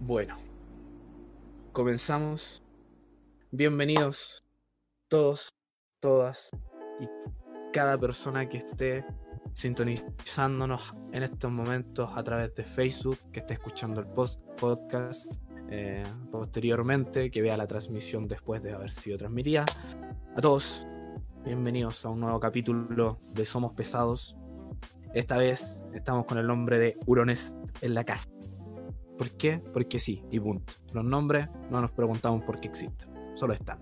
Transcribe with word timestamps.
Bueno, 0.00 0.36
comenzamos. 1.72 2.62
Bienvenidos 3.50 4.44
todos, 5.08 5.54
todas 6.00 6.50
y 7.00 7.08
cada 7.72 7.98
persona 7.98 8.46
que 8.46 8.58
esté 8.58 9.06
sintonizándonos 9.54 10.90
en 11.12 11.22
estos 11.22 11.50
momentos 11.50 12.10
a 12.14 12.22
través 12.22 12.54
de 12.54 12.62
Facebook, 12.62 13.18
que 13.32 13.40
esté 13.40 13.54
escuchando 13.54 14.00
el 14.00 14.06
post 14.08 14.42
podcast 14.60 15.32
eh, 15.70 16.04
posteriormente, 16.30 17.30
que 17.30 17.40
vea 17.40 17.56
la 17.56 17.66
transmisión 17.66 18.28
después 18.28 18.62
de 18.62 18.74
haber 18.74 18.90
sido 18.90 19.16
transmitida. 19.16 19.64
A 20.36 20.40
todos, 20.42 20.86
bienvenidos 21.42 22.04
a 22.04 22.10
un 22.10 22.20
nuevo 22.20 22.38
capítulo 22.38 23.18
de 23.32 23.46
Somos 23.46 23.72
Pesados. 23.72 24.36
Esta 25.14 25.38
vez 25.38 25.78
estamos 25.94 26.26
con 26.26 26.36
el 26.36 26.46
nombre 26.46 26.78
de 26.78 26.98
Hurones 27.06 27.54
en 27.80 27.94
la 27.94 28.04
casa. 28.04 28.35
¿Por 29.18 29.30
qué? 29.32 29.60
Porque 29.72 29.98
sí, 29.98 30.22
y 30.30 30.38
punto. 30.40 30.74
Los 30.92 31.04
nombres 31.04 31.48
no 31.70 31.80
nos 31.80 31.90
preguntamos 31.92 32.42
por 32.44 32.60
qué 32.60 32.68
existen, 32.68 33.08
solo 33.34 33.54
están. 33.54 33.78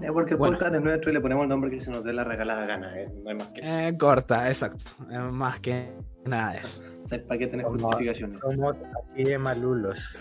Es 0.00 0.10
porque 0.12 0.32
el 0.34 0.38
Bueno. 0.38 0.54
podcast 0.58 0.74
es 0.74 0.82
nuestro 0.82 1.10
y 1.10 1.14
le 1.14 1.20
ponemos 1.20 1.42
el 1.44 1.48
nombre 1.48 1.70
que 1.70 1.80
se 1.80 1.90
nos 1.90 2.04
dé 2.04 2.12
la 2.12 2.22
regalada 2.24 2.66
gana, 2.66 2.98
eh, 3.00 3.10
no 3.22 3.30
hay 3.30 3.36
más 3.36 3.48
que 3.48 3.60
eso. 3.62 3.78
Eh, 3.78 3.96
corta, 3.98 4.48
exacto. 4.48 4.84
Eh, 5.10 5.18
más 5.18 5.58
que 5.60 5.92
nada 6.26 6.52
de 6.52 6.58
eso. 6.58 6.82
¿Para 7.26 7.38
qué 7.38 7.46
tener 7.46 7.64
Como- 7.64 7.78
justificaciones? 7.80 8.38
Somos 8.40 8.76
así 9.12 9.24
de 9.24 9.38
malulos. 9.38 10.16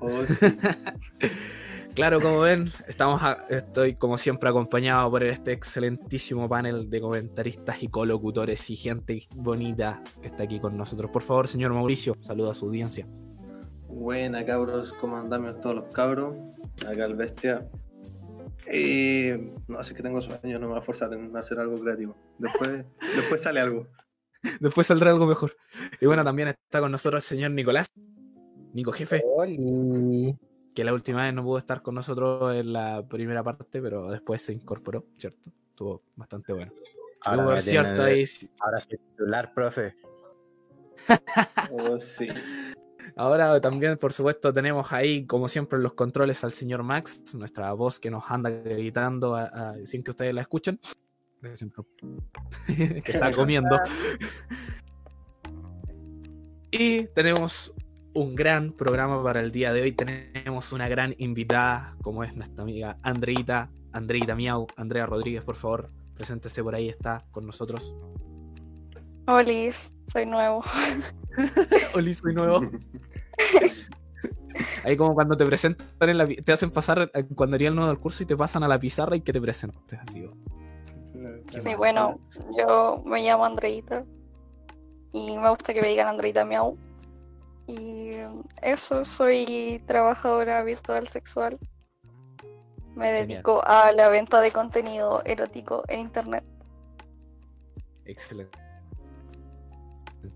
Oh, 0.00 0.08
sí. 0.26 0.46
Claro, 1.94 2.20
como 2.20 2.40
ven, 2.40 2.70
estamos 2.88 3.22
a- 3.22 3.44
estoy 3.48 3.94
como 3.94 4.18
siempre 4.18 4.48
acompañado 4.50 5.10
por 5.10 5.22
este 5.22 5.52
excelentísimo 5.52 6.48
panel 6.48 6.90
de 6.90 7.00
comentaristas 7.00 7.82
y 7.82 7.88
colocutores 7.88 8.68
y 8.70 8.76
gente 8.76 9.20
bonita 9.36 10.02
que 10.20 10.26
está 10.28 10.42
aquí 10.42 10.60
con 10.60 10.76
nosotros. 10.76 11.10
Por 11.10 11.22
favor, 11.22 11.48
señor 11.48 11.72
Mauricio, 11.72 12.16
saluda 12.20 12.50
a 12.50 12.54
su 12.54 12.66
audiencia. 12.66 13.06
Buena, 14.00 14.44
cabros, 14.44 14.92
¿cómo 14.92 15.16
andamos 15.16 15.58
todos 15.62 15.74
los 15.76 15.84
cabros? 15.86 16.36
Acá 16.86 17.06
el 17.06 17.14
bestia. 17.14 17.66
Eh, 18.66 19.54
no 19.68 19.82
sé 19.82 19.94
que 19.94 20.02
tengo 20.02 20.20
sueño, 20.20 20.58
no 20.58 20.66
me 20.66 20.72
va 20.74 20.80
a 20.80 20.82
forzar 20.82 21.14
en 21.14 21.34
hacer 21.34 21.58
algo 21.58 21.80
creativo. 21.80 22.14
Después, 22.38 22.84
después 23.16 23.40
sale 23.42 23.58
algo. 23.60 23.86
Después 24.60 24.86
saldrá 24.86 25.10
algo 25.10 25.26
mejor. 25.26 25.56
Y 25.98 26.04
bueno, 26.04 26.22
también 26.24 26.48
está 26.48 26.80
con 26.80 26.92
nosotros 26.92 27.24
el 27.24 27.26
señor 27.38 27.52
Nicolás, 27.52 27.90
Nico 28.74 28.92
Jefe, 28.92 29.22
Oli. 29.34 30.36
que 30.74 30.84
la 30.84 30.92
última 30.92 31.24
vez 31.24 31.32
no 31.32 31.42
pudo 31.42 31.56
estar 31.56 31.80
con 31.80 31.94
nosotros 31.94 32.54
en 32.54 32.74
la 32.74 33.02
primera 33.08 33.42
parte, 33.42 33.80
pero 33.80 34.10
después 34.10 34.42
se 34.42 34.52
incorporó, 34.52 35.06
¿cierto? 35.16 35.50
Estuvo 35.70 36.02
bastante 36.16 36.52
bueno. 36.52 36.70
Ahora, 37.24 37.54
me 37.54 37.60
cierto, 37.62 37.94
tiene- 37.94 38.04
ahí 38.10 38.24
ahora 38.60 38.78
soy 38.78 38.98
titular, 38.98 39.54
profe. 39.54 39.94
Oh, 41.72 41.98
sí. 41.98 42.28
Ahora 43.16 43.58
también, 43.62 43.96
por 43.96 44.12
supuesto, 44.12 44.52
tenemos 44.52 44.92
ahí, 44.92 45.24
como 45.26 45.48
siempre, 45.48 45.78
los 45.78 45.94
controles 45.94 46.44
al 46.44 46.52
señor 46.52 46.82
Max, 46.82 47.34
nuestra 47.34 47.72
voz 47.72 47.98
que 47.98 48.10
nos 48.10 48.30
anda 48.30 48.50
gritando 48.50 49.38
sin 49.84 50.02
que 50.02 50.10
ustedes 50.10 50.34
la 50.34 50.42
escuchen. 50.42 50.78
Que 52.66 53.12
está 53.12 53.30
comiendo. 53.30 53.78
Y 56.70 57.06
tenemos 57.14 57.72
un 58.14 58.34
gran 58.34 58.72
programa 58.72 59.22
para 59.22 59.40
el 59.40 59.52
día 59.52 59.72
de 59.72 59.82
hoy. 59.82 59.92
Tenemos 59.92 60.72
una 60.72 60.88
gran 60.88 61.14
invitada, 61.18 61.96
como 62.02 62.24
es 62.24 62.34
nuestra 62.34 62.64
amiga 62.64 62.98
Andreita, 63.02 63.70
Andreita 63.92 64.34
Miau, 64.34 64.66
Andrea 64.76 65.06
Rodríguez, 65.06 65.44
por 65.44 65.54
favor, 65.54 65.90
preséntese 66.14 66.62
por 66.62 66.74
ahí, 66.74 66.88
está 66.88 67.24
con 67.30 67.46
nosotros. 67.46 67.94
Olis, 69.26 69.92
soy 70.06 70.26
nuevo. 70.26 70.62
Hola, 71.94 72.14
soy 72.14 72.34
nuevo. 72.34 72.60
Ahí 74.84 74.96
como 74.96 75.14
cuando 75.14 75.36
te 75.36 75.44
presentan 75.44 76.08
en 76.08 76.18
la 76.18 76.26
te 76.26 76.52
hacen 76.52 76.70
pasar 76.70 77.10
eh, 77.12 77.24
cuando 77.34 77.56
haría 77.56 77.68
el 77.68 77.74
nuevo 77.74 77.90
del 77.90 77.98
curso 77.98 78.22
y 78.22 78.26
te 78.26 78.36
pasan 78.36 78.62
a 78.62 78.68
la 78.68 78.78
pizarra 78.78 79.16
y 79.16 79.20
que 79.20 79.32
te 79.32 79.40
presentes 79.40 79.98
así. 80.00 80.20
¿no? 80.20 80.32
Sí, 81.46 81.74
bueno, 81.74 82.18
yo 82.56 83.02
me 83.04 83.22
llamo 83.22 83.44
Andreita 83.44 84.04
y 85.12 85.38
me 85.38 85.50
gusta 85.50 85.74
que 85.74 85.82
me 85.82 85.88
digan 85.88 86.08
Andreita 86.08 86.44
Miau. 86.44 86.76
Y 87.66 88.12
eso, 88.62 89.04
soy 89.04 89.82
trabajadora 89.86 90.62
virtual 90.62 91.08
sexual. 91.08 91.58
Me 92.94 93.06
Genial. 93.08 93.28
dedico 93.28 93.62
a 93.66 93.92
la 93.92 94.08
venta 94.08 94.40
de 94.40 94.52
contenido 94.52 95.22
erótico 95.24 95.82
en 95.88 96.00
internet. 96.00 96.44
Excelente. 98.04 98.65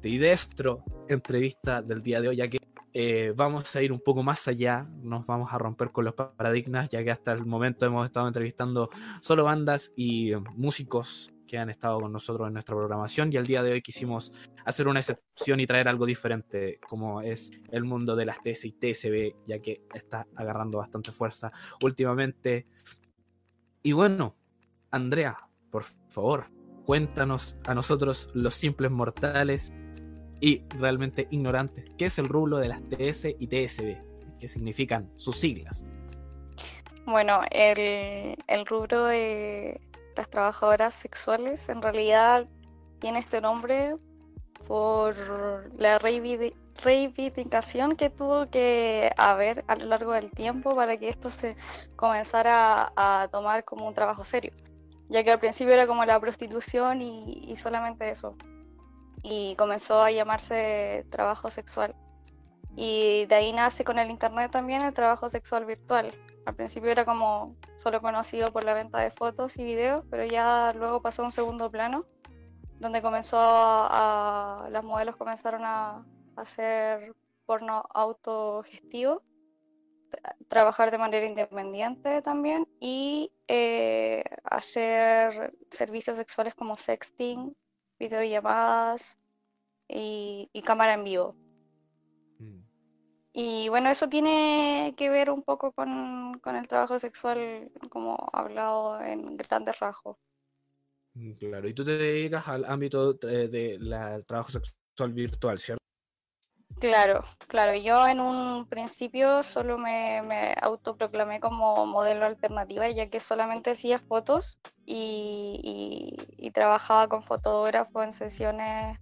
Y 0.03 0.19
de 0.19 0.33
esto, 0.33 0.83
entrevista 1.09 1.83
del 1.83 2.03
día 2.03 2.21
de 2.21 2.28
hoy, 2.28 2.37
ya 2.37 2.49
que 2.49 2.59
eh, 2.93 3.33
vamos 3.37 3.75
a 3.77 3.83
ir 3.83 3.93
un 3.93 4.01
poco 4.01 4.23
más 4.23 4.49
allá, 4.49 4.89
nos 5.03 5.25
vamos 5.27 5.53
a 5.53 5.59
romper 5.59 5.91
con 5.93 6.05
los 6.05 6.15
paradigmas, 6.15 6.89
ya 6.89 7.05
que 7.05 7.11
hasta 7.11 7.33
el 7.33 7.47
momento 7.47 7.87
hemos 7.87 8.06
estado 8.06 8.27
entrevistando 8.27 8.91
solo 9.21 9.45
bandas 9.45 9.93
y 9.97 10.33
músicos 10.56 11.33
que 11.47 11.59
han 11.59 11.71
estado 11.71 12.01
con 12.01 12.12
nosotros 12.12 12.47
en 12.47 12.53
nuestra 12.53 12.77
programación 12.77 13.33
y 13.33 13.37
el 13.37 13.47
día 13.47 13.62
de 13.65 13.73
hoy 13.73 13.83
quisimos 13.83 14.33
hacer 14.65 14.87
una 14.87 15.01
excepción 15.01 15.59
y 15.59 15.67
traer 15.67 15.89
algo 15.89 16.07
diferente, 16.07 16.78
como 16.89 17.22
es 17.22 17.51
el 17.71 17.84
mundo 17.84 18.15
de 18.15 18.25
las 18.25 18.41
TS 18.41 18.67
y 18.67 18.72
TSB, 18.72 19.34
ya 19.47 19.59
que 19.59 19.83
está 19.93 20.27
agarrando 20.37 20.78
bastante 20.78 21.11
fuerza 21.11 21.51
últimamente. 21.83 22.67
Y 23.83 23.93
bueno, 23.93 24.37
Andrea, 24.93 25.37
por 25.71 25.84
favor, 26.09 26.47
cuéntanos 26.84 27.57
a 27.65 27.75
nosotros, 27.75 28.31
los 28.33 28.55
simples 28.55 28.91
mortales 28.91 29.72
y 30.41 30.62
realmente 30.71 31.28
ignorantes, 31.31 31.84
qué 31.99 32.06
es 32.06 32.19
el 32.19 32.28
rublo 32.28 32.59
de 32.59 32.69
las 32.69 32.81
TS 32.89 33.27
y 33.39 33.47
TSB, 33.47 34.39
qué 34.39 34.49
significan 34.49 35.11
sus 35.17 35.39
siglas. 35.39 35.84
Bueno, 37.05 37.41
el, 37.51 38.37
el 38.47 38.67
rubro 38.67 39.05
de 39.05 39.81
las 40.17 40.28
trabajadoras 40.31 40.95
sexuales 40.95 41.69
en 41.69 41.83
realidad 41.83 42.47
tiene 43.01 43.19
este 43.19 43.41
nombre 43.41 43.97
por 44.67 45.17
la 45.78 45.99
reivindicación 45.99 47.97
que 47.97 48.11
tuvo 48.11 48.49
que 48.49 49.11
haber 49.17 49.65
a 49.67 49.77
lo 49.77 49.87
largo 49.87 50.12
del 50.12 50.31
tiempo 50.31 50.75
para 50.77 50.97
que 50.97 51.09
esto 51.09 51.31
se 51.31 51.57
comenzara 51.97 52.93
a, 52.97 53.28
tomar 53.31 53.65
como 53.65 53.87
un 53.87 53.95
trabajo 53.95 54.25
serio, 54.25 54.53
ya 55.09 55.25
que 55.25 55.33
al 55.33 55.41
principio 55.41 55.75
era 55.75 55.87
como 55.87 56.05
la 56.05 56.21
prostitución 56.21 57.03
y 57.03 57.57
solamente 57.57 58.09
eso, 58.09 58.37
y 59.23 59.55
comenzó 59.57 60.01
a 60.03 60.11
llamarse 60.11 61.07
trabajo 61.11 61.51
sexual. 61.51 61.95
Y 62.77 63.27
de 63.27 63.35
ahí 63.35 63.53
nace 63.53 63.85
con 63.85 63.99
el 63.99 64.11
internet 64.11 64.51
también 64.51 64.83
el 64.83 64.95
trabajo 64.95 65.29
sexual 65.29 65.65
virtual. 65.67 66.13
Al 66.47 66.55
principio 66.55 66.91
era 66.91 67.05
como 67.05 67.57
solo 67.77 68.01
conocido 68.01 68.49
por 68.53 68.65
la 68.65 68.75
venta 68.75 68.99
de 68.99 69.11
fotos 69.11 69.59
y 69.59 69.65
videos, 69.65 70.05
pero 70.11 70.25
ya 70.25 70.73
luego 70.75 71.03
pasó 71.03 71.23
a 71.23 71.27
un 71.27 71.33
segundo 71.33 71.71
plano, 71.71 72.07
donde 72.79 73.03
comenzó 73.03 73.37
a, 73.39 74.69
las 74.71 74.85
modelos 74.85 75.17
comenzaron 75.17 75.63
a, 75.65 76.05
hacer 76.37 77.15
porno 77.45 77.85
autogestivo, 77.93 79.23
tra- 80.11 80.37
trabajar 80.49 80.91
de 80.91 80.99
manera 80.99 81.27
independiente 81.27 82.23
también 82.23 82.67
y 82.81 83.33
eh, 83.49 84.25
hacer 84.45 85.53
servicios 85.71 86.17
sexuales 86.17 86.55
como 86.55 86.77
sexting, 86.77 87.55
videollamadas 88.00 89.16
y, 89.88 90.50
y 90.53 90.62
cámara 90.62 90.94
en 90.94 91.05
vivo. 91.05 91.37
Y 93.33 93.69
bueno, 93.69 93.91
eso 93.91 94.09
tiene 94.09 94.94
que 94.97 95.09
ver 95.09 95.31
un 95.31 95.43
poco 95.43 95.72
con, 95.72 96.41
con 96.41 96.56
el 96.56 96.66
trabajo 96.66 96.99
sexual, 96.99 97.71
como 97.89 98.28
hablado 98.33 99.00
en 99.00 99.37
grandes 99.37 99.78
rasgos. 99.78 100.16
Mm, 101.15 101.33
Claro, 101.34 101.69
y 101.69 101.75
tú 101.75 101.84
te 101.84 101.93
dedicas 101.93 102.47
al 102.49 102.65
ámbito 102.65 103.19
eh, 103.28 103.49
del 103.49 104.25
trabajo 104.27 104.50
sexual 104.50 105.12
virtual, 105.12 105.59
¿cierto? 105.59 105.80
Claro, 106.81 107.25
claro, 107.47 107.75
yo 107.75 108.09
en 108.09 108.21
un 108.21 108.66
principio 108.66 109.43
solo 109.43 109.77
me, 109.77 110.54
autoproclamé 110.63 111.39
como 111.39 111.84
modelo 111.84 112.25
alternativa, 112.25 112.89
ya 112.89 113.10
que 113.10 113.21
solamente 113.21 113.72
hacía 113.72 113.99
fotos 113.99 114.59
y, 114.87 116.16
trabajaba 116.54 117.07
con 117.09 117.22
fotógrafo 117.22 118.03
en 118.03 118.13
sesiones 118.13 118.99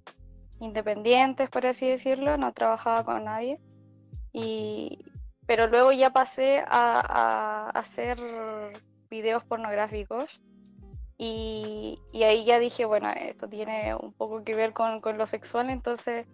independientes, 0.60 1.48
por 1.48 1.66
así 1.66 1.88
decirlo, 1.88 2.36
no 2.36 2.52
trabajaba 2.52 3.04
con 3.04 3.24
nadie. 3.24 3.60
Y, 4.32 5.04
pero 5.46 5.68
luego 5.68 5.92
ya 5.92 6.10
pasé 6.10 6.64
a, 6.66 7.70
hacer 7.74 8.18
videos 9.08 9.44
pornográficos 9.44 10.40
y, 11.16 12.00
ahí 12.12 12.44
ya 12.44 12.58
dije, 12.58 12.84
bueno, 12.86 13.08
esto 13.10 13.48
tiene 13.48 13.94
un 13.94 14.12
poco 14.12 14.42
que 14.42 14.56
ver 14.56 14.72
con 14.72 15.00
lo 15.16 15.26
sexual, 15.28 15.70
entonces 15.70 16.26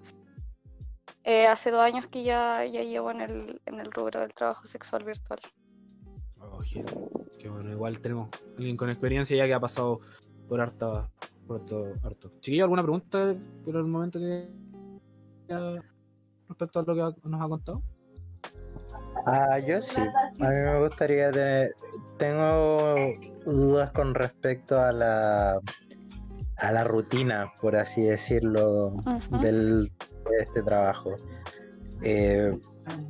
eh, 1.24 1.46
hace 1.46 1.70
dos 1.70 1.80
años 1.80 2.06
que 2.08 2.22
ya, 2.22 2.64
ya 2.64 2.82
llevo 2.82 3.10
en 3.10 3.20
el, 3.20 3.60
en 3.66 3.80
el 3.80 3.90
rubro 3.92 4.20
del 4.20 4.34
trabajo 4.34 4.66
sexual 4.66 5.04
virtual. 5.04 5.40
Oh, 6.38 6.60
genial. 6.60 7.08
Qué 7.38 7.48
bueno, 7.48 7.70
igual 7.70 7.98
tenemos 8.00 8.28
alguien 8.56 8.76
con 8.76 8.90
experiencia 8.90 9.36
ya 9.36 9.46
que 9.46 9.54
ha 9.54 9.60
pasado 9.60 10.00
por 10.48 10.60
harta, 10.60 11.10
por 11.46 11.60
harto, 11.60 11.86
harto. 12.02 12.32
Chiquillo, 12.40 12.64
¿alguna 12.64 12.82
pregunta 12.82 13.34
por 13.64 13.76
el 13.76 13.84
momento 13.84 14.18
que 14.18 14.48
respecto 16.48 16.78
a 16.78 16.82
lo 16.82 17.14
que 17.14 17.28
nos 17.28 17.40
ha 17.40 17.48
contado? 17.48 17.82
Ah, 19.26 19.58
yo 19.58 19.80
sí. 19.80 20.00
A 20.00 20.48
mí 20.48 20.54
me 20.54 20.80
gustaría 20.80 21.30
tener. 21.30 21.70
Tengo 22.18 22.94
dudas 23.46 23.90
con 23.92 24.14
respecto 24.14 24.78
a 24.78 24.92
la 24.92 25.60
a 26.64 26.72
la 26.72 26.84
rutina, 26.84 27.52
por 27.60 27.76
así 27.76 28.02
decirlo, 28.02 28.96
del, 29.40 29.90
de 30.30 30.36
este 30.40 30.62
trabajo. 30.62 31.16
Eh, 32.02 32.58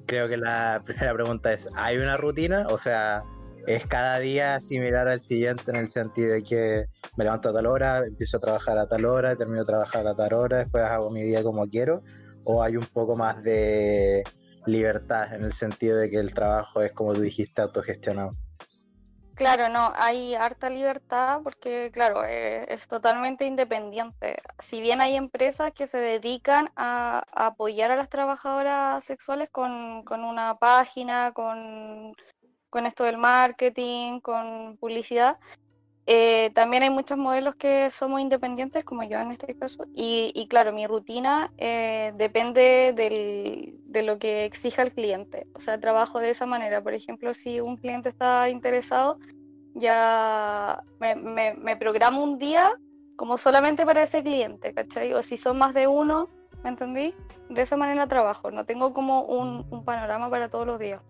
creo 0.06 0.28
que 0.28 0.36
la 0.36 0.82
primera 0.84 1.14
pregunta 1.14 1.52
es, 1.52 1.68
¿hay 1.76 1.98
una 1.98 2.16
rutina? 2.16 2.66
O 2.68 2.78
sea, 2.78 3.22
¿es 3.66 3.86
cada 3.86 4.18
día 4.18 4.60
similar 4.60 5.08
al 5.08 5.20
siguiente 5.20 5.70
en 5.70 5.76
el 5.76 5.88
sentido 5.88 6.32
de 6.32 6.42
que 6.42 6.86
me 7.16 7.24
levanto 7.24 7.50
a 7.50 7.52
tal 7.52 7.66
hora, 7.66 8.04
empiezo 8.06 8.38
a 8.38 8.40
trabajar 8.40 8.78
a 8.78 8.86
tal 8.86 9.04
hora, 9.04 9.36
termino 9.36 9.60
de 9.60 9.66
trabajar 9.66 10.06
a 10.06 10.14
tal 10.14 10.34
hora, 10.34 10.58
después 10.58 10.84
hago 10.84 11.10
mi 11.10 11.22
día 11.22 11.42
como 11.42 11.66
quiero? 11.68 12.02
¿O 12.44 12.62
hay 12.62 12.76
un 12.76 12.86
poco 12.86 13.16
más 13.16 13.42
de 13.42 14.22
libertad 14.66 15.32
en 15.34 15.44
el 15.44 15.52
sentido 15.52 15.96
de 15.96 16.10
que 16.10 16.18
el 16.18 16.34
trabajo 16.34 16.82
es, 16.82 16.92
como 16.92 17.14
tú 17.14 17.20
dijiste, 17.20 17.62
autogestionado? 17.62 18.32
Claro, 19.34 19.68
no, 19.68 19.92
hay 19.96 20.34
harta 20.36 20.70
libertad 20.70 21.40
porque, 21.42 21.90
claro, 21.92 22.24
eh, 22.24 22.66
es 22.72 22.86
totalmente 22.86 23.44
independiente. 23.44 24.36
Si 24.60 24.80
bien 24.80 25.00
hay 25.00 25.16
empresas 25.16 25.72
que 25.72 25.88
se 25.88 25.98
dedican 25.98 26.70
a, 26.76 27.24
a 27.32 27.46
apoyar 27.46 27.90
a 27.90 27.96
las 27.96 28.08
trabajadoras 28.08 29.04
sexuales 29.04 29.50
con, 29.50 30.04
con 30.04 30.22
una 30.22 30.56
página, 30.56 31.32
con, 31.32 32.14
con 32.70 32.86
esto 32.86 33.02
del 33.04 33.18
marketing, 33.18 34.20
con 34.20 34.76
publicidad, 34.78 35.38
eh, 36.06 36.50
también 36.54 36.82
hay 36.82 36.90
muchos 36.90 37.16
modelos 37.16 37.54
que 37.56 37.90
somos 37.90 38.20
independientes, 38.20 38.84
como 38.84 39.04
yo 39.04 39.18
en 39.18 39.32
este 39.32 39.54
caso, 39.54 39.86
y, 39.94 40.32
y 40.34 40.46
claro, 40.48 40.72
mi 40.72 40.86
rutina 40.86 41.50
eh, 41.56 42.12
depende 42.16 42.92
del- 42.94 43.78
de 43.84 44.02
lo 44.02 44.18
que 44.18 44.44
exija 44.44 44.82
el 44.82 44.92
cliente. 44.92 45.46
O 45.54 45.60
sea, 45.60 45.80
trabajo 45.80 46.18
de 46.18 46.30
esa 46.30 46.46
manera. 46.46 46.82
Por 46.82 46.94
ejemplo, 46.94 47.32
si 47.32 47.60
un 47.60 47.76
cliente 47.76 48.10
está 48.10 48.50
interesado, 48.50 49.18
ya 49.74 50.82
me, 51.00 51.76
programo 51.76 52.22
un 52.22 52.38
día 52.38 52.70
como 53.16 53.38
solamente 53.38 53.86
para 53.86 54.02
ese 54.02 54.22
cliente, 54.22 54.74
¿cachai? 54.74 55.14
O 55.14 55.22
si 55.22 55.36
son 55.36 55.58
más 55.58 55.74
de 55.74 55.86
uno, 55.86 56.28
¿me 56.62 56.70
entendí? 56.70 57.14
De 57.48 57.62
esa 57.62 57.76
manera 57.76 58.06
trabajo, 58.06 58.50
no 58.50 58.64
tengo 58.64 58.92
como 58.92 59.22
un, 59.22 59.84
panorama 59.84 60.28
para 60.28 60.48
todos 60.48 60.66
los 60.66 60.78
días. 60.78 61.00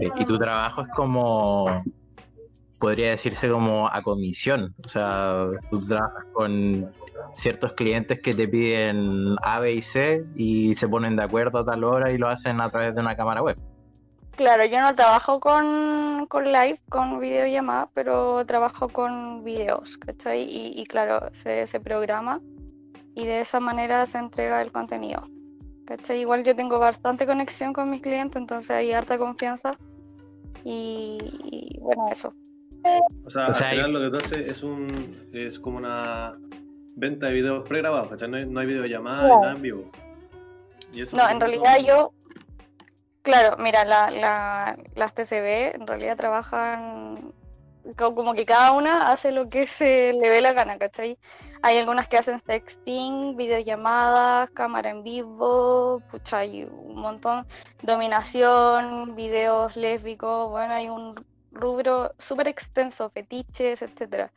Y 0.00 0.24
tu 0.24 0.38
trabajo 0.38 0.82
es 0.82 0.88
como, 0.88 1.82
podría 2.82 3.10
decirse 3.10 3.48
como 3.48 3.86
a 3.86 4.00
comisión. 4.02 4.74
O 4.84 4.88
sea, 4.88 5.46
tú 5.70 5.78
trabajas 5.78 6.24
con 6.32 6.92
ciertos 7.32 7.74
clientes 7.74 8.20
que 8.20 8.34
te 8.34 8.48
piden 8.48 9.36
A, 9.40 9.60
B 9.60 9.74
y 9.74 9.82
C 9.82 10.24
y 10.34 10.74
se 10.74 10.88
ponen 10.88 11.14
de 11.14 11.22
acuerdo 11.22 11.60
a 11.60 11.64
tal 11.64 11.84
hora 11.84 12.10
y 12.10 12.18
lo 12.18 12.28
hacen 12.28 12.60
a 12.60 12.68
través 12.68 12.92
de 12.92 13.00
una 13.00 13.14
cámara 13.14 13.40
web. 13.40 13.56
Claro, 14.32 14.64
yo 14.64 14.80
no 14.80 14.96
trabajo 14.96 15.38
con, 15.38 16.26
con 16.26 16.46
live, 16.46 16.80
con 16.88 17.20
videollamada, 17.20 17.88
pero 17.94 18.44
trabajo 18.46 18.88
con 18.88 19.44
videos, 19.44 19.96
¿cachai? 19.98 20.42
Y, 20.42 20.72
y 20.74 20.84
claro, 20.84 21.28
se, 21.30 21.68
se 21.68 21.78
programa 21.78 22.40
y 23.14 23.26
de 23.26 23.42
esa 23.42 23.60
manera 23.60 24.04
se 24.06 24.18
entrega 24.18 24.60
el 24.60 24.72
contenido, 24.72 25.28
¿cachai? 25.86 26.18
Igual 26.18 26.42
yo 26.42 26.56
tengo 26.56 26.80
bastante 26.80 27.26
conexión 27.26 27.72
con 27.72 27.90
mis 27.90 28.02
clientes, 28.02 28.40
entonces 28.40 28.72
hay 28.72 28.90
harta 28.90 29.18
confianza 29.18 29.70
y, 30.64 31.18
y 31.44 31.78
bueno, 31.78 32.08
eso. 32.10 32.34
O 33.24 33.30
sea, 33.30 33.48
O 33.48 33.54
sea, 33.54 33.68
al 33.68 33.72
final 33.74 33.86
hay- 33.86 33.92
lo 33.92 34.00
que 34.00 34.10
tú 34.18 34.24
haces 34.24 34.48
es 34.48 34.62
un 34.62 35.30
es 35.32 35.58
como 35.58 35.78
una 35.78 36.36
venta 36.96 37.26
de 37.26 37.32
videos 37.32 37.68
pregrabados, 37.68 38.08
¿cachai? 38.08 38.28
No 38.28 38.36
hay, 38.36 38.46
no 38.46 38.60
hay 38.60 38.66
videollamada 38.66 39.28
No. 39.28 39.34
ni 39.36 39.40
nada 39.42 39.52
en 39.54 39.62
vivo. 39.62 39.90
Y 40.92 41.02
eso 41.02 41.16
No, 41.16 41.28
en 41.28 41.40
realidad 41.40 41.76
todo- 41.76 41.86
yo, 41.86 42.12
claro, 43.22 43.56
mira, 43.58 43.84
la, 43.84 44.10
la- 44.10 44.76
las 44.94 45.14
TCB 45.14 45.74
en 45.76 45.86
realidad 45.86 46.16
trabajan 46.16 47.32
co- 47.96 48.14
como 48.14 48.34
que 48.34 48.44
cada 48.44 48.72
una 48.72 49.10
hace 49.10 49.32
lo 49.32 49.48
que 49.48 49.66
se 49.66 50.12
le 50.12 50.28
dé 50.28 50.40
la 50.40 50.52
gana, 50.52 50.76
¿cachai? 50.78 51.16
Hay 51.62 51.78
algunas 51.78 52.08
que 52.08 52.18
hacen 52.18 52.38
sexting, 52.40 53.36
videollamadas, 53.36 54.50
cámara 54.50 54.90
en 54.90 55.02
vivo, 55.02 56.00
pucha, 56.10 56.38
hay 56.38 56.64
un 56.64 56.96
montón, 57.00 57.46
dominación, 57.82 59.14
videos 59.16 59.76
lésbicos, 59.76 60.50
bueno, 60.50 60.74
hay 60.74 60.88
un 60.88 61.14
rubro 61.52 62.12
súper 62.18 62.48
extenso, 62.48 63.10
fetiches, 63.10 63.82
etcétera. 63.82 64.32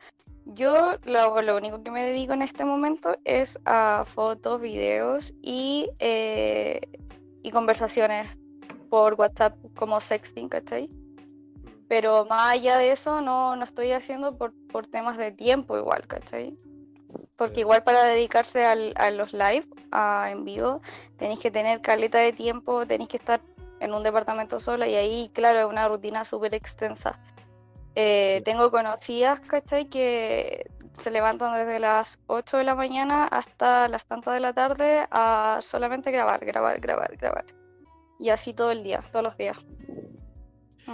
Yo 0.46 0.96
lo, 1.04 1.42
lo 1.42 1.56
único 1.56 1.82
que 1.82 1.90
me 1.90 2.04
dedico 2.04 2.32
en 2.32 2.42
este 2.42 2.64
momento 2.64 3.16
es 3.24 3.58
a 3.64 4.04
fotos, 4.06 4.60
videos 4.60 5.34
y, 5.42 5.88
eh, 5.98 6.80
y 7.42 7.50
conversaciones 7.50 8.28
por 8.88 9.14
WhatsApp 9.14 9.56
como 9.74 10.00
sexting, 10.00 10.48
¿cachai? 10.48 10.88
Pero 11.88 12.24
más 12.26 12.52
allá 12.52 12.78
de 12.78 12.92
eso 12.92 13.20
no, 13.20 13.56
no 13.56 13.64
estoy 13.64 13.92
haciendo 13.92 14.36
por, 14.36 14.52
por 14.68 14.86
temas 14.86 15.16
de 15.16 15.32
tiempo 15.32 15.76
igual, 15.76 16.06
¿cachai? 16.06 16.56
Porque 17.36 17.60
igual 17.60 17.82
para 17.82 18.02
dedicarse 18.04 18.64
al- 18.64 18.94
a 18.96 19.10
los 19.10 19.32
live, 19.32 19.66
a 19.90 20.28
en 20.30 20.44
vivo, 20.44 20.80
tenéis 21.16 21.38
que 21.40 21.50
tener 21.50 21.80
caleta 21.80 22.18
de 22.18 22.32
tiempo, 22.32 22.86
tenéis 22.86 23.08
que 23.08 23.16
estar 23.16 23.40
en 23.80 23.92
un 23.94 24.02
departamento 24.02 24.58
sola 24.60 24.86
y 24.88 24.94
ahí, 24.94 25.30
claro, 25.32 25.60
es 25.60 25.66
una 25.66 25.88
rutina 25.88 26.24
súper 26.24 26.54
extensa. 26.54 27.18
Eh, 27.94 28.42
tengo 28.44 28.70
conocidas, 28.70 29.40
¿cachai? 29.40 29.86
Que 29.88 30.70
se 30.94 31.10
levantan 31.10 31.54
desde 31.54 31.78
las 31.78 32.18
8 32.26 32.58
de 32.58 32.64
la 32.64 32.74
mañana 32.74 33.26
hasta 33.26 33.88
las 33.88 34.06
tantas 34.06 34.34
de 34.34 34.40
la 34.40 34.52
tarde 34.52 35.06
a 35.10 35.58
solamente 35.60 36.10
grabar, 36.10 36.44
grabar, 36.44 36.80
grabar, 36.80 37.16
grabar. 37.16 37.44
Y 38.18 38.30
así 38.30 38.54
todo 38.54 38.70
el 38.70 38.82
día, 38.82 39.00
todos 39.12 39.22
los 39.22 39.36
días. 39.36 39.58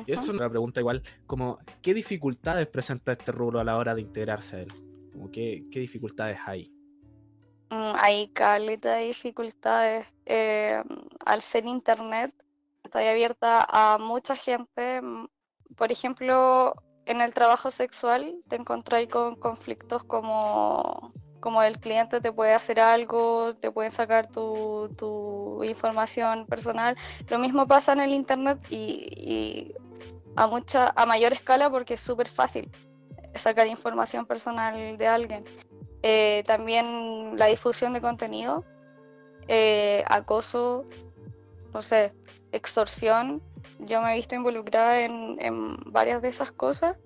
Y 0.06 0.12
eso 0.12 0.22
es 0.22 0.28
una 0.30 0.48
pregunta 0.48 0.80
igual, 0.80 1.02
como, 1.26 1.58
¿qué 1.82 1.92
dificultades 1.94 2.66
presenta 2.66 3.12
este 3.12 3.30
rubro 3.30 3.60
a 3.60 3.64
la 3.64 3.76
hora 3.76 3.94
de 3.94 4.00
integrarse 4.00 4.56
a 4.56 4.60
él? 4.60 4.72
Como, 5.12 5.30
¿qué, 5.30 5.64
qué 5.70 5.80
dificultades 5.80 6.38
hay? 6.46 6.72
Mm, 7.70 7.92
Hay 7.96 8.28
caleta 8.28 8.94
de 8.94 9.04
dificultades. 9.06 10.12
eh, 10.26 10.82
al 11.24 11.42
ser 11.42 11.66
internet, 11.66 12.32
ahí 12.92 13.08
abierta 13.08 13.66
a 13.68 13.98
mucha 13.98 14.36
gente. 14.36 15.00
Por 15.76 15.92
ejemplo, 15.92 16.74
en 17.06 17.20
el 17.20 17.32
trabajo 17.34 17.70
sexual 17.70 18.34
te 18.48 18.56
encontráis 18.56 19.08
con 19.08 19.36
conflictos 19.36 20.04
como, 20.04 21.12
como 21.40 21.62
el 21.62 21.78
cliente 21.78 22.20
te 22.20 22.32
puede 22.32 22.54
hacer 22.54 22.80
algo, 22.80 23.54
te 23.56 23.70
pueden 23.70 23.90
sacar 23.90 24.30
tu, 24.30 24.94
tu 24.96 25.64
información 25.64 26.46
personal. 26.46 26.96
Lo 27.28 27.38
mismo 27.38 27.66
pasa 27.66 27.92
en 27.92 28.00
el 28.00 28.12
internet 28.12 28.58
y, 28.70 29.08
y 29.16 29.74
a 30.36 30.46
mucha, 30.46 30.92
a 30.94 31.06
mayor 31.06 31.32
escala 31.32 31.70
porque 31.70 31.94
es 31.94 32.00
súper 32.00 32.28
fácil 32.28 32.70
sacar 33.34 33.66
información 33.66 34.26
personal 34.26 34.98
de 34.98 35.06
alguien. 35.06 35.44
Eh, 36.02 36.42
también 36.46 37.36
la 37.36 37.46
difusión 37.46 37.92
de 37.92 38.00
contenido, 38.00 38.64
eh, 39.48 40.04
acoso, 40.08 40.84
no 41.72 41.82
sé, 41.82 42.12
extorsión. 42.52 43.42
Yo 43.80 44.00
me 44.02 44.12
he 44.12 44.16
visto 44.16 44.34
involucrada 44.34 45.00
en, 45.00 45.36
en 45.40 45.76
varias 45.86 46.22
de 46.22 46.28
esas 46.28 46.52
cosas 46.52 46.96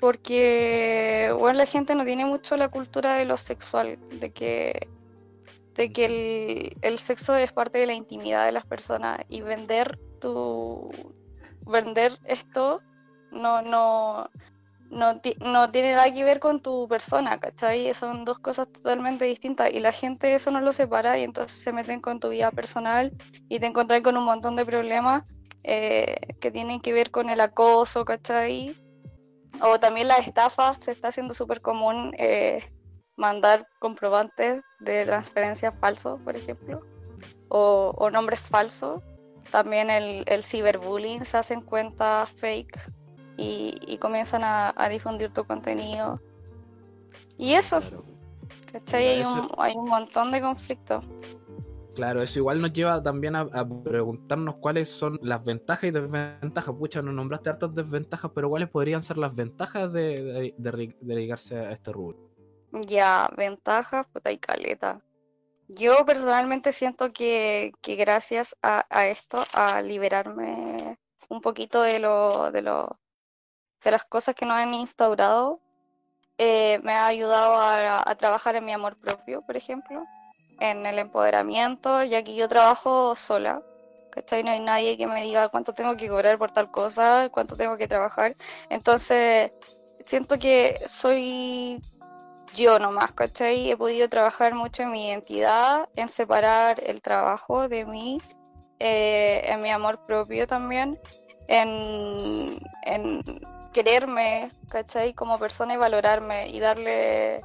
porque, 0.00 1.34
bueno, 1.38 1.58
la 1.58 1.66
gente 1.66 1.94
no 1.94 2.04
tiene 2.04 2.24
mucho 2.24 2.56
la 2.56 2.68
cultura 2.68 3.14
de 3.14 3.24
lo 3.24 3.36
sexual, 3.36 3.98
de 4.20 4.30
que, 4.30 4.88
de 5.74 5.92
que 5.92 6.04
el, 6.04 6.76
el 6.82 6.98
sexo 6.98 7.34
es 7.34 7.52
parte 7.52 7.78
de 7.78 7.86
la 7.86 7.94
intimidad 7.94 8.44
de 8.44 8.52
las 8.52 8.64
personas 8.64 9.20
y 9.28 9.40
vender 9.40 9.98
tu, 10.20 10.90
vender 11.66 12.18
esto 12.24 12.80
no, 13.30 13.62
no, 13.62 14.30
no, 14.90 15.20
no 15.40 15.70
tiene 15.70 15.94
nada 15.94 16.12
que 16.12 16.24
ver 16.24 16.40
con 16.40 16.60
tu 16.60 16.88
persona, 16.88 17.38
¿cachai? 17.38 17.92
Son 17.94 18.24
dos 18.24 18.38
cosas 18.38 18.68
totalmente 18.72 19.24
distintas 19.24 19.70
y 19.72 19.80
la 19.80 19.92
gente 19.92 20.34
eso 20.34 20.50
no 20.50 20.60
lo 20.60 20.72
separa 20.72 21.18
y 21.18 21.24
entonces 21.24 21.60
se 21.60 21.72
meten 21.72 22.00
con 22.00 22.20
tu 22.20 22.30
vida 22.30 22.50
personal 22.50 23.12
y 23.48 23.60
te 23.60 23.66
encuentras 23.66 24.00
con 24.02 24.16
un 24.16 24.24
montón 24.24 24.56
de 24.56 24.64
problemas 24.64 25.24
eh, 25.64 26.16
que 26.40 26.50
tienen 26.50 26.80
que 26.80 26.92
ver 26.92 27.10
con 27.10 27.28
el 27.30 27.40
acoso, 27.40 28.04
¿cachai? 28.04 28.76
O 29.60 29.78
también 29.78 30.08
las 30.08 30.26
estafas, 30.26 30.78
se 30.78 30.92
está 30.92 31.08
haciendo 31.08 31.34
súper 31.34 31.60
común 31.60 32.12
eh, 32.18 32.62
mandar 33.16 33.66
comprobantes 33.80 34.62
de 34.80 35.04
transferencias 35.04 35.74
falsos, 35.80 36.20
por 36.22 36.36
ejemplo, 36.36 36.80
o, 37.48 37.92
o 37.96 38.10
nombres 38.10 38.40
falsos. 38.40 39.02
También 39.50 39.90
el, 39.90 40.24
el 40.26 40.44
ciberbullying, 40.44 41.24
se 41.24 41.38
hacen 41.38 41.62
cuentas 41.62 42.30
fake 42.32 42.78
y, 43.38 43.78
y 43.86 43.96
comienzan 43.98 44.44
a, 44.44 44.74
a 44.76 44.88
difundir 44.90 45.32
tu 45.32 45.44
contenido. 45.44 46.20
Y 47.38 47.52
eso, 47.54 47.80
Claro. 47.80 48.02
¿cachai? 48.72 49.06
Hay 49.06 49.20
eso- 49.20 49.32
un, 49.32 49.48
hay 49.58 49.74
un 49.76 49.88
montón 49.88 50.30
de 50.32 50.40
conflictos. 50.42 51.04
Claro, 51.94 52.22
eso 52.22 52.38
igual 52.38 52.60
nos 52.60 52.72
lleva 52.72 53.02
también 53.02 53.34
a, 53.34 53.40
a 53.40 53.66
preguntarnos 53.66 54.56
cuáles 54.58 54.88
son 54.88 55.18
las 55.22 55.42
ventajas 55.44 55.84
y 55.84 55.90
desventajas. 55.90 56.74
Pucha, 56.74 57.02
nos 57.02 57.12
nombraste 57.14 57.50
hartas 57.50 57.74
desventajas, 57.74 58.30
pero 58.34 58.48
cuáles 58.48 58.68
podrían 58.68 59.02
ser 59.02 59.18
las 59.18 59.34
ventajas 59.34 59.92
de, 59.92 60.22
de- 60.22 60.54
de 60.58 60.96
dedicarse 61.00 61.56
a 61.58 61.72
este 61.72 61.90
rubro. 61.92 62.18
Ya, 62.72 63.28
ventajas, 63.36 64.06
puta 64.12 64.30
y 64.30 64.38
caleta. 64.38 65.00
Yo 65.66 66.04
personalmente 66.06 66.72
siento 66.72 67.12
que, 67.12 67.72
que 67.82 67.96
gracias 67.96 68.56
a, 68.62 68.86
a 68.90 69.06
esto, 69.08 69.44
a 69.52 69.82
liberarme 69.82 70.98
un 71.28 71.40
poquito 71.40 71.82
de 71.82 71.98
lo, 71.98 72.52
de 72.52 72.62
lo, 72.62 72.98
de 73.84 73.90
las 73.90 74.04
cosas 74.04 74.34
que 74.34 74.46
nos 74.46 74.56
han 74.56 74.74
instaurado, 74.74 75.60
eh, 76.38 76.78
me 76.84 76.92
ha 76.92 77.06
ayudado 77.06 77.60
a, 77.60 78.14
trabajar 78.14 78.54
en 78.54 78.64
mi 78.64 78.72
amor 78.72 78.96
propio, 78.96 79.42
por 79.42 79.56
ejemplo, 79.56 80.04
en 80.60 80.86
el 80.86 80.98
empoderamiento, 81.00 82.04
ya 82.04 82.22
que 82.22 82.34
yo 82.36 82.48
trabajo 82.48 83.16
sola, 83.16 83.60
¿cachai? 84.10 84.44
No 84.44 84.52
hay 84.52 84.60
nadie 84.60 84.96
que 84.96 85.08
me 85.08 85.22
diga 85.22 85.48
cuánto 85.48 85.72
tengo 85.74 85.96
que 85.96 86.08
cobrar 86.08 86.38
por 86.38 86.52
tal 86.52 86.70
cosa, 86.70 87.28
cuánto 87.32 87.56
tengo 87.56 87.76
que 87.76 87.88
trabajar. 87.88 88.36
Entonces, 88.70 89.52
siento 90.06 90.38
que 90.38 90.78
soy 90.88 91.80
yo 92.54 92.78
nomás, 92.78 93.12
¿cachai? 93.12 93.72
He 93.72 93.76
podido 93.76 94.08
trabajar 94.08 94.54
mucho 94.54 94.84
en 94.84 94.92
mi 94.92 95.08
identidad, 95.08 95.88
en 95.96 96.08
separar 96.08 96.80
el 96.86 97.02
trabajo 97.02 97.68
de 97.68 97.84
mí, 97.84 98.20
eh, 98.78 99.42
en 99.44 99.60
mi 99.60 99.70
amor 99.70 100.04
propio 100.06 100.46
también, 100.46 101.00
en, 101.48 102.60
en 102.84 103.22
quererme, 103.72 104.50
¿cachai? 104.70 105.14
Como 105.14 105.38
persona 105.38 105.74
y 105.74 105.76
valorarme 105.76 106.48
y 106.48 106.60
darle, 106.60 107.44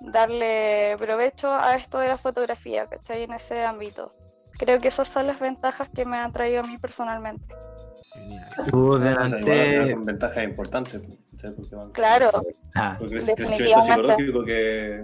darle 0.00 0.96
provecho 0.98 1.52
a 1.52 1.76
esto 1.76 1.98
de 1.98 2.08
la 2.08 2.18
fotografía, 2.18 2.86
¿cachai? 2.86 3.22
En 3.22 3.32
ese 3.32 3.64
ámbito. 3.64 4.14
Creo 4.58 4.78
que 4.78 4.88
esas 4.88 5.08
son 5.08 5.26
las 5.26 5.40
ventajas 5.40 5.88
que 5.88 6.04
me 6.04 6.16
han 6.18 6.32
traído 6.32 6.60
a 6.60 6.66
mí 6.66 6.78
personalmente. 6.78 7.54
Genial. 8.12 8.48
Tú 8.70 8.98
delante. 8.98 9.92
con 9.92 10.02
ventajas 10.04 10.44
importantes. 10.44 11.02
Claro, 11.92 12.30
Porque 12.98 13.18
ese 13.18 13.34
crecimiento 13.34 13.82
psicológico 13.82 14.44
que 14.44 15.02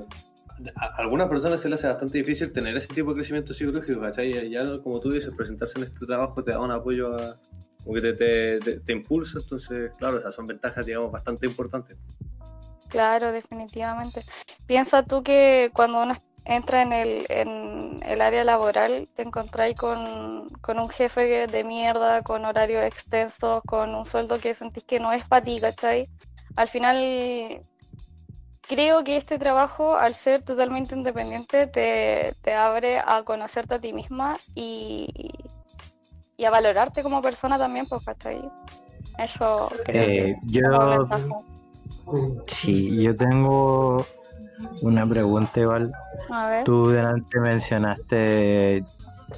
a 0.77 0.85
a 0.85 0.97
algunas 0.99 1.29
personas 1.29 1.61
se 1.61 1.69
les 1.69 1.81
hace 1.81 1.89
bastante 1.89 2.19
difícil 2.19 2.53
tener 2.53 2.77
ese 2.77 2.89
tipo 2.89 3.11
de 3.11 3.17
crecimiento 3.17 3.55
psicológico, 3.55 4.01
¿cachai? 4.01 4.47
Y 4.47 4.51
Ya, 4.51 4.63
como 4.83 5.01
tú 5.01 5.11
dices, 5.11 5.33
presentarse 5.35 5.79
en 5.79 5.85
este 5.85 6.07
trabajo 6.07 6.43
te 6.43 6.53
da 6.53 6.61
un 6.61 6.71
apoyo 6.71 7.15
a, 7.17 7.37
como 7.83 7.95
que 7.95 8.01
te, 8.03 8.13
te, 8.15 8.61
te- 8.61 8.81
te 8.81 8.93
impulsa, 8.93 9.39
entonces, 9.39 9.93
claro, 9.99 10.19
esas 10.19 10.35
son 10.35 10.47
ventajas, 10.47 10.87
digamos, 10.87 11.11
bastante 11.13 11.47
importantes. 11.47 11.99
claro, 12.89 13.33
definitivamente. 13.33 14.23
Piensa 14.67 15.03
tú 15.05 15.23
que 15.23 15.71
cuando 15.73 16.03
uno 16.03 16.15
entra 16.45 16.83
en 16.83 16.93
el, 16.93 17.27
en 17.29 18.01
el 18.03 18.21
área 18.21 18.45
laboral, 18.45 19.09
te 19.15 19.23
encontráis 19.23 19.77
con, 19.77 20.49
con 20.61 20.79
un 20.79 20.89
jefe 20.89 21.47
de 21.47 21.65
mierda, 21.65 22.23
con 22.23 22.45
horarios 22.45 22.85
extensos, 22.85 23.63
con 23.65 23.95
un 23.95 24.07
sueldo 24.07 24.39
que 24.41 24.55
sentís 24.55 24.85
que 24.85 25.01
no 25.01 25.13
es 25.13 25.25
para 25.27 25.45
ti, 25.45 25.61
¿cachai? 25.61 26.09
Al 26.57 26.69
final, 26.69 27.65
creo 28.63 29.05
que 29.05 29.17
este 29.17 29.39
trabajo, 29.39 29.97
al 29.97 30.15
ser 30.15 30.43
totalmente 30.43 30.95
independiente, 30.95 31.67
te, 31.67 32.35
te 32.43 32.55
abre 32.55 32.99
a 32.99 33.23
conocerte 33.25 33.75
a 33.77 33.81
ti 33.81 33.93
misma 33.93 34.37
y, 34.55 35.09
y 36.41 36.47
a 36.47 36.51
valorarte 36.51 37.03
como 37.03 37.21
persona 37.21 37.59
también, 37.59 37.85
pues, 37.85 38.03
¿cachai? 38.03 38.41
Eso 39.19 39.71
creo 39.85 40.03
eh, 40.03 40.37
que 40.41 40.59
yo, 40.59 41.07
sí, 42.47 43.03
yo 43.03 43.15
tengo 43.15 44.07
una 44.81 45.07
pregunta 45.07 45.61
igual. 45.61 45.93
A 46.31 46.49
ver. 46.49 46.65
Tú 46.65 46.89
delante 46.89 47.39
mencionaste 47.39 48.83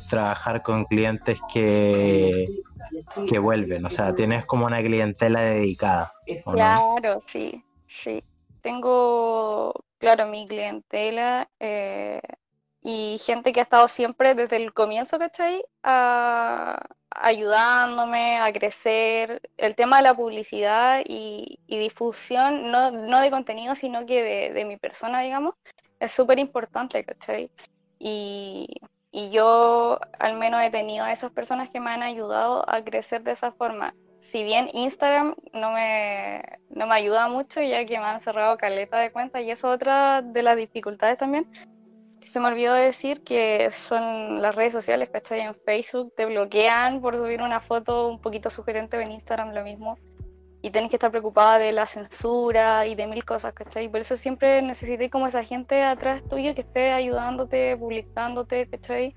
trabajar 0.09 0.63
con 0.63 0.85
clientes 0.85 1.41
que, 1.53 2.49
que 3.29 3.39
vuelven, 3.41 3.85
o 3.85 3.91
sea, 3.91 4.15
tienes 4.15 4.47
como 4.47 4.67
una 4.67 4.81
clientela 4.81 5.41
dedicada. 5.41 6.13
Claro, 6.53 7.19
sí, 7.19 7.65
sí. 7.89 8.23
Tengo, 8.61 9.75
claro, 9.99 10.29
mi 10.29 10.47
clientela 10.47 11.51
eh, 11.59 12.21
y 12.83 13.19
gente 13.25 13.53
que 13.53 13.61
ha 13.61 13.63
estado 13.65 13.89
siempre 13.89 14.35
desde 14.35 14.57
el 14.57 14.73
comienzo, 14.75 15.19
¿cachai? 15.19 15.65
A- 15.83 16.81
ayudándome 17.11 18.39
a 18.39 18.53
crecer. 18.53 19.41
El 19.57 19.75
tema 19.77 19.99
de 19.99 20.03
la 20.05 20.15
publicidad 20.15 21.03
y, 21.07 21.59
y 21.67 21.79
difusión, 21.79 22.71
no, 22.71 22.91
no 22.91 23.21
de 23.21 23.31
contenido, 23.31 23.75
sino 23.75 24.07
que 24.07 24.51
de, 24.53 24.65
mi 24.65 24.77
persona, 24.79 25.21
digamos, 25.21 25.55
es 26.01 26.13
súper 26.13 26.39
importante, 26.39 27.05
¿cachai? 27.05 27.51
Y, 27.99 28.67
y 29.13 29.31
yo 29.31 29.99
al 30.19 30.37
menos 30.37 30.63
he 30.63 30.71
tenido 30.71 31.05
a 31.05 31.13
esas 31.13 31.33
personas 31.33 31.71
que 31.71 31.81
me 31.81 31.91
han 31.91 32.03
ayudado 32.03 32.65
a 32.69 32.83
crecer 32.83 33.23
de 33.23 33.33
esa 33.33 33.53
forma 33.53 33.95
si 34.23 34.45
bien 34.45 34.71
Instagram 34.73 35.35
no 35.53 35.73
me, 35.73 36.43
no 36.69 36.87
me 36.87 36.95
ayuda 36.95 37.29
mucho, 37.29 37.61
ya 37.61 37.85
que 37.85 37.99
me 37.99 38.05
han 38.05 38.21
cerrado 38.21 38.57
caleta 38.57 38.99
de 39.01 39.11
cuentas, 39.11 39.43
y 39.43 39.51
es 39.51 39.65
otra 39.65 40.23
de 40.23 40.43
las 40.45 40.57
dificultades 40.57 41.19
también, 41.19 41.45
que 42.23 42.29
se 42.29 42.41
me 42.41 42.47
olvidó 42.47 42.75
decir 42.75 43.23
que 43.23 43.71
son 43.73 44.41
las 44.41 44.55
redes 44.55 44.73
sociales, 44.73 45.11
¿cachai? 45.11 45.41
En 45.41 45.55
Facebook 45.55 46.15
te 46.17 46.25
bloquean 46.27 47.01
por 47.01 47.17
subir 47.17 47.43
una 47.43 47.61
foto 47.61 48.09
un 48.09 48.21
poquito 48.21 48.49
sugerente, 48.49 49.01
en 49.01 49.13
Instagram 49.13 49.53
lo 49.53 49.65
mismo, 49.65 49.99
y 50.63 50.71
tenés 50.71 50.91
que 50.91 50.97
estar 50.97 51.11
preocupada 51.11 51.59
de 51.59 51.73
la 51.73 51.87
censura 51.87 52.87
y 52.87 52.95
de 52.95 53.07
mil 53.09 53.25
cosas, 53.25 53.53
¿cachai? 53.53 53.89
Por 53.89 54.01
eso 54.01 54.17
siempre 54.17 54.63
necesité 54.63 55.11
como 55.11 55.27
esa 55.27 55.43
gente 55.43 55.83
atrás 55.83 56.23
tuyo 56.29 56.55
que 56.55 56.61
esté 56.61 56.93
ayudándote, 56.93 57.77
publicándote, 57.77 58.69
¿cachai? 58.69 59.17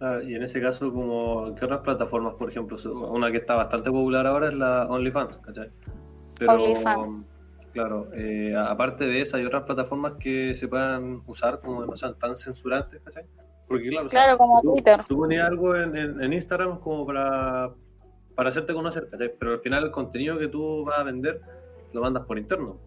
Ah, 0.00 0.20
y 0.26 0.34
en 0.34 0.42
ese 0.42 0.60
caso, 0.60 0.92
como, 0.92 1.54
¿qué 1.54 1.66
otras 1.66 1.80
plataformas, 1.80 2.34
por 2.34 2.50
ejemplo? 2.50 2.78
Una 3.10 3.30
que 3.30 3.36
está 3.38 3.54
bastante 3.54 3.90
popular 3.90 4.26
ahora 4.26 4.48
es 4.48 4.54
la 4.54 4.86
OnlyFans, 4.86 5.38
¿cachai? 5.38 5.70
Pero, 6.38 6.54
OnlyFans. 6.54 7.33
Claro, 7.74 8.08
eh, 8.14 8.54
aparte 8.56 9.04
de 9.04 9.20
esa, 9.20 9.36
hay 9.36 9.44
otras 9.44 9.64
plataformas 9.64 10.14
que 10.18 10.54
se 10.56 10.66
puedan 10.68 11.22
usar 11.26 11.60
como 11.60 11.82
que 11.82 11.90
no 11.90 11.96
sean 11.96 12.14
tan 12.18 12.36
censurantes, 12.36 13.02
¿cachai? 13.02 13.24
Porque, 13.68 13.88
claro, 13.90 14.06
o 14.06 14.08
sea, 14.08 14.22
Claro, 14.22 14.38
como 14.38 14.62
tú, 14.62 14.72
Twitter. 14.74 15.00
tú 15.06 15.16
ponías 15.18 15.46
algo 15.48 15.74
en, 15.74 15.96
en- 15.96 16.22
en 16.22 16.32
Instagram 16.32 16.78
como 16.80 17.04
para, 17.04 17.70
para 18.34 18.48
hacerte 18.48 18.72
conocer, 18.72 19.08
¿cachai? 19.10 19.32
Pero 19.38 19.52
al 19.52 19.60
final 19.60 19.84
el 19.84 19.90
contenido 19.90 20.38
que 20.38 20.48
tú 20.48 20.84
vas 20.84 21.00
a 21.00 21.02
vender 21.02 21.40
lo 21.92 22.00
mandas 22.00 22.24
por 22.24 22.38
interno. 22.38 22.78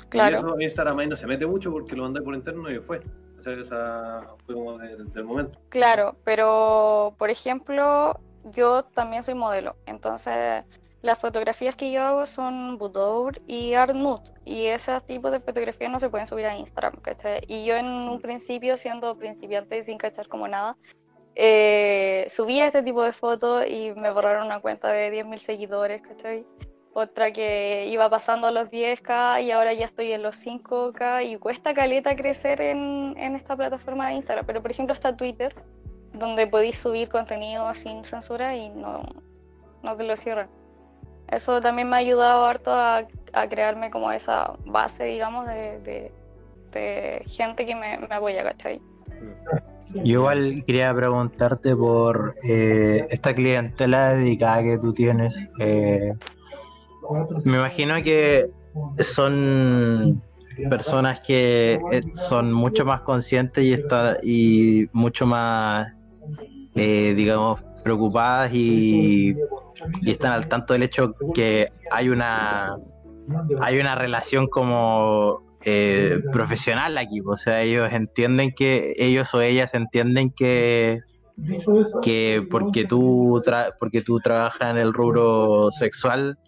Y 0.00 0.08
Claro. 0.08 0.36
eso 0.36 0.60
Instagram 0.60 0.98
ahí 1.00 1.08
no 1.08 1.16
se 1.16 1.26
mete 1.26 1.46
mucho 1.46 1.70
porque 1.70 1.94
lo 1.94 2.02
mandas 2.04 2.22
por 2.24 2.34
interno 2.34 2.70
y 2.70 2.78
fue. 2.80 3.00
O 3.38 3.42
sea, 3.64 4.22
fue 4.44 4.54
como 4.54 4.78
de- 4.78 4.96
del 5.04 5.24
momento. 5.24 5.58
Claro, 5.68 6.16
pero 6.24 7.14
por 7.18 7.30
ejemplo, 7.30 8.18
yo 8.52 8.82
también 8.84 9.22
soy 9.22 9.34
modelo, 9.34 9.76
entonces 9.86 10.64
las 11.06 11.18
fotografías 11.20 11.76
que 11.76 11.92
yo 11.92 12.02
hago 12.02 12.26
son 12.26 12.78
boudoir 12.78 13.40
y 13.46 13.74
art 13.74 13.94
nude, 13.94 14.24
y 14.44 14.66
ese 14.66 15.00
tipo 15.02 15.30
de 15.30 15.40
fotografías 15.40 15.90
no 15.90 16.00
se 16.00 16.10
pueden 16.10 16.26
subir 16.26 16.46
a 16.46 16.56
Instagram, 16.56 16.96
¿cachai? 17.00 17.42
Y 17.46 17.64
yo 17.64 17.76
en 17.76 17.86
un 17.86 18.20
principio, 18.20 18.76
siendo 18.76 19.16
principiante 19.16 19.78
y 19.78 19.84
sin 19.84 19.98
cachar 19.98 20.26
como 20.26 20.48
nada, 20.48 20.76
eh, 21.36 22.26
subía 22.28 22.66
este 22.66 22.82
tipo 22.82 23.04
de 23.04 23.12
fotos 23.12 23.64
y 23.68 23.92
me 23.92 24.10
borraron 24.10 24.46
una 24.46 24.60
cuenta 24.60 24.88
de 24.88 25.12
10.000 25.12 25.38
seguidores, 25.38 26.02
¿cachai? 26.02 26.44
Otra 26.92 27.30
que 27.30 27.86
iba 27.88 28.10
pasando 28.10 28.48
a 28.48 28.50
los 28.50 28.68
10k 28.70 29.44
y 29.44 29.52
ahora 29.52 29.72
ya 29.74 29.84
estoy 29.86 30.12
en 30.12 30.22
los 30.22 30.44
5k 30.44 31.24
y 31.24 31.36
cuesta 31.36 31.72
caleta 31.72 32.16
crecer 32.16 32.60
en, 32.60 33.14
en 33.16 33.36
esta 33.36 33.54
plataforma 33.54 34.08
de 34.08 34.14
Instagram. 34.14 34.46
Pero 34.46 34.62
por 34.62 34.70
ejemplo 34.72 34.92
está 34.92 35.16
Twitter, 35.16 35.54
donde 36.14 36.46
podéis 36.48 36.78
subir 36.78 37.08
contenido 37.08 37.72
sin 37.74 38.02
censura 38.04 38.56
y 38.56 38.70
no, 38.70 39.04
no 39.82 39.96
te 39.96 40.04
lo 40.04 40.16
cierran. 40.16 40.48
Eso 41.28 41.60
también 41.60 41.88
me 41.88 41.96
ha 41.96 41.98
ayudado 42.00 42.44
harto 42.44 42.72
a, 42.72 43.06
a 43.32 43.48
crearme 43.48 43.90
como 43.90 44.10
esa 44.12 44.52
base, 44.64 45.04
digamos, 45.04 45.46
de, 45.46 45.80
de- 45.80 46.12
gente 47.26 47.64
que 47.64 47.74
me, 47.74 47.96
me 47.98 48.14
apoya, 48.14 48.42
¿cachai? 48.42 48.82
Yo 49.88 50.20
igual 50.20 50.62
quería 50.66 50.94
preguntarte 50.94 51.74
por 51.74 52.34
eh, 52.46 53.06
esta 53.10 53.34
clientela 53.34 54.10
dedicada 54.12 54.62
que 54.62 54.78
tú 54.78 54.92
tienes. 54.92 55.34
eh, 55.58 56.12
me 57.44 57.56
imagino 57.56 58.02
que 58.02 58.44
son 59.02 60.20
personas 60.68 61.20
que 61.20 61.78
eh, 61.92 62.02
son 62.12 62.52
mucho 62.52 62.84
más 62.84 63.00
conscientes 63.02 63.64
y, 63.64 63.72
está, 63.72 64.18
y 64.22 64.86
mucho 64.92 65.26
más, 65.26 65.94
digamos, 66.74 67.60
preocupadas 67.82 68.50
y, 68.52 69.34
y 70.02 70.10
están 70.10 70.32
al 70.32 70.48
tanto 70.48 70.72
del 70.72 70.82
hecho 70.82 71.12
que 71.34 71.68
hay 71.90 72.08
una 72.08 72.76
hay 73.60 73.78
una 73.80 73.94
relación 73.96 74.46
como 74.46 75.42
eh, 75.64 76.20
profesional 76.32 76.96
aquí, 76.98 77.20
o 77.26 77.36
sea, 77.36 77.62
ellos 77.62 77.92
entienden 77.92 78.52
que 78.54 78.94
ellos 78.96 79.32
o 79.34 79.40
ellas 79.40 79.74
entienden 79.74 80.30
que 80.30 81.00
que 82.02 82.46
porque 82.50 82.84
tú 82.84 83.42
tra- 83.44 83.74
porque 83.78 84.00
tú 84.02 84.20
trabajas 84.20 84.70
en 84.70 84.78
el 84.78 84.92
rubro 84.94 85.70
sexual 85.70 86.38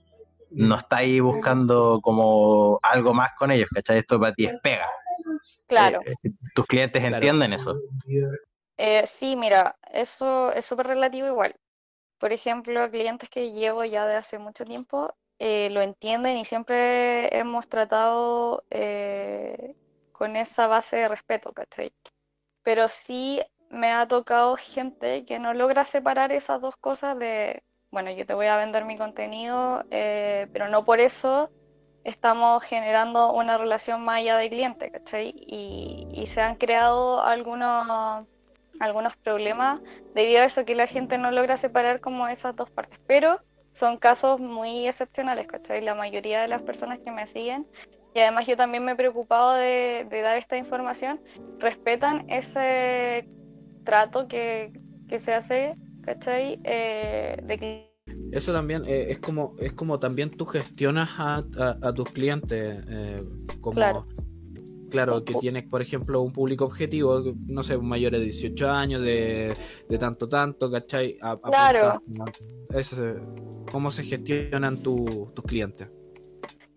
no 0.51 0.77
estás 0.77 1.01
ahí 1.01 1.21
buscando 1.21 2.01
como 2.03 2.79
algo 2.83 3.13
más 3.13 3.31
con 3.39 3.51
ellos, 3.51 3.69
¿cachai? 3.75 3.99
Esto 3.99 4.19
para 4.19 4.33
ti 4.33 4.47
es 4.47 4.55
pega. 4.63 4.87
Claro. 5.67 6.01
Eh, 6.07 6.15
eh, 6.23 6.31
tus 6.55 6.65
clientes 6.67 7.01
Claro. 7.03 7.17
entienden 7.17 7.53
eso. 7.53 7.77
Eh, 8.79 9.03
sí, 9.07 9.37
mira, 9.37 9.77
eso 9.93 10.51
es 10.53 10.65
súper 10.65 10.87
relativo 10.87 11.27
igual. 11.27 11.55
Por 12.19 12.33
ejemplo, 12.33 12.91
clientes 12.91 13.29
que 13.31 13.53
llevo 13.53 13.85
ya 13.85 14.07
de 14.07 14.17
hace 14.17 14.39
mucho 14.39 14.65
tiempo 14.65 15.15
eh, 15.39 15.71
lo 15.71 15.83
entienden 15.83 16.37
y 16.37 16.45
siempre 16.45 17.37
hemos 17.39 17.69
tratado 17.69 18.65
eh, 18.71 19.77
con 20.13 20.37
esa 20.37 20.67
base 20.67 20.97
de 20.97 21.09
respeto, 21.09 21.53
¿cachai? 21.53 21.93
pero 22.69 22.89
sí 22.89 23.41
me 23.71 23.93
ha 23.93 24.07
tocado 24.07 24.57
gente 24.59 25.25
que 25.25 25.39
no 25.39 25.55
logra 25.55 25.85
separar 25.85 26.33
esas 26.33 26.61
dos 26.61 26.77
cosas 26.77 27.19
de, 27.19 27.63
bueno, 27.91 28.11
yo 28.11 28.27
te 28.27 28.35
voy 28.35 28.45
a 28.45 28.59
vender 28.59 28.85
mi 28.85 28.99
contenido, 28.99 29.85
eh, 29.91 30.49
pero 30.53 30.69
no 30.69 30.85
por 30.85 31.01
eso 31.01 31.51
estamos 32.05 32.63
generando 32.63 33.33
una 33.33 33.57
relación 33.57 34.03
más 34.03 34.17
allá 34.19 34.37
de 34.37 34.51
cliente, 34.51 34.91
¿cachai? 34.91 35.33
Y, 35.35 36.09
y 36.13 36.27
se 36.27 36.43
han 36.43 36.57
creado 36.57 37.23
algunos, 37.23 38.27
algunos 38.79 39.17
problemas 39.17 39.81
debido 40.15 40.41
a 40.43 40.45
eso 40.45 40.65
que 40.65 40.75
la 40.75 40.87
gente 40.87 41.19
no 41.19 41.31
logra 41.31 41.57
separar 41.57 42.01
como 42.01 42.29
esas 42.29 42.57
dos 42.57 42.71
partes, 42.71 42.99
pero 43.07 43.41
son 43.73 43.99
casos 43.99 44.41
muy 44.41 44.89
excepcionales, 44.89 45.47
¿cachai? 45.47 45.81
La 45.83 45.95
mayoría 45.95 46.41
de 46.41 46.49
las 46.49 46.63
personas 46.63 47.01
que 47.05 47.11
me 47.13 47.27
siguen 47.27 47.67
y 48.15 48.21
además 48.21 48.47
yo 48.47 48.57
también 48.57 48.85
me 48.85 48.93
he 48.93 48.97
preocupado 48.97 49.55
de, 49.55 50.07
de 50.11 50.23
dar 50.23 50.37
esta 50.37 50.57
información, 50.57 51.21
respetan 51.59 52.25
ese 52.29 53.29
trato 53.85 54.27
que, 54.29 54.73
que 55.09 55.19
se 55.19 55.35
hace, 55.35 55.77
¿cachai? 56.03 56.59
Eh, 56.65 57.37
de 57.43 57.59
que 57.59 57.89
Eso 58.33 58.53
también 58.53 58.85
eh, 58.87 59.07
es 59.11 59.19
como 59.19 59.55
es 59.59 59.73
como 59.73 59.99
también 59.99 60.31
tú 60.31 60.47
gestionas 60.47 61.11
a, 61.19 61.37
a- 61.37 61.79
a 61.83 61.93
tus 61.93 62.11
clientes, 62.11 62.85
eh, 62.89 63.19
como 63.61 63.75
Claro. 63.75 64.07
Claro, 64.89 65.25
que 65.25 65.35
tienes, 65.35 65.65
por 65.69 65.83
ejemplo, 65.83 66.21
un 66.23 66.33
público 66.33 66.65
objetivo, 66.65 67.23
no 67.47 67.63
sé, 67.63 67.77
mayores 67.79 68.21
de 68.21 68.25
18 68.27 68.71
años, 68.71 69.03
de, 69.03 69.53
de 69.89 69.99
tanto, 69.99 70.27
tanto, 70.27 70.71
¿cachai? 70.71 71.17
A- 71.21 71.37
Claro. 71.39 72.03
ese- 72.75 73.17
¿Cómo 73.71 73.91
se 73.91 74.03
gestionan 74.03 74.83
tu- 74.83 75.31
tus 75.35 75.45
clientes? 75.45 75.91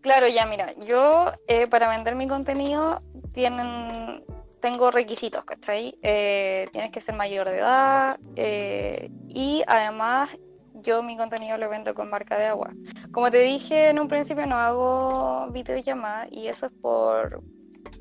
Claro, 0.02 0.28
ya 0.28 0.46
mira, 0.46 0.74
yo 0.88 1.32
eh, 1.48 1.68
para 1.68 1.88
vender 1.90 2.16
mi 2.16 2.28
contenido 2.28 3.00
tienen, 3.34 4.24
tengo 4.60 4.90
requisitos, 4.92 5.46
¿cachai? 5.46 5.96
Eh, 6.02 6.68
tienes 6.72 6.92
que 6.92 7.02
ser 7.02 7.16
mayor 7.16 7.48
de 7.48 7.58
edad 7.60 8.20
eh, 8.36 9.10
y 9.30 9.62
además 9.68 10.30
yo 10.74 11.04
mi 11.04 11.16
contenido 11.18 11.58
lo 11.58 11.70
vendo 11.70 11.94
con 11.94 12.10
marca 12.10 12.38
de 12.38 12.46
agua. 12.46 12.74
Como 13.12 13.30
te 13.30 13.40
dije 13.40 13.90
en 13.90 14.00
un 14.00 14.08
principio, 14.08 14.46
no 14.48 14.56
hago 14.56 15.48
videollamadas 15.52 16.30
y 16.32 16.48
eso 16.48 16.66
es 16.68 16.72
por 16.82 17.44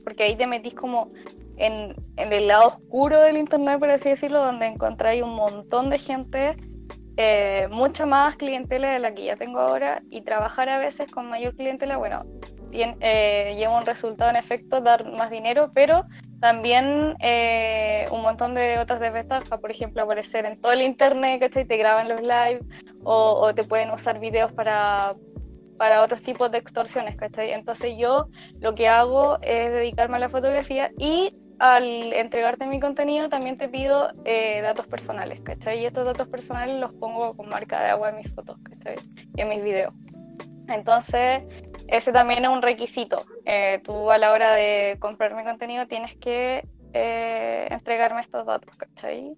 porque 0.04 0.24
ahí 0.24 0.36
te 0.36 0.46
metís 0.46 0.74
como 0.74 1.08
en, 1.56 1.94
el 2.16 2.48
lado 2.48 2.68
oscuro 2.68 3.20
del 3.20 3.36
internet, 3.36 3.78
por 3.78 3.90
así 3.90 4.08
decirlo, 4.08 4.44
donde 4.44 4.66
encontráis 4.66 5.22
un 5.22 5.34
montón 5.34 5.90
de 5.90 5.98
gente 5.98 6.56
eh, 7.16 7.68
mucha 7.70 8.06
más 8.06 8.36
clientela 8.36 8.92
de 8.92 8.98
la 8.98 9.14
que 9.14 9.24
ya 9.24 9.36
tengo 9.36 9.60
ahora 9.60 10.02
y 10.10 10.22
trabajar 10.22 10.68
a 10.70 10.78
veces 10.78 11.10
con 11.10 11.28
mayor 11.28 11.54
clientela, 11.54 11.98
bueno, 11.98 12.24
eh, 12.72 13.54
lleva 13.58 13.78
un 13.78 13.84
resultado 13.84 14.30
en 14.30 14.36
efecto, 14.36 14.80
dar 14.80 15.10
más 15.12 15.30
dinero, 15.30 15.70
pero 15.74 16.02
también 16.40 17.16
eh, 17.20 18.06
un 18.10 18.22
montón 18.22 18.54
de 18.54 18.78
otras 18.78 19.00
desventajas, 19.00 19.60
por 19.60 19.70
ejemplo, 19.70 20.02
aparecer 20.02 20.46
en 20.46 20.58
todo 20.58 20.72
el 20.72 20.80
internet, 20.80 21.40
¿cachai? 21.40 21.66
Te 21.66 21.76
graban 21.76 22.08
los 22.08 22.22
live 22.22 22.60
o, 23.04 23.32
o 23.32 23.54
te 23.54 23.64
pueden 23.64 23.90
usar 23.90 24.18
videos 24.18 24.50
para, 24.52 25.12
para 25.80 26.02
otros 26.02 26.20
tipos 26.20 26.52
de 26.52 26.58
extorsiones, 26.58 27.16
¿cachai? 27.16 27.52
Entonces 27.52 27.94
yo 27.96 28.26
lo 28.60 28.74
que 28.74 28.86
hago 28.86 29.38
es 29.40 29.72
dedicarme 29.72 30.18
a 30.18 30.20
la 30.20 30.28
fotografía 30.28 30.90
y 30.98 31.32
al 31.58 32.12
entregarte 32.12 32.66
mi 32.66 32.78
contenido 32.80 33.30
también 33.30 33.56
te 33.56 33.66
pido 33.66 34.10
eh, 34.26 34.60
datos 34.60 34.86
personales, 34.88 35.40
¿cachai? 35.40 35.80
Y 35.80 35.86
estos 35.86 36.04
datos 36.04 36.28
personales 36.28 36.78
los 36.78 36.94
pongo 36.96 37.30
con 37.30 37.48
marca 37.48 37.82
de 37.82 37.88
agua 37.88 38.10
en 38.10 38.16
mis 38.18 38.34
fotos, 38.34 38.58
¿cachai? 38.62 38.96
Y 39.34 39.40
en 39.40 39.48
mis 39.48 39.62
videos. 39.64 39.94
Entonces, 40.68 41.44
ese 41.88 42.12
también 42.12 42.44
es 42.44 42.50
un 42.50 42.60
requisito. 42.60 43.24
Eh, 43.46 43.80
tú 43.82 44.10
a 44.10 44.18
la 44.18 44.32
hora 44.32 44.52
de 44.54 44.98
comprar 45.00 45.34
mi 45.34 45.44
contenido 45.44 45.86
tienes 45.86 46.14
que 46.18 46.62
eh, 46.92 47.68
entregarme 47.70 48.20
estos 48.20 48.44
datos, 48.44 48.76
¿cachai? 48.76 49.32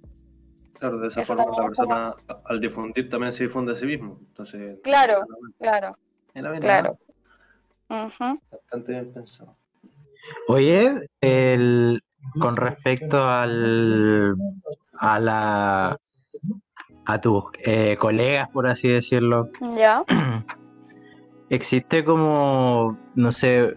Claro, 0.73 0.99
de 0.99 1.07
esa 1.07 1.21
Eso 1.21 1.37
forma 1.37 1.53
la 1.53 1.57
como- 1.57 1.69
persona 1.69 2.17
al 2.47 2.59
difundir 2.59 3.09
también 3.09 3.33
se 3.33 3.45
difunde 3.45 3.75
a 3.75 3.77
sí 3.77 3.87
mismo. 3.87 4.19
Entonces, 4.27 4.81
Claro. 4.83 5.25
Claro, 5.61 5.97
Claro. 6.61 6.99
Ujú. 7.89 8.41
Bastante 8.51 8.93
bien 8.93 9.13
pensado. 9.13 9.57
Oye, 10.49 11.09
el, 11.21 12.03
con 12.39 12.57
respecto 12.57 13.23
al, 13.29 14.37
a 14.99 15.19
la 15.21 15.97
a 17.05 17.21
tus 17.21 17.45
eh, 17.65 17.97
colegas, 17.99 18.49
por 18.51 18.67
así 18.69 18.89
decirlo, 18.89 19.51
Ya. 19.77 20.05
¿existe 21.51 22.05
como, 22.05 22.97
no 23.15 23.33
sé, 23.33 23.77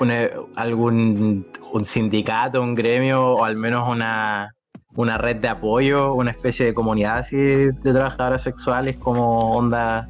una- 0.00 0.30
algún 0.54 1.46
un 1.72 1.84
sindicato, 1.84 2.62
un 2.62 2.74
gremio 2.74 3.22
o 3.32 3.44
al 3.44 3.56
menos 3.56 3.86
una, 3.88 4.54
una 4.94 5.18
red 5.18 5.36
de 5.36 5.48
apoyo, 5.48 6.14
una 6.14 6.30
especie 6.30 6.64
de 6.66 6.72
comunidad 6.74 7.18
así 7.18 7.36
de 7.36 7.72
trabajadoras 7.82 8.42
sexuales 8.42 8.96
como 8.96 9.50
onda 9.52 10.08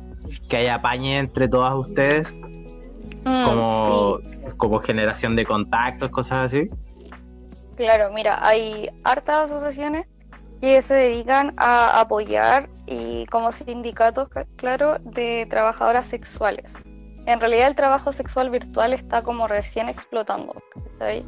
que 0.48 0.56
haya 0.58 0.76
apañe 0.76 1.18
entre 1.18 1.48
todas 1.48 1.74
ustedes, 1.74 2.32
Mm, 3.24 3.44
como, 3.44 4.18
sí. 4.22 4.36
como 4.56 4.78
generación 4.80 5.34
de 5.36 5.44
contactos, 5.44 6.10
cosas 6.10 6.46
así? 6.46 6.70
Claro, 7.76 8.12
mira, 8.12 8.38
hay 8.46 8.88
hartas 9.04 9.50
asociaciones 9.50 10.06
que 10.60 10.80
se 10.80 10.94
dedican 10.94 11.52
a 11.56 12.00
apoyar 12.00 12.68
y 12.86 13.26
como 13.26 13.52
sindicatos, 13.52 14.28
ca- 14.28 14.46
claro, 14.56 14.98
de 15.00 15.46
trabajadoras 15.50 16.06
sexuales. 16.06 16.74
En 17.26 17.40
realidad 17.40 17.66
el 17.66 17.74
trabajo 17.74 18.12
sexual 18.12 18.50
virtual 18.50 18.92
está 18.92 19.22
como 19.22 19.48
recién 19.48 19.88
explotando, 19.88 20.54
¿cachai? 20.98 21.24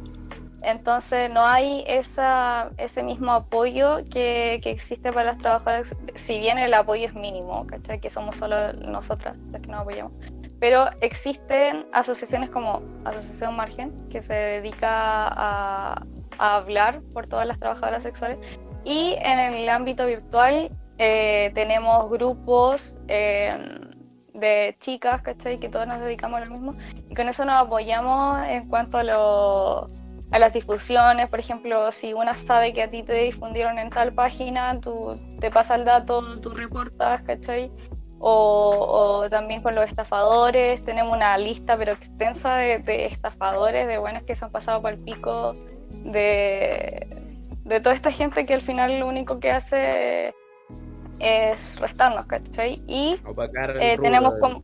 Entonces 0.61 1.29
no 1.29 1.45
hay 1.45 1.83
esa, 1.87 2.69
ese 2.77 3.01
mismo 3.03 3.31
apoyo 3.31 3.99
que, 4.09 4.59
que 4.61 4.71
existe 4.71 5.11
para 5.13 5.31
las 5.31 5.37
trabajadoras, 5.37 5.95
si 6.15 6.39
bien 6.39 6.57
el 6.57 6.73
apoyo 6.73 7.05
es 7.07 7.13
mínimo, 7.13 7.65
¿cachai? 7.65 7.99
Que 7.99 8.09
somos 8.09 8.35
solo 8.35 8.73
nosotras 8.73 9.37
las 9.51 9.61
que 9.61 9.67
nos 9.69 9.81
apoyamos. 9.81 10.11
Pero 10.59 10.89
existen 10.99 11.87
asociaciones 11.93 12.49
como 12.49 12.81
Asociación 13.05 13.55
Margen, 13.55 14.09
que 14.09 14.21
se 14.21 14.33
dedica 14.33 15.27
a, 15.27 16.03
a 16.37 16.55
hablar 16.57 17.01
por 17.13 17.27
todas 17.27 17.47
las 17.47 17.57
trabajadoras 17.59 18.03
sexuales. 18.03 18.37
Y 18.83 19.15
en 19.21 19.39
el 19.39 19.69
ámbito 19.69 20.05
virtual 20.05 20.69
eh, 20.97 21.51
tenemos 21.55 22.09
grupos 22.09 22.97
eh, 23.07 23.57
de 24.33 24.75
chicas, 24.79 25.21
¿cachai? 25.21 25.57
Que 25.59 25.69
todos 25.69 25.87
nos 25.87 26.01
dedicamos 26.01 26.41
a 26.41 26.45
lo 26.45 26.51
mismo. 26.51 26.73
Y 27.09 27.15
con 27.15 27.29
eso 27.29 27.45
nos 27.45 27.57
apoyamos 27.57 28.41
en 28.47 28.67
cuanto 28.67 28.97
a, 28.97 29.03
lo- 29.03 29.89
a 30.31 30.39
las 30.39 30.53
difusiones. 30.53 31.29
Por 31.29 31.39
ejemplo, 31.39 31.91
si 31.91 32.13
una 32.13 32.35
sabe 32.35 32.73
que 32.73 32.83
a 32.83 32.89
ti 32.89 33.03
te 33.03 33.13
difundieron 33.13 33.79
en 33.79 33.89
tal 33.89 34.13
página, 34.13 34.79
tú 34.79 35.15
te 35.39 35.49
pasa 35.51 35.75
el 35.75 35.85
dato, 35.85 36.39
tú 36.39 36.51
reportas, 36.51 37.21
¿cachai? 37.23 37.71
O, 38.19 39.21
o 39.23 39.29
también 39.29 39.61
con 39.61 39.75
los 39.75 39.85
estafadores, 39.85 40.83
tenemos 40.83 41.15
una 41.15 41.37
lista 41.37 41.77
pero 41.77 41.93
extensa 41.93 42.55
de, 42.57 42.79
de 42.79 43.05
estafadores, 43.05 43.87
de 43.87 43.97
buenos 43.97 44.23
que 44.23 44.35
se 44.35 44.43
han 44.43 44.51
pasado 44.51 44.81
por 44.81 44.91
el 44.91 44.99
pico, 44.99 45.53
de, 45.89 47.07
de 47.63 47.79
toda 47.79 47.95
esta 47.95 48.11
gente 48.11 48.45
que 48.45 48.53
al 48.53 48.61
final 48.61 48.99
lo 48.99 49.07
único 49.07 49.39
que 49.39 49.51
hace 49.51 50.35
es 51.19 51.79
restarnos, 51.79 52.25
¿cachai? 52.25 52.81
Y 52.87 53.17
Eh, 53.81 53.97
tenemos 54.01 54.33
como-. 54.41 54.61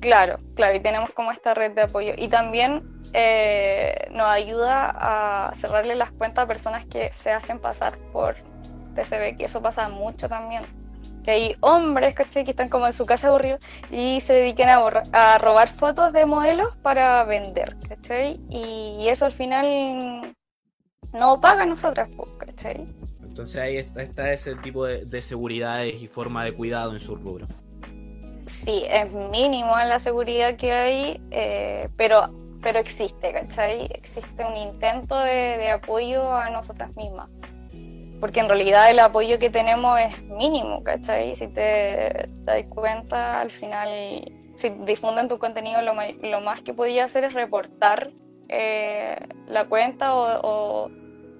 Claro, 0.00 0.38
claro, 0.54 0.76
y 0.76 0.80
tenemos 0.80 1.10
como 1.10 1.30
esta 1.30 1.52
red 1.52 1.72
de 1.72 1.82
apoyo. 1.82 2.14
Y 2.16 2.28
también 2.28 2.82
eh, 3.12 4.08
nos 4.12 4.26
ayuda 4.26 4.94
a 4.96 5.54
cerrarle 5.54 5.94
las 5.94 6.10
cuentas 6.10 6.44
a 6.44 6.48
personas 6.48 6.86
que 6.86 7.10
se 7.10 7.30
hacen 7.30 7.58
pasar 7.58 7.98
por 8.12 8.36
TCB, 8.94 9.36
que 9.36 9.44
eso 9.44 9.60
pasa 9.60 9.90
mucho 9.90 10.28
también. 10.28 10.62
Que 11.22 11.32
hay 11.32 11.56
hombres, 11.60 12.14
¿cachai? 12.14 12.44
Que 12.44 12.52
están 12.52 12.70
como 12.70 12.86
en 12.86 12.94
su 12.94 13.04
casa 13.04 13.28
aburridos 13.28 13.60
y 13.90 14.22
se 14.22 14.32
dediquen 14.32 14.70
a, 14.70 14.78
a 15.12 15.38
robar 15.38 15.68
fotos 15.68 16.14
de 16.14 16.24
modelos 16.24 16.74
para 16.76 17.22
vender, 17.24 17.76
¿cachai? 17.86 18.40
Y 18.48 19.06
eso 19.08 19.26
al 19.26 19.32
final 19.32 20.34
no 21.12 21.40
paga 21.42 21.64
a 21.64 21.66
nosotras, 21.66 22.08
¿cachai? 22.38 22.86
Entonces 23.22 23.60
ahí 23.60 23.76
está, 23.76 24.02
está 24.02 24.32
ese 24.32 24.54
tipo 24.56 24.86
de, 24.86 25.04
de 25.04 25.20
seguridades 25.20 26.00
y 26.00 26.08
forma 26.08 26.42
de 26.42 26.52
cuidado 26.54 26.92
en 26.92 27.00
su 27.00 27.16
rubro. 27.16 27.46
Sí, 28.50 28.84
es 28.88 29.12
mínimo 29.12 29.76
la 29.76 29.98
seguridad 29.98 30.56
que 30.56 30.72
hay, 30.72 31.20
eh, 31.30 31.88
pero, 31.96 32.34
pero 32.62 32.78
existe, 32.78 33.32
¿cachai? 33.32 33.86
Existe 33.94 34.44
un 34.44 34.56
intento 34.56 35.18
de, 35.18 35.70
apoyo 35.70 36.34
a 36.34 36.50
nosotras 36.50 36.94
mismas. 36.96 37.28
Porque 38.20 38.40
en 38.40 38.48
realidad 38.48 38.90
el 38.90 38.98
apoyo 38.98 39.38
que 39.38 39.48
tenemos 39.48 39.98
es 39.98 40.22
mínimo, 40.24 40.82
¿cachai? 40.84 41.36
Si 41.36 41.48
te, 41.48 42.28
das 42.44 42.64
cuenta, 42.68 43.40
al 43.40 43.50
final, 43.50 43.88
si 44.56 44.68
difunden 44.84 45.28
tu 45.28 45.38
contenido, 45.38 45.80
lo, 45.80 46.40
más 46.40 46.60
que 46.60 46.74
podía 46.74 47.04
hacer 47.04 47.24
es 47.24 47.32
reportar 47.32 48.10
eh, 48.48 49.16
la 49.46 49.64
cuenta 49.66 50.14
o, 50.14 50.90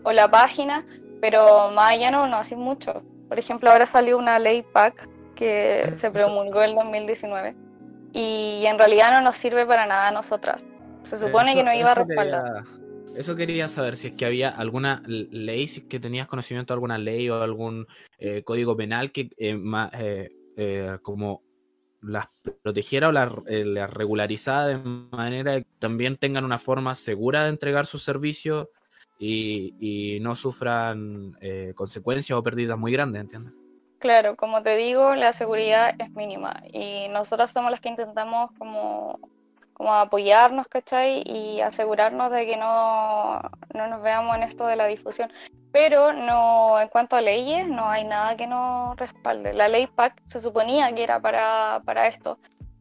la 0.05 0.31
página, 0.31 0.87
pero 1.21 1.71
más 1.73 1.93
allá 1.93 2.11
no, 2.11 2.27
no 2.27 2.39
hacen 2.39 2.61
mucho. 2.61 3.03
Por 3.29 3.39
ejemplo, 3.39 3.71
ahora 3.71 3.85
salió 3.85 4.17
una 4.17 4.39
ley 4.39 4.63
PAC 4.63 5.10
que 5.41 5.91
se 5.95 6.11
promulgó 6.11 6.63
en 6.63 6.75
2019 6.75 7.55
y 8.13 8.63
en 8.67 8.79
realidad 8.79 9.11
no 9.13 9.23
nos 9.23 9.37
sirve 9.39 9.65
para 9.65 9.87
nada 9.87 10.09
a 10.09 10.13
nosotras. 10.13 10.61
Se 11.05 11.17
supone 11.19 11.51
Eso- 11.53 11.59
que 11.59 11.65
nos 11.65 11.75
iba 11.75 11.93
a 11.93 11.95
respaldar. 11.95 12.45
quería- 12.45 13.19
eso 13.19 13.35
quería 13.37 13.69
saber, 13.69 13.97
si 13.97 14.09
es 14.09 14.13
que 14.15 14.27
había 14.27 14.51
alguna 14.51 15.03
ley, 15.07 15.67
si 15.67 15.81
es 15.81 15.87
que 15.87 15.99
tenías 15.99 16.27
conocimiento 16.29 16.73
de 16.73 16.77
alguna 16.77 16.99
ley 16.99 17.29
o 17.31 17.43
algún 17.43 17.87
eh, 18.19 18.43
código 18.45 18.77
penal 18.77 19.11
que 19.13 19.31
eh, 19.39 19.55
ma- 19.57 19.91
eh, 19.95 20.31
eh, 20.57 20.99
como 21.03 21.43
las 22.03 22.29
protegiera 22.63 23.09
o 23.09 23.13
las 23.13 23.31
la 23.49 23.87
regularizara 23.87 24.67
de 24.67 24.77
manera 24.79 25.61
que 25.61 25.67
también 25.79 26.17
tengan 26.19 26.45
una 26.45 26.59
forma 26.59 26.95
segura 26.95 27.45
de 27.45 27.49
entregar 27.51 27.87
sus 27.87 28.03
servicios 28.03 28.69
y, 29.19 29.75
y 29.81 30.21
no 30.21 30.35
sufran 30.35 31.37
consecuencias 31.75 32.39
o 32.39 32.43
pérdidas 32.43 32.79
muy 32.79 32.93
grandes, 32.93 33.21
¿entiendes? 33.23 33.53
Claro, 34.01 34.35
como 34.37 34.63
te 34.63 34.77
digo, 34.77 35.15
la 35.15 35.35
seguridad 35.35 35.95
es 35.99 36.11
mínima 36.13 36.63
y 36.73 37.09
nosotros 37.11 37.51
somos 37.51 37.71
las 37.71 37.81
que 37.81 37.91
intentamos 37.91 38.51
como, 38.59 39.21
como 39.75 39.93
apoyarnos, 39.95 40.69
¿cachai? 40.69 41.23
Y 41.27 41.61
asegurarnos 41.61 42.31
de 42.33 42.47
que 42.47 42.57
no, 42.57 43.41
no 43.75 43.89
nos 43.89 44.03
veamos 44.03 44.37
en 44.37 44.45
esto 44.45 44.67
de 44.67 44.77
la 44.77 44.87
difusión. 44.87 45.31
Pero 45.71 46.15
no, 46.15 46.81
en 46.81 46.89
cuanto 46.89 47.15
a 47.17 47.21
leyes, 47.21 47.69
no 47.69 47.91
hay 47.91 48.05
nada 48.05 48.37
que 48.37 48.47
nos 48.47 48.97
respalde. 48.97 49.53
La 49.53 49.69
ley 49.69 49.87
PAC 49.87 50.23
se 50.25 50.41
suponía 50.41 50.93
que 50.95 51.05
era 51.05 51.21
para, 51.21 51.83
para 51.85 52.07
esto, 52.09 52.39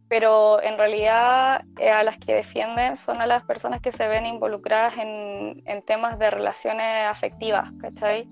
pero 0.07 0.61
en 0.63 0.77
realidad 0.77 1.65
eh, 1.79 1.91
a 1.91 2.03
las 2.03 2.17
que 2.17 2.33
defienden 2.33 2.95
son 2.95 3.21
a 3.21 3.27
las 3.27 3.43
personas 3.43 3.81
que 3.81 3.91
se 3.91 4.07
ven 4.07 4.25
involucradas 4.25 4.97
en, 4.97 5.63
en 5.65 5.81
temas 5.83 6.17
de 6.17 6.29
relaciones 6.31 7.07
afectivas, 7.07 7.71
¿cachai? 7.81 8.29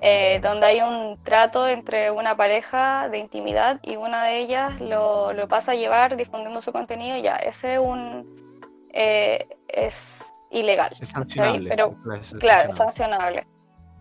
Eh, 0.00 0.40
donde 0.42 0.66
hay 0.66 0.80
un 0.80 1.18
trato 1.22 1.66
entre 1.66 2.10
una 2.10 2.36
pareja 2.36 3.08
de 3.08 3.18
intimidad 3.18 3.80
y 3.82 3.96
una 3.96 4.24
de 4.24 4.38
ellas 4.38 4.80
lo, 4.80 5.32
lo 5.32 5.48
pasa 5.48 5.72
a 5.72 5.74
llevar 5.74 6.16
difundiendo 6.16 6.60
su 6.60 6.72
contenido, 6.72 7.16
ya, 7.16 7.36
ese 7.36 7.74
es 7.74 7.80
un 7.80 8.46
eh, 8.98 9.46
es 9.68 10.32
ilegal. 10.50 10.96
Es 11.00 11.10
sancionable. 11.10 11.68
Pero 11.68 11.96
es 12.18 12.34
Claro, 12.40 12.70
es 12.70 12.76
sancionable. 12.76 12.76
sancionable. 12.76 13.46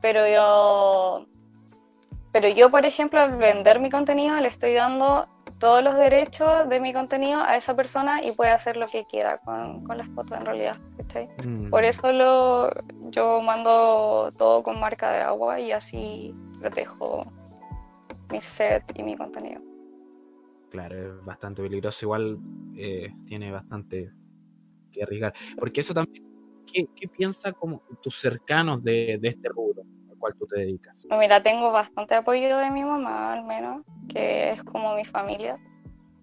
Pero 0.02 0.28
yo, 0.28 1.26
pero 2.32 2.48
yo, 2.50 2.72
por 2.72 2.86
ejemplo, 2.86 3.20
al 3.20 3.36
vender 3.38 3.80
mi 3.80 3.90
contenido, 3.90 4.40
le 4.40 4.48
estoy 4.48 4.74
dando 4.74 5.28
todos 5.60 5.84
los 5.84 5.96
derechos 5.96 6.70
de 6.70 6.80
mi 6.80 6.94
contenido 6.94 7.42
a 7.42 7.58
esa 7.58 7.76
persona 7.76 8.24
y 8.24 8.32
puede 8.32 8.52
hacer 8.52 8.78
lo 8.78 8.88
que 8.88 9.06
quiera 9.06 9.38
con, 9.40 9.84
con 9.84 9.98
las 9.98 10.08
fotos 10.10 10.38
en 10.38 10.46
realidad. 10.46 10.78
¿Cachai? 11.08 11.30
Mm. 11.46 11.70
Por 11.70 11.84
eso 11.84 12.12
lo, 12.12 12.70
yo 13.12 13.42
mando 13.42 14.32
todo 14.38 14.64
con 14.64 14.80
marca 14.80 15.12
de 15.12 15.20
agua 15.20 15.60
y 15.60 15.72
así 15.72 16.34
protejo 16.60 17.26
mi 18.32 18.42
set 18.42 18.84
y 18.96 19.04
mi 19.04 19.16
contenido. 19.16 19.62
Claro, 20.70 20.96
es 21.20 21.26
bastante 21.26 21.62
peligroso. 21.62 22.06
Igual 22.06 22.40
eh, 22.76 23.14
tiene 23.26 23.52
bastante 23.52 24.12
que 24.92 25.04
arriesgar. 25.04 25.34
Porque 25.58 25.82
eso 25.82 25.94
también, 25.94 26.26
¿qué, 26.66 26.88
qué 26.96 27.08
piensa 27.08 27.52
como 27.54 27.82
tus 28.02 28.20
cercanos 28.20 28.84
de, 28.84 29.18
de 29.22 29.28
este 29.30 29.50
rubro 29.50 29.84
al 30.10 30.18
cual 30.18 30.36
tú 30.38 30.46
te 30.48 30.60
dedicas? 30.60 31.06
Mira, 31.10 31.42
tengo 31.42 31.72
bastante 31.72 32.16
apoyo 32.16 32.58
de 32.58 32.72
mi 32.72 32.84
mamá, 32.84 33.34
al 33.34 33.46
menos, 33.46 33.84
que 34.10 34.52
es 34.52 34.64
como 34.64 34.96
mi 34.96 35.06
familia. 35.06 35.58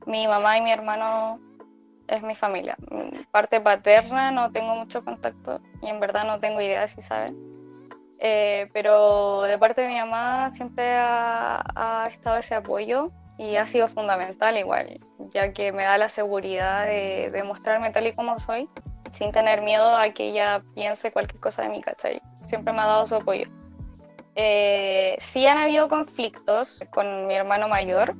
Mi 0.06 0.26
mamá 0.26 0.58
y 0.58 0.60
mi 0.60 0.72
hermano 0.72 1.40
es 2.08 2.22
mi 2.22 2.34
familia. 2.34 2.76
Mi 2.90 3.24
parte 3.30 3.60
paterna 3.60 4.30
no 4.30 4.50
tengo 4.52 4.74
mucho 4.74 5.04
contacto 5.04 5.60
y 5.80 5.88
en 5.88 6.00
verdad 6.00 6.24
no 6.24 6.40
tengo 6.40 6.60
idea 6.60 6.86
si 6.88 7.00
saben. 7.00 7.36
Eh, 8.18 8.68
pero 8.72 9.42
de 9.42 9.58
parte 9.58 9.80
de 9.80 9.88
mi 9.88 9.98
mamá 9.98 10.50
siempre 10.52 10.94
ha, 10.94 12.08
estado 12.08 12.36
ese 12.36 12.54
apoyo 12.54 13.10
y 13.36 13.56
ha 13.56 13.66
sido 13.66 13.88
fundamental 13.88 14.56
igual, 14.56 15.00
ya 15.30 15.52
que 15.52 15.72
me 15.72 15.82
da 15.84 15.98
la 15.98 16.08
seguridad 16.08 16.84
de, 16.84 17.30
de 17.32 17.42
mostrarme 17.42 17.90
tal 17.90 18.06
y 18.06 18.12
como 18.12 18.38
soy, 18.38 18.68
sin 19.10 19.32
tener 19.32 19.62
miedo 19.62 19.96
a 19.96 20.08
que 20.10 20.28
ella 20.28 20.62
piense 20.74 21.10
cualquier 21.10 21.40
cosa 21.40 21.62
de 21.62 21.70
mí, 21.70 21.82
¿cachai? 21.82 22.22
Siempre 22.46 22.72
me 22.72 22.80
ha 22.82 22.86
dado 22.86 23.06
su 23.06 23.16
apoyo. 23.16 23.46
Eh, 24.34 25.16
sí 25.20 25.46
han 25.46 25.58
habido 25.58 25.88
conflictos 25.88 26.84
con 26.90 27.26
mi 27.26 27.34
hermano 27.34 27.68
mayor, 27.68 28.14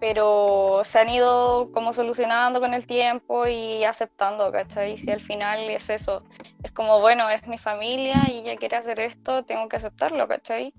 pero 0.00 0.80
se 0.84 0.98
han 0.98 1.10
ido 1.10 1.70
como 1.72 1.92
solucionando 1.92 2.58
con 2.58 2.72
el 2.72 2.86
tiempo 2.86 3.46
y 3.46 3.84
aceptando, 3.84 4.50
¿cachai? 4.50 4.96
Si 4.96 5.10
al 5.10 5.20
final 5.20 5.60
es 5.68 5.90
eso, 5.90 6.24
es 6.62 6.72
como, 6.72 7.00
bueno, 7.00 7.28
es 7.28 7.46
mi 7.46 7.58
familia 7.58 8.28
y 8.30 8.38
ella 8.38 8.56
quiere 8.56 8.78
hacer 8.78 8.98
esto, 8.98 9.44
tengo 9.44 9.68
que 9.68 9.76
aceptarlo, 9.76 10.26
¿cachai? 10.26 10.72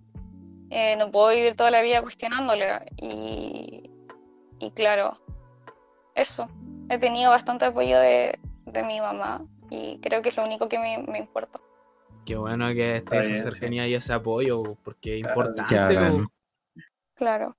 Eh, 0.72 0.96
no 0.98 1.12
puedo 1.12 1.36
vivir 1.36 1.56
toda 1.56 1.70
la 1.70 1.82
vida 1.82 2.02
cuestionándole. 2.02 2.66
Y, 2.98 3.92
y 4.60 4.72
claro, 4.72 5.22
eso. 6.16 6.48
He 6.90 6.98
tenido 6.98 7.30
bastante 7.30 7.66
apoyo 7.66 8.00
de, 8.00 8.40
de 8.66 8.84
mi 8.84 9.00
mamá 9.00 9.46
y 9.70 10.00
creo 10.00 10.22
que 10.22 10.30
es 10.30 10.38
lo 10.38 10.44
único 10.44 10.68
que 10.68 10.80
me, 10.80 10.98
me 10.98 11.20
importa. 11.20 11.60
Qué 12.26 12.36
bueno 12.36 12.70
que 12.70 12.98
esté 12.98 13.20
esa 13.20 13.52
cercanía 13.52 13.88
y 13.88 13.94
ese 13.94 14.14
apoyo, 14.14 14.76
porque 14.84 15.20
es 15.20 15.26
importante. 15.26 16.28
Claro. 17.16 17.56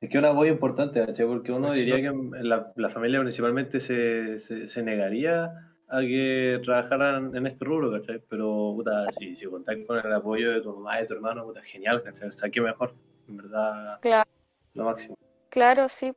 Es 0.00 0.10
que 0.10 0.18
un 0.18 0.26
apoyo 0.26 0.52
importante, 0.52 1.04
¿cachai? 1.04 1.26
Porque 1.26 1.52
uno 1.52 1.72
diría 1.72 1.96
que 1.96 2.12
la, 2.42 2.72
la 2.76 2.88
familia 2.90 3.20
principalmente 3.20 3.80
se, 3.80 4.38
se, 4.38 4.68
se 4.68 4.82
negaría 4.82 5.52
a 5.88 6.00
que 6.00 6.60
trabajaran 6.64 7.34
en 7.34 7.46
este 7.46 7.64
rubro, 7.64 7.90
¿cachai? 7.92 8.20
Pero, 8.28 8.72
puta, 8.76 9.10
si, 9.12 9.36
si 9.36 9.46
contáis 9.46 9.86
con 9.86 9.98
el 10.04 10.12
apoyo 10.12 10.50
de 10.52 10.60
tu 10.60 10.74
mamá 10.74 10.98
y 10.98 11.02
de 11.02 11.06
tu 11.08 11.14
hermano, 11.14 11.44
puta, 11.44 11.62
genial, 11.62 12.02
¿cachai? 12.02 12.28
O 12.28 12.32
sea, 12.32 12.50
qué 12.50 12.60
mejor, 12.60 12.94
en 13.28 13.36
verdad, 13.38 13.98
Claro. 14.00 14.28
lo 14.74 14.84
máximo. 14.84 15.16
Claro, 15.48 15.88
sí. 15.88 16.12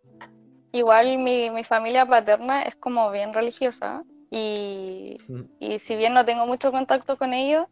Igual 0.74 1.18
mi, 1.20 1.50
mi 1.50 1.64
familia 1.64 2.06
paterna 2.06 2.64
es 2.64 2.76
como 2.76 3.10
bien 3.12 3.34
religiosa 3.34 4.04
y, 4.30 5.18
Mm. 5.28 5.42
y 5.60 5.80
si 5.80 5.96
bien 5.96 6.14
no 6.14 6.26
tengo 6.26 6.46
mucho 6.46 6.72
contacto 6.72 7.18
con 7.18 7.34
ellos, 7.34 7.66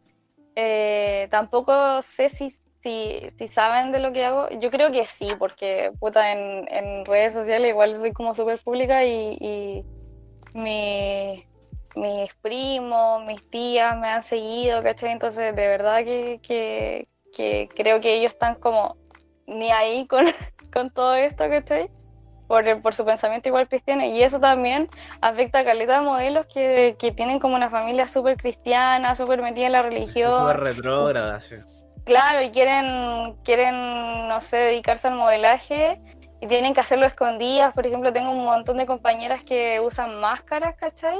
eh, 0.56 1.28
tampoco 1.30 2.00
sé 2.02 2.28
si, 2.28 2.50
si, 2.82 3.30
si 3.38 3.48
saben 3.48 3.92
de 3.92 4.00
lo 4.00 4.12
que 4.12 4.24
hago. 4.24 4.48
Yo 4.60 4.70
creo 4.70 4.92
que 4.92 5.06
sí, 5.06 5.28
porque 5.38 5.92
puta, 6.00 6.32
en, 6.32 6.66
en 6.68 7.04
redes 7.04 7.32
sociales 7.34 7.70
igual 7.70 7.96
soy 7.96 8.12
como 8.12 8.34
súper 8.34 8.58
pública 8.60 9.04
y, 9.04 9.36
y 9.40 9.86
mi- 10.52 11.44
mis 11.94 12.34
primos, 12.36 13.24
mis 13.24 13.42
tías 13.50 13.96
me 13.96 14.08
han 14.08 14.22
seguido, 14.22 14.82
¿cachai? 14.82 15.10
Entonces 15.10 15.54
de 15.56 15.68
verdad 15.68 16.04
que, 16.04 16.40
que, 16.42 17.08
que 17.32 17.68
creo 17.74 18.00
que 18.00 18.14
ellos 18.14 18.32
están 18.32 18.54
como 18.56 18.96
ni 19.46 19.70
ahí 19.72 20.06
con, 20.06 20.26
con 20.72 20.90
todo 20.90 21.14
esto, 21.16 21.48
¿cachai? 21.48 21.88
Por, 22.46 22.66
el- 22.68 22.80
por 22.80 22.94
su 22.94 23.04
pensamiento 23.04 23.48
igual 23.48 23.68
cristiano. 23.68 24.04
Y 24.04 24.22
eso 24.22 24.40
también 24.40 24.88
afecta 25.20 25.60
a 25.60 25.64
caleta 25.64 25.98
de 26.00 26.06
modelos 26.06 26.46
que, 26.46 26.96
que 26.98 27.12
tienen 27.12 27.38
como 27.40 27.56
una 27.56 27.70
familia 27.70 28.06
súper 28.06 28.36
cristiana, 28.36 29.14
súper 29.16 29.42
metida 29.42 29.66
en 29.66 29.72
la 29.72 29.82
religión. 29.82 30.34
Súper 30.48 30.60
retrógrada, 30.60 31.40
sí. 31.40 31.56
Claro, 32.08 32.40
y 32.40 32.48
quieren, 32.50 33.34
quieren, 33.44 34.28
no 34.28 34.40
sé, 34.40 34.56
dedicarse 34.56 35.08
al 35.08 35.14
modelaje 35.16 36.00
y 36.40 36.46
tienen 36.46 36.72
que 36.72 36.80
hacerlo 36.80 37.04
escondidas. 37.04 37.74
Por 37.74 37.86
ejemplo, 37.86 38.14
tengo 38.14 38.30
un 38.30 38.44
montón 38.44 38.78
de 38.78 38.86
compañeras 38.86 39.44
que 39.44 39.78
usan 39.80 40.18
máscaras, 40.18 40.74
¿cachai? 40.76 41.18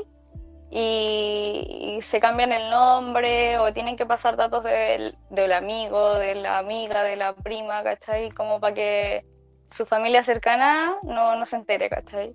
Y, 0.70 1.98
se 2.00 2.20
cambian 2.20 2.52
el 2.52 2.70
nombre 2.70 3.58
o 3.58 3.70
tienen 3.74 3.96
que 3.96 4.06
pasar 4.06 4.36
datos 4.36 4.64
del, 4.64 5.18
del 5.28 5.52
amigo, 5.52 6.14
de 6.14 6.36
la 6.36 6.56
amiga, 6.56 7.02
de 7.02 7.16
la 7.16 7.34
prima, 7.34 7.82
¿cachai? 7.82 8.30
Como 8.30 8.58
para 8.58 8.72
que 8.72 9.26
su 9.70 9.84
familia 9.84 10.24
cercana 10.24 10.96
no, 11.02 11.36
no 11.36 11.44
se 11.44 11.56
entere, 11.56 11.90
¿cachai? 11.90 12.34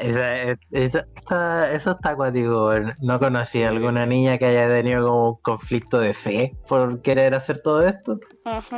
Esa, 0.00 0.52
esa- 0.70 1.06
está- 1.14 1.72
eso 1.72 1.90
está 1.92 2.10
acuático. 2.10 2.72
No 3.00 3.18
conocí 3.18 3.62
a 3.62 3.68
alguna 3.68 4.06
niña 4.06 4.38
que 4.38 4.46
haya 4.46 4.68
tenido 4.68 5.06
como 5.06 5.28
un 5.30 5.36
conflicto 5.42 6.00
de 6.00 6.14
fe 6.14 6.56
por 6.66 7.02
querer 7.02 7.34
hacer 7.34 7.58
todo 7.62 7.86
esto. 7.86 8.18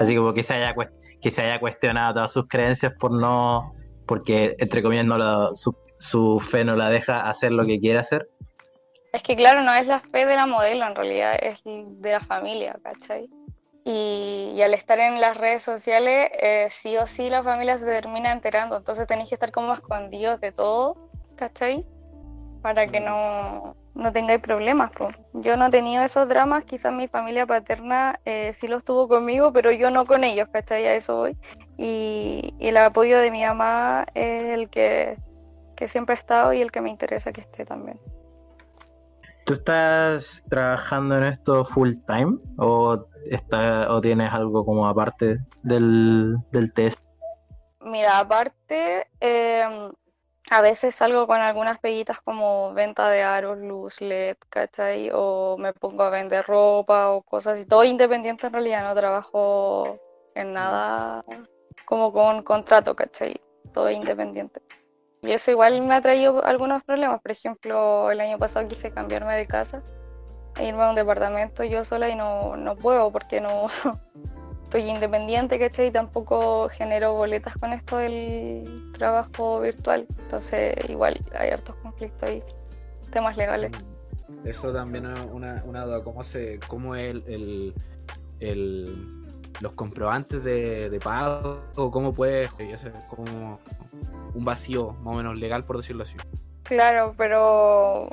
Así 0.00 0.16
como 0.16 0.34
que 0.34 0.42
se 0.42 0.54
haya 0.54 0.74
que 1.22 1.30
se 1.30 1.42
haya 1.42 1.58
cuestionado 1.60 2.14
todas 2.14 2.32
sus 2.32 2.46
creencias 2.48 2.92
por 2.98 3.12
no, 3.12 3.72
porque 4.06 4.56
entre 4.58 4.82
comillas 4.82 5.06
no 5.06 5.16
la- 5.16 5.50
su, 5.54 5.74
su 5.98 6.38
fe 6.40 6.64
no 6.64 6.76
la 6.76 6.90
deja 6.90 7.28
hacer 7.30 7.52
lo 7.52 7.64
que 7.64 7.80
quiere 7.80 7.98
hacer. 8.00 8.28
Es 9.12 9.22
que 9.22 9.37
claro, 9.37 9.62
no 9.62 9.72
es 9.72 9.87
la 9.87 10.00
fe 10.00 10.26
de 10.26 10.34
la 10.34 10.44
modelo, 10.44 10.84
en 10.87 10.94
realidad 10.96 11.37
es 11.40 11.62
de 11.64 12.10
la 12.12 12.20
familia, 12.20 12.76
¿cachai? 12.82 13.28
Y, 13.84 14.60
al 14.62 14.72
estar 14.72 14.98
en 14.98 15.20
las 15.20 15.36
redes 15.36 15.62
sociales, 15.62 16.30
eh, 16.40 16.68
sí 16.70 16.96
o 16.96 17.06
sí 17.06 17.28
la 17.28 17.42
familia 17.42 17.76
se 17.76 17.84
termina 17.84 18.32
enterando, 18.32 18.78
entonces 18.78 19.06
tenéis 19.06 19.28
que 19.28 19.34
estar 19.34 19.52
como 19.52 19.74
escondidos 19.74 20.40
de 20.40 20.52
todo, 20.52 21.10
¿cachai? 21.36 21.84
Para 22.62 22.86
que 22.86 23.00
no, 23.00 23.76
no 23.94 24.12
tengáis 24.12 24.40
problemas. 24.40 24.90
po. 24.90 25.08
Yo 25.34 25.58
no 25.58 25.66
he 25.66 25.70
tenido 25.70 26.02
esos 26.02 26.26
dramas, 26.28 26.64
quizás 26.64 26.94
mi 26.94 27.08
familia 27.08 27.46
paterna 27.46 28.18
eh, 28.24 28.54
sí 28.54 28.68
los 28.68 28.84
tuvo 28.84 29.06
conmigo, 29.06 29.52
pero 29.52 29.70
yo 29.70 29.90
no 29.90 30.06
con 30.06 30.24
ellos, 30.24 30.48
¿cachai? 30.50 30.86
A 30.86 30.94
eso 30.94 31.16
voy. 31.16 31.36
Y, 31.76 32.54
y 32.58 32.68
el 32.68 32.78
apoyo 32.78 33.18
de 33.18 33.30
mi 33.30 33.44
mamá 33.44 34.06
es 34.14 34.44
el 34.44 34.70
que, 34.70 35.18
que 35.76 35.88
siempre 35.88 36.14
ha 36.14 36.18
estado 36.18 36.54
y 36.54 36.62
el 36.62 36.72
que 36.72 36.80
me 36.80 36.88
interesa 36.88 37.32
que 37.32 37.42
esté 37.42 37.66
también. 37.66 38.00
¿Tú 39.44 39.52
estás 39.52 40.42
trabajando 40.48 41.18
en 41.18 41.24
esto 41.24 41.66
full 41.66 41.92
time 42.06 42.38
o, 42.56 43.06
está, 43.30 43.92
o 43.92 44.00
tienes 44.00 44.32
algo 44.32 44.64
como 44.64 44.87
aparte 44.87 45.38
del, 45.62 46.37
del 46.50 46.72
test? 46.72 47.00
Mira, 47.80 48.18
aparte, 48.18 49.08
eh, 49.20 49.90
a 50.50 50.60
veces 50.60 50.94
salgo 50.94 51.26
con 51.26 51.40
algunas 51.40 51.78
peguitas 51.78 52.20
como 52.20 52.72
venta 52.74 53.08
de 53.08 53.22
aros, 53.22 53.58
luz, 53.58 54.00
LED, 54.00 54.37
¿cachai? 54.48 55.10
O 55.12 55.56
me 55.58 55.72
pongo 55.72 56.02
a 56.02 56.10
vender 56.10 56.44
ropa 56.44 57.10
o 57.10 57.22
cosas 57.22 57.58
así. 57.58 57.66
Todo 57.66 57.84
independiente 57.84 58.46
en 58.46 58.52
realidad, 58.52 58.84
no 58.84 58.94
trabajo 58.94 59.98
en 60.34 60.52
nada 60.52 61.24
como 61.84 62.12
con 62.12 62.42
contrato, 62.42 62.94
¿cachai? 62.94 63.40
Todo 63.72 63.90
independiente. 63.90 64.60
Y 65.22 65.32
eso 65.32 65.50
igual 65.50 65.80
me 65.82 65.94
ha 65.94 66.02
traído 66.02 66.44
algunos 66.44 66.82
problemas. 66.84 67.20
Por 67.20 67.30
ejemplo, 67.30 68.10
el 68.10 68.20
año 68.20 68.38
pasado 68.38 68.68
quise 68.68 68.90
cambiarme 68.90 69.37
de 69.37 69.46
casa 69.46 69.82
irme 70.60 70.82
a 70.82 70.90
un 70.90 70.94
departamento 70.94 71.64
yo 71.64 71.84
sola 71.84 72.08
y 72.08 72.14
no, 72.14 72.56
no 72.56 72.76
puedo 72.76 73.10
porque 73.10 73.40
no 73.40 73.66
estoy 74.64 74.82
independiente, 74.82 75.58
¿cachai? 75.58 75.88
Y 75.88 75.90
tampoco 75.90 76.68
genero 76.68 77.14
boletas 77.14 77.56
con 77.56 77.72
esto 77.72 77.96
del 77.98 78.92
trabajo 78.92 79.60
virtual. 79.60 80.06
Entonces, 80.18 80.74
igual 80.88 81.20
hay 81.38 81.50
hartos 81.50 81.76
conflictos 81.76 82.30
y 82.30 82.42
temas 83.10 83.36
legales. 83.36 83.72
Eso 84.44 84.72
también 84.72 85.06
es 85.06 85.20
una, 85.32 85.62
una 85.64 85.84
duda, 85.84 86.02
¿cómo, 86.02 86.22
se, 86.22 86.60
cómo 86.68 86.96
el, 86.96 87.24
el, 87.26 87.74
el 88.40 89.24
los 89.60 89.72
comprobantes 89.72 90.42
de, 90.42 90.90
de 90.90 91.00
pago, 91.00 91.62
cómo 91.74 92.12
puede, 92.12 92.44
eso 92.44 92.88
es 92.88 93.04
como 93.08 93.60
un 94.34 94.44
vacío 94.44 94.92
más 95.02 95.14
o 95.14 95.16
menos 95.16 95.36
legal, 95.38 95.64
por 95.64 95.76
decirlo 95.76 96.02
así. 96.02 96.16
Claro, 96.64 97.14
pero 97.16 98.08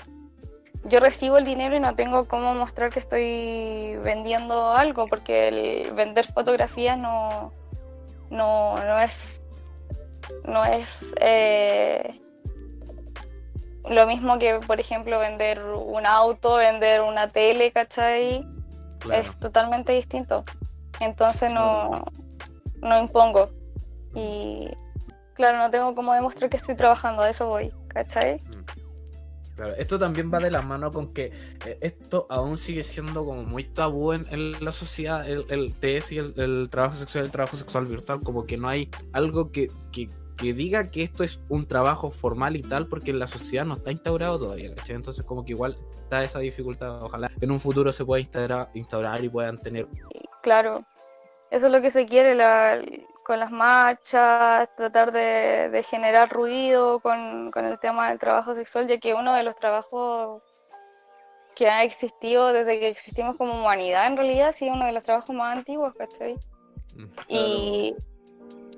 yo 0.84 1.00
recibo 1.00 1.38
el 1.38 1.46
dinero 1.46 1.76
y 1.76 1.80
no 1.80 1.96
tengo 1.96 2.26
cómo 2.28 2.54
mostrar 2.54 2.92
que 2.92 3.00
estoy 3.00 3.98
vendiendo 4.04 4.72
algo, 4.72 5.08
porque 5.08 5.48
el 5.48 5.92
vender 5.92 6.26
fotografías 6.26 6.98
no, 6.98 7.52
no, 8.30 8.84
no 8.84 9.00
es, 9.00 9.42
no 10.46 10.66
es 10.66 11.14
eh, 11.20 12.20
lo 13.90 14.08
mismo 14.08 14.40
que, 14.40 14.60
por 14.66 14.80
ejemplo, 14.80 15.20
vender 15.20 15.64
un 15.64 16.06
auto, 16.06 16.56
vender 16.56 17.02
una 17.02 17.28
tele, 17.28 17.72
¿cachai? 17.72 18.46
Es 19.12 19.40
totalmente 19.40 19.94
distinto. 19.94 20.44
Entonces 21.00 21.52
no, 21.54 22.06
no 22.82 23.00
impongo. 23.00 23.50
Y 24.14 24.70
claro, 25.36 25.58
no 25.58 25.70
tengo 25.70 25.94
cómo 25.96 26.14
demostrar 26.14 26.50
que 26.50 26.58
estoy 26.58 26.76
trabajando, 26.76 27.24
a 27.24 27.30
eso 27.30 27.48
voy, 27.48 27.72
¿cachai? 27.88 28.42
Mm. 28.42 28.81
Claro, 29.62 29.76
esto 29.78 30.00
también 30.00 30.34
va 30.34 30.40
de 30.40 30.50
la 30.50 30.64
mano 30.64 30.90
con 30.90 31.14
que 31.14 31.26
eh, 31.68 31.78
esto 31.82 32.26
aún 32.32 32.58
sigue 32.58 32.82
siendo 32.84 33.24
como 33.24 33.44
muy 33.44 33.64
tabú 33.64 34.12
en, 34.12 34.26
la 34.60 34.72
sociedad, 34.72 35.30
el, 35.30 35.46
el 35.50 35.76
TS 35.76 36.14
y 36.14 36.18
el, 36.18 36.68
trabajo 36.72 36.96
sexual, 36.96 37.26
el 37.26 37.32
trabajo 37.32 37.58
sexual 37.58 37.86
virtual, 37.86 38.22
como 38.24 38.48
que 38.48 38.58
no 38.58 38.68
hay 38.70 38.90
algo 39.14 39.52
que, 39.52 39.68
que, 39.92 40.10
que, 40.36 40.56
diga 40.56 40.90
que 40.90 41.04
esto 41.04 41.24
es 41.24 41.42
un 41.48 41.68
trabajo 41.68 42.10
formal 42.10 42.56
y 42.56 42.64
tal, 42.64 42.88
porque 42.88 43.14
la 43.14 43.28
sociedad 43.28 43.64
no 43.64 43.76
está 43.76 43.92
instaurado 43.92 44.40
todavía. 44.40 44.74
Entonces 44.88 45.24
como 45.24 45.46
que 45.46 45.52
igual 45.52 45.78
está 46.02 46.24
esa 46.24 46.40
dificultad, 46.40 47.04
ojalá 47.04 47.30
en 47.40 47.52
un 47.52 47.60
futuro 47.60 47.94
se 47.94 48.04
pueda 48.04 48.20
instaurar, 48.20 48.72
instaurar 48.74 49.24
y 49.24 49.30
puedan 49.30 49.62
tener... 49.62 49.88
Claro, 50.42 50.84
eso 51.52 51.68
es 51.68 51.72
lo 51.72 51.84
que 51.84 51.92
se 51.92 52.08
quiere 52.08 52.34
la, 52.34 52.82
con 53.24 53.40
las 53.40 53.52
marchas, 53.52 54.70
tratar 54.76 55.12
de, 55.12 55.86
generar 55.90 56.30
ruido 56.30 57.00
con, 57.00 57.52
el 57.56 57.80
tema 57.80 58.10
del 58.10 58.20
trabajo 58.20 58.56
sexual, 58.56 58.88
ya 58.88 58.98
que 59.00 59.14
uno 59.14 59.34
de 59.34 59.44
los 59.44 59.56
trabajos 59.56 60.42
que 61.56 61.70
ha 61.70 61.84
existido 61.84 62.54
desde 62.54 62.80
que 62.80 62.88
existimos 62.90 63.36
como 63.36 63.60
humanidad, 63.60 64.08
en 64.08 64.18
realidad, 64.18 64.52
sí, 64.52 64.70
uno 64.70 64.86
de 64.86 64.94
los 64.94 65.04
trabajos 65.04 65.36
más 65.36 65.58
antiguos, 65.58 65.94
¿cachai? 65.94 66.36
Mm, 66.96 67.06
y, 67.28 67.96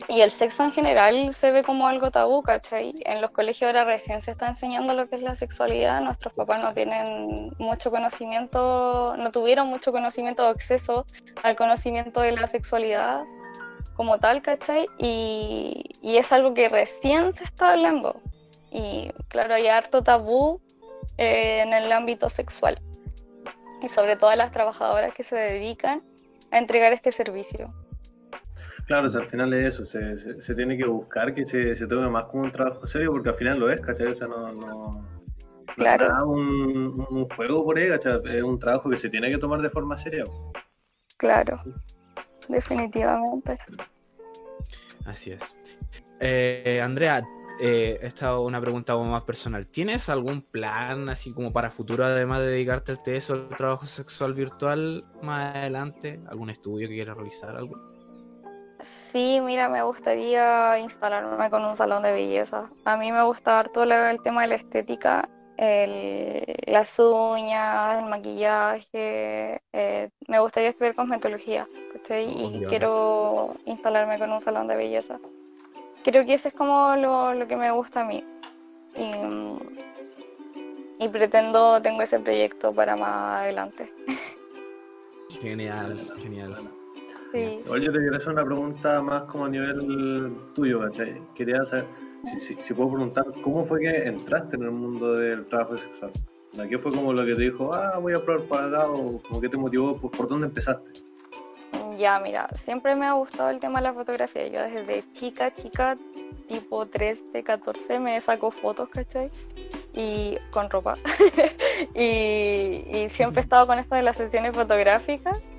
y 0.09 0.21
el 0.21 0.31
sexo 0.31 0.63
en 0.63 0.71
general 0.71 1.33
se 1.33 1.51
ve 1.51 1.63
como 1.63 1.87
algo 1.87 2.11
tabú, 2.11 2.41
¿cachai? 2.41 2.93
En 3.05 3.21
los 3.21 3.31
colegios 3.31 3.67
ahora 3.67 3.85
recién 3.85 4.21
se 4.21 4.31
está 4.31 4.47
enseñando 4.47 4.93
lo 4.93 5.07
que 5.07 5.15
es 5.15 5.21
la 5.21 5.35
sexualidad, 5.35 6.01
nuestros 6.01 6.33
papás 6.33 6.61
no 6.61 6.73
tienen 6.73 7.53
mucho 7.59 7.91
conocimiento, 7.91 9.15
no 9.17 9.31
tuvieron 9.31 9.67
mucho 9.67 9.91
conocimiento 9.91 10.45
o 10.45 10.49
acceso 10.49 11.05
al 11.43 11.55
conocimiento 11.55 12.21
de 12.21 12.33
la 12.33 12.47
sexualidad 12.47 13.23
como 14.03 14.19
tal, 14.19 14.41
¿cachai? 14.41 14.89
Y, 14.97 15.81
y 16.01 16.17
es 16.17 16.33
algo 16.33 16.53
que 16.53 16.67
recién 16.67 17.31
se 17.31 17.45
está 17.45 17.71
hablando. 17.71 18.21
Y 18.69 19.09
claro, 19.29 19.53
hay 19.53 19.67
harto 19.67 20.03
tabú 20.03 20.59
eh, 21.17 21.61
en 21.61 21.71
el 21.71 21.89
ámbito 21.89 22.29
sexual. 22.29 22.81
Y 23.81 23.87
sobre 23.87 24.17
todo 24.17 24.35
las 24.35 24.51
trabajadoras 24.51 25.15
que 25.15 25.23
se 25.23 25.37
dedican 25.37 26.03
a 26.51 26.57
entregar 26.57 26.91
este 26.91 27.13
servicio. 27.13 27.73
Claro, 28.87 29.07
al 29.07 29.27
final 29.27 29.53
es 29.53 29.75
eso, 29.75 29.85
se, 29.85 30.41
se, 30.41 30.53
tiene 30.53 30.75
que 30.75 30.85
buscar 30.85 31.33
que 31.33 31.45
se, 31.45 31.77
se, 31.77 31.87
tome 31.87 32.09
más 32.09 32.25
como 32.25 32.43
un 32.43 32.51
trabajo 32.51 32.85
serio, 32.85 33.13
porque 33.13 33.29
al 33.29 33.35
final 33.35 33.57
lo 33.57 33.71
es, 33.71 33.79
¿cachai? 33.79 34.07
O 34.07 34.15
sea, 34.15 34.27
no, 34.27 34.51
no, 34.51 35.07
claro. 35.77 36.29
un, 36.29 37.07
un, 37.09 37.29
juego 37.29 37.63
por 37.63 37.77
ahí, 37.77 37.87
¿cachai? 37.87 38.19
Es 38.25 38.43
un 38.43 38.59
trabajo 38.59 38.89
que 38.89 38.97
se 38.97 39.07
tiene 39.07 39.31
que 39.31 39.37
tomar 39.37 39.61
de 39.61 39.69
forma 39.69 39.97
seria. 39.97 40.25
Claro, 41.15 41.61
definitivamente. 42.49 43.57
Así 45.05 45.31
es. 45.31 45.57
Eh, 46.19 46.79
Andrea, 46.81 47.23
eh, 47.59 47.99
esta 48.01 48.33
es 48.33 48.39
una 48.39 48.59
pregunta 48.59 48.95
más 48.97 49.21
personal. 49.21 49.67
¿Tienes 49.67 50.09
algún 50.09 50.41
plan 50.41 51.09
así 51.09 51.33
como 51.33 51.51
para 51.51 51.69
futuro, 51.69 52.05
además 52.05 52.39
de 52.39 52.47
dedicarte 52.47 52.91
al 52.91 53.03
TES 53.03 53.29
o 53.29 53.33
al 53.33 53.49
trabajo 53.49 53.85
sexual 53.85 54.33
virtual 54.33 55.05
más 55.21 55.55
adelante? 55.55 56.19
¿Algún 56.27 56.49
estudio 56.49 56.87
que 56.87 56.95
quieras 56.95 57.15
realizar? 57.15 57.55
¿Algo? 57.55 57.75
Sí, 58.79 59.39
mira, 59.41 59.69
me 59.69 59.81
gustaría 59.81 60.77
instalarme 60.79 61.49
con 61.49 61.63
un 61.63 61.77
salón 61.77 62.03
de 62.03 62.11
belleza. 62.11 62.69
A 62.85 62.97
mí 62.97 63.11
me 63.11 63.23
gusta 63.23 63.63
todo 63.73 63.85
el 63.85 64.21
tema 64.21 64.41
de 64.41 64.47
la 64.49 64.55
estética, 64.55 65.29
las 65.57 66.99
uñas, 66.99 67.99
el 67.99 68.09
maquillaje. 68.09 69.61
Eh, 69.71 70.09
me 70.27 70.39
gustaría 70.39 70.69
estudiar 70.69 70.95
cosmetología, 70.95 71.67
¿cachai? 71.93 72.29
Y 72.29 72.65
quiero 72.65 73.55
instalarme 73.65 74.19
con 74.19 74.31
un 74.31 74.41
salón 74.41 74.67
de 74.67 74.75
belleza. 74.75 75.19
Creo 76.03 76.25
que 76.25 76.33
eso 76.33 76.49
es 76.49 76.53
como 76.53 76.95
lo, 76.95 77.47
que 77.47 77.55
me 77.55 77.71
gusta 77.71 78.01
a 78.01 78.05
mí. 78.05 78.23
Y, 78.95 81.03
y 81.03 81.09
pretendo, 81.09 81.81
tengo 81.81 82.01
ese 82.01 82.19
proyecto 82.19 82.73
para 82.73 82.95
más 82.95 83.41
adelante. 83.41 83.91
Genial, 85.41 85.97
genial. 86.17 86.55
Oye, 87.67 87.87
te 87.87 87.93
quería 87.93 88.17
hacer 88.17 88.33
una 88.33 88.45
pregunta 88.45 89.01
más 89.01 89.23
como 89.23 89.45
a 89.45 89.49
nivel 89.49 90.35
tuyo, 90.53 90.81
¿cachai? 90.81 91.19
Quería 91.33 91.65
saber, 91.65 91.85
si, 92.39 92.55
si, 92.61 92.73
puedo 92.73 92.91
preguntar, 92.91 93.25
¿cómo 93.41 93.65
fue 93.65 93.81
que 93.81 94.03
entraste 94.03 94.55
en 94.55 94.63
el 94.63 94.71
mundo 94.71 95.15
del 95.15 95.45
trabajo 95.47 95.77
sexual? 95.77 96.11
¿Qué 96.69 96.77
fue 96.77 96.91
como 96.91 97.13
lo 97.13 97.25
que 97.25 97.35
te 97.35 97.41
dijo, 97.41 97.73
ah, 97.73 97.97
voy 97.99 98.13
a 98.13 98.23
probar 98.23 98.47
para 98.47 98.67
acá? 98.67 98.89
¿O 98.89 99.19
como 99.23 99.41
que 99.41 99.49
te 99.49 99.57
motivó? 99.57 99.97
¿Por, 99.97 100.11
por 100.11 100.27
dónde 100.27 100.47
empezaste? 100.47 100.91
Ya, 101.97 102.19
mira, 102.19 102.47
siempre 102.55 102.95
me 102.95 103.05
ha 103.05 103.13
gustado 103.13 103.49
el 103.49 103.59
tema 103.59 103.79
de 103.79 103.83
la 103.83 103.93
fotografía. 103.93 104.47
Yo 104.47 104.61
desde 104.61 105.03
chica, 105.13 105.53
chica, 105.53 105.97
tipo 106.47 106.85
13, 106.85 107.43
14, 107.43 107.99
me 107.99 108.21
saco 108.21 108.51
fotos, 108.51 108.89
¿cachai? 108.89 109.29
Y 109.93 110.37
con 110.51 110.69
ropa. 110.69 110.93
y, 111.95 112.85
y 112.87 113.07
siempre 113.09 113.41
he 113.41 113.43
estado 113.43 113.67
con 113.67 113.79
esto 113.79 113.95
de 113.95 114.03
las 114.03 114.17
sesiones 114.17 114.55
fotográficas 114.55 115.51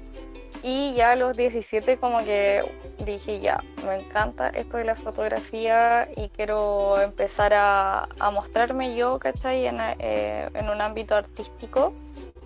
y 0.66 0.94
ya 0.94 1.10
a 1.10 1.16
los 1.16 1.36
17 1.36 1.98
como 1.98 2.24
que 2.24 2.64
dije, 3.04 3.38
ya, 3.38 3.62
me 3.86 3.96
encanta 3.96 4.48
esto 4.48 4.78
de 4.78 4.84
la 4.84 4.96
fotografía 4.96 6.08
y 6.16 6.30
quiero 6.30 6.98
empezar 7.02 7.52
a, 7.54 8.08
mostrarme 8.32 8.96
yo, 8.96 9.18
¿cachai? 9.18 9.66
En, 9.66 9.76
eh, 9.78 10.48
en 10.54 10.70
un 10.70 10.80
ámbito 10.80 11.16
artístico 11.16 11.92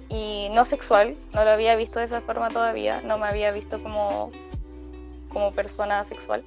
y 0.08 0.48
no 0.50 0.64
sexual, 0.64 1.16
no 1.32 1.44
lo 1.44 1.50
había 1.50 1.76
visto 1.76 2.00
de 2.00 2.06
esa 2.06 2.20
forma 2.20 2.48
todavía, 2.48 3.00
no 3.02 3.18
me 3.18 3.28
había 3.28 3.52
visto 3.52 3.80
como, 3.80 4.32
como 5.32 5.52
persona 5.52 6.02
sexual, 6.02 6.42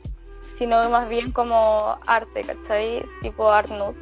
sino 0.57 0.89
más 0.89 1.07
bien 1.07 1.31
como 1.31 1.97
arte, 2.05 2.43
¿cachai? 2.43 3.01
Tipo 3.21 3.49
art 3.49 3.69
nude. 3.69 3.95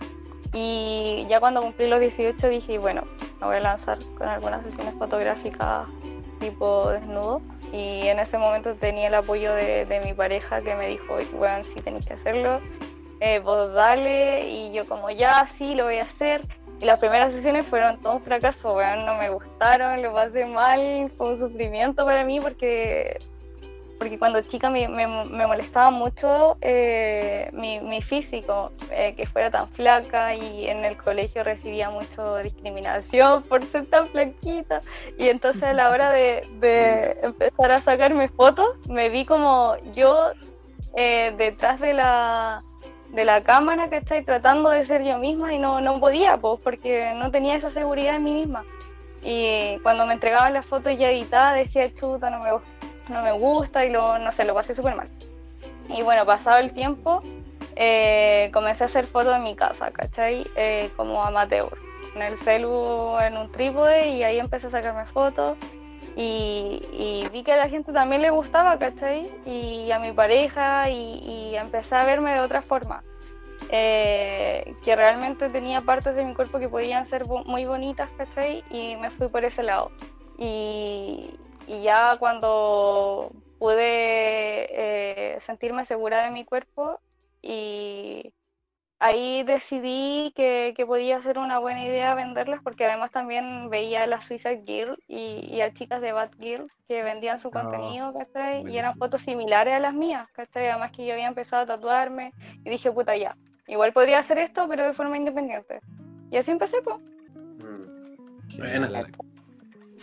Y 0.53 1.27
ya 1.29 1.39
cuando 1.39 1.61
cumplí 1.61 1.87
los 1.87 1.99
18 1.99 2.49
dije, 2.49 2.79
bueno, 2.79 3.03
me 3.39 3.45
voy 3.45 3.57
a 3.57 3.59
lanzar 3.59 3.99
con 4.17 4.27
algunas 4.27 4.63
sesiones 4.63 4.95
fotográficas 4.95 5.85
tipo 6.39 6.89
desnudo. 6.89 7.41
Y 7.71 8.07
en 8.07 8.19
ese 8.19 8.37
momento 8.37 8.75
tenía 8.75 9.07
el 9.07 9.15
apoyo 9.15 9.53
de, 9.53 10.01
mi 10.03 10.13
pareja 10.13 10.61
que 10.61 10.75
me 10.75 10.87
dijo, 10.87 11.17
bueno, 11.37 11.63
sí 11.63 11.75
tenéis 11.81 12.05
que 12.05 12.13
hacerlo, 12.13 12.61
eh, 13.19 13.39
vos 13.39 13.73
dale 13.73 14.49
y 14.49 14.71
yo 14.71 14.85
como 14.85 15.09
ya, 15.09 15.45
sí, 15.47 15.75
lo 15.75 15.83
voy 15.85 15.97
a 15.97 16.03
hacer. 16.03 16.41
Y 16.81 16.85
las 16.85 16.99
primeras 16.99 17.33
sesiones 17.33 17.65
fueron 17.65 18.01
todo 18.01 18.13
un 18.13 18.21
fracaso, 18.21 18.73
bueno, 18.73 19.05
no 19.05 19.15
me 19.15 19.29
gustaron, 19.29 20.01
lo 20.01 20.13
pasé 20.13 20.45
mal, 20.45 21.11
fue 21.17 21.33
un 21.33 21.37
sufrimiento 21.37 22.05
para 22.05 22.23
mí 22.23 22.39
porque 22.39 23.19
porque 23.99 24.17
cuando 24.17 24.41
chica 24.41 24.69
me, 24.69 24.87
me, 24.87 25.45
molestaba 25.45 25.91
mucho 25.91 26.57
eh, 26.61 27.49
mi, 27.51 27.81
mi, 27.81 28.01
físico, 28.01 28.71
eh, 28.91 29.13
que 29.15 29.27
fuera 29.27 29.51
tan 29.51 29.67
flaca 29.67 30.33
y 30.33 30.67
en 30.67 30.85
el 30.85 30.95
colegio 30.95 31.43
recibía 31.43 31.89
mucho 31.89 32.37
discriminación 32.37 33.43
por 33.49 33.63
ser 33.65 33.85
tan 33.87 34.07
flaquita. 34.07 34.79
Y 35.17 35.27
entonces 35.27 35.63
a 35.63 35.73
la 35.73 35.89
hora 35.89 36.11
de, 36.11 36.41
empezar 37.21 37.73
a 37.73 37.81
sacarme 37.81 38.29
fotos, 38.29 38.69
me 38.87 39.09
vi 39.09 39.25
como 39.25 39.75
yo 39.93 40.31
eh, 40.95 41.33
detrás 41.37 41.81
de 41.81 41.93
la, 41.93 42.63
de 43.11 43.25
la 43.25 43.43
cámara, 43.43 43.89
¿cachai? 43.89 44.23
Tratando 44.23 44.69
de 44.69 44.85
ser 44.85 45.03
yo 45.03 45.17
misma 45.17 45.53
y 45.53 45.59
no, 45.59 45.81
no 45.81 45.99
podía, 45.99 46.37
pues, 46.37 46.61
porque 46.63 47.13
no 47.15 47.31
tenía 47.31 47.55
esa 47.55 47.69
seguridad 47.69 48.15
en 48.15 48.23
mí 48.23 48.33
misma. 48.33 48.63
Y 49.21 49.77
cuando 49.79 50.05
me 50.05 50.13
entregaban 50.13 50.53
las 50.53 50.65
fotos 50.65 50.97
ya 50.97 51.11
editadas 51.11 51.55
decía, 51.55 51.93
chuta, 51.93 52.29
no 52.29 52.39
me, 52.39 52.51
no 53.09 53.21
me 53.21 53.31
gusta 53.31 53.85
y 53.85 53.91
lo, 53.91 54.19
no 54.19 54.31
sé, 54.31 54.45
lo 54.45 54.53
pasé 54.53 54.73
súper 54.73 54.95
mal. 54.95 55.09
Y 55.89 56.03
bueno, 56.03 56.25
pasado 56.25 56.59
el 56.59 56.73
tiempo, 56.73 57.21
eh, 57.75 58.49
comencé 58.53 58.83
a 58.83 58.87
hacer 58.87 59.07
fotos 59.07 59.35
en 59.35 59.43
mi 59.43 59.55
casa, 59.55 59.91
¿cachai? 59.91 60.45
Eh, 60.55 60.89
como 60.95 61.23
amateur, 61.23 61.77
en 62.15 62.21
el 62.21 62.37
celu, 62.37 63.17
en 63.21 63.37
un 63.37 63.51
trípode 63.51 64.09
y 64.09 64.23
ahí 64.23 64.39
empecé 64.39 64.67
a 64.67 64.69
sacarme 64.69 65.05
fotos. 65.05 65.57
Y, 66.15 67.23
vi 67.31 67.43
que 67.43 67.53
a 67.53 67.57
la 67.57 67.69
gente 67.69 67.93
también 67.93 68.21
le 68.21 68.29
gustaba, 68.29 68.77
¿cachai? 68.77 69.31
Y 69.45 69.91
a 69.91 69.99
mi 69.99 70.11
pareja 70.11 70.89
y, 70.89 71.55
empecé 71.55 71.95
a 71.95 72.05
verme 72.05 72.33
de 72.33 72.39
otra 72.41 72.61
forma. 72.61 73.03
Eh, 73.71 74.73
que 74.83 74.95
realmente 74.95 75.49
tenía 75.49 75.81
partes 75.81 76.15
de 76.15 76.25
mi 76.25 76.33
cuerpo 76.33 76.59
que 76.59 76.69
podían 76.69 77.05
ser 77.05 77.25
muy 77.27 77.65
bonitas, 77.65 78.09
¿cachai? 78.17 78.63
Y 78.69 78.95
me 78.97 79.09
fui 79.09 79.27
por 79.29 79.45
ese 79.45 79.63
lado. 79.63 79.91
Y, 80.37 81.37
ya 81.69 82.17
cuando 82.17 83.31
pude 83.59 85.35
eh, 85.35 85.39
sentirme 85.39 85.85
segura 85.85 86.23
de 86.23 86.31
mi 86.31 86.45
cuerpo 86.45 86.99
y 87.41 88.33
ahí 88.99 89.43
decidí 89.43 90.33
que, 90.35 90.73
podía 90.87 91.21
ser 91.21 91.37
una 91.37 91.59
buena 91.59 91.85
idea 91.85 92.15
venderlas 92.15 92.61
porque 92.63 92.85
además 92.85 93.11
también 93.11 93.69
veía 93.69 94.03
a 94.03 94.07
las 94.07 94.25
Suicide 94.25 94.63
Girl 94.65 94.97
y, 95.07 95.61
a 95.61 95.73
chicas 95.73 96.01
de 96.01 96.11
Bad 96.11 96.31
Girl 96.39 96.67
que 96.87 97.03
vendían 97.03 97.39
su 97.39 97.49
Oh, 97.49 97.51
contenido, 97.51 98.13
¿cachai? 98.13 98.69
Y 98.69 98.77
eran 98.77 98.95
fotos 98.95 99.21
similares 99.21 99.75
a 99.75 99.79
las 99.79 99.93
mías, 99.93 100.27
¿cachai? 100.33 100.69
Además 100.69 100.91
que 100.91 101.05
yo 101.05 101.13
había 101.13 101.27
empezado 101.27 101.63
a 101.63 101.67
tatuarme 101.67 102.33
y 102.65 102.69
dije, 102.69 102.91
puta, 102.91 103.15
ya, 103.15 103.35
igual 103.67 103.93
podría 103.93 104.19
hacer 104.19 104.39
esto, 104.39 104.67
pero 104.67 104.85
de 104.85 104.93
forma 104.93 105.17
independiente. 105.17 105.81
Y 106.31 106.37
así 106.37 106.51
empecé, 106.51 106.81
pues. 106.81 106.97
Mm. 106.97 108.57
Buena. 108.57 108.89
la- 108.89 109.07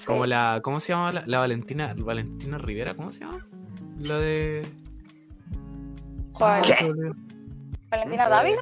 Como 0.05 0.27
la, 0.27 0.61
¿cómo 0.63 0.81
se 0.81 0.93
llama 0.93 1.13
la, 1.13 1.25
la 1.27 1.39
Valentina, 1.39 1.95
Valentina 1.97 2.59
Rivera? 2.59 2.95
¿Cómo 2.95 3.13
se 3.13 3.21
llama? 3.21 3.47
La 3.99 4.19
de. 4.19 4.67
¿Cuál? 6.33 6.63
Ah. 6.65 7.13
Valentina. 7.91 8.29
Dávila. 8.29 8.61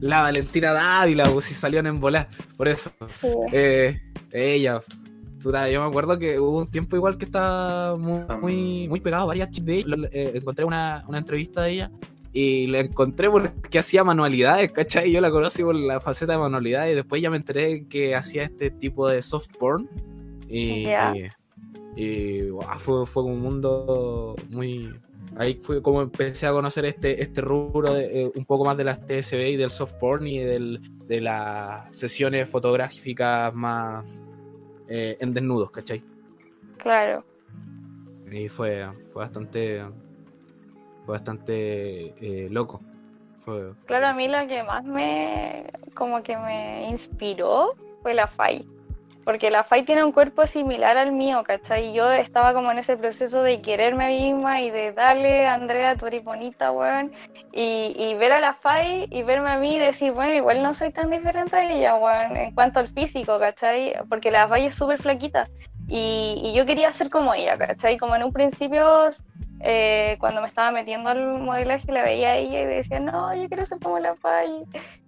La 0.00 0.22
Valentina 0.22 0.72
Dávila, 0.72 1.24
pues 1.30 1.46
si 1.46 1.54
salieron 1.54 1.86
en 1.86 2.00
volar. 2.00 2.28
Por 2.56 2.68
eso. 2.68 2.90
Sí. 3.08 3.28
Eh, 3.52 4.00
ella. 4.32 4.80
yo 5.42 5.50
me 5.52 5.86
acuerdo 5.86 6.18
que 6.18 6.38
hubo 6.38 6.58
un 6.58 6.70
tiempo 6.70 6.96
igual 6.96 7.16
que 7.16 7.24
estaba 7.26 7.96
muy, 7.96 8.24
muy, 8.40 8.88
muy 8.88 9.00
pegado 9.00 9.22
a 9.22 9.26
varias 9.26 9.50
chicas 9.50 9.66
de 9.66 9.74
ella. 9.76 9.96
Eh, 10.10 10.32
encontré 10.34 10.64
una, 10.64 11.04
una 11.06 11.18
entrevista 11.18 11.62
de 11.62 11.70
ella 11.70 11.90
y 12.36 12.66
la 12.66 12.80
encontré 12.80 13.30
porque 13.30 13.78
hacía 13.78 14.04
manualidades, 14.04 14.70
¿cachai? 14.70 15.10
Yo 15.10 15.22
la 15.22 15.30
conocí 15.30 15.62
por 15.62 15.74
la 15.74 16.00
faceta 16.00 16.32
de 16.32 16.38
manualidades 16.38 16.92
y 16.92 16.96
después 16.96 17.22
ya 17.22 17.30
me 17.30 17.38
enteré 17.38 17.86
que 17.88 18.14
hacía 18.14 18.42
este 18.42 18.70
tipo 18.70 19.08
de 19.08 19.22
soft 19.22 19.48
porn. 19.58 19.88
Y, 20.48 20.86
y, 21.96 22.50
fue, 22.78 23.06
fue 23.06 23.22
un 23.24 23.40
mundo 23.40 24.36
muy... 24.50 24.94
Ahí 25.38 25.60
fue 25.62 25.82
como 25.82 26.02
empecé 26.02 26.46
a 26.46 26.52
conocer 26.52 26.86
este, 26.86 27.22
este 27.22 27.40
rubro 27.40 27.92
de, 27.92 28.22
eh, 28.22 28.32
un 28.34 28.44
poco 28.46 28.64
más 28.64 28.76
de 28.76 28.84
las 28.84 29.04
TSB 29.06 29.48
y 29.48 29.56
del 29.56 29.70
soft 29.70 29.94
porn 29.94 30.26
y 30.26 30.38
del, 30.38 30.80
de 31.06 31.20
las 31.20 31.94
sesiones 31.94 32.48
fotográficas 32.48 33.52
más 33.52 34.06
eh, 34.88 35.18
en 35.20 35.34
desnudos, 35.34 35.70
¿cachai? 35.70 36.02
Claro. 36.78 37.24
Y 38.30 38.48
fue, 38.48 38.88
fue 39.12 39.22
bastante 39.22 39.82
fue 41.04 41.14
bastante 41.14 42.14
eh, 42.20 42.48
loco. 42.50 42.80
Fue, 43.44 43.72
Claro, 43.86 44.08
a 44.08 44.12
mí 44.12 44.28
lo 44.28 44.46
que 44.48 44.62
más 44.64 44.84
me, 44.84 45.66
como 45.94 46.22
que 46.22 46.36
me 46.36 46.88
inspiró 46.88 47.74
fue 48.02 48.14
la 48.14 48.26
FAI. 48.26 48.66
Porque 49.26 49.50
la 49.50 49.64
FAI 49.64 49.82
tiene 49.82 50.04
un 50.04 50.12
cuerpo 50.12 50.46
similar 50.46 50.96
al 50.96 51.10
mío, 51.10 51.42
¿cachai? 51.42 51.88
Y 51.88 51.94
yo 51.94 52.12
estaba 52.12 52.54
como 52.54 52.70
en 52.70 52.78
ese 52.78 52.96
proceso 52.96 53.42
de 53.42 53.60
quererme 53.60 54.04
a 54.04 54.08
mí 54.08 54.32
misma 54.32 54.60
y 54.60 54.70
de 54.70 54.92
darle, 54.92 55.48
Andrea, 55.48 55.96
tú 55.96 56.06
eres 56.06 56.22
bonita, 56.22 56.70
weón. 56.70 57.10
Y, 57.52 57.92
y 57.98 58.14
ver 58.14 58.30
a 58.30 58.38
la 58.38 58.54
FAI 58.54 59.08
y 59.10 59.24
verme 59.24 59.50
a 59.50 59.58
mí 59.58 59.74
y 59.74 59.78
decir, 59.80 60.12
bueno, 60.12 60.32
igual 60.32 60.62
no 60.62 60.72
soy 60.74 60.92
tan 60.92 61.10
diferente 61.10 61.56
a 61.56 61.68
ella, 61.68 61.96
weón, 61.96 62.36
en 62.36 62.54
cuanto 62.54 62.78
al 62.78 62.86
físico, 62.86 63.36
¿cachai? 63.40 63.94
Porque 64.08 64.30
la 64.30 64.46
FAI 64.46 64.66
es 64.66 64.76
súper 64.76 65.02
flaquita. 65.02 65.48
Y, 65.88 66.40
y 66.44 66.52
yo 66.54 66.64
quería 66.64 66.92
ser 66.92 67.10
como 67.10 67.34
ella, 67.34 67.58
¿cachai? 67.58 67.98
Como 67.98 68.14
en 68.14 68.22
un 68.22 68.32
principio 68.32 69.10
eh, 69.58 70.16
cuando 70.20 70.40
me 70.40 70.46
estaba 70.46 70.70
metiendo 70.70 71.10
al 71.10 71.40
modelaje 71.40 71.90
la 71.90 72.04
veía 72.04 72.28
a 72.28 72.36
ella 72.36 72.62
y 72.62 72.66
decía, 72.66 73.00
no, 73.00 73.34
yo 73.34 73.48
quiero 73.48 73.66
ser 73.66 73.80
como 73.80 73.98
la 73.98 74.14
Faye, 74.14 74.64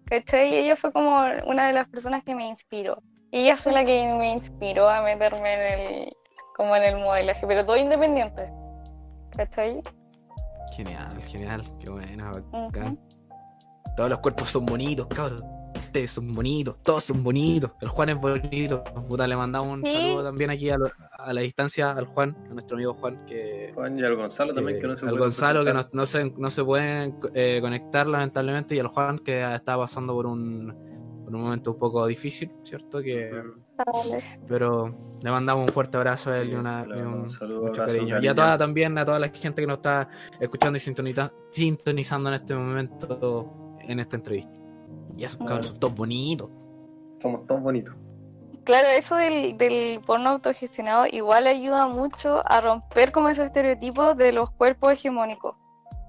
¿cachai? 0.06 0.52
Y 0.52 0.56
ella 0.56 0.74
fue 0.74 0.90
como 0.90 1.24
una 1.46 1.68
de 1.68 1.72
las 1.72 1.86
personas 1.86 2.24
que 2.24 2.34
me 2.34 2.48
inspiró. 2.48 3.00
Y 3.30 3.40
ella 3.42 3.56
fue 3.56 3.72
la 3.72 3.84
que 3.84 4.12
me 4.14 4.32
inspiró 4.32 4.88
a 4.88 5.02
meterme 5.02 5.54
en 5.54 5.80
el, 5.80 6.08
como 6.56 6.74
en 6.76 6.82
el 6.84 6.96
modelaje, 6.98 7.46
pero 7.46 7.64
todo 7.64 7.76
independiente, 7.76 8.50
¿cachai? 9.36 9.82
genial, 10.76 11.08
genial, 11.22 11.62
qué 11.80 11.90
buena, 11.90 12.30
bacán. 12.52 12.92
Ujú. 12.92 13.08
Todos 13.96 14.10
los 14.10 14.18
cuerpos 14.20 14.48
son 14.50 14.64
bonitos, 14.64 15.06
cabrón. 15.08 15.42
Ustedes 15.74 16.10
son 16.12 16.32
bonitos, 16.32 16.76
todos 16.82 17.02
son 17.04 17.24
bonitos. 17.24 17.72
El 17.80 17.88
Juan 17.88 18.10
es 18.10 18.16
bonito. 18.20 18.84
Puta, 19.08 19.26
le 19.26 19.34
mandamos 19.36 19.68
un 19.68 19.84
Sí. 19.84 19.92
saludo 19.96 20.24
también 20.24 20.50
aquí 20.50 20.70
a, 20.70 20.76
lo- 20.76 20.90
a 21.18 21.32
la 21.32 21.40
distancia 21.40 21.90
al 21.90 22.04
Juan, 22.04 22.36
a 22.48 22.52
nuestro 22.54 22.76
amigo 22.76 22.92
Juan, 22.94 23.24
que, 23.26 23.72
Juan 23.74 23.98
y 23.98 24.04
al 24.04 24.14
Gonzalo 24.14 24.54
también, 24.54 24.76
que- 24.76 24.82
que 24.82 24.86
no 24.88 24.96
se 24.96 25.06
al 25.06 25.18
Gonzalo 25.18 25.64
que 25.64 25.72
no, 25.72 25.84
no 25.92 26.06
se, 26.06 26.30
no 26.30 26.50
se 26.50 26.62
pueden 26.62 27.16
eh, 27.34 27.58
conectar 27.60 28.06
lamentablemente 28.06 28.76
y 28.76 28.78
al 28.78 28.88
Juan 28.88 29.18
que 29.18 29.42
está 29.54 29.76
pasando 29.76 30.12
por 30.12 30.26
un, 30.26 30.76
por 31.28 31.36
un 31.36 31.42
momento 31.42 31.72
un 31.72 31.78
poco 31.78 32.06
difícil, 32.06 32.50
¿cierto? 32.62 33.00
Que, 33.02 33.30
Vale. 33.76 34.40
pero 34.48 34.94
le 35.22 35.30
mandamos 35.30 35.68
un 35.68 35.72
fuerte 35.74 35.96
abrazo 35.98 36.30
a 36.32 36.38
él 36.38 36.52
y, 36.52 36.54
una, 36.54 36.82
un 36.82 37.06
un 37.22 37.30
saludo, 37.30 37.62
mucho 37.66 37.82
abrazo, 37.82 37.98
cariño. 37.98 38.20
Y 38.22 38.28
a 38.28 38.34
toda 38.34 38.56
también, 38.56 38.96
a 38.96 39.04
toda 39.04 39.18
la 39.18 39.28
gente 39.28 39.60
que 39.62 39.66
nos 39.66 39.76
está 39.78 40.08
escuchando 40.40 40.76
y 40.78 40.80
sintoniza- 40.80 41.32
sintonizando 41.50 42.30
en 42.30 42.34
este 42.36 42.54
momento 42.54 43.76
en 43.80 44.00
esta 44.00 44.16
entrevista. 44.16 44.60
Y 45.16 45.24
esos 45.24 45.38
cabros 45.46 45.66
son 45.68 45.78
todos 45.78 45.94
bonitos. 45.94 46.50
Somos 47.20 47.46
todos 47.46 47.60
bonitos. 47.60 47.94
Claro, 48.64 48.88
eso 48.88 49.16
del, 49.16 49.56
del 49.56 50.00
porno 50.06 50.30
autogestionado 50.30 51.06
igual 51.10 51.46
ayuda 51.46 51.86
mucho 51.88 52.42
a 52.50 52.60
romper 52.60 53.12
como 53.12 53.28
esos 53.28 53.46
estereotipos 53.46 54.16
de 54.16 54.32
los 54.32 54.50
cuerpos 54.50 54.92
hegemónicos. 54.92 55.56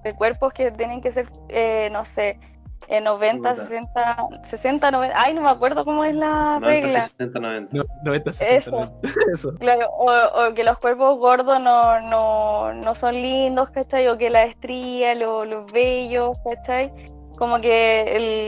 De 0.03 0.13
cuerpos 0.13 0.53
que 0.53 0.71
tienen 0.71 1.01
que 1.01 1.11
ser, 1.11 1.29
eh, 1.49 1.89
no 1.91 2.03
sé, 2.05 2.39
eh, 2.87 3.01
90, 3.01 3.49
Puta. 3.51 3.65
60, 3.65 4.17
60, 4.43 4.91
90. 4.91 5.15
Ay, 5.21 5.33
no 5.33 5.41
me 5.41 5.49
acuerdo 5.49 5.83
cómo 5.85 6.03
es 6.05 6.15
la 6.15 6.59
90, 6.59 6.65
regla. 6.67 7.01
60, 7.17 7.39
90. 7.39 7.77
No, 7.77 7.83
90, 8.03 8.33
60, 8.33 8.57
Eso. 8.57 8.71
90. 8.71 9.09
Eso. 9.33 9.53
Claro, 9.59 9.89
o, 9.91 10.11
o 10.11 10.53
que 10.53 10.63
los 10.63 10.77
cuerpos 10.79 11.17
gordos 11.19 11.61
no, 11.61 11.99
no, 12.01 12.73
no 12.73 12.95
son 12.95 13.13
lindos, 13.15 13.69
¿cachai? 13.69 14.07
O 14.07 14.17
que 14.17 14.29
la 14.29 14.43
estría, 14.43 15.13
lo- 15.15 15.45
los 15.45 15.71
vellos, 15.71 16.37
¿cachai? 16.43 16.91
Como 17.39 17.61
que 17.61 18.01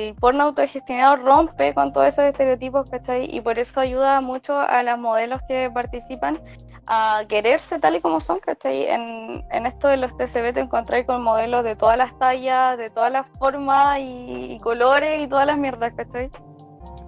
el 0.10 0.16
porno 0.16 0.44
autogestionado 0.44 1.16
rompe 1.16 1.74
con 1.74 1.94
todos 1.94 2.08
esos 2.08 2.26
estereotipos, 2.26 2.90
¿cachai? 2.90 3.34
Y 3.34 3.40
por 3.40 3.58
eso 3.58 3.80
ayuda 3.80 4.20
mucho 4.20 4.60
a 4.60 4.84
las 4.84 5.00
modelos 5.00 5.40
que 5.48 5.72
participan 5.74 6.42
a 6.88 7.24
quererse 7.30 7.80
tal 7.80 7.96
y 7.96 8.02
como 8.02 8.20
son, 8.20 8.40
¿cachai? 8.40 8.88
En, 8.88 9.46
en 9.50 9.66
esto 9.66 9.88
de 9.88 9.96
los 9.96 10.12
TCB 10.18 10.54
te 10.54 10.60
encontráis 10.60 11.06
con 11.06 11.24
modelos 11.24 11.64
de 11.64 11.78
todas 11.78 11.98
las 11.98 12.18
tallas, 12.20 12.78
de 12.78 12.90
todas 12.90 13.14
las 13.14 13.26
formas 13.40 13.98
y, 14.00 14.56
y 14.56 14.60
colores 14.60 15.22
y 15.22 15.28
todas 15.28 15.48
las 15.48 15.58
mierdas, 15.58 15.94
¿cachai? 15.96 16.30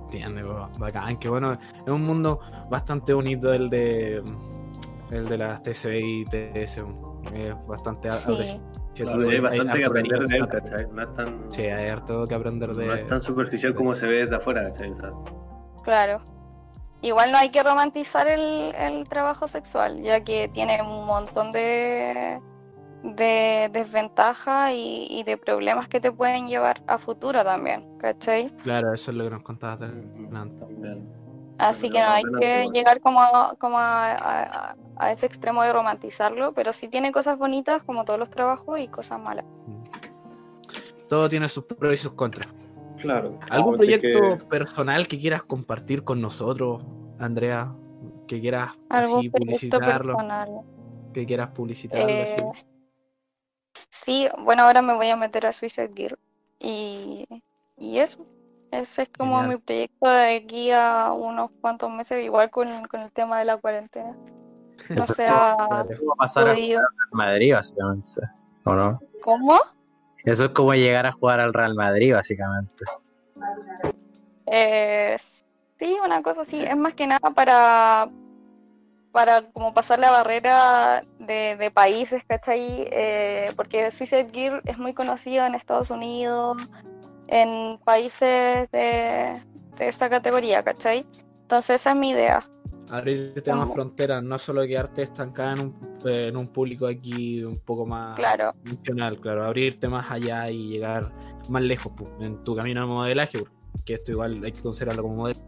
Entiende, 0.04 0.42
bo, 0.44 0.70
bacán, 0.80 1.18
que 1.18 1.28
bueno, 1.28 1.54
es 1.54 1.88
un 1.88 2.06
mundo 2.06 2.40
bastante 2.70 3.14
bonito 3.14 3.52
el 3.52 3.70
de 3.70 4.24
el 5.12 5.26
de 5.26 5.38
las 5.38 5.62
TCB 5.62 6.00
y 6.02 6.26
TS. 6.26 6.78
Es 7.34 7.68
bastante 7.68 8.10
Sí. 8.12 8.60
Claro, 8.96 9.30
hay 9.30 9.40
bastante 9.40 9.74
que 9.74 9.84
harto 9.86 9.90
aprender 9.90 10.28
de 10.28 10.38
él. 10.38 10.48
¿cachai? 10.48 10.88
No 10.92 11.02
es 11.02 11.14
tan, 11.14 11.52
Sí, 11.52 11.62
hay 11.64 11.90
harto 11.90 12.26
que 12.26 12.36
aprender 12.36 12.74
de. 12.76 12.86
no 12.86 12.94
es 12.94 13.08
tan 13.08 13.22
superficial 13.22 13.74
como 13.74 13.96
se 13.96 14.08
ve 14.08 14.18
desde 14.20 14.36
afuera, 14.36 14.64
¿cachai? 14.66 14.92
O 14.92 14.96
sea, 14.96 15.12
Claro. 15.84 16.20
Igual 17.02 17.32
no 17.34 17.38
hay 17.38 17.50
que 17.50 17.62
romantizar 17.64 18.28
el, 18.28 18.74
el 18.76 19.04
trabajo 19.10 19.48
sexual, 19.48 20.02
ya 20.02 20.24
que 20.24 20.48
tiene 20.48 20.82
un 20.82 21.06
montón 21.06 21.52
de, 21.52 22.40
de 23.04 23.70
desventajas 23.74 24.72
y, 24.72 25.08
y 25.10 25.24
de 25.24 25.36
problemas 25.36 25.90
que 25.90 26.00
te 26.00 26.14
pueden 26.14 26.48
llevar 26.48 26.82
a 26.88 26.98
futuro 26.98 27.44
también, 27.44 27.98
¿cachai? 27.98 28.52
Claro, 28.64 28.94
eso 28.94 29.12
es 29.12 29.18
lo 29.18 29.26
que 29.26 29.30
nos 29.32 29.44
contabas 29.44 29.80
delante. 29.82 30.58
también. 30.60 31.10
Así 31.58 31.90
Pero 31.90 31.94
que 32.00 32.02
no 32.08 32.12
hay 32.14 32.24
que 32.40 32.70
llegar 32.74 33.00
como, 33.02 33.22
a, 33.22 33.54
como 33.60 33.78
a, 33.78 34.14
a- 34.14 34.76
a 34.98 35.12
ese 35.12 35.26
extremo 35.26 35.64
de 35.64 35.74
romantizarlo, 35.74 36.54
pero 36.54 36.74
sí 36.74 36.88
tiene 36.88 37.12
cosas 37.12 37.38
bonitas 37.38 37.84
como 37.84 38.06
todos 38.06 38.20
los 38.20 38.30
trabajos 38.30 38.80
y 38.80 38.88
cosas 38.88 39.20
malas. 39.20 39.46
Todo 41.10 41.30
tiene 41.30 41.48
sus 41.50 41.66
pros 41.66 41.94
y 41.94 41.98
sus 41.98 42.14
contras. 42.14 42.48
Claro. 43.00 43.38
¿Algún 43.50 43.76
proyecto 43.78 44.20
que- 44.40 44.46
personal 44.46 45.08
que 45.08 45.20
quieras 45.20 45.44
compartir 45.44 46.04
con 46.04 46.22
nosotros, 46.22 46.84
Andrea? 47.20 47.74
Que 48.28 48.40
quieras 48.40 48.72
Algún 48.90 49.20
así 49.20 49.30
proyecto 49.30 49.40
publicitarlo, 49.40 50.14
personal. 50.16 50.50
que 51.14 51.26
quieras 51.26 51.50
publicitarlo 51.50 52.08
Eh, 52.10 52.36
así. 52.54 52.66
sí, 53.90 54.28
bueno, 54.40 54.64
ahora 54.64 54.82
me 54.82 54.94
voy 54.94 55.10
a 55.10 55.16
meter 55.18 55.46
a 55.46 55.52
Suicide 55.52 55.92
Gear 55.94 56.18
Y, 56.60 57.28
y 57.78 57.98
eso. 58.00 58.26
Ese 58.72 59.04
es 59.04 59.10
como 59.10 59.36
Genial. 59.42 59.50
mi 59.58 59.62
proyecto 59.62 60.10
de 60.10 60.36
aquí 60.38 60.72
a 60.72 61.12
unos 61.12 61.52
cuantos 61.62 61.92
meses, 61.92 62.24
igual 62.24 62.50
con, 62.50 62.88
con 62.88 63.02
el 63.02 63.12
tema 63.12 63.38
de 63.38 63.46
la 63.46 63.58
cuarentena. 63.58 64.16
No 64.90 65.08
se 65.08 65.26
ha 65.28 65.86
pasar 66.18 66.50
a 66.50 66.54
podido. 66.54 66.82
Madrid, 67.12 67.54
básicamente. 67.54 68.22
¿O 68.66 68.74
no? 68.74 69.00
¿Cómo? 69.22 69.58
Eso 70.26 70.46
es 70.46 70.50
como 70.52 70.74
llegar 70.74 71.06
a 71.06 71.12
jugar 71.12 71.40
al 71.40 71.54
Real 71.54 71.76
Madrid, 71.76 72.14
básicamente. 72.14 72.86
Eh, 74.46 75.16
sí, 75.80 75.98
una 76.04 76.22
cosa 76.22 76.42
así. 76.42 76.62
Es 76.62 76.78
más 76.78 76.94
que 76.94 77.08
nada 77.08 77.32
para, 77.34 78.10
para 79.12 79.42
como 79.52 79.74
pasar 79.74 80.00
la 80.00 80.12
barrera 80.12 81.04
de, 81.20 81.56
de 81.58 81.72
países, 81.72 82.24
¿cachai? 82.26 82.88
Eh, 82.92 83.52
porque 83.56 83.92
Suicide 83.92 84.30
Gear 84.32 84.62
es 84.66 84.78
muy 84.78 84.94
conocido 84.94 85.46
en 85.46 85.56
Estados 85.56 85.90
Unidos, 85.90 86.58
en 87.28 87.80
países 87.84 88.70
de, 88.72 89.42
de 89.78 89.88
esa 89.88 90.10
categoría, 90.10 90.64
¿cachai? 90.64 91.06
Entonces 91.42 91.82
esa 91.82 91.92
es 91.92 91.96
mi 91.98 92.12
idea. 92.12 92.50
Abrirte 92.96 93.54
más 93.54 93.72
fronteras, 93.74 94.22
no 94.24 94.38
solo 94.38 94.62
quedarte 94.68 95.02
estancada 95.02 95.54
en 95.54 95.60
un, 95.62 95.76
en 96.06 96.38
un 96.38 96.48
público 96.48 96.86
aquí 96.86 97.44
un 97.44 97.58
poco 97.58 97.86
más 97.88 98.16
Claro, 98.16 98.54
nacional, 98.64 99.20
claro, 99.20 99.46
abrirte 99.46 99.88
más 99.88 100.12
allá 100.12 100.50
y 100.52 100.68
llegar 100.70 101.12
más 101.50 101.64
lejos 101.64 101.92
pu, 101.94 102.08
en 102.20 102.44
tu 102.44 102.56
camino 102.56 102.82
de 102.82 102.88
modelaje, 102.88 103.44
que 103.84 103.96
esto 103.96 104.12
igual 104.12 104.44
hay 104.44 104.52
que 104.52 104.62
considerarlo 104.62 105.02
como 105.04 105.16
modelo, 105.16 105.40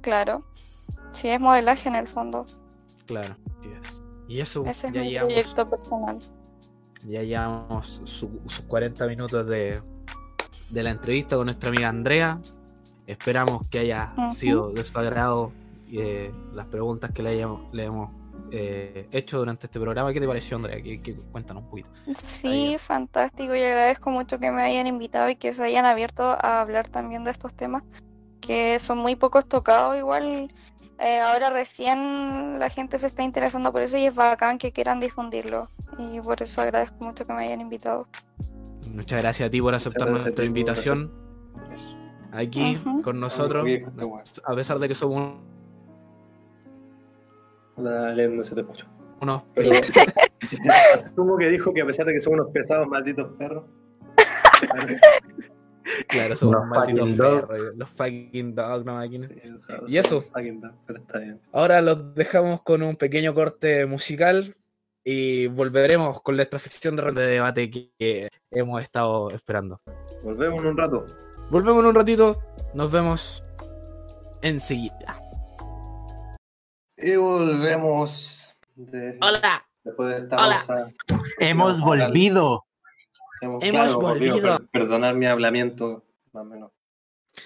claro. 0.00 0.44
Sí, 1.12 1.28
es 1.28 1.40
modelaje 1.40 1.88
en 1.88 1.94
el 1.96 2.08
fondo. 2.08 2.44
claro. 3.06 3.36
es. 3.62 4.02
Y 4.28 4.40
eso, 4.40 4.64
Ese 4.66 4.88
es 4.88 4.92
ya 4.92 5.00
mi 5.00 5.10
llevamos, 5.10 5.32
proyecto 5.34 5.70
personal. 5.70 6.18
ya 7.06 7.22
llevamos 7.22 8.02
su- 8.04 8.40
sus 8.46 8.60
40 8.62 9.06
minutos 9.06 9.46
de, 9.46 9.80
de 10.70 10.82
la 10.82 10.90
entrevista 10.90 11.36
con 11.36 11.46
nuestra 11.46 11.70
amiga 11.70 11.88
Andrea. 11.88 12.40
Esperamos 13.06 13.66
que 13.68 13.78
haya 13.78 14.12
sido 14.32 14.70
de 14.72 14.84
su 14.84 14.98
agrado 14.98 15.50
eh, 15.92 16.32
las 16.52 16.66
preguntas 16.66 17.10
que 17.12 17.22
le, 17.22 17.30
hayamos- 17.30 17.72
le 17.72 17.84
hemos 17.84 18.10
eh, 18.50 19.08
hecho 19.10 19.38
durante 19.38 19.66
este 19.66 19.78
programa. 19.80 20.12
¿Qué 20.12 20.20
te 20.20 20.26
pareció, 20.26 20.56
Andrea? 20.56 20.80
Que, 20.82 21.00
que- 21.02 21.14
cuéntanos 21.16 21.64
un 21.64 21.70
poquito. 21.70 21.90
Sí, 22.16 22.76
fantástico 22.78 23.54
y 23.54 23.62
agradezco 23.62 24.10
mucho 24.10 24.38
que 24.38 24.50
me 24.50 24.62
hayan 24.62 24.86
invitado 24.86 25.28
y 25.28 25.36
que 25.36 25.52
se 25.52 25.62
hayan 25.64 25.84
abierto 25.84 26.22
a 26.40 26.60
hablar 26.60 26.88
también 26.88 27.24
de 27.24 27.30
estos 27.30 27.54
temas 27.54 27.82
que 28.40 28.78
son 28.78 28.98
muy 28.98 29.16
pocos 29.16 29.46
tocados. 29.48 29.96
Igual 29.98 30.50
eh, 31.00 31.18
ahora 31.20 31.50
recién 31.50 32.58
la 32.58 32.70
gente 32.70 32.98
se 32.98 33.06
está 33.08 33.22
interesando 33.22 33.72
por 33.72 33.82
eso 33.82 33.98
y 33.98 34.06
es 34.06 34.14
bacán 34.14 34.58
que 34.58 34.72
quieran 34.72 35.00
difundirlo 35.00 35.68
y 35.98 36.20
por 36.20 36.40
eso 36.42 36.60
agradezco 36.62 37.04
mucho 37.04 37.26
que 37.26 37.32
me 37.32 37.42
hayan 37.44 37.60
invitado. 37.60 38.06
Muchas 38.94 39.20
gracias 39.20 39.46
a 39.48 39.50
ti 39.50 39.60
por 39.60 39.74
aceptar 39.74 40.08
nuestra 40.10 40.44
invitación 40.44 41.12
aquí 42.32 42.78
con 43.02 43.20
nosotros. 43.20 43.66
A 44.44 44.54
pesar 44.54 44.78
de 44.78 44.88
que 44.88 44.94
somos 44.94 45.34
Dale, 47.78 48.28
no 48.28 48.44
se 48.44 48.54
te 48.54 48.60
escuchó. 48.62 48.86
unos 49.20 49.42
Pero 49.54 49.70
asumo 50.94 51.36
que 51.36 51.48
dijo 51.48 51.72
que 51.72 51.82
a 51.82 51.86
pesar 51.86 52.06
de 52.06 52.14
que 52.14 52.20
son 52.20 52.34
unos 52.34 52.50
pesados 52.52 52.86
malditos 52.88 53.28
perros. 53.38 53.64
claro, 56.08 56.36
somos 56.36 56.54
Los 56.56 56.66
malditos 56.66 57.16
dog. 57.16 57.48
perros, 57.48 57.76
los 57.76 57.88
fucking 57.90 58.54
dog, 58.54 58.84
no 58.84 58.94
máquina. 58.94 59.26
Sí, 59.26 59.50
o 59.54 59.58
sea, 59.58 59.80
¿Y 59.86 59.98
eso? 59.98 60.22
fucking 60.32 60.60
dog, 60.60 60.72
Pero 60.86 60.98
está 61.00 61.18
bien. 61.18 61.40
Ahora 61.52 61.80
los 61.80 62.14
dejamos 62.14 62.62
con 62.62 62.82
un 62.82 62.96
pequeño 62.96 63.34
corte 63.34 63.86
musical 63.86 64.56
y 65.04 65.46
volveremos 65.46 66.20
con 66.20 66.36
nuestra 66.36 66.58
sección 66.58 66.96
de 66.96 67.02
ronda 67.02 67.22
de 67.22 67.28
debate 67.28 67.70
que, 67.70 67.90
que 67.98 68.28
hemos 68.50 68.82
estado 68.82 69.30
esperando. 69.30 69.80
Volvemos 70.22 70.60
en 70.60 70.66
un 70.66 70.76
rato. 70.76 71.06
Volvemos 71.50 71.80
en 71.80 71.86
un 71.86 71.94
ratito, 71.94 72.42
nos 72.74 72.92
vemos 72.92 73.42
enseguida. 74.42 75.16
Y 77.00 77.16
volvemos. 77.16 78.54
de- 78.74 79.18
Hola, 79.20 79.64
Después 79.84 80.08
de 80.10 80.16
esta 80.18 80.36
Hola. 80.36 80.56
pausa. 80.66 80.90
Hemos 81.38 81.80
volvido. 81.80 82.64
Hemos, 83.40 83.62
Hemos 83.64 83.80
claro, 83.82 84.00
volvido, 84.00 84.34
volvido. 84.34 84.58
per- 84.58 84.68
perdonar 84.68 85.14
mi 85.14 85.26
hablamiento, 85.26 86.04
más 86.32 86.42
o 86.42 86.44
menos. 86.44 86.72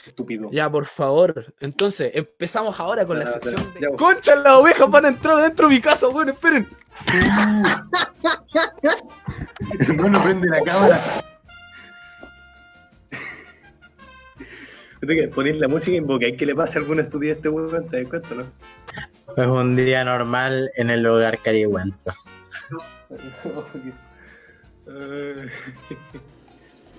Estúpido. 0.06 0.48
ya 0.50 0.70
por 0.70 0.86
favor. 0.86 1.54
Entonces, 1.60 2.10
empezamos 2.14 2.80
ahora 2.80 3.06
con 3.06 3.18
la 3.18 3.26
Ya, 3.26 3.32
sección 3.32 3.74
ya, 3.78 3.90
de... 3.90 3.96
¡Concha, 3.96 4.34
las 4.36 4.54
ovejas 4.54 4.90
van 4.90 5.04
a 5.04 5.08
entrar 5.08 5.42
dentro 5.42 5.68
de 5.68 5.74
mi 5.74 5.80
casa! 5.82 6.06
Bueno, 6.08 6.32
esperen. 6.32 6.66
Hermano, 9.80 10.22
prende 10.22 10.48
la 10.48 10.62
cámara. 10.62 10.98
Viste 15.02 15.14
que 15.16 15.28
ponéis 15.28 15.56
la 15.56 15.68
música 15.68 15.92
y 15.92 15.96
invocáis 15.96 16.38
que 16.38 16.46
le 16.46 16.54
pase 16.54 16.78
a 16.78 16.80
alguna 16.80 17.02
estupidez 17.02 17.34
a 17.34 17.36
este 17.36 17.48
weón, 17.50 17.86
te 17.88 17.98
das 18.00 18.08
cuenta, 18.08 18.34
¿no? 18.34 18.44
Es 19.36 19.46
un 19.46 19.76
día 19.76 20.04
normal 20.04 20.70
en 20.76 20.90
el 20.90 21.06
hogar 21.06 21.38
carigüento. 21.38 22.12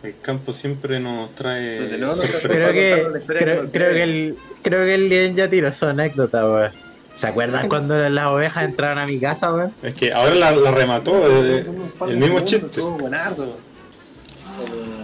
El 0.04 0.20
campo 0.22 0.52
siempre 0.54 1.00
nos 1.00 1.34
trae 1.36 1.98
trae 1.98 2.12
sorpresas. 2.12 2.42
Creo 2.42 2.74
que, 2.74 3.22
creo, 3.26 3.62
que 3.64 3.72
creo 3.72 3.94
que 3.94 4.04
el, 4.04 4.38
creo 4.62 4.86
que 4.86 4.96
el 4.96 5.10
Lien 5.10 5.36
ya 5.36 5.50
tiró 5.50 5.72
su 5.72 5.86
anécdota, 5.86 6.46
weón. 6.46 6.72
¿Se 7.16 7.28
acuerdan 7.28 7.70
cuando 7.70 7.98
las 8.10 8.26
ovejas 8.26 8.64
entraron 8.66 8.98
a 8.98 9.06
mi 9.06 9.20
casa, 9.20 9.54
weón? 9.54 9.74
Es 9.84 9.94
que 9.96 10.12
ahora 10.12 10.36
la, 10.36 10.52
la 10.52 10.72
remató 10.72 11.14
eh, 11.30 11.66
el 12.08 12.18
mismo 12.18 12.40
chiste. 12.42 12.82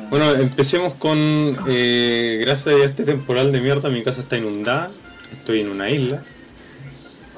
Bueno, 0.10 0.34
empecemos 0.34 0.96
con. 0.96 1.18
eh, 1.68 2.44
gracias 2.46 2.76
a 2.76 2.84
este 2.84 3.04
temporal 3.04 3.52
de 3.52 3.62
mierda, 3.62 3.90
mi 3.90 4.04
casa 4.04 4.22
está 4.22 4.38
inundada. 4.38 4.90
Estoy 5.32 5.62
en 5.62 5.70
una 5.70 5.90
isla. 5.90 6.24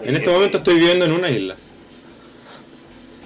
En 0.04 0.16
este 0.16 0.30
momento 0.30 0.58
estoy 0.58 0.76
viviendo 0.76 1.06
en 1.06 1.12
una 1.12 1.30
isla. 1.30 1.56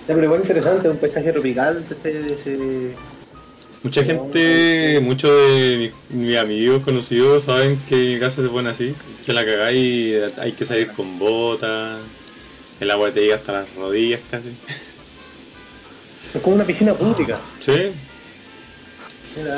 Ya, 0.07 0.13
pero 0.13 0.23
igual 0.23 0.41
interesante, 0.41 0.89
un 0.89 0.97
paisaje 0.97 1.31
tropical. 1.31 1.83
Este, 1.89 2.33
ese... 2.33 2.95
Mucha 3.81 4.03
gente, 4.03 4.99
muchos 5.01 5.31
de 5.31 5.91
mis, 6.09 6.37
amigos 6.37 6.83
conocidos 6.83 7.43
saben 7.43 7.79
que 7.87 7.95
mi 7.95 8.19
casa 8.19 8.41
se 8.41 8.49
pone 8.49 8.69
así. 8.69 8.95
Que 9.25 9.33
la 9.33 9.45
cagáis, 9.45 10.37
hay 10.37 10.53
que 10.53 10.65
salir 10.65 10.91
con 10.91 11.19
botas. 11.19 11.99
El 12.79 12.91
agua 12.91 13.11
te 13.11 13.21
llega 13.21 13.35
hasta 13.35 13.51
las 13.51 13.75
rodillas 13.75 14.21
casi. 14.29 14.55
Es 16.33 16.41
como 16.41 16.55
una 16.55 16.65
piscina 16.65 16.93
pública. 16.93 17.39
¿Sí? 17.61 17.91
Mira. 19.37 19.55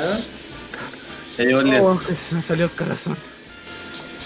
Oh, 1.82 2.00
se 2.00 2.34
me 2.34 2.42
salió 2.42 2.64
el 2.64 2.70
corazón. 2.72 3.16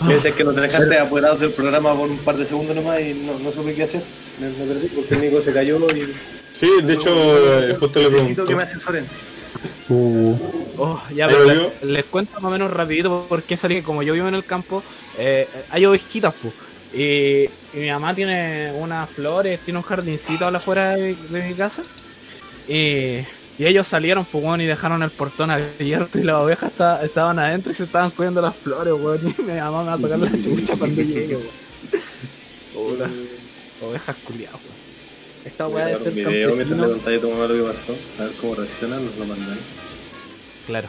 Pensé 0.06 0.32
que 0.32 0.44
nos 0.44 0.56
dejaste 0.56 0.98
apoderados 0.98 1.40
del 1.40 1.50
programa 1.50 1.94
por 1.94 2.08
un 2.10 2.18
par 2.18 2.36
de 2.36 2.46
segundos 2.46 2.74
nomás 2.74 3.00
y 3.00 3.14
no, 3.14 3.38
no 3.38 3.50
supe 3.52 3.74
qué 3.74 3.82
hacer. 3.84 4.02
Me, 4.40 4.48
me 4.48 4.64
perdí 4.72 4.88
porque 4.88 5.14
el 5.14 5.20
Nico 5.20 5.42
se 5.42 5.52
cayó 5.52 5.78
y. 5.94 6.12
Sí, 6.52 6.68
de 6.82 6.94
hecho, 6.94 7.10
eh, 7.14 7.76
justo 7.78 7.98
le 8.00 8.10
Necesito 8.10 8.44
preguntó. 8.44 8.44
que 8.46 8.54
me 8.56 8.62
asesoren. 8.62 9.06
Oh, 10.78 11.00
ya, 11.14 11.28
pero 11.28 11.70
les, 11.82 12.04
cuento 12.06 12.34
más 12.40 12.44
o 12.44 12.50
menos 12.50 12.70
rapidito 12.70 13.26
por 13.28 13.42
qué 13.42 13.56
salí, 13.56 13.82
como 13.82 14.02
yo 14.02 14.14
vivo 14.14 14.28
en 14.28 14.34
el 14.34 14.44
campo, 14.44 14.82
eh, 15.18 15.46
hay 15.70 15.84
ovejitas, 15.86 16.34
pues. 16.40 16.54
Y, 16.94 17.44
y 17.74 17.80
mi 17.80 17.90
mamá 17.90 18.14
tiene 18.14 18.72
unas 18.78 19.08
flores, 19.10 19.60
tiene 19.60 19.78
un 19.78 19.84
jardincito 19.84 20.46
a 20.46 20.50
la 20.50 20.58
afuera 20.58 20.96
de, 20.96 21.14
de 21.14 21.42
mi 21.48 21.54
casa. 21.54 21.82
Y, 22.68 23.18
y 23.58 23.66
ellos 23.66 23.86
salieron, 23.86 24.24
pues, 24.24 24.42
weón, 24.44 24.60
y 24.60 24.66
dejaron 24.66 25.02
el 25.02 25.10
portón 25.10 25.50
abierto 25.50 26.18
y 26.18 26.22
las 26.24 26.36
ovejas 26.36 26.70
esta- 26.72 27.04
estaban 27.04 27.38
adentro 27.38 27.70
y 27.72 27.74
se 27.74 27.84
estaban 27.84 28.10
cuidando 28.10 28.40
las 28.40 28.56
flores, 28.56 28.92
weón. 28.94 29.20
Y 29.38 29.42
mi 29.42 29.52
mamá 29.60 29.82
me 29.82 29.88
va 29.90 29.94
a 29.94 29.98
sacar 30.00 30.18
la 30.18 30.30
chucha 30.30 30.74
cuando 30.76 31.02
llegue, 31.02 31.36
weón. 32.74 33.12
Ovejas 33.82 34.16
culiadas, 34.24 34.54
weón. 34.62 34.82
Esta 35.44 35.66
weá 35.66 35.86
de 35.86 35.96
ser 35.98 36.12
video 36.12 36.54
mientras 36.54 36.68
le 36.68 36.76
campesino. 36.76 36.88
contáis 36.88 37.18
a 37.18 37.20
tu 37.20 37.30
mamá 37.30 37.46
lo 37.46 37.54
que 37.54 37.72
pasó. 37.72 37.96
A 38.20 38.24
ver 38.26 38.32
cómo 38.40 38.54
reacciona, 38.54 38.96
nos 38.96 39.16
lo 39.18 39.24
mandan. 39.26 39.58
Claro. 40.66 40.88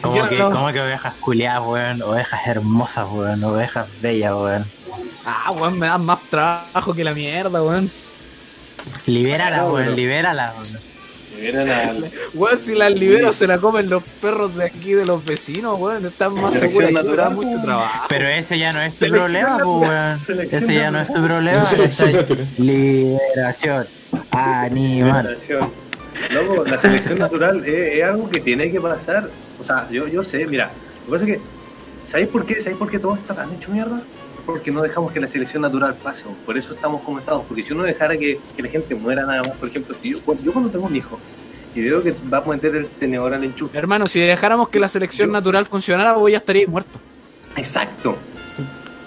¿Cómo 0.00 0.16
Yo 0.16 0.28
que, 0.28 0.38
no- 0.38 0.50
cómo 0.52 0.72
que 0.72 0.80
ovejas 0.80 1.14
culiadas, 1.14 1.62
weón? 1.66 2.02
Ovejas 2.02 2.40
hermosas, 2.46 3.06
weón. 3.10 3.42
Ovejas 3.44 3.88
bellas, 4.00 4.32
weón. 4.34 4.64
Ah, 5.26 5.50
weón, 5.52 5.78
me 5.78 5.86
dan 5.88 6.04
más 6.04 6.20
trabajo 6.30 6.94
que 6.94 7.02
la 7.04 7.12
mierda, 7.12 7.62
weón. 7.62 7.90
Libérala, 9.06 9.58
No, 9.58 9.72
weón, 9.74 9.96
libérala, 9.96 10.54
weón. 10.56 10.91
Al. 11.50 12.10
Weón, 12.34 12.58
si 12.58 12.74
las 12.74 12.92
libero 12.92 13.32
se 13.32 13.46
la 13.46 13.58
comen 13.58 13.90
los 13.90 14.02
perros 14.20 14.54
de 14.56 14.64
aquí 14.64 14.92
de 14.92 15.04
los 15.04 15.24
vecinos, 15.24 15.78
weón. 15.78 16.06
Están 16.06 16.34
más 16.34 16.54
seguras 16.54 16.88
que 16.88 16.94
natural, 16.94 17.34
mucho 17.34 17.62
trabajo. 17.62 18.06
Pero 18.08 18.28
ese 18.28 18.58
ya 18.58 18.72
no 18.72 18.80
es 18.80 18.94
tu 18.94 19.08
problema, 19.08 19.56
weón. 19.56 20.20
Ese 20.20 20.74
ya 20.74 20.90
no 20.90 21.00
es 21.00 21.08
tu 21.08 21.24
problema. 21.24 21.62
Liberación. 22.58 23.86
Animal. 24.30 25.22
Liberación. 25.22 25.70
Loco, 26.32 26.64
la 26.64 26.78
selección 26.78 27.18
natural 27.18 27.64
es, 27.64 27.98
es 27.98 28.04
algo 28.04 28.30
que 28.30 28.40
tiene 28.40 28.70
que 28.70 28.80
pasar. 28.80 29.28
O 29.60 29.64
sea, 29.64 29.88
yo, 29.90 30.06
yo 30.08 30.22
sé, 30.24 30.46
mira, 30.46 30.70
lo 31.00 31.06
que 31.06 31.12
pasa 31.12 31.24
es 31.24 31.36
que, 31.36 31.40
¿sabéis 32.04 32.28
por 32.28 32.46
qué? 32.46 32.60
¿Sabéis 32.60 32.78
por 32.78 32.90
qué 32.90 32.98
todo 32.98 33.14
está 33.14 33.34
tan 33.34 33.52
hecho 33.52 33.70
mierda? 33.70 34.02
Porque 34.46 34.70
no 34.72 34.82
dejamos 34.82 35.12
que 35.12 35.20
la 35.20 35.28
selección 35.28 35.62
natural 35.62 35.94
pase, 36.02 36.24
por 36.44 36.58
eso 36.58 36.74
estamos 36.74 37.02
como 37.02 37.18
estamos. 37.20 37.44
Porque 37.46 37.62
si 37.62 37.72
uno 37.72 37.84
dejara 37.84 38.16
que, 38.18 38.40
que 38.56 38.62
la 38.62 38.68
gente 38.68 38.94
muera 38.94 39.24
nada 39.24 39.42
más, 39.42 39.52
por 39.56 39.68
ejemplo, 39.68 39.94
si 40.02 40.10
yo, 40.12 40.20
cuando- 40.22 40.42
yo 40.42 40.52
cuando 40.52 40.70
tengo 40.70 40.86
un 40.86 40.96
hijo 40.96 41.18
y 41.74 41.80
veo 41.82 42.02
que 42.02 42.12
va 42.32 42.38
a 42.38 42.42
meter 42.44 42.74
el 42.74 42.86
tenedor 42.86 43.32
al 43.34 43.44
enchufe. 43.44 43.78
Hermano, 43.78 44.06
si 44.06 44.20
dejáramos 44.20 44.68
que 44.68 44.78
la 44.80 44.88
selección 44.88 45.28
Yo- 45.28 45.32
natural 45.32 45.64
funcionara, 45.66 46.12
vos 46.14 46.30
ya 46.30 46.38
estaríais 46.38 46.68
muerto. 46.68 46.98
Exacto. 47.56 48.16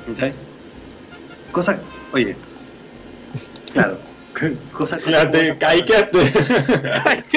¿Cachai? 0.07 0.33
Cosa. 1.51 1.79
Oye. 2.13 2.35
Claro. 3.73 3.97
Cosa. 4.73 4.97
Quédate, 4.99 5.57
ahí 5.65 5.81
quédate. 5.83 6.19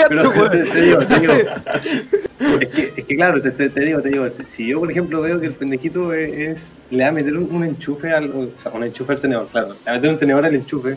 Pero 0.08 0.50
te, 0.50 0.64
te 0.64 0.80
digo, 0.82 0.98
te 0.98 1.20
digo. 1.20 1.32
Es 2.60 2.68
que, 2.68 2.82
es 2.96 3.04
que 3.04 3.16
claro, 3.16 3.40
te, 3.42 3.50
te- 3.50 3.68
te 3.70 3.80
digo, 3.80 4.00
te 4.00 4.08
digo, 4.10 4.28
si, 4.30 4.42
si 4.44 4.66
yo 4.68 4.78
por 4.80 4.90
ejemplo 4.90 5.20
veo 5.22 5.40
que 5.40 5.46
el 5.46 5.52
pendejito 5.54 6.12
es, 6.12 6.32
es- 6.38 6.76
le 6.90 7.02
va 7.04 7.08
a 7.10 7.12
meter 7.12 7.36
un, 7.36 7.54
un 7.54 7.64
enchufe 7.64 8.12
al, 8.12 8.30
o 8.30 8.48
sea, 8.62 8.72
un 8.72 8.84
enchufe 8.84 9.12
al 9.12 9.20
tenedor, 9.20 9.48
claro, 9.48 9.68
le 9.68 9.74
va 9.86 9.92
a 9.92 9.94
meter 9.94 10.10
un 10.10 10.18
tenedor 10.18 10.44
al 10.44 10.54
enchufe, 10.54 10.96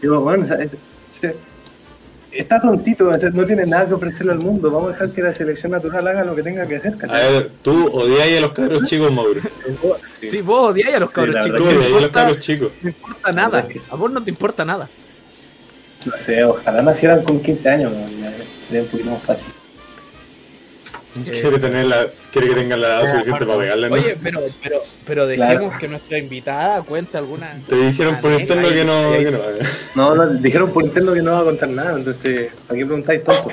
digo, 0.00 0.20
bueno, 0.20 0.44
o 0.44 0.48
sea, 0.48 0.58
es- 0.62 0.74
es- 1.22 1.34
está 2.32 2.60
tontito, 2.60 3.08
o 3.08 3.18
sea, 3.18 3.30
no 3.30 3.44
tiene 3.46 3.66
nada 3.66 3.86
que 3.86 3.94
ofrecerle 3.94 4.32
al 4.32 4.38
mundo, 4.38 4.70
vamos 4.70 4.88
a 4.90 4.92
dejar 4.92 5.10
que 5.12 5.22
la 5.22 5.32
selección 5.32 5.72
natural 5.72 6.06
haga 6.08 6.24
lo 6.24 6.34
que 6.34 6.42
tenga 6.42 6.66
que 6.66 6.76
hacer, 6.76 6.94
A 6.94 6.98
¿cachai? 6.98 7.32
ver, 7.32 7.50
tú 7.62 7.88
odias 7.92 8.28
a 8.38 8.40
los 8.40 8.52
cabros 8.52 8.82
chicos, 8.88 9.12
Mauro. 9.12 9.40
Sí. 10.20 10.26
Si 10.28 10.40
vos 10.40 10.70
odiáis 10.70 10.96
a 10.96 11.00
los 11.00 11.10
cabros 11.10 11.44
chicos, 11.44 11.58
Tú 11.58 11.64
no 11.64 11.70
te 11.70 11.76
odias 11.76 11.86
a 11.86 11.90
los 11.90 12.00
importa, 12.02 12.20
cabros 12.20 12.40
chicos. 12.40 12.72
no 12.82 12.88
importa 12.88 13.32
nada. 13.32 13.66
A 13.90 13.96
vos 13.96 14.10
no 14.12 14.22
te 14.22 14.30
importa 14.30 14.64
nada. 14.64 14.88
No 16.06 16.16
sé, 16.16 16.42
ojalá 16.44 16.82
nacieran 16.82 17.22
con 17.22 17.40
15 17.40 17.68
años, 17.70 17.92
sería 18.66 18.82
un 18.82 18.88
poquito 18.88 19.10
más 19.10 19.22
fácil. 19.22 19.46
Quiere, 21.24 21.58
tener 21.58 21.84
la, 21.84 22.06
quiere 22.32 22.48
que 22.48 22.54
tengan 22.54 22.80
la 22.80 22.86
edad 22.86 23.12
suficiente 23.12 23.44
para 23.44 23.58
pegarle, 23.58 23.90
¿no? 23.90 23.94
Oye, 23.96 24.16
pero, 24.22 24.40
pero, 24.62 24.80
pero 25.06 25.26
Claro. 25.34 25.52
dejemos 25.52 25.78
que 25.78 25.88
nuestra 25.88 26.16
invitada 26.16 26.80
cuente 26.82 27.18
alguna. 27.18 27.60
Te 27.68 27.76
dijeron 27.76 28.18
por 28.22 28.32
interno 28.32 28.68
que 28.70 28.84
no, 28.84 29.12
que 29.12 29.30
no. 29.30 29.38
No, 29.94 30.14
no, 30.14 30.26
dijeron 30.26 30.72
por 30.72 30.84
interno 30.84 31.12
que 31.12 31.20
no 31.20 31.32
va 31.32 31.40
a 31.40 31.44
contar 31.44 31.68
nada, 31.68 31.98
entonces, 31.98 32.50
¿para 32.66 32.78
qué 32.78 32.86
preguntáis 32.86 33.22
tonto? 33.24 33.50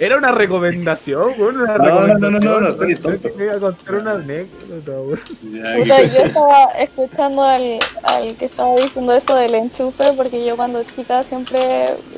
Era 0.00 0.16
una 0.16 0.32
recomendación, 0.32 1.34
weón, 1.36 1.60
una 1.60 1.76
No, 1.76 2.06
no, 2.06 2.18
no, 2.18 2.30
no, 2.30 2.40
no, 2.40 2.60
no, 2.60 2.74
tonto. 2.74 3.28
Me 3.36 3.44
iba 3.44 3.52
a 3.52 3.58
contar 3.58 3.94
una 3.96 4.12
anécdota, 4.12 4.92
weón. 4.92 5.20
Yo 5.86 6.22
estaba 6.24 6.64
escuchando 6.78 7.42
al, 7.42 7.78
al 8.04 8.34
que 8.36 8.46
estaba 8.46 8.74
diciendo 8.76 9.12
eso 9.12 9.36
del 9.36 9.54
enchufe, 9.54 10.14
porque 10.16 10.42
yo 10.42 10.56
cuando 10.56 10.82
chica 10.84 11.22
siempre 11.22 11.60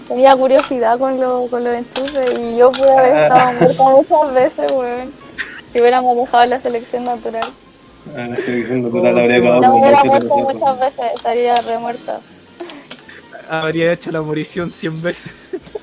tenía 0.06 0.36
curiosidad 0.36 0.96
con, 0.96 1.20
lo, 1.20 1.48
con 1.48 1.64
los 1.64 1.74
enchufes 1.74 2.38
y 2.38 2.56
yo 2.56 2.70
pude 2.70 2.92
haber 2.92 3.16
estado 3.16 3.52
muerta 3.58 3.82
muchas 3.82 4.34
veces, 4.34 4.70
weón. 4.70 5.12
Si 5.72 5.80
hubiéramos 5.80 6.16
dejado 6.16 6.46
la 6.46 6.60
selección 6.60 7.02
natural. 7.04 7.42
Ah, 8.16 8.28
la 8.30 8.36
selección 8.36 8.84
natural 8.84 9.18
habría 9.18 9.38
acabado 9.38 9.60
No 9.60 9.72
con 9.72 9.80
hubiera 9.80 10.04
muerto 10.04 10.36
muchas 10.36 10.78
veces, 10.78 11.04
estaría 11.16 11.56
re 11.56 11.78
muerta. 11.78 12.20
Habría 13.50 13.92
hecho 13.92 14.12
la 14.12 14.22
morición 14.22 14.70
100 14.70 15.02
veces. 15.02 15.32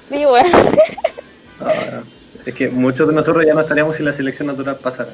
Sí, 0.09 0.25
weón. 0.25 0.47
Ah, 1.61 2.01
es 2.45 2.53
que 2.53 2.69
muchos 2.69 3.07
de 3.07 3.13
nosotros 3.13 3.45
ya 3.45 3.53
no 3.53 3.61
estaríamos 3.61 3.95
si 3.95 4.03
la 4.03 4.13
selección 4.13 4.47
natural 4.47 4.77
pasara. 4.77 5.13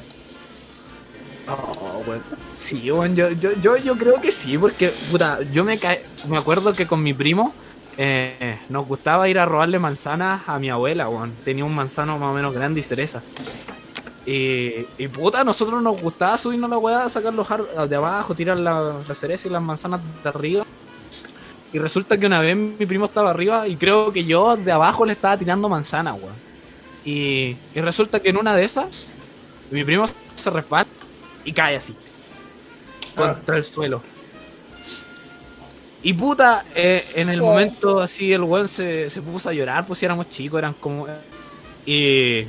Oh, 1.48 2.04
weón. 2.08 2.22
Sí, 2.60 2.92
weón, 2.92 3.16
yo, 3.16 3.30
yo, 3.32 3.52
yo, 3.62 3.78
yo 3.78 3.98
creo 3.98 4.20
que 4.22 4.32
sí, 4.32 4.58
porque, 4.58 4.94
puta, 5.12 5.40
yo 5.54 5.64
me, 5.64 5.78
cae, 5.78 6.02
me 6.30 6.38
acuerdo 6.38 6.74
que 6.74 6.88
con 6.88 7.04
mi 7.04 7.14
primo 7.14 7.54
eh, 7.98 8.58
nos 8.70 8.88
gustaba 8.88 9.30
ir 9.30 9.40
a 9.40 9.46
robarle 9.46 9.80
manzanas 9.80 10.48
a 10.48 10.60
mi 10.60 10.70
abuela, 10.70 11.10
weón. 11.10 11.34
Tenía 11.44 11.66
un 11.66 11.76
manzano 11.76 12.18
más 12.18 12.32
o 12.32 12.36
menos 12.36 12.54
grande 12.54 12.80
y 12.80 12.84
cereza. 12.84 13.22
Y, 14.26 15.08
puta, 15.14 15.42
a 15.42 15.44
nosotros 15.44 15.84
nos 15.84 16.02
gustaba 16.02 16.38
subirnos 16.38 16.70
la 16.70 16.78
weá, 16.80 17.10
sacar 17.10 17.34
los 17.34 17.48
de 17.90 17.96
abajo, 17.96 18.34
tirar 18.34 18.60
la, 18.60 18.96
la 19.08 19.14
cereza 19.14 19.48
y 19.48 19.52
las 19.52 19.62
manzanas 19.62 20.02
de 20.24 20.30
arriba. 20.30 20.66
Y 21.76 21.78
resulta 21.78 22.18
que 22.18 22.26
una 22.26 22.40
vez 22.40 22.56
mi 22.56 22.86
primo 22.86 23.08
estaba 23.08 23.32
arriba 23.32 23.68
y 23.68 23.76
creo 23.76 24.14
que 24.14 24.24
yo 24.24 24.56
de 24.56 24.72
abajo 24.72 25.06
le 25.06 25.12
estaba 25.12 25.38
tirando 25.38 25.68
manzanas, 25.68 26.16
weón. 26.16 26.34
Y, 27.04 27.58
y 27.76 27.82
resulta 27.82 28.22
que 28.22 28.30
en 28.30 28.38
una 28.38 28.56
de 28.56 28.64
esas, 28.64 29.10
mi 29.72 29.84
primo 29.84 30.06
se 30.38 30.50
resbala 30.50 30.88
y 31.44 31.52
cae 31.52 31.76
así. 31.76 31.94
Contra 33.14 33.58
el 33.58 33.66
suelo. 33.66 34.02
Y 36.02 36.14
puta, 36.14 36.64
eh, 36.74 37.04
en 37.16 37.28
el 37.28 37.42
momento 37.42 38.00
así 38.00 38.32
el 38.32 38.44
weón 38.44 38.70
se, 38.70 39.10
se 39.10 39.22
puso 39.22 39.50
a 39.50 39.54
llorar, 39.54 39.86
pues 39.86 40.00
si 40.00 40.06
éramos 40.06 40.30
chicos, 40.30 40.60
eran 40.60 40.76
como... 40.76 41.08
Y, 41.86 42.46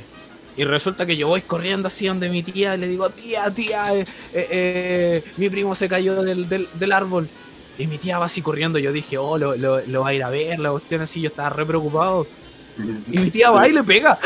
y 0.55 0.63
resulta 0.63 1.05
que 1.05 1.17
yo 1.17 1.27
voy 1.27 1.41
corriendo 1.41 1.89
así 1.89 2.07
donde 2.07 2.29
mi 2.29 2.43
tía 2.43 2.75
y 2.75 2.77
le 2.77 2.87
digo, 2.87 3.09
tía, 3.09 3.51
tía, 3.51 3.93
eh, 3.93 4.05
eh, 4.33 4.47
eh, 4.51 5.23
mi 5.35 5.49
primo 5.49 5.75
se 5.75 5.89
cayó 5.89 6.23
del, 6.23 6.47
del, 6.47 6.69
del 6.73 6.91
árbol. 6.93 7.27
Y 7.77 7.87
mi 7.87 7.97
tía 7.97 8.17
va 8.17 8.25
así 8.25 8.41
corriendo, 8.41 8.79
yo 8.79 8.91
dije, 8.91 9.17
oh, 9.17 9.37
lo, 9.37 9.55
lo, 9.55 9.81
lo 9.85 10.01
va 10.01 10.09
a 10.09 10.13
ir 10.13 10.23
a 10.23 10.29
ver, 10.29 10.59
la 10.59 10.71
cuestión 10.71 11.01
así, 11.01 11.21
yo 11.21 11.27
estaba 11.29 11.49
re 11.49 11.65
preocupado. 11.65 12.25
Y 13.11 13.19
mi 13.19 13.29
tía 13.31 13.51
va 13.51 13.67
y 13.67 13.73
le 13.73 13.83
pega, 13.83 14.17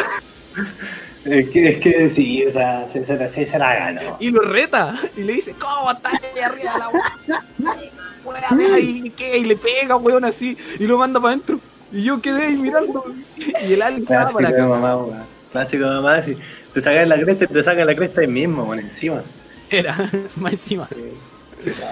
Es 1.24 1.49
que, 1.49 1.70
es 1.70 1.78
que 1.78 2.10
sí, 2.10 2.45
o 2.45 2.52
sea, 2.52 2.88
se, 2.89 3.06
se, 3.06 3.30
se, 3.30 3.45
se 3.45 3.60
la 3.60 3.76
ganó. 3.76 4.18
y 4.20 4.32
lo 4.32 4.41
reta, 4.41 4.93
y 5.16 5.22
le 5.24 5.34
dice, 5.34 5.54
¿cómo 5.60 5.91
estás 5.91 6.14
ahí 6.14 6.41
arriba 6.41 6.74
de 6.74 6.80
la 6.80 6.89
weá? 6.89 8.80
¿Y 8.80 9.10
qué? 9.12 9.38
Y 9.38 9.43
le 9.45 9.56
pega, 9.56 9.95
weón, 9.97 10.26
así, 10.26 10.58
y 10.80 10.88
lo 10.88 10.97
manda 10.97 11.20
para 11.20 11.34
adentro. 11.34 11.60
Y 11.91 12.04
yo 12.04 12.22
quedé 12.22 12.45
ahí 12.45 12.56
mirando, 12.56 13.04
y 13.38 13.74
el 13.74 13.82
estaba 13.82 14.32
Clásico 14.32 14.34
para 14.34 14.49
acá. 14.49 14.66
mamá, 14.66 14.97
weón. 14.97 15.24
Clásico 15.52 15.84
de 15.84 15.95
mamá, 15.95 16.22
si 16.22 16.38
te 16.74 16.82
sacas 16.82 17.08
la 17.08 17.20
cresta 17.20 17.45
y 17.45 17.47
te 17.47 17.64
sacas 17.64 17.86
la 17.86 17.95
cresta 17.95 18.22
ahí 18.22 18.28
mismo, 18.28 18.64
weón, 18.64 18.80
encima. 18.80 19.22
Era, 19.70 19.95
más 20.36 20.54
encima. 20.54 20.88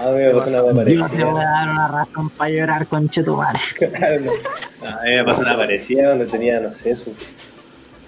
Ah, 0.01 0.11
me 0.15 0.30
pasó 0.32 0.49
una 0.67 0.84
Dios 0.84 1.11
te 1.11 1.17
parecida. 1.17 1.26
voy 1.26 1.41
a 1.41 1.49
dar 1.49 1.70
una 1.70 1.88
razón 1.88 2.30
para 2.32 2.49
llorar, 2.49 2.88
conchetumare. 2.88 3.59
A 4.86 5.03
mí 5.03 5.11
me 5.15 5.24
pasó 5.24 5.41
una 5.41 5.55
parecida 5.57 6.09
donde 6.09 6.26
tenía, 6.26 6.59
no 6.59 6.74
sé, 6.74 6.95
su 6.95 7.13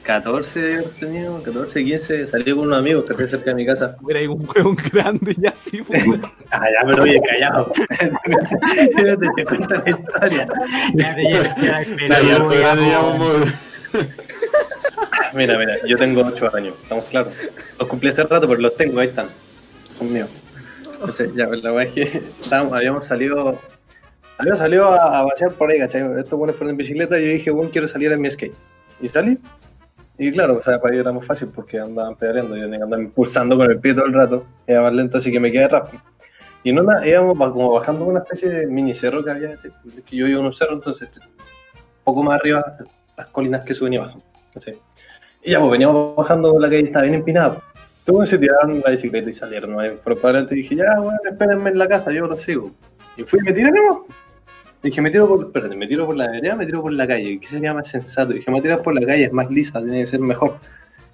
14 0.03 0.59
de 0.59 0.73
haber 0.73 0.89
tenido, 0.89 1.43
14, 1.43 1.83
15, 1.83 2.25
salí 2.25 2.51
con 2.51 2.59
unos 2.61 2.79
amigos 2.79 3.05
que 3.05 3.11
estoy 3.11 3.29
cerca 3.29 3.51
de 3.51 3.55
mi 3.55 3.65
casa. 3.67 3.95
Era 4.09 4.19
un 4.31 4.47
weón 4.55 4.75
grande 4.91 5.35
y 5.39 5.45
así, 5.45 5.81
pues. 5.83 6.03
Ah, 6.49 6.61
ya, 6.65 6.87
pero 6.87 7.03
oye, 7.03 7.21
callado. 7.21 7.71
te, 8.95 9.17
te 9.35 9.45
cuento 9.45 9.75
la 9.75 9.89
historia. 9.89 10.47
Ya 10.95 11.15
te 11.15 11.21
llevas 11.21 11.55
ya 11.61 11.83
ya, 11.83 12.75
ya. 12.75 14.07
Mira, 15.33 15.57
mira, 15.57 15.75
yo 15.87 15.97
tengo 15.97 16.21
8 16.25 16.55
años, 16.55 16.73
estamos 16.81 17.05
claros. 17.05 17.33
Los 17.79 17.87
cumplí 17.87 18.09
hace 18.09 18.23
rato, 18.23 18.47
pero 18.47 18.59
los 18.59 18.75
tengo, 18.75 18.99
ahí 18.99 19.07
están. 19.07 19.27
Son 19.97 20.11
míos. 20.11 20.29
Ya, 21.35 21.47
la 21.47 21.71
verdad 21.71 21.81
es 21.83 21.93
que 21.93 22.01
estábamos- 22.41 22.73
habíamos 22.73 23.05
salido. 23.07 23.57
Habíamos 24.37 24.59
salido 24.59 24.87
a, 24.87 25.19
a 25.19 25.25
pasear 25.27 25.51
por 25.53 25.69
ahí, 25.71 25.77
¿cachai? 25.79 26.01
Estos 26.19 26.37
buenos 26.37 26.55
fueron 26.55 26.71
en 26.71 26.77
bicicleta 26.77 27.19
y 27.19 27.25
yo 27.25 27.31
dije, 27.33 27.51
bueno, 27.51 27.69
quiero 27.71 27.87
salir 27.87 28.11
en 28.11 28.21
mi 28.21 28.29
skate. 28.31 28.53
Y 28.99 29.07
salí. 29.07 29.37
Y 30.17 30.31
claro, 30.31 30.57
o 30.57 30.61
sea, 30.61 30.79
para 30.79 30.93
ellos 30.93 31.05
era 31.05 31.13
más 31.13 31.25
fácil 31.25 31.49
porque 31.53 31.79
andaban 31.79 32.15
pedaleando, 32.15 32.55
yo 32.55 32.63
tenía 32.63 32.77
que 32.79 32.83
andar 32.83 32.99
impulsando 33.01 33.57
con 33.57 33.69
el 33.71 33.79
pie 33.79 33.93
todo 33.95 34.05
el 34.05 34.13
rato, 34.13 34.45
era 34.67 34.81
más 34.83 34.93
lento, 34.93 35.17
así 35.17 35.31
que 35.31 35.39
me 35.39 35.51
quedé 35.51 35.67
rápido. 35.67 36.01
Y 36.63 36.69
en 36.69 36.79
una, 36.79 37.05
íbamos 37.07 37.35
ba- 37.37 37.51
como 37.51 37.71
bajando 37.73 38.05
una 38.05 38.19
especie 38.19 38.49
de 38.49 38.67
mini 38.67 38.93
cerro 38.93 39.23
que 39.23 39.31
había, 39.31 39.55
¿cachai? 39.55 39.71
Es 39.97 40.03
que 40.03 40.15
yo 40.15 40.27
iba 40.27 40.39
en 40.39 40.45
un 40.45 40.53
cerro, 40.53 40.73
entonces, 40.73 41.09
un 41.17 41.23
poco 42.03 42.21
más 42.23 42.39
arriba, 42.39 42.77
las 43.17 43.25
colinas 43.27 43.63
que 43.65 43.73
suben 43.73 43.93
y 43.93 43.97
bajan. 43.97 44.21
Y 45.43 45.51
ya, 45.51 45.59
pues 45.59 45.71
veníamos 45.71 46.15
bajando 46.15 46.59
la 46.59 46.69
calle, 46.69 46.83
estaba 46.83 47.03
bien 47.03 47.15
empinada. 47.15 47.57
Todos 48.11 48.29
se 48.29 48.37
tiraron 48.37 48.81
la 48.83 48.91
bicicleta 48.91 49.29
y 49.29 49.33
salieron. 49.33 49.71
¿no? 49.71 49.77
Fueron 49.77 50.21
para 50.21 50.29
adelante 50.39 50.55
dije, 50.55 50.75
ya, 50.75 50.99
bueno, 50.99 51.17
espérenme 51.23 51.69
en 51.69 51.77
la 51.77 51.87
casa, 51.87 52.11
yo 52.11 52.27
los 52.27 52.43
sigo. 52.43 52.71
Y 53.15 53.23
fui 53.23 53.39
y 53.39 53.43
me 53.43 53.53
tiré, 53.53 53.71
¿no? 53.71 54.05
Dije, 54.83 55.01
me 55.01 55.11
tiro 55.11 55.29
por, 55.29 55.45
espérate, 55.45 55.77
me 55.77 55.87
tiro 55.87 56.05
por 56.05 56.17
la 56.17 56.29
vereda, 56.29 56.55
me 56.57 56.65
tiro 56.65 56.81
por 56.81 56.91
la 56.91 57.07
calle. 57.07 57.39
¿Qué 57.39 57.47
sería 57.47 57.73
más 57.73 57.87
sensato? 57.87 58.33
Dije, 58.33 58.51
me 58.51 58.55
voy 58.55 58.59
a 58.59 58.63
tirar 58.63 58.81
por 58.81 58.93
la 58.99 59.05
calle, 59.05 59.23
es 59.23 59.31
más 59.31 59.49
lisa, 59.49 59.81
tiene 59.81 60.01
que 60.01 60.07
ser 60.07 60.19
mejor. 60.19 60.57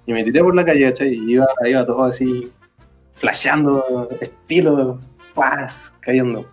Y 0.06 0.12
me 0.12 0.24
tiré 0.24 0.42
por 0.42 0.56
la 0.56 0.64
calle, 0.64 0.86
¿cachai? 0.86 1.14
Y 1.14 1.34
iba, 1.34 1.46
iba 1.64 1.86
todo 1.86 2.02
así, 2.02 2.50
flasheando, 3.14 4.08
estilo, 4.20 4.98
¡fas! 5.34 5.94
cayendo. 6.00 6.46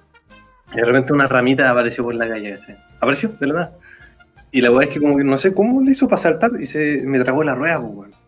Y 0.74 0.76
de 0.76 0.86
repente 0.86 1.12
una 1.12 1.28
ramita 1.28 1.72
apareció 1.72 2.04
por 2.04 2.14
la 2.14 2.28
calle, 2.28 2.60
¿cachai? 2.60 2.78
Apareció, 2.98 3.30
de 3.30 3.48
nada. 3.48 3.74
Y 4.52 4.62
la 4.62 4.70
weá 4.70 4.88
es 4.88 4.94
que 4.94 5.00
como 5.00 5.18
que 5.18 5.24
no 5.24 5.40
sé 5.40 5.56
cómo 5.56 5.82
le 5.82 5.92
hizo 5.92 6.08
para 6.08 6.22
saltar 6.22 6.52
y 6.60 6.68
se 6.68 7.02
me 7.04 7.20
tragó 7.24 7.44
la 7.44 7.56
rueda, 7.56 7.82
pues, 7.82 7.94
weón. 7.96 8.25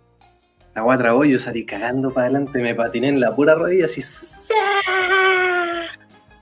La 0.77 1.25
y 1.25 1.31
yo 1.31 1.39
salí 1.39 1.65
cagando 1.65 2.11
para 2.11 2.27
adelante, 2.27 2.61
me 2.61 2.75
patiné 2.75 3.07
en 3.07 3.19
la 3.19 3.35
pura 3.35 3.55
rodilla 3.55 3.85
así. 3.85 3.99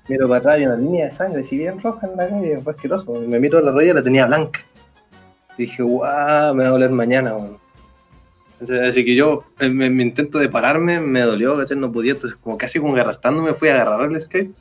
Miro 0.10 0.28
para 0.28 0.40
atrás 0.40 0.60
y 0.60 0.66
una 0.66 0.76
línea 0.76 1.06
de 1.06 1.12
sangre, 1.12 1.42
si 1.42 1.58
bien 1.58 1.82
roja 1.82 2.06
en 2.06 2.18
la 2.18 2.28
calle, 2.28 2.60
fue 2.62 2.74
asqueroso. 2.74 3.24
Y 3.24 3.28
me 3.28 3.40
miro 3.40 3.60
a 3.60 3.62
la 3.62 3.72
rodilla 3.72 3.94
la 3.94 4.04
tenía 4.04 4.26
blanca. 4.28 4.60
dije, 5.58 5.82
guau, 5.82 6.54
me 6.54 6.64
va 6.64 6.70
a 6.70 6.72
doler 6.74 6.90
mañana. 6.90 7.34
Entonces, 8.60 8.90
Así 8.90 9.06
que 9.06 9.16
yo, 9.16 9.46
en 9.58 9.78
mi, 9.78 10.04
intento 10.04 10.38
de 10.38 10.50
pararme, 10.50 11.00
me 11.00 11.22
dolió, 11.22 11.58
¿cachai? 11.58 11.78
No 11.78 11.94
podía, 11.94 12.12
entonces 12.12 12.38
como 12.38 12.58
casi 12.58 12.78
como 12.78 12.94
arrastrándome 12.98 13.54
fui 13.54 13.70
a 13.70 13.82
agarrar 13.82 14.12
el 14.12 14.22
skate, 14.22 14.52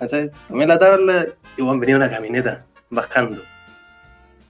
¿cachai? 0.00 0.32
Tomé 0.48 0.66
la 0.66 0.78
tabla 0.78 1.28
y 1.56 1.62
bueno, 1.62 1.80
venía 1.80 1.96
una 1.96 2.10
camioneta 2.10 2.66
bajando. 2.90 3.40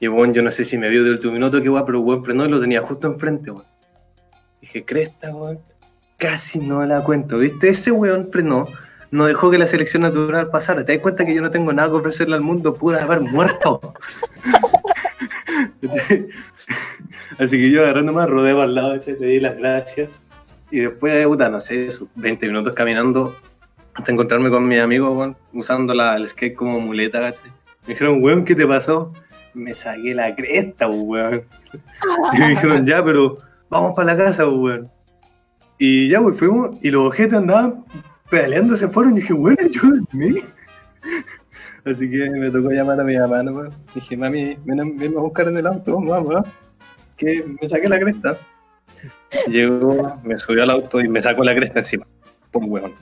Y 0.01 0.09
bueno, 0.09 0.33
yo 0.33 0.43
no 0.43 0.51
sé 0.51 0.65
si 0.65 0.77
me 0.79 0.89
vio 0.89 1.05
de 1.05 1.11
último 1.11 1.33
minuto 1.33 1.63
que 1.63 1.69
guay, 1.69 1.85
pero 1.87 2.01
weón 2.01 2.25
frenó 2.25 2.45
y 2.45 2.49
lo 2.49 2.61
tenía 2.61 2.83
justo 2.83 3.07
enfrente, 3.07 3.53
weón. 3.53 3.74
Dije, 4.65 4.83
cresta, 4.83 5.37
weón. 5.37 5.59
Casi 6.17 6.59
no 6.59 6.87
la 6.87 7.05
cuento, 7.05 7.37
¿viste? 7.37 7.69
Ese 7.69 7.91
weón 7.93 8.31
frenó, 8.33 8.67
no 9.11 9.27
dejó 9.27 9.51
que 9.51 9.59
la 9.59 9.67
selección 9.67 10.05
natural 10.05 10.49
pasara. 10.49 10.87
¿Te 10.87 10.95
das 10.95 11.03
cuenta 11.03 11.27
que 11.27 11.35
yo 11.35 11.43
no 11.43 11.51
tengo 11.51 11.71
nada 11.75 11.91
que 11.91 11.97
ofrecerle 11.97 12.35
al 12.35 12.41
mundo? 12.41 12.73
Pude 12.73 12.99
haber 12.99 13.21
muerto. 13.21 13.93
Así 17.39 17.59
que 17.59 17.71
yo 17.71 17.83
agarré 17.83 18.03
nomás, 18.03 18.27
rodé 18.31 18.55
para 18.55 18.65
el 18.65 18.75
lado, 18.75 18.95
le 19.07 19.27
di 19.27 19.39
las 19.39 19.59
gracias. 19.59 20.09
Y 20.71 20.81
después 20.81 21.13
de, 21.13 21.27
puta, 21.27 21.51
no 21.51 21.61
sé, 21.61 21.91
sus 21.91 22.09
20 22.15 22.47
minutos 22.47 22.73
caminando 22.73 23.37
hasta 23.93 24.13
encontrarme 24.13 24.49
con 24.49 24.67
mis 24.67 24.81
amigos, 24.81 25.15
weón, 25.15 25.37
usando 25.53 25.93
el 25.93 26.27
skate 26.27 26.55
como 26.55 26.81
muleta, 26.81 27.21
¿cachai? 27.21 27.51
Me 27.83 27.93
dijeron, 27.93 28.23
weón, 28.23 28.47
¿qué 28.47 28.55
te 28.55 28.67
pasó? 28.67 29.13
Me 29.53 29.75
saqué 29.75 30.15
la 30.15 30.35
cresta, 30.35 30.89
weón. 30.89 31.45
Y 32.33 32.39
me 32.39 32.49
dijeron, 32.49 32.87
ya, 32.87 33.05
pero 33.05 33.41
vamos 33.75 33.95
para 33.95 34.15
la 34.15 34.25
casa, 34.25 34.47
weón. 34.47 34.91
Y 35.79 36.09
ya, 36.09 36.21
weón, 36.21 36.37
fuimos, 36.37 36.77
y 36.83 36.91
los 36.91 37.09
ojetes 37.09 37.35
andaban 37.35 37.85
pedaleando, 38.31 38.77
se 38.77 38.89
fueron, 38.89 39.15
y 39.15 39.21
dije, 39.21 39.33
weón, 39.33 39.59
ayúdenme. 39.61 40.43
Así 41.85 42.11
que 42.11 42.31
me 42.31 42.51
tocó 42.51 42.71
llamar 42.71 43.01
a 43.01 43.05
mi 43.05 43.19
mamá, 43.19 43.43
¿no, 43.43 43.53
weón? 43.53 43.75
Dije, 43.95 44.17
mami, 44.17 44.57
ven, 44.65 44.97
ven 44.97 45.19
a 45.19 45.21
buscar 45.21 45.49
en 45.49 45.59
el 45.59 45.67
auto, 45.67 46.01
mamá, 46.01 46.45
que 47.17 47.45
me 47.61 47.69
saqué 47.69 47.89
la 47.89 47.99
cresta. 47.99 48.39
Llegó, 49.49 50.21
me 50.23 50.39
subió 50.39 50.63
al 50.63 50.71
auto 50.71 51.01
y 51.01 51.09
me 51.09 51.21
sacó 51.21 51.43
la 51.43 51.55
cresta 51.55 51.81
encima. 51.81 52.07
Por 52.53 52.65
weón. 52.65 52.95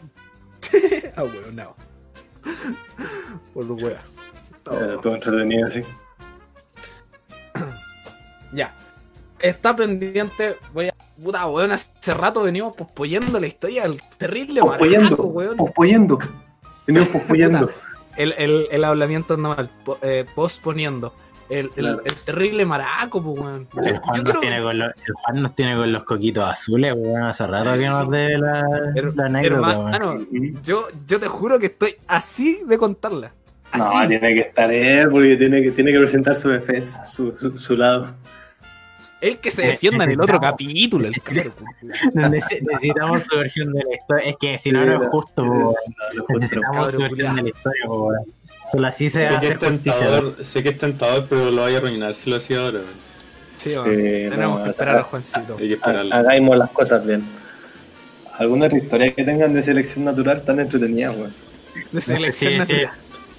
ah, 1.16 1.24
weón, 1.24 1.54
no. 1.54 1.76
Por 3.52 3.66
lo 3.66 3.74
weón. 3.74 3.92
Eh, 3.92 4.96
todo 5.02 5.14
entretenido 5.14 5.66
así. 5.66 5.82
Ya. 8.54 8.74
Está 9.42 9.74
pendiente. 9.76 10.56
Voy 10.72 10.88
a. 10.88 10.94
Puta, 11.22 11.46
weón, 11.46 11.72
hace 11.72 12.14
rato 12.14 12.42
venimos 12.42 12.74
pospoyendo 12.74 13.38
la 13.38 13.46
historia 13.46 13.82
del 13.82 14.00
terrible 14.18 14.60
Pospoyendo, 14.60 15.02
maraco, 15.10 15.22
weón. 15.24 15.56
pospoyendo. 15.56 16.18
Venimos 16.86 17.08
pospoyendo. 17.12 17.70
El, 18.16 18.32
el, 18.38 18.66
el 18.70 18.84
hablamiento 18.84 19.36
normal, 19.36 19.70
po- 19.84 19.98
eh, 20.02 20.24
posponiendo. 20.34 21.14
El, 21.48 21.66
el, 21.66 21.70
Claro. 21.84 22.02
el 22.04 22.14
terrible 22.14 22.64
maraco, 22.64 23.22
pues, 23.22 23.38
weón. 23.40 23.68
El 23.84 23.98
Juan, 23.98 24.22
nos 24.22 24.30
creo- 24.30 24.40
tiene 24.40 24.62
con 24.62 24.78
los, 24.78 24.88
el 24.88 25.12
Juan 25.14 25.42
nos 25.42 25.54
tiene 25.54 25.76
con 25.76 25.92
los 25.92 26.04
coquitos 26.04 26.44
azules, 26.44 26.92
weón. 26.96 27.22
Hace 27.24 27.46
rato 27.46 27.72
que 27.78 27.86
nos 27.88 28.10
debe 28.10 28.38
la, 28.38 28.60
Her- 28.94 29.14
la 29.14 29.26
anécdota, 29.26 29.60
weón. 29.78 29.94
hermano, 29.94 30.26
yo, 30.62 30.88
yo 31.06 31.20
te 31.20 31.28
juro 31.28 31.58
que 31.58 31.66
estoy 31.66 31.96
así 32.08 32.62
de 32.66 32.78
contarla. 32.78 33.32
No, 33.76 33.90
tiene 34.08 34.34
que 34.34 34.40
estar 34.40 34.70
él 34.72 35.08
porque 35.10 35.36
tiene 35.36 35.62
que, 35.62 35.70
tiene 35.72 35.92
que 35.92 35.98
presentar 35.98 36.36
su 36.36 36.48
defensa, 36.48 37.04
su, 37.04 37.32
su, 37.38 37.58
su 37.58 37.76
lado. 37.76 38.14
El 39.22 39.38
que 39.38 39.50
se 39.50 39.64
Eh, 39.64 39.68
defienda 39.68 40.04
en 40.04 40.10
el 40.10 40.20
otro 40.20 40.38
capítulo. 40.40 41.06
El 41.08 41.14
Necesitamos 42.14 43.22
su 43.22 43.36
versión 43.38 43.72
de 43.72 43.84
la 43.84 43.94
historia. 43.94 44.24
Es 44.30 44.36
que 44.36 44.58
si 44.58 44.70
no, 44.70 44.84
no 44.84 45.04
es 45.04 45.10
justo, 45.10 45.44
po. 45.44 45.74
Necesitamos 46.38 46.90
su 46.90 46.98
versión 46.98 47.36
de 47.36 47.42
la 47.42 47.48
historia, 47.48 47.82
po. 47.86 48.12
Solo 48.70 48.86
así 48.86 49.10
se 49.10 49.20
Sé 49.20 49.28
que, 49.28 49.34
hace 49.36 49.48
es 49.52 49.58
tentador, 49.58 50.36
sé 50.44 50.62
que 50.62 50.68
es 50.70 50.78
tentador, 50.78 51.26
pero 51.28 51.50
lo 51.50 51.62
vaya 51.62 51.76
a 51.76 51.78
arruinar 51.80 52.14
si 52.14 52.30
lo 52.30 52.36
hacía 52.36 52.60
ahora. 52.60 52.80
Sí, 53.56 53.70
Sí. 53.70 53.76
Tenemos 53.84 54.58
no, 54.58 54.64
que 54.64 54.70
esperar 54.70 54.98
a 54.98 55.02
Juancito. 55.04 55.56
Hay 55.58 55.68
que 55.68 55.74
esperarlo. 55.74 56.14
Hagamos 56.14 56.56
las 56.56 56.70
cosas 56.70 57.06
bien. 57.06 57.24
¿Alguna 58.38 58.66
otra 58.66 58.78
historia 58.78 59.12
que 59.14 59.24
tengan 59.24 59.54
de 59.54 59.62
selección 59.62 60.04
natural 60.04 60.42
tan 60.42 60.58
entretenida, 60.58 61.10
weón? 61.12 61.32
De 61.92 62.00
selección 62.00 62.66
Sí, 62.66 62.74
sí. 62.74 62.82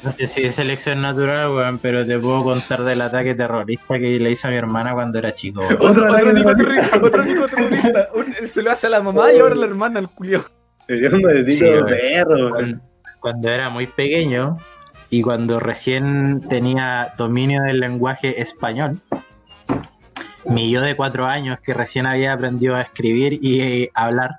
No 0.04 0.12
sé 0.12 0.28
si 0.28 0.44
es 0.44 0.56
selección 0.56 1.02
natural, 1.02 1.52
weón, 1.52 1.80
pero 1.80 2.06
te 2.06 2.20
puedo 2.20 2.44
contar 2.44 2.84
del 2.84 3.02
ataque 3.02 3.36
terrorista 3.36 3.98
que 4.00 4.20
le 4.20 4.32
hizo 4.32 4.48
a 4.48 4.52
mi 4.52 4.58
hermana 4.58 4.94
cuando 4.94 5.18
era 5.20 5.34
chico, 5.34 5.62
weón. 5.62 5.78
Otro 5.80 6.12
Otro 6.12 6.34
Nico 6.34 6.56
terrorista. 6.56 6.98
otro 7.02 7.26
Nico 7.26 7.48
terrorista. 7.48 8.10
Un- 8.14 8.48
Se 8.48 8.62
lo 8.62 8.72
hace 8.72 8.88
a 8.88 8.90
la 8.90 9.02
mamá 9.02 9.32
y 9.32 9.40
ahora 9.40 9.56
la 9.56 9.66
hermana 9.66 10.00
al 10.00 10.10
culio. 10.10 10.44
Sería 10.88 11.10
un 11.10 11.22
maldito 11.22 11.66
Sí, 11.66 11.72
weón. 11.72 11.86
perro, 11.86 12.36
weón. 12.36 12.52
Cuando, 12.52 12.82
cuando 13.20 13.50
era 13.50 13.70
muy 13.70 13.88
pequeño 13.88 14.58
y 15.10 15.22
cuando 15.22 15.60
recién 15.60 16.42
tenía 16.50 17.14
dominio 17.18 17.62
del 17.64 17.80
lenguaje 17.80 18.42
español, 18.42 19.00
mi 20.46 20.70
yo 20.70 20.82
de 20.82 20.96
cuatro 20.98 21.26
años 21.28 21.60
que 21.62 21.74
recién 21.74 22.06
había 22.08 22.34
aprendido 22.34 22.76
a 22.76 22.82
escribir 22.82 23.40
y 23.42 23.62
eh, 23.62 23.92
hablar, 23.94 24.32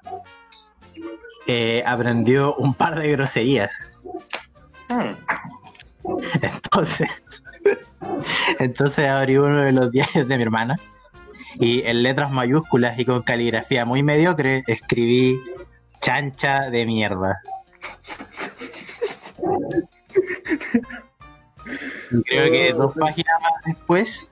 eh, 1.47 1.83
aprendió 1.87 2.55
un 2.57 2.75
par 2.75 2.99
de 2.99 3.11
groserías. 3.13 3.87
Hmm. 4.91 5.15
Entonces, 6.43 7.09
entonces 8.59 9.09
abrí 9.09 9.37
uno 9.37 9.65
de 9.65 9.73
los 9.73 9.91
diarios 9.91 10.29
de 10.29 10.37
mi 10.37 10.43
hermana 10.43 10.79
y 11.59 11.83
en 11.87 12.03
letras 12.03 12.31
mayúsculas 12.31 12.99
y 12.99 13.05
con 13.05 13.23
caligrafía 13.23 13.85
muy 13.85 14.03
mediocre 14.03 14.65
escribí 14.67 15.41
chancha 16.01 16.71
de 16.71 16.87
mierda. 16.87 17.41
Creo 22.27 22.51
que 22.51 22.73
dos 22.75 22.95
páginas 22.95 23.41
más 23.43 23.53
después, 23.65 24.31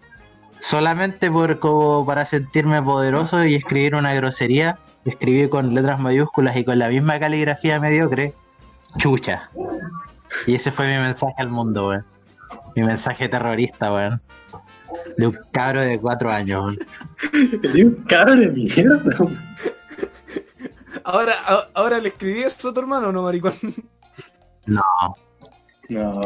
solamente 0.61 1.31
por 1.31 1.59
como 1.59 2.05
para 2.05 2.25
sentirme 2.25 2.83
poderoso 2.83 3.45
y 3.45 3.55
escribir 3.55 3.95
una 3.95 4.14
grosería, 4.14 4.79
escribí 5.05 5.49
con 5.49 5.75
letras 5.75 5.99
mayúsculas 6.01 6.57
y 6.57 6.64
con 6.64 6.79
la 6.79 6.89
misma 6.89 7.18
caligrafía 7.18 7.81
mediocre, 7.81 8.35
chucha. 8.99 9.51
Y 10.47 10.55
ese 10.55 10.70
fue 10.72 10.87
mi 10.87 11.03
mensaje 11.03 11.35
al 11.39 11.49
mundo, 11.49 11.89
weón. 11.89 12.05
Mi 12.76 12.83
mensaje 12.83 13.28
terrorista, 13.28 13.93
weón. 13.93 14.20
De 15.16 15.26
un 15.26 15.39
cabro 15.53 15.80
de 15.80 15.99
cuatro 16.01 16.30
años, 16.30 16.64
weón. 16.64 16.78
Sería 17.62 17.87
un 17.87 17.95
cabro 18.05 18.37
de 18.37 18.49
mierda. 18.49 19.03
Ahora, 21.05 21.35
ahora 21.74 21.99
le 21.99 22.11
escribí 22.11 22.43
eso 22.43 22.68
a 22.68 22.74
tu 22.74 22.80
hermano, 22.80 23.11
¿no, 23.11 23.22
maricón? 23.22 23.55
No, 24.66 24.83
No, 25.89 26.20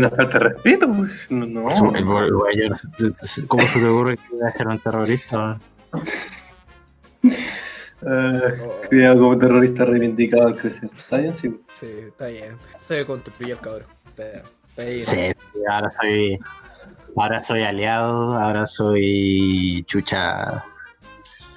de 0.00 0.38
respeto, 0.38 0.92
pues. 0.92 1.26
No, 1.30 1.46
¿Cómo 3.46 3.62
se 3.62 3.80
te 3.80 3.86
ocurre 3.86 4.16
que 4.16 4.36
iba 4.36 4.48
a 4.48 4.52
ser 4.52 4.66
un 4.66 4.78
terrorista, 4.80 5.38
weón? 5.38 5.60
Eh, 8.10 8.40
cuidado 8.88 9.18
como 9.20 9.38
terrorista 9.38 9.84
reivindicado 9.84 10.46
al 10.48 10.56
crecer. 10.56 10.88
¿Está 10.96 11.18
bien? 11.18 11.36
Sí. 11.36 11.60
Sí, 11.72 11.86
está 12.06 12.26
bien. 12.28 12.56
Se 12.78 13.04
construyó 13.04 13.54
el 13.54 13.60
cabrón. 13.60 13.86
Está, 14.08 14.42
está 14.70 14.84
bien. 14.84 15.04
Sí, 15.04 15.32
ahora 15.70 15.90
soy. 16.00 16.38
Ahora 17.16 17.42
soy 17.42 17.62
aliado, 17.62 18.38
ahora 18.38 18.66
soy 18.66 19.84
chucha. 19.88 20.64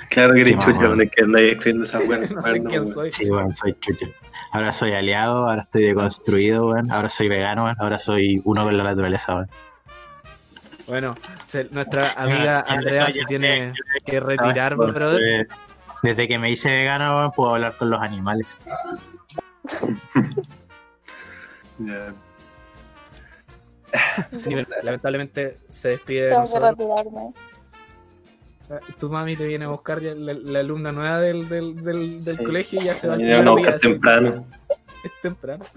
Claro 0.10 0.34
que 0.34 0.42
eres 0.42 0.56
Sí, 0.56 0.60
chucha, 0.74 1.06
que 1.12 1.24
andáis 1.24 1.52
escribiendo 1.54 1.84
esas 1.86 2.08
weas. 2.08 2.32
No 2.32 2.42
sé 2.44 2.64
quién 2.64 2.88
soy. 2.88 3.12
Sí, 3.12 3.30
weón, 3.30 3.56
soy 3.56 3.74
chucha. 3.80 4.08
Ahora 4.52 4.74
soy 4.74 4.92
aliado, 4.94 5.48
ahora 5.48 5.62
estoy 5.62 5.84
deconstruido, 5.84 6.68
weón. 6.68 6.92
Ahora 6.92 7.10
soy 7.10 7.30
vegano, 7.30 7.66
weón. 7.66 7.76
Ahora 7.80 8.00
soy 8.00 8.42
uno 8.44 8.64
con 8.64 8.76
la 8.78 8.84
naturaleza, 8.84 9.36
weón. 9.36 9.50
Bueno, 10.88 11.16
se- 11.46 11.68
nuestra 11.72 12.12
amiga 12.18 12.66
Andrea 12.68 13.08
ya, 13.08 13.14
se 13.14 13.26
tiene 13.26 13.74
que 14.06 14.20
retirar, 14.20 14.76
brother. 14.76 15.48
Desde 16.04 16.28
que 16.28 16.40
me 16.40 16.50
hice 16.50 16.70
vegano, 16.76 17.32
puedo 17.36 17.54
hablar 17.56 17.78
con 17.78 17.90
los 17.90 18.00
animales. 18.02 18.62
Lamentablemente 24.84 25.60
se 25.70 25.90
despide 25.90 26.24
de 26.26 26.30
Tengo 26.32 26.46
que 26.52 26.60
retirarme. 26.60 27.34
Tu 29.00 29.10
mami 29.10 29.36
te 29.36 29.46
viene 29.46 29.66
a 29.66 29.68
buscar, 29.68 30.00
ya 30.02 30.14
la, 30.16 30.34
la 30.34 30.60
alumna 30.60 30.94
nueva 30.94 31.20
del, 31.20 31.50
del, 31.50 31.76
del, 31.84 32.24
del 32.24 32.38
Sí. 32.38 32.44
colegio 32.44 32.82
y 32.82 32.86
ya 32.86 32.94
se 32.94 33.08
va 33.10 33.16
a 33.16 33.18
a 33.18 33.52
buscar 33.52 33.80
temprano. 33.80 34.46
Es 35.04 35.12
temprano. 35.22 35.64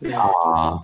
Sí. 0.00 0.08
Ah, 0.14 0.82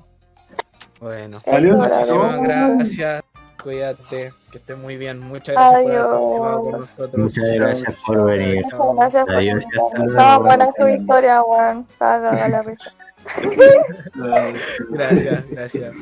Bueno, 1.00 1.38
Eso, 1.38 1.50
muchísimas 1.52 2.42
bravo. 2.42 2.42
gracias. 2.42 3.22
Cuídate, 3.66 4.32
que 4.52 4.58
estés 4.58 4.78
muy 4.78 4.96
bien. 4.96 5.18
Muchas 5.18 5.56
gracias 5.56 5.82
por 5.82 5.90
haber 5.90 6.04
participado 6.06 6.20
con 6.20 6.46
Adiós. 6.46 6.78
nosotros. 6.78 7.22
muchas 7.24 7.54
gracias 7.56 7.94
por 8.06 8.24
venir. 8.24 8.62
Muchas 8.62 8.94
gracias 8.94 9.24
por 9.26 9.34
Adiós, 9.34 9.64
luego. 9.72 10.08
Estaba 10.08 10.38
buena 10.38 10.68
su 10.72 10.88
historia, 10.88 11.42
weón. 11.42 11.86
Estaba 11.90 12.30
cagada 12.30 12.48
la 12.48 12.62
risa. 12.62 12.92
Gracias, 14.90 15.50
gracias. 15.50 15.94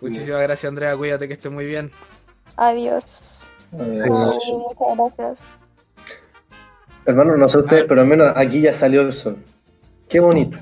Muchísimas 0.00 0.42
gracias, 0.42 0.68
Andrea. 0.68 0.96
Cuídate, 0.96 1.26
que 1.26 1.34
estés 1.34 1.50
muy 1.50 1.64
bien. 1.64 1.90
Adiós. 2.56 3.50
Ay, 3.72 4.00
muchas 4.08 5.16
gracias. 5.18 5.44
hermano, 7.06 7.36
no 7.36 7.48
sé 7.48 7.58
ustedes, 7.58 7.86
pero 7.88 8.02
al 8.02 8.06
menos 8.06 8.32
aquí 8.36 8.60
ya 8.60 8.72
salió 8.72 9.00
el 9.00 9.12
sol. 9.12 9.36
Qué 10.08 10.20
bonito. 10.20 10.58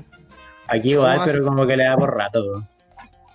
Aquí 0.67 0.93
igual, 0.93 1.21
pero 1.25 1.45
como 1.45 1.67
que 1.67 1.77
le 1.77 1.83
da 1.83 1.95
por 1.95 2.17
rato. 2.17 2.63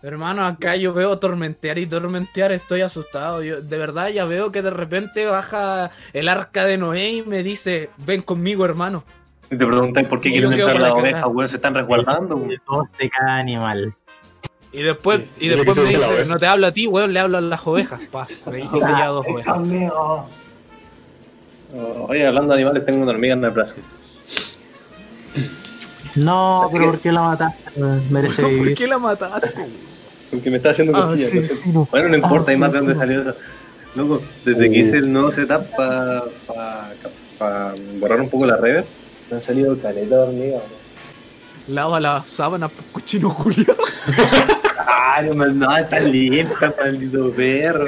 Hermano, 0.05 0.45
acá 0.45 0.77
yo 0.77 0.93
veo 0.93 1.19
tormentear 1.19 1.79
y 1.79 1.87
tormentear, 1.87 2.53
estoy 2.53 2.83
asustado. 2.83 3.43
Yo, 3.43 3.63
de 3.63 3.79
verdad, 3.79 4.09
ya 4.09 4.27
veo 4.27 4.53
que 4.53 4.61
de 4.61 4.69
repente 4.69 5.25
baja 5.25 5.93
el 6.13 6.29
arca 6.29 6.67
de 6.67 6.77
Noé 6.77 7.09
y 7.11 7.23
me 7.23 7.43
dice, 7.43 7.89
ven 7.97 8.21
conmigo, 8.21 8.67
hermano. 8.67 9.03
Y 9.51 9.57
te 9.57 9.65
preguntáis 9.67 10.07
por 10.07 10.21
qué 10.21 10.29
Y 10.29 10.33
quieren 10.33 10.53
entrar 10.53 10.75
las 10.79 10.91
la 10.91 10.95
ovejas, 10.95 11.25
weón, 11.27 11.49
se 11.49 11.57
están 11.57 11.75
resguardando, 11.75 12.37
De 12.37 13.09
cada 13.09 13.39
animal. 13.39 13.95
Y 14.73 14.83
después, 14.83 15.23
y 15.41 15.47
Y 15.47 15.49
de 15.49 15.57
después 15.57 15.79
me 15.79 15.89
dice, 15.89 16.27
no 16.27 16.37
te 16.37 16.47
hablo 16.49 16.67
a 16.67 16.73
ti, 16.73 16.87
weón, 16.87 17.15
le 17.15 17.21
hablo 17.21 17.39
a 17.39 17.41
las 17.41 17.67
ovejas. 17.67 18.03
Pa, 18.13 18.27
me 18.51 18.59
dice 18.59 18.81
ya 18.81 19.07
dos 19.07 19.27
ovejas. 19.27 19.59
Oh, 21.77 22.07
Oye, 22.09 22.25
hablando 22.25 22.55
de 22.55 22.61
animales, 22.61 22.85
tengo 22.85 23.03
una 23.03 23.11
hormiga 23.11 23.35
en 23.35 23.43
el 23.43 23.51
brazo. 23.51 23.75
No, 26.15 26.69
pero 26.71 26.87
¿por 26.93 27.01
qué 27.01 27.11
la 27.11 27.23
mataste? 27.23 27.81
Merece 28.11 28.43
¿Por 28.43 28.51
vivir. 28.53 28.77
qué 28.77 28.87
la 28.87 28.99
mataste? 28.99 29.67
Porque 30.35 30.51
me 30.51 30.57
está 30.59 30.71
haciendo 30.71 30.97
Ah, 30.97 31.07
cosquillas. 31.09 31.31
sí, 31.31 31.39
no 31.41 31.47
sé. 31.49 31.57
sí, 31.57 31.69
no. 31.71 31.89
Bueno, 31.91 32.09
no 32.09 32.17
importa, 32.17 32.51
Ah, 32.51 32.53
hay 32.53 32.59
más 32.59 32.73
de 32.73 32.79
dónde 32.79 32.95
salió 32.97 33.21
eso. 33.23 33.35
Loco, 33.95 34.23
desde 34.45 34.71
que 34.71 34.79
hice 34.79 34.97
el 34.99 35.13
nuevo 35.13 35.31
setup 35.31 35.65
para 35.77 37.75
borrar 38.01 38.21
un 38.21 38.29
poco 38.29 38.47
la 38.47 38.57
reverb, 38.57 38.85
me 39.31 39.37
han 39.37 39.43
salido 39.43 39.79
caleta 39.79 40.17
de 40.17 40.23
hormigas. 40.23 40.63
Lava 41.69 41.99
las 42.01 42.27
sábanas, 42.27 42.71
pues, 42.73 42.87
cochino 42.93 43.35
culiao. 43.35 43.77
Ah, 44.87 45.23
no, 45.23 45.77
está 45.77 46.01
limpia, 46.01 46.75
maldito 46.79 47.31
perro. 47.33 47.87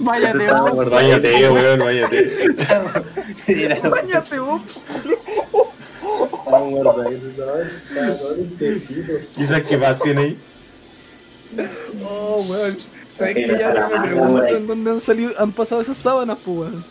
Váyate, 0.00 0.46
vos. 0.52 0.90
Váyate, 0.90 1.48
weón, 1.50 1.78
váyate. 1.80 2.48
Bañate 3.90 4.38
vos. 4.38 4.60
estaba 6.38 6.60
guardadito, 6.60 7.26
¿sabes? 7.44 7.68
Estaba 7.88 8.14
todo 8.18 8.36
limpiecito. 8.36 9.12
¿Y 9.38 9.46
sabes 9.46 9.64
qué 9.64 9.78
más 9.78 9.98
tiene 10.00 10.20
ahí? 10.22 10.38
Oh, 12.04 12.44
weón. 12.48 12.76
¿Sabes 13.14 13.34
que 13.34 13.48
ya 13.58 13.74
no 13.74 13.88
me 13.88 14.00
preguntan 14.08 14.66
dónde 14.66 14.90
han 14.92 15.00
salido, 15.00 15.32
han 15.38 15.52
pasado 15.52 15.80
esas 15.80 15.96
sábanas, 15.96 16.38
pues, 16.44 16.58
weón? 16.70 16.84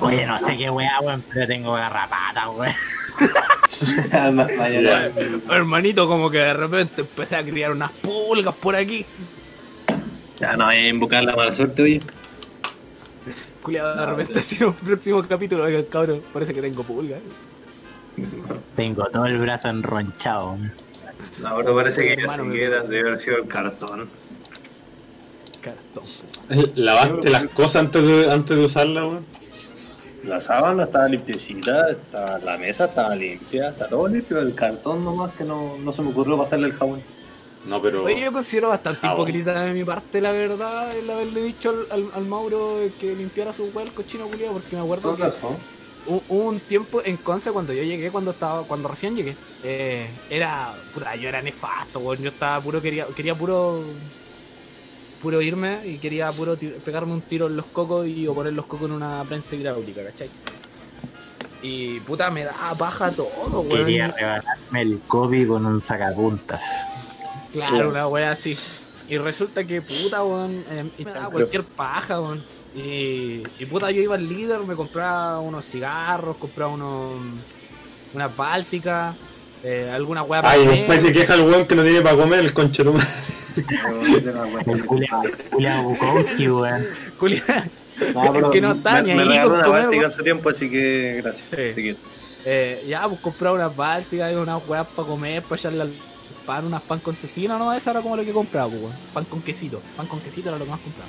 Oye, 0.00 0.26
no 0.26 0.38
sé 0.38 0.56
qué 0.56 0.68
weá, 0.68 1.00
weón, 1.00 1.22
pero 1.32 1.46
tengo 1.46 1.72
garrapata, 1.72 2.50
weón. 2.50 2.74
Hermanito, 5.50 6.06
como 6.08 6.30
que 6.30 6.38
de 6.38 6.54
repente 6.54 7.02
empecé 7.02 7.36
a 7.36 7.42
criar 7.42 7.72
unas 7.72 7.90
pulgas 7.92 8.54
por 8.54 8.74
aquí. 8.76 9.04
Ya 10.38 10.56
no 10.56 10.66
voy 10.66 10.76
a 10.76 10.88
invocar 10.88 11.24
la 11.24 11.36
mala 11.36 11.54
suerte, 11.54 11.82
oye. 11.82 12.00
Culiado, 13.62 13.90
de 13.90 13.96
No, 13.96 14.06
repente, 14.06 14.42
si 14.42 14.56
en 14.56 14.64
un 14.66 14.74
próximo 14.74 15.26
capítulo, 15.26 15.64
oiga, 15.64 15.82
cabrón, 15.90 16.22
parece 16.32 16.52
que 16.52 16.60
tengo 16.60 16.82
pulgas. 16.82 17.20
Tengo 18.74 19.04
todo 19.06 19.26
el 19.26 19.38
brazo 19.38 19.68
enronchado. 19.68 20.56
Ahora 21.44 21.74
parece 21.74 22.00
que 22.16 22.16
me- 22.26 22.54
queda, 22.54 22.82
debe 22.82 23.08
haber 23.10 23.20
sido 23.20 23.36
el 23.38 23.46
cartón. 23.46 24.08
Cartón. 25.60 26.04
¿Lavaste 26.76 27.30
las 27.30 27.46
cosas 27.46 27.76
antes 27.82 28.06
de, 28.06 28.30
antes 28.30 28.56
de 28.56 28.64
usarla, 28.64 29.06
weón? 29.06 29.24
La 30.24 30.40
sábana 30.40 30.84
estaba 30.84 31.06
limpiecita, 31.08 31.90
estaba, 31.90 32.38
la 32.40 32.58
mesa 32.58 32.86
estaba 32.86 33.14
limpia, 33.14 33.68
está 33.68 33.88
todo 33.88 34.08
limpio, 34.08 34.40
el 34.40 34.54
cartón 34.54 35.04
nomás 35.04 35.32
que 35.32 35.44
no, 35.44 35.76
no 35.78 35.92
se 35.92 36.02
me 36.02 36.10
ocurrió 36.10 36.36
pasarle 36.36 36.66
el 36.68 36.72
jabón. 36.72 37.00
No, 37.64 37.80
pero. 37.82 38.04
Oye, 38.04 38.20
yo 38.20 38.32
considero 38.32 38.68
bastante 38.70 39.00
bueno. 39.00 39.14
hipócrita 39.14 39.60
de 39.64 39.72
mi 39.72 39.84
parte, 39.84 40.20
la 40.20 40.32
verdad, 40.32 40.96
el 40.96 41.08
haberle 41.10 41.42
dicho 41.42 41.70
al, 41.70 41.86
al, 41.90 42.10
al 42.14 42.24
Mauro 42.26 42.78
que 43.00 43.14
limpiara 43.14 43.52
su 43.52 43.70
hueá 43.74 43.84
el 43.86 43.92
cochino 43.92 44.26
culiado, 44.26 44.54
porque 44.54 44.74
me 44.76 44.82
acuerdo 44.82 45.16
que 45.16 45.22
hubo 46.06 46.48
un 46.48 46.60
tiempo 46.60 47.02
en 47.04 47.16
Conce 47.16 47.50
cuando 47.50 47.72
yo 47.72 47.82
llegué, 47.82 48.10
cuando 48.10 48.30
estaba, 48.30 48.62
cuando 48.62 48.88
recién 48.88 49.16
llegué, 49.16 49.36
eh, 49.64 50.06
era, 50.30 50.74
puta, 50.94 51.16
yo 51.16 51.28
era 51.28 51.42
nefasto, 51.42 51.98
weón, 51.98 52.22
yo 52.22 52.30
estaba 52.30 52.60
puro, 52.60 52.80
quería, 52.80 53.06
quería 53.14 53.34
puro, 53.34 53.82
puro 55.22 55.40
irme 55.40 55.86
y 55.86 55.98
quería 55.98 56.30
puro 56.32 56.56
pegarme 56.84 57.12
un 57.12 57.22
tiro 57.22 57.46
en 57.46 57.56
los 57.56 57.66
cocos 57.66 58.06
y 58.06 58.26
o 58.26 58.34
poner 58.34 58.52
los 58.52 58.66
cocos 58.66 58.88
en 58.88 58.96
una 58.96 59.24
prensa 59.24 59.56
hidráulica, 59.56 60.04
¿cachai? 60.04 60.28
Y 61.62 62.00
puta, 62.00 62.30
me 62.30 62.44
da 62.44 62.74
paja 62.78 63.10
todo, 63.10 63.62
weón. 63.62 63.68
Quería 63.68 64.08
rebalarme 64.08 64.82
el 64.82 65.00
Kobe 65.06 65.46
con 65.46 65.66
un 65.66 65.82
sacapuntas. 65.82 66.62
Claro, 67.52 67.88
una 67.88 68.06
wea 68.06 68.32
así. 68.32 68.56
Y 69.08 69.18
resulta 69.18 69.64
que 69.64 69.82
puta, 69.82 70.22
weón, 70.24 70.64
eh, 70.70 70.90
me 70.98 71.10
daba 71.10 71.30
cualquier 71.30 71.64
paja, 71.64 72.20
weón. 72.20 72.42
Y, 72.76 73.42
y 73.58 73.66
puta, 73.66 73.90
yo 73.90 74.02
iba 74.02 74.16
al 74.16 74.28
líder, 74.28 74.60
me 74.60 74.74
compraba 74.74 75.40
unos 75.40 75.64
cigarros, 75.64 76.36
compraba 76.36 76.72
unos 76.72 77.14
unas 78.12 78.36
bálticas, 78.36 79.16
eh, 79.64 79.90
alguna 79.92 80.22
wea 80.22 80.42
Ay, 80.44 80.60
comer. 80.60 80.76
después 80.76 81.00
se 81.02 81.12
queja 81.12 81.34
el 81.34 81.42
weón 81.42 81.66
que 81.66 81.74
no 81.74 81.82
tiene 81.82 82.02
para 82.02 82.16
comer 82.16 82.40
el 82.40 82.52
culiao 82.52 82.94
culiao 85.50 85.82
Bukowski, 85.84 86.48
weón. 86.48 86.84
No, 88.12 88.50
que 88.50 88.60
no 88.60 88.72
está 88.72 89.00
ni 89.00 89.14
me, 89.14 89.16
me 89.16 89.22
ahí 89.22 89.28
regaló 89.28 89.48
con 89.48 89.58
una 89.58 89.68
báltica 89.68 90.10
su 90.10 90.22
tiempo, 90.22 90.50
así 90.50 90.70
que 90.70 91.22
gracias. 91.22 91.46
Sí. 91.74 91.96
Eh, 92.44 92.84
ya, 92.86 93.08
pues 93.08 93.20
compraba 93.20 93.56
unas 93.56 93.74
bálticas 93.74 94.30
y 94.32 94.36
unas 94.36 94.60
weas 94.68 94.86
para 94.88 95.08
comer, 95.08 95.42
para 95.42 95.56
echarle 95.56 95.80
al 95.80 95.92
pan, 96.44 96.66
unas 96.66 96.82
pan 96.82 96.98
con 97.00 97.16
cecina, 97.16 97.58
¿no? 97.58 97.72
Eso 97.72 97.90
era 97.90 98.02
como 98.02 98.16
lo 98.16 98.22
que 98.22 98.32
compraba, 98.32 98.68
pues, 98.68 98.82
weón. 98.82 98.94
Pan 99.14 99.24
con 99.24 99.40
quesito. 99.40 99.80
Pan 99.96 100.06
con 100.06 100.20
quesito 100.20 100.50
era 100.50 100.58
lo 100.58 100.64
que 100.66 100.70
más 100.70 100.80
compraba. 100.80 101.08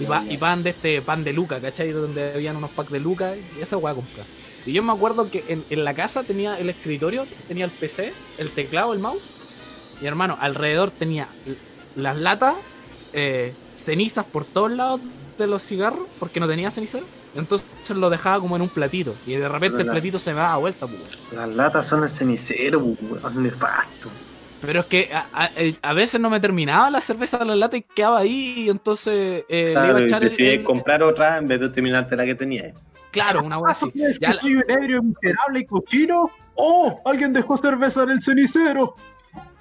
Y, 0.00 0.06
pa- 0.06 0.24
y 0.28 0.36
pan 0.38 0.62
de 0.62 0.70
este 0.70 1.02
pan 1.02 1.22
de 1.24 1.32
Luca, 1.32 1.60
¿cachai? 1.60 1.90
Donde 1.92 2.32
habían 2.34 2.56
unos 2.56 2.70
packs 2.70 2.90
de 2.90 3.00
Luca 3.00 3.34
y 3.36 3.62
esa 3.62 3.76
weá 3.76 3.94
comprar. 3.94 4.26
Y 4.66 4.72
yo 4.72 4.82
me 4.82 4.92
acuerdo 4.92 5.30
que 5.30 5.44
en, 5.48 5.64
en 5.70 5.84
la 5.84 5.94
casa 5.94 6.22
tenía 6.22 6.58
el 6.58 6.68
escritorio, 6.70 7.26
tenía 7.48 7.64
el 7.64 7.70
PC, 7.70 8.12
el 8.38 8.50
teclado, 8.50 8.92
el 8.92 8.98
mouse. 8.98 9.22
Y 10.02 10.06
hermano, 10.06 10.36
alrededor 10.40 10.90
tenía 10.90 11.28
las 11.96 12.16
latas, 12.16 12.54
eh, 13.12 13.54
cenizas 13.76 14.24
por 14.24 14.44
todos 14.44 14.70
lados 14.70 15.00
de 15.38 15.46
los 15.46 15.62
cigarros, 15.62 16.06
porque 16.18 16.40
no 16.40 16.46
tenía 16.48 16.70
cenicero. 16.70 17.06
Entonces 17.34 17.66
lo 17.90 18.10
dejaba 18.10 18.40
como 18.40 18.56
en 18.56 18.62
un 18.62 18.68
platito. 18.68 19.14
Y 19.26 19.32
de 19.34 19.48
repente 19.48 19.82
el 19.82 19.88
platito 19.92 20.18
se 20.18 20.30
me 20.32 20.40
daba 20.40 20.56
vuelta, 20.56 20.86
pues. 20.86 21.02
Las 21.32 21.48
latas 21.48 21.86
son 21.86 22.02
el 22.02 22.10
cenicero, 22.10 22.78
weón, 22.80 23.42
nefasto. 23.42 24.08
Pero 24.64 24.80
es 24.80 24.86
que 24.86 25.10
a, 25.12 25.26
a- 25.32 25.50
a 25.82 25.94
veces 25.94 26.20
no 26.20 26.28
me 26.30 26.38
terminaba 26.40 26.90
la 26.90 27.00
cerveza 27.00 27.38
de 27.38 27.44
la 27.46 27.56
lata 27.56 27.76
y 27.76 27.82
quedaba 27.82 28.18
ahí. 28.18 28.54
Y 28.64 28.68
entonces 28.70 29.44
eh, 29.48 29.74
le 29.76 29.88
iba 29.88 29.98
a 29.98 30.00
echar 30.02 30.22
el, 30.22 30.28
decidí 30.30 30.48
el- 30.50 30.64
comprar 30.64 31.02
otra 31.02 31.38
en 31.38 31.48
vez 31.48 31.60
de 31.60 31.68
terminarte 31.70 32.16
la 32.16 32.24
que 32.26 32.34
tenía. 32.34 32.72
Claro, 33.10 33.42
una 33.42 33.58
weá 33.58 33.72
así. 33.72 33.90
¿Es 33.94 34.18
Ya 34.20 34.28
que 34.28 34.34
la- 34.34 34.40
soy 34.40 34.54
un 34.56 34.64
ebrio 34.68 35.02
miserable 35.02 35.60
y 35.60 35.64
cochino? 35.64 36.30
¡Oh! 36.54 37.00
Alguien 37.06 37.32
dejó 37.32 37.56
cerveza 37.56 38.02
en 38.02 38.10
el 38.10 38.22
cenicero. 38.22 38.96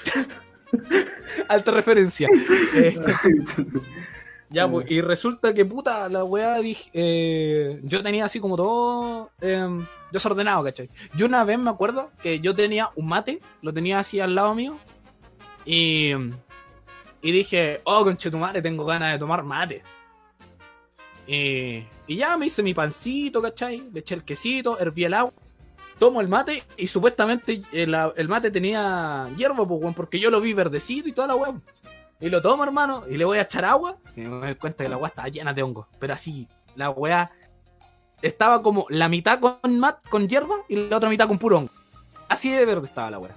Alta 1.47 1.71
referencia. 1.71 2.27
Eh, 2.75 2.95
ya, 4.49 4.69
pues, 4.69 4.89
y 4.89 5.01
resulta 5.01 5.53
que 5.53 5.63
puta, 5.65 6.09
la 6.09 6.23
weá 6.23 6.59
dije. 6.59 6.89
eh, 6.93 7.79
yo 7.83 8.01
tenía 8.01 8.25
así 8.25 8.39
como 8.39 8.55
todo 8.55 9.29
eh, 9.41 9.85
desordenado, 10.11 10.63
¿cachai? 10.63 10.89
Yo 11.15 11.27
una 11.27 11.43
vez 11.43 11.59
me 11.59 11.69
acuerdo 11.69 12.11
que 12.21 12.39
yo 12.39 12.55
tenía 12.55 12.89
un 12.95 13.07
mate, 13.07 13.39
lo 13.61 13.73
tenía 13.73 13.99
así 13.99 14.19
al 14.19 14.33
lado 14.35 14.55
mío. 14.55 14.77
Y, 15.65 16.11
y 17.21 17.31
dije, 17.31 17.81
oh, 17.83 18.03
conchetumare, 18.03 18.61
tengo 18.61 18.85
ganas 18.85 19.11
de 19.11 19.19
tomar 19.19 19.43
mate. 19.43 19.83
Y, 21.27 21.83
y 22.07 22.15
ya 22.15 22.35
me 22.37 22.47
hice 22.47 22.63
mi 22.63 22.73
pancito, 22.73 23.41
¿cachai? 23.41 23.87
Le 23.93 23.99
eché 23.99 24.15
el 24.15 24.23
quesito, 24.23 24.79
herví 24.79 25.03
el 25.03 25.13
agua. 25.13 25.33
Tomo 25.99 26.21
el 26.21 26.27
mate 26.27 26.63
y 26.77 26.87
supuestamente 26.87 27.61
el, 27.71 27.93
el 28.15 28.27
mate 28.29 28.49
tenía 28.49 29.29
hierba, 29.37 29.65
pues, 29.67 29.93
porque 29.93 30.19
yo 30.19 30.31
lo 30.31 30.41
vi 30.41 30.53
verdecito 30.53 31.09
y 31.09 31.11
toda 31.11 31.27
la 31.27 31.35
weá. 31.35 31.53
Y 32.21 32.29
lo 32.29 32.41
tomo, 32.41 32.63
hermano, 32.63 33.03
y 33.09 33.17
le 33.17 33.25
voy 33.25 33.37
a 33.37 33.43
echar 33.43 33.63
agua. 33.65 33.97
Y 34.15 34.21
me 34.21 34.47
doy 34.47 34.55
cuenta 34.55 34.83
que 34.83 34.89
la 34.89 34.97
weá 34.97 35.07
estaba 35.09 35.27
llena 35.29 35.53
de 35.53 35.63
hongos. 35.63 35.87
Pero 35.99 36.13
así, 36.13 36.47
la 36.75 36.89
weá 36.89 37.31
estaba 38.21 38.61
como 38.61 38.85
la 38.89 39.07
mitad 39.07 39.39
con 39.39 39.79
mat, 39.79 39.99
con 40.09 40.27
hierba 40.27 40.57
y 40.67 40.75
la 40.75 40.97
otra 40.97 41.09
mitad 41.09 41.27
con 41.27 41.37
puro 41.37 41.57
hongo. 41.59 41.71
Así 42.27 42.51
de 42.51 42.65
verde 42.65 42.87
estaba 42.87 43.09
la 43.11 43.19
weá. 43.19 43.33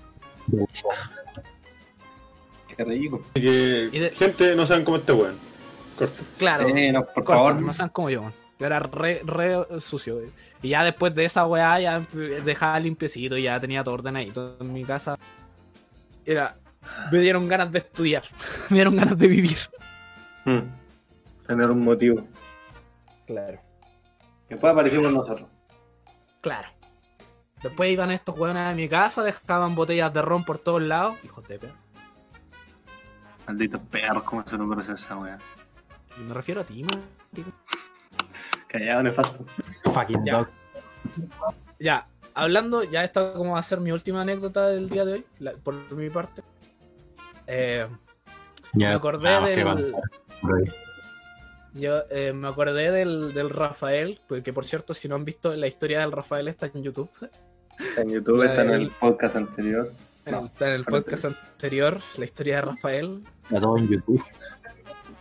Qué 2.77 2.85
rico. 2.85 3.21
Así 3.31 3.41
que, 3.43 3.51
de- 4.01 4.11
gente, 4.11 4.57
no 4.57 4.67
saben 4.67 4.85
cómo 4.85 4.97
este 4.97 5.13
weón. 5.13 5.37
Corto. 5.97 6.23
Claro. 6.39 6.69
Eh, 6.69 6.91
no, 6.93 7.05
por 7.05 7.25
corto, 7.25 7.33
favor. 7.33 7.55
no 7.57 7.73
sean 7.73 7.89
como 7.91 8.11
yo, 8.11 8.21
weón. 8.21 8.35
Yo 8.59 8.67
era 8.67 8.79
re, 8.79 9.23
re 9.25 9.81
sucio. 9.81 10.21
Y 10.63 10.69
ya 10.71 10.85
después 10.85 11.15
de 11.15 11.25
esa 11.25 11.47
weá, 11.47 11.81
ya 11.81 12.01
dejaba 12.45 12.79
limpiecito 12.79 13.37
y 13.37 13.43
ya 13.45 13.59
tenía 13.61 13.83
todo 13.83 13.95
ordenadito 13.95 14.57
en 14.61 14.73
mi 14.73 14.85
casa. 14.85 15.19
Era. 16.25 16.57
Me 17.11 17.19
dieron 17.19 17.49
ganas 17.49 17.71
de 17.73 17.79
estudiar. 17.79 18.25
me 18.71 18.77
dieron 18.77 18.97
ganas 18.97 19.17
de 19.19 19.27
vivir. 19.29 19.59
Hmm. 20.45 20.61
Tener 21.47 21.71
un 21.71 21.81
motivo. 21.85 22.27
Claro. 23.27 23.61
Después 24.49 24.73
aparecimos 24.73 25.13
nosotros. 25.13 25.49
Claro. 26.41 26.69
Después 27.63 27.91
iban 27.93 28.11
estos 28.11 28.37
weones 28.39 28.67
a 28.67 28.75
mi 28.75 28.89
casa, 28.89 29.23
dejaban 29.23 29.75
botellas 29.75 30.13
de 30.13 30.21
ron 30.23 30.45
por 30.45 30.59
todos 30.59 30.83
lados. 30.83 31.17
Hijos 31.25 31.47
de 31.47 31.59
perro. 31.59 31.75
Malditos 33.47 33.81
perros, 33.91 34.23
¿cómo 34.25 34.45
se 34.47 34.59
nos 34.59 34.89
esa 34.89 35.17
wea? 35.17 35.39
Y 36.19 36.21
me 36.23 36.35
refiero 36.35 36.61
a 36.61 36.65
ti, 36.65 36.83
man. 36.83 37.03
Callado, 38.69 39.03
nefasto. 39.03 39.45
Fucking 39.93 40.25
Ya. 40.25 40.33
dog. 40.39 40.49
Ya, 41.79 42.07
hablando, 42.35 42.83
ya 42.85 43.05
esta 43.05 43.33
como 43.33 43.53
va 43.53 43.59
a 43.59 43.63
ser 43.63 43.81
mi 43.81 43.93
última 43.93 44.23
anécdota 44.23 44.69
del 44.69 44.89
día 44.89 45.05
de 45.05 45.13
hoy, 45.15 45.27
la- 45.39 45.53
por 45.53 45.75
mi 45.95 46.11
parte. 46.11 46.43
Eh, 47.47 47.87
me 48.75 48.87
acordé 48.87 49.41
del. 49.41 49.95
Yo 51.75 52.03
eh, 52.11 52.33
me 52.35 52.49
acordé 52.49 52.91
del, 52.91 53.33
del 53.33 53.49
Rafael, 53.49 54.21
porque 54.29 54.53
por 54.53 54.65
cierto, 54.65 54.93
si 54.93 55.09
no 55.09 55.15
han 55.15 55.25
visto 55.25 55.55
la 55.55 55.67
historia 55.67 56.01
del 56.01 56.13
Rafael 56.13 56.49
está 56.49 56.67
en 56.67 56.83
YouTube. 56.83 57.11
Está 57.79 58.03
en 58.03 58.11
YouTube, 58.11 58.45
La 58.45 58.51
está 58.51 58.63
en 58.63 58.71
el 58.71 58.91
podcast 58.91 59.37
anterior. 59.37 59.93
No, 60.27 60.47
está 60.47 60.69
en 60.69 60.75
el 60.75 60.85
podcast 60.85 61.25
anterior, 61.25 61.99
la 62.17 62.25
historia 62.25 62.57
de 62.57 62.63
Rafael. 62.63 63.25
Está 63.45 63.61
todo 63.61 63.79
en 63.79 63.89
YouTube. 63.89 64.23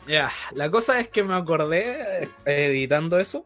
Ya, 0.08 0.30
la 0.54 0.70
cosa 0.70 1.00
es 1.00 1.08
que 1.08 1.24
me 1.24 1.36
acordé, 1.36 2.30
editando 2.46 3.18
eso, 3.18 3.46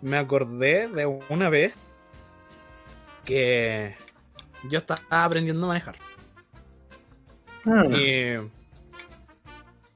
me 0.00 0.16
acordé 0.16 0.88
de 0.88 1.06
una 1.28 1.50
vez 1.50 1.78
que 3.24 3.94
yo 4.64 4.78
estaba 4.78 5.00
aprendiendo 5.10 5.66
a 5.66 5.68
manejar. 5.68 5.96
Ah, 7.70 7.84
Y, 7.86 8.36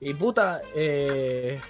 y 0.01 0.15
puta, 0.15 0.61
eh, 0.75 1.61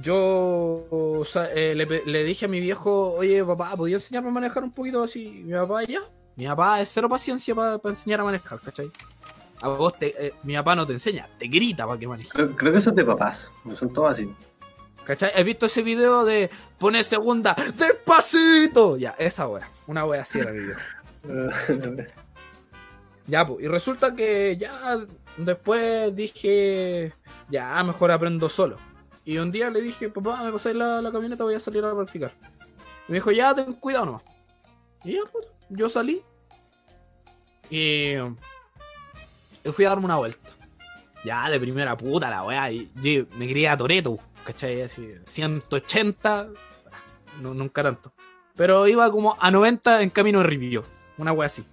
yo 0.00 0.86
o 0.90 1.24
sea, 1.24 1.52
eh, 1.52 1.74
le, 1.74 1.86
le 2.04 2.24
dije 2.24 2.44
a 2.46 2.48
mi 2.48 2.60
viejo, 2.60 3.12
oye 3.14 3.44
papá, 3.44 3.76
¿podía 3.76 3.96
enseñarme 3.96 4.28
a 4.28 4.32
manejar 4.32 4.62
un 4.64 4.72
poquito 4.72 5.02
así? 5.02 5.42
Mi 5.44 5.52
papá 5.52 5.84
ya. 5.84 6.00
Mi 6.36 6.46
papá 6.46 6.80
es 6.80 6.88
cero 6.92 7.08
paciencia 7.08 7.54
para 7.54 7.80
enseñar 7.84 8.20
a 8.20 8.24
manejar, 8.24 8.58
¿cachai? 8.60 8.90
A 9.60 9.68
vos 9.68 9.96
te, 9.98 10.26
eh, 10.26 10.34
mi 10.42 10.54
papá 10.54 10.74
no 10.74 10.86
te 10.86 10.92
enseña, 10.92 11.28
te 11.38 11.46
grita 11.46 11.86
para 11.86 11.98
que 11.98 12.08
manejes. 12.08 12.32
Creo, 12.32 12.54
creo 12.56 12.72
que 12.72 12.78
eso 12.78 12.90
es 12.90 12.96
de 12.96 13.04
papás. 13.04 13.46
No 13.64 13.76
son 13.76 13.92
todos 13.92 14.12
así. 14.12 14.28
¿Cachai? 15.04 15.32
¿Has 15.34 15.44
visto 15.44 15.66
ese 15.66 15.82
video 15.82 16.24
de 16.24 16.50
pone 16.78 17.04
segunda, 17.04 17.54
despacito? 17.76 18.96
Ya, 18.96 19.14
esa 19.18 19.46
wea. 19.46 19.68
Una 19.86 20.04
wea 20.04 20.22
así 20.22 20.40
era 20.40 20.50
mi 20.50 20.60
viejo. 20.60 20.80
Ya, 23.26 23.46
pues, 23.46 23.64
y 23.64 23.68
resulta 23.68 24.14
que 24.14 24.56
ya 24.56 24.98
después 25.36 26.14
dije, 26.14 27.14
ya, 27.48 27.82
mejor 27.82 28.10
aprendo 28.10 28.48
solo. 28.48 28.78
Y 29.24 29.38
un 29.38 29.50
día 29.50 29.70
le 29.70 29.80
dije, 29.80 30.10
papá, 30.10 30.42
me 30.42 30.52
pasáis 30.52 30.76
la, 30.76 31.00
la 31.00 31.10
camioneta, 31.10 31.44
voy 31.44 31.54
a 31.54 31.60
salir 31.60 31.84
a 31.84 31.94
practicar. 31.94 32.32
Y 33.08 33.12
me 33.12 33.16
dijo, 33.16 33.30
ya, 33.30 33.54
ten 33.54 33.72
cuidado 33.74 34.06
nomás. 34.06 34.22
Y 35.04 35.14
ya, 35.14 35.20
pues, 35.32 35.46
yo 35.70 35.88
salí. 35.88 36.22
Y, 37.70 38.14
y 39.64 39.72
fui 39.72 39.84
a 39.86 39.90
darme 39.90 40.04
una 40.04 40.16
vuelta. 40.16 40.50
Ya, 41.24 41.48
de 41.48 41.58
primera 41.58 41.96
puta 41.96 42.28
la 42.28 42.44
weá. 42.44 42.68
Me 42.94 43.48
quería 43.48 43.76
Toreto, 43.76 44.18
¿cachai? 44.44 44.82
Así, 44.82 45.14
180, 45.24 46.48
no, 47.40 47.54
nunca 47.54 47.82
tanto. 47.82 48.12
Pero 48.54 48.86
iba 48.86 49.10
como 49.10 49.36
a 49.40 49.50
90 49.50 50.02
en 50.02 50.10
camino 50.10 50.40
de 50.40 50.46
Ripio. 50.46 50.84
Una 51.16 51.32
weá 51.32 51.46
así. 51.46 51.64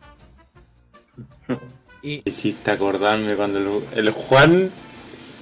Y 2.01 2.21
Hiciste 2.27 2.71
acordarme 2.71 3.35
cuando 3.35 3.59
el, 3.59 3.99
el 3.99 4.09
Juan, 4.11 4.71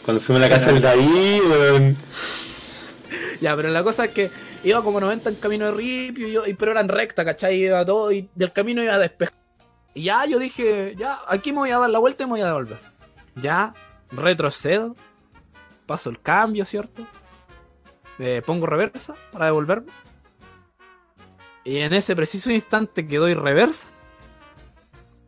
cuando 0.03 0.21
fuimos 0.21 0.43
a 0.43 0.49
la 0.49 0.55
casa 0.55 0.71
del 0.73 0.81
David. 0.81 1.95
Ya, 3.41 3.55
pero 3.55 3.69
la 3.69 3.83
cosa 3.83 4.05
es 4.05 4.11
que 4.11 4.29
iba 4.65 4.83
como 4.83 4.99
90 4.99 5.29
en 5.29 5.35
camino 5.35 5.65
de 5.65 5.71
ripio, 5.71 6.27
y 6.27 6.31
yo, 6.33 6.45
y- 6.45 6.53
pero 6.55 6.71
era 6.71 6.81
en 6.81 6.89
recta, 6.89 7.23
¿cachai? 7.23 7.55
Iba 7.63 7.85
todo 7.85 8.11
y 8.11 8.29
del 8.35 8.51
camino 8.51 8.83
iba 8.83 8.95
a 8.95 8.99
despejar. 8.99 9.35
Y 9.93 10.03
ya 10.03 10.25
yo 10.25 10.37
dije, 10.37 10.95
ya, 10.97 11.19
aquí 11.27 11.51
me 11.53 11.59
voy 11.59 11.71
a 11.71 11.77
dar 11.79 11.89
la 11.89 11.99
vuelta 11.99 12.23
y 12.23 12.27
me 12.27 12.31
voy 12.33 12.41
a 12.41 12.47
devolver. 12.47 12.79
Ya, 13.35 13.73
retrocedo, 14.11 14.95
paso 15.85 16.09
el 16.09 16.19
cambio, 16.21 16.65
¿cierto? 16.65 17.07
Eh, 18.19 18.41
pongo 18.45 18.65
reversa 18.65 19.15
para 19.31 19.45
devolverme. 19.45 19.91
Y 21.63 21.77
en 21.77 21.93
ese 21.93 22.15
preciso 22.15 22.51
instante 22.51 23.07
que 23.07 23.17
doy 23.17 23.33
reversa, 23.33 23.87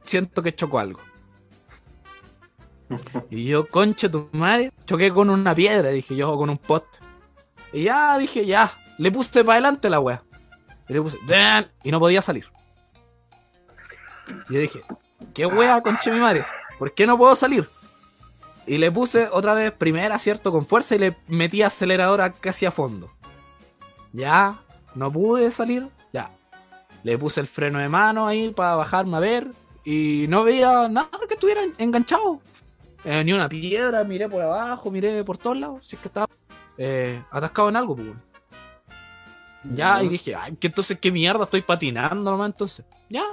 siento 0.03 0.41
que 0.41 0.55
choco 0.55 0.79
algo. 0.79 0.99
Y 3.29 3.45
yo, 3.45 3.67
concha 3.67 4.09
tu 4.09 4.27
madre, 4.33 4.71
choqué 4.85 5.11
con 5.11 5.29
una 5.29 5.55
piedra, 5.55 5.89
dije 5.89 6.15
yo, 6.15 6.31
o 6.31 6.37
con 6.37 6.49
un 6.49 6.57
poste. 6.57 6.99
Y 7.71 7.83
ya 7.83 8.17
dije, 8.17 8.45
ya, 8.45 8.71
le 8.97 9.11
puse 9.11 9.43
para 9.43 9.53
adelante 9.53 9.89
la 9.89 9.99
wea. 9.99 10.23
Y 10.89 10.93
le 10.93 11.01
puse, 11.01 11.17
"Dan", 11.25 11.71
y 11.83 11.91
no 11.91 11.99
podía 11.99 12.21
salir. 12.21 12.45
Y 14.49 14.53
yo 14.53 14.59
dije, 14.59 14.81
¿qué 15.33 15.45
wea, 15.45 15.81
conche 15.81 16.11
mi 16.11 16.19
madre? 16.19 16.45
¿Por 16.77 16.93
qué 16.93 17.07
no 17.07 17.17
puedo 17.17 17.35
salir? 17.35 17.69
Y 18.65 18.77
le 18.77 18.91
puse 18.91 19.27
otra 19.31 19.53
vez 19.53 19.71
primera, 19.71 20.19
cierto, 20.19 20.51
con 20.51 20.65
fuerza 20.65 20.95
y 20.95 20.99
le 20.99 21.17
metí 21.27 21.61
aceleradora 21.61 22.33
casi 22.33 22.65
a 22.65 22.71
fondo. 22.71 23.11
Ya, 24.13 24.59
no 24.95 25.11
pude 25.11 25.49
salir, 25.51 25.87
ya. 26.11 26.31
Le 27.03 27.17
puse 27.17 27.39
el 27.39 27.47
freno 27.47 27.79
de 27.79 27.89
mano 27.89 28.27
ahí 28.27 28.49
para 28.49 28.75
bajarme 28.75 29.17
a 29.17 29.19
ver 29.21 29.47
y 29.83 30.25
no 30.27 30.43
veía 30.43 30.87
nada 30.87 31.09
que 31.27 31.33
estuviera 31.33 31.61
enganchado. 31.77 32.41
Eh, 33.03 33.23
ni 33.23 33.33
una 33.33 33.49
piedra, 33.49 34.03
miré 34.03 34.29
por 34.29 34.41
abajo, 34.41 34.91
miré 34.91 35.23
por 35.23 35.37
todos 35.37 35.57
lados, 35.57 35.87
si 35.87 35.95
es 35.95 36.01
que 36.01 36.07
estaba 36.07 36.27
eh, 36.77 37.21
atascado 37.31 37.69
en 37.69 37.75
algo, 37.75 37.95
pues. 37.95 38.09
Ya, 39.63 40.01
y 40.03 40.09
dije, 40.09 40.35
ay, 40.35 40.55
que 40.55 40.67
entonces 40.67 40.97
qué 40.99 41.11
mierda, 41.11 41.43
estoy 41.43 41.61
patinando 41.61 42.31
nomás 42.31 42.47
entonces. 42.47 42.85
Ya. 43.09 43.25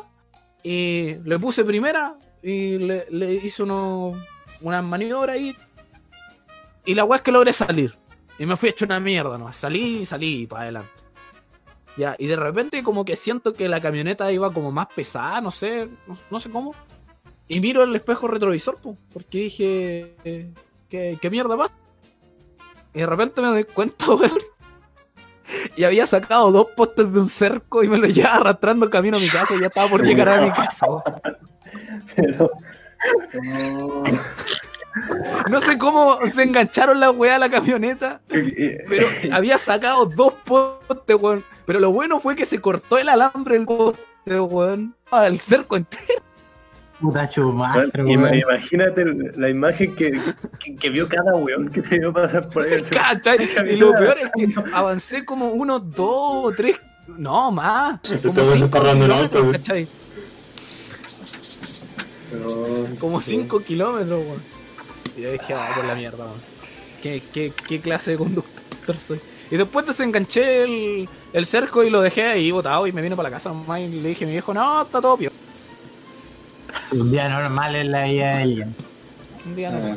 Y 0.62 1.14
le 1.24 1.38
puse 1.38 1.64
primera 1.64 2.16
y 2.42 2.78
le, 2.78 3.07
le 3.11 3.34
hice 3.34 3.62
uno, 3.62 4.12
unas 4.61 4.84
maniobras 4.84 5.36
ahí. 5.36 5.57
Y 6.84 6.94
la 6.94 7.05
weá 7.05 7.16
es 7.16 7.22
que 7.22 7.32
logré 7.32 7.53
salir. 7.53 7.99
Y 8.38 8.46
me 8.46 8.57
fui 8.57 8.68
hecho 8.68 8.84
una 8.84 9.01
mierda 9.01 9.38
nomás. 9.38 9.57
Salí 9.57 10.01
y 10.01 10.07
salí 10.07 10.46
para 10.46 10.62
adelante. 10.62 11.08
Ya, 11.99 12.14
y 12.16 12.28
de 12.28 12.36
repente 12.36 12.84
como 12.84 13.05
que 13.05 13.16
siento 13.16 13.55
que 13.55 13.68
la 13.68 13.80
camioneta 13.80 14.30
iba 14.30 14.53
como 14.53 14.70
más 14.70 14.86
pesada, 14.86 15.40
no 15.40 15.51
sé, 15.51 15.88
no, 16.07 16.16
no 16.30 16.38
sé 16.38 16.49
cómo. 16.49 16.72
Y 17.49 17.59
miro 17.59 17.82
el 17.82 17.96
espejo 17.96 18.28
retrovisor, 18.28 18.76
po, 18.76 18.96
porque 19.12 19.38
dije, 19.38 20.14
eh, 20.22 20.49
¿qué, 20.88 21.18
¿qué 21.20 21.28
mierda 21.28 21.57
pasa? 21.57 21.74
Y 22.94 23.01
de 23.01 23.07
repente 23.07 23.40
me 23.40 23.49
doy 23.49 23.64
cuenta, 23.64 24.07
weón. 24.14 24.30
Y 25.76 25.82
había 25.82 26.07
sacado 26.07 26.53
dos 26.53 26.68
postes 26.76 27.12
de 27.12 27.18
un 27.18 27.28
cerco 27.28 27.82
y 27.82 27.88
me 27.88 27.99
lo 27.99 28.07
llevaba 28.07 28.36
arrastrando 28.36 28.88
camino 28.88 29.16
a 29.16 29.20
mi 29.20 29.28
casa 29.28 29.55
y 29.57 29.61
ya 29.61 29.66
estaba 29.66 29.88
por 29.88 30.07
llegar 30.07 30.28
a 30.28 30.40
mi 30.40 30.51
casa. 30.53 30.86
Pero. 32.14 32.53
No 33.42 34.03
sé 35.61 35.78
cómo 35.78 36.18
se 36.26 36.42
engancharon 36.42 37.01
la 37.01 37.11
weá 37.11 37.36
a 37.36 37.38
la 37.38 37.51
camioneta, 37.51 38.20
pero 38.28 39.07
había 39.32 39.59
sacado 39.59 40.07
dos 40.07 40.34
postes, 40.44 41.16
weón. 41.18 41.44
Pero 41.66 41.80
lo 41.80 41.92
bueno 41.92 42.20
fue 42.20 42.34
que 42.36 42.46
se 42.46 42.61
cortó 42.61 42.99
el 42.99 43.09
alambre 43.09 43.57
del 43.57 43.66
poste, 43.66 44.03
weón. 44.40 44.94
Al 45.11 45.38
cerco 45.40 45.76
entero. 45.76 46.22
Puta 47.01 47.28
chumadre, 47.28 48.03
weón. 48.03 48.34
Imagínate 48.34 49.05
la 49.36 49.49
imagen 49.51 49.94
que, 49.94 50.18
que, 50.59 50.76
que 50.76 50.90
vio 50.90 51.09
cada 51.09 51.34
weón 51.36 51.68
que 51.68 51.82
te 51.82 51.99
vio 51.99 52.12
pasar 52.12 52.49
por 52.49 52.62
ahí. 52.64 52.80
¿Cachai? 52.90 53.38
Y 53.70 53.76
lo 53.76 53.92
peor 53.92 54.16
es 54.18 54.30
que 54.34 54.49
avancé 54.72 55.24
como 55.24 55.49
uno, 55.49 55.78
dos, 55.78 56.55
tres, 56.57 56.80
no 57.07 57.51
más. 57.51 58.01
Como 58.01 58.14
Este 58.14 58.28
weón 58.28 58.46
se 58.46 58.53
cinco 58.53 58.64
está 58.66 58.80
robando 58.80 59.05
un 59.05 59.11
kilómetros, 59.11 59.22
auto, 59.24 59.40
weón. 59.42 59.53
¿cachai? 59.53 59.88
No, 62.32 62.99
Como 62.99 63.20
sí. 63.22 63.30
5 63.32 63.61
kilómetros, 63.62 64.20
weón. 64.26 64.58
Y 65.19 65.23
yo 65.23 65.33
dije, 65.33 65.53
ah, 65.53 65.73
por 65.75 65.85
la 65.85 65.97
mierda, 65.97 66.25
weón. 66.25 66.41
¿Qué, 67.03 67.23
qué, 67.33 67.53
qué 67.66 67.81
clase 67.81 68.12
de 68.12 68.19
conductor 68.19 68.97
soy? 68.97 69.21
Y 69.51 69.57
después 69.57 69.85
desenganché 69.85 70.62
el, 70.62 71.09
el 71.33 71.47
cerco 71.47 71.83
y 71.83 71.91
lo 71.91 72.01
dejé 72.01 72.25
ahí 72.25 72.51
botado 72.53 72.87
y 72.87 72.93
me 72.93 73.03
vino 73.03 73.16
para 73.16 73.29
la 73.29 73.37
casa 73.37 73.49
nomás 73.49 73.81
y 73.81 73.89
le 73.89 74.11
dije 74.11 74.25
a 74.25 74.27
mi 74.27 74.33
viejo, 74.33 74.55
no, 74.55 74.83
está 74.83 75.01
todo 75.01 75.16
pio. 75.16 75.33
Un 76.93 77.11
día 77.11 77.29
normal 77.29 77.75
en 77.75 77.91
la 77.91 78.05
vida 78.05 78.37
de 78.37 78.43
alguien. 78.43 78.75
Un 79.45 79.57
día 79.57 79.71
no. 79.71 79.97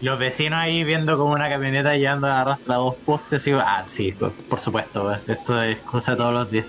Los 0.00 0.18
vecinos 0.18 0.58
ahí 0.58 0.82
viendo 0.82 1.16
como 1.16 1.34
una 1.34 1.48
camioneta 1.48 1.94
llevando 1.94 2.26
arrastra 2.26 2.76
dos 2.76 2.94
postes 2.96 3.46
y 3.46 3.52
ah, 3.52 3.84
sí, 3.86 4.12
pues, 4.18 4.32
por 4.48 4.58
supuesto, 4.58 5.02
pues, 5.02 5.28
esto 5.28 5.62
es 5.62 5.78
cosa 5.78 6.12
de 6.12 6.16
todos 6.16 6.32
los 6.32 6.50
días. 6.50 6.66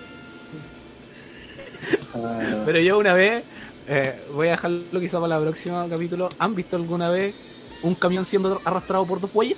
Pero 2.65 2.79
yo 2.79 2.99
una 2.99 3.13
vez, 3.13 3.45
eh, 3.87 4.21
voy 4.33 4.49
a 4.49 4.51
dejarlo 4.51 4.99
quizá 4.99 5.19
para 5.19 5.37
el 5.37 5.43
próximo 5.43 5.87
capítulo, 5.89 6.29
¿han 6.37 6.53
visto 6.53 6.75
alguna 6.75 7.09
vez 7.09 7.50
un 7.83 7.95
camión 7.95 8.25
siendo 8.25 8.61
arrastrado 8.65 9.05
por 9.05 9.19
dos 9.21 9.31
bueyes? 9.33 9.57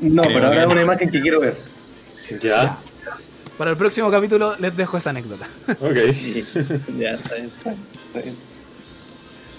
No, 0.00 0.22
Creo 0.22 0.34
pero 0.34 0.46
ahora 0.48 0.62
es 0.62 0.68
una 0.68 0.82
imagen 0.82 1.10
que 1.10 1.20
quiero 1.20 1.40
ver. 1.40 1.56
Ya, 2.42 2.78
Para 3.58 3.72
el 3.72 3.76
próximo 3.76 4.10
capítulo 4.10 4.54
les 4.58 4.76
dejo 4.76 4.96
esa 4.96 5.10
anécdota. 5.10 5.46
ok. 5.80 5.96
ya, 6.98 7.10
está 7.10 7.34
bien, 7.34 7.50
está 7.56 7.70
bien, 7.70 7.78
está 8.06 8.20
bien. 8.22 8.36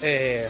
Eh, 0.02 0.48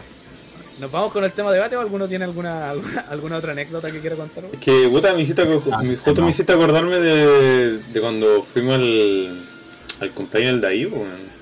¿Nos 0.79 0.91
vamos 0.91 1.11
con 1.13 1.23
el 1.23 1.31
tema 1.31 1.51
de 1.51 1.57
debate 1.57 1.75
o 1.75 1.81
alguno 1.81 2.07
tiene 2.07 2.25
alguna, 2.25 2.71
alguna, 2.71 3.01
alguna 3.09 3.37
otra 3.37 3.51
anécdota 3.51 3.91
que 3.91 3.99
quiera 3.99 4.15
contar? 4.15 4.45
Es 4.51 4.59
que, 4.59 4.87
puta, 4.89 5.13
me 5.13 5.21
hiciste, 5.21 5.43
Ah, 5.71 5.81
me- 5.83 5.95
justo 5.95 6.13
no. 6.15 6.23
me 6.23 6.29
hiciste 6.31 6.51
acordarme 6.53 6.95
de, 6.97 7.77
de 7.79 8.01
cuando 8.01 8.43
fuimos 8.51 8.75
al, 8.75 9.37
al 9.99 10.11
cumpleaños 10.11 10.53
del 10.53 10.61
Daí, 10.61 10.85
weón. 10.87 11.32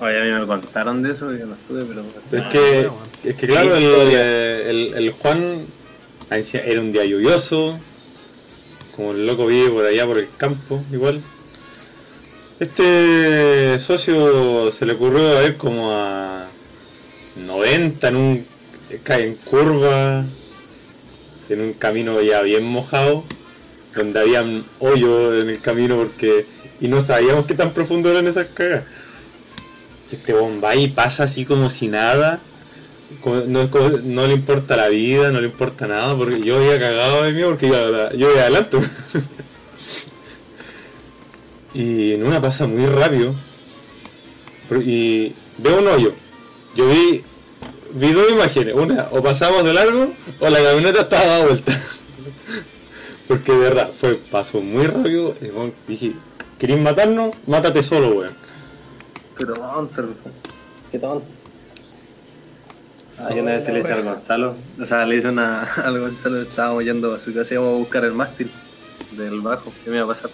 Oye, 0.00 0.20
a 0.20 0.24
mí 0.24 0.40
me 0.40 0.46
contaron 0.46 1.02
de 1.02 1.12
eso, 1.12 1.32
yo 1.34 1.46
no 1.46 1.54
estuve, 1.54 1.84
pero. 1.84 2.02
Es 2.32 2.44
Ah, 2.44 2.48
que, 2.50 2.58
bueno. 2.88 2.94
es 3.24 3.34
que 3.36 3.46
claro, 3.46 3.76
el, 3.76 3.82
Historia. 3.82 4.60
el, 4.70 4.94
el 4.94 5.12
Juan 5.12 5.66
era 6.30 6.80
un 6.80 6.92
día 6.92 7.04
lluvioso, 7.04 7.78
como 8.94 9.12
el 9.12 9.26
loco 9.26 9.46
vive 9.46 9.70
por 9.70 9.84
allá 9.86 10.06
por 10.06 10.18
el 10.18 10.28
campo, 10.36 10.84
igual. 10.92 11.20
Este 12.60 13.78
socio 13.78 14.72
se 14.72 14.84
le 14.84 14.94
ocurrió 14.94 15.38
a 15.38 15.44
ir 15.44 15.56
como 15.56 15.92
a 15.92 16.46
90 17.46 18.08
en 18.08 18.16
un 18.16 18.46
cae 19.04 19.24
en 19.26 19.34
curva, 19.36 20.24
en 21.48 21.60
un 21.60 21.72
camino 21.74 22.20
ya 22.20 22.42
bien 22.42 22.64
mojado, 22.64 23.24
donde 23.94 24.20
había 24.20 24.44
hoyo 24.80 25.40
en 25.40 25.50
el 25.50 25.60
camino 25.60 25.96
porque 25.96 26.46
y 26.80 26.88
no 26.88 27.00
sabíamos 27.00 27.46
qué 27.46 27.54
tan 27.54 27.72
profundo 27.72 28.10
eran 28.10 28.26
esas 28.26 28.48
cagas. 28.48 28.84
Este 30.10 30.32
bomba 30.32 30.74
y 30.74 30.88
pasa 30.88 31.24
así 31.24 31.44
como 31.44 31.68
si 31.68 31.88
nada. 31.88 32.40
no, 33.24 34.26
le 34.26 34.34
importa 34.34 34.76
la 34.76 34.88
vida, 34.88 35.30
no 35.30 35.40
le 35.40 35.46
importa 35.46 35.86
nada, 35.86 36.16
porque 36.16 36.40
yo 36.40 36.56
había 36.56 36.78
cagado 36.78 37.24
de 37.24 37.32
miedo 37.32 37.50
porque 37.50 37.66
iba, 37.66 38.12
yo 38.12 38.30
iba 38.30 38.40
adelante. 38.40 38.78
y 41.74 42.12
en 42.12 42.26
una 42.26 42.40
pasa 42.40 42.66
muy 42.66 42.86
rápido. 42.86 43.34
Y 44.84 45.32
veo 45.58 45.78
un 45.78 45.88
hoyo. 45.88 46.12
Yo 46.74 46.88
vi 46.88 47.22
vi 47.92 48.12
dos 48.12 48.30
imágenes. 48.30 48.74
Una, 48.74 49.08
o 49.10 49.22
pasamos 49.22 49.64
de 49.64 49.72
largo 49.72 50.12
o 50.40 50.48
la 50.48 50.62
camioneta 50.62 51.02
estaba 51.02 51.24
dada 51.24 51.44
vuelta. 51.44 51.72
Porque 53.28 53.52
de 53.52 53.58
verdad, 53.58 53.90
fue, 53.94 54.14
pasó 54.14 54.60
muy 54.60 54.86
rápido. 54.86 55.34
Y 55.40 55.90
dije, 55.90 56.12
¿querés 56.58 56.80
matarnos? 56.80 57.34
Mátate 57.46 57.82
solo, 57.82 58.10
weón. 58.10 58.47
Pero 59.38 59.54
tonto, 59.54 60.04
qué 60.90 60.98
tonto. 60.98 61.26
Ah, 63.18 63.30
yo 63.34 63.42
una 63.42 63.52
vez 63.52 63.64
se 63.64 63.72
le 63.72 63.80
eché 63.80 63.92
al 63.92 64.04
Gonzalo, 64.04 64.54
o 64.80 64.86
sea, 64.86 65.04
le 65.04 65.16
hice 65.16 65.28
una, 65.28 65.62
al 65.84 65.98
Gonzalo, 65.98 66.40
estábamos 66.40 66.84
yendo 66.84 67.14
a 67.14 67.18
su 67.18 67.34
casa, 67.34 67.54
íbamos 67.54 67.74
a 67.74 67.78
buscar 67.78 68.04
el 68.04 68.12
mástil 68.12 68.50
del 69.16 69.40
bajo, 69.40 69.72
que 69.82 69.90
me 69.90 69.96
iba 69.96 70.04
a 70.04 70.08
pasar. 70.08 70.30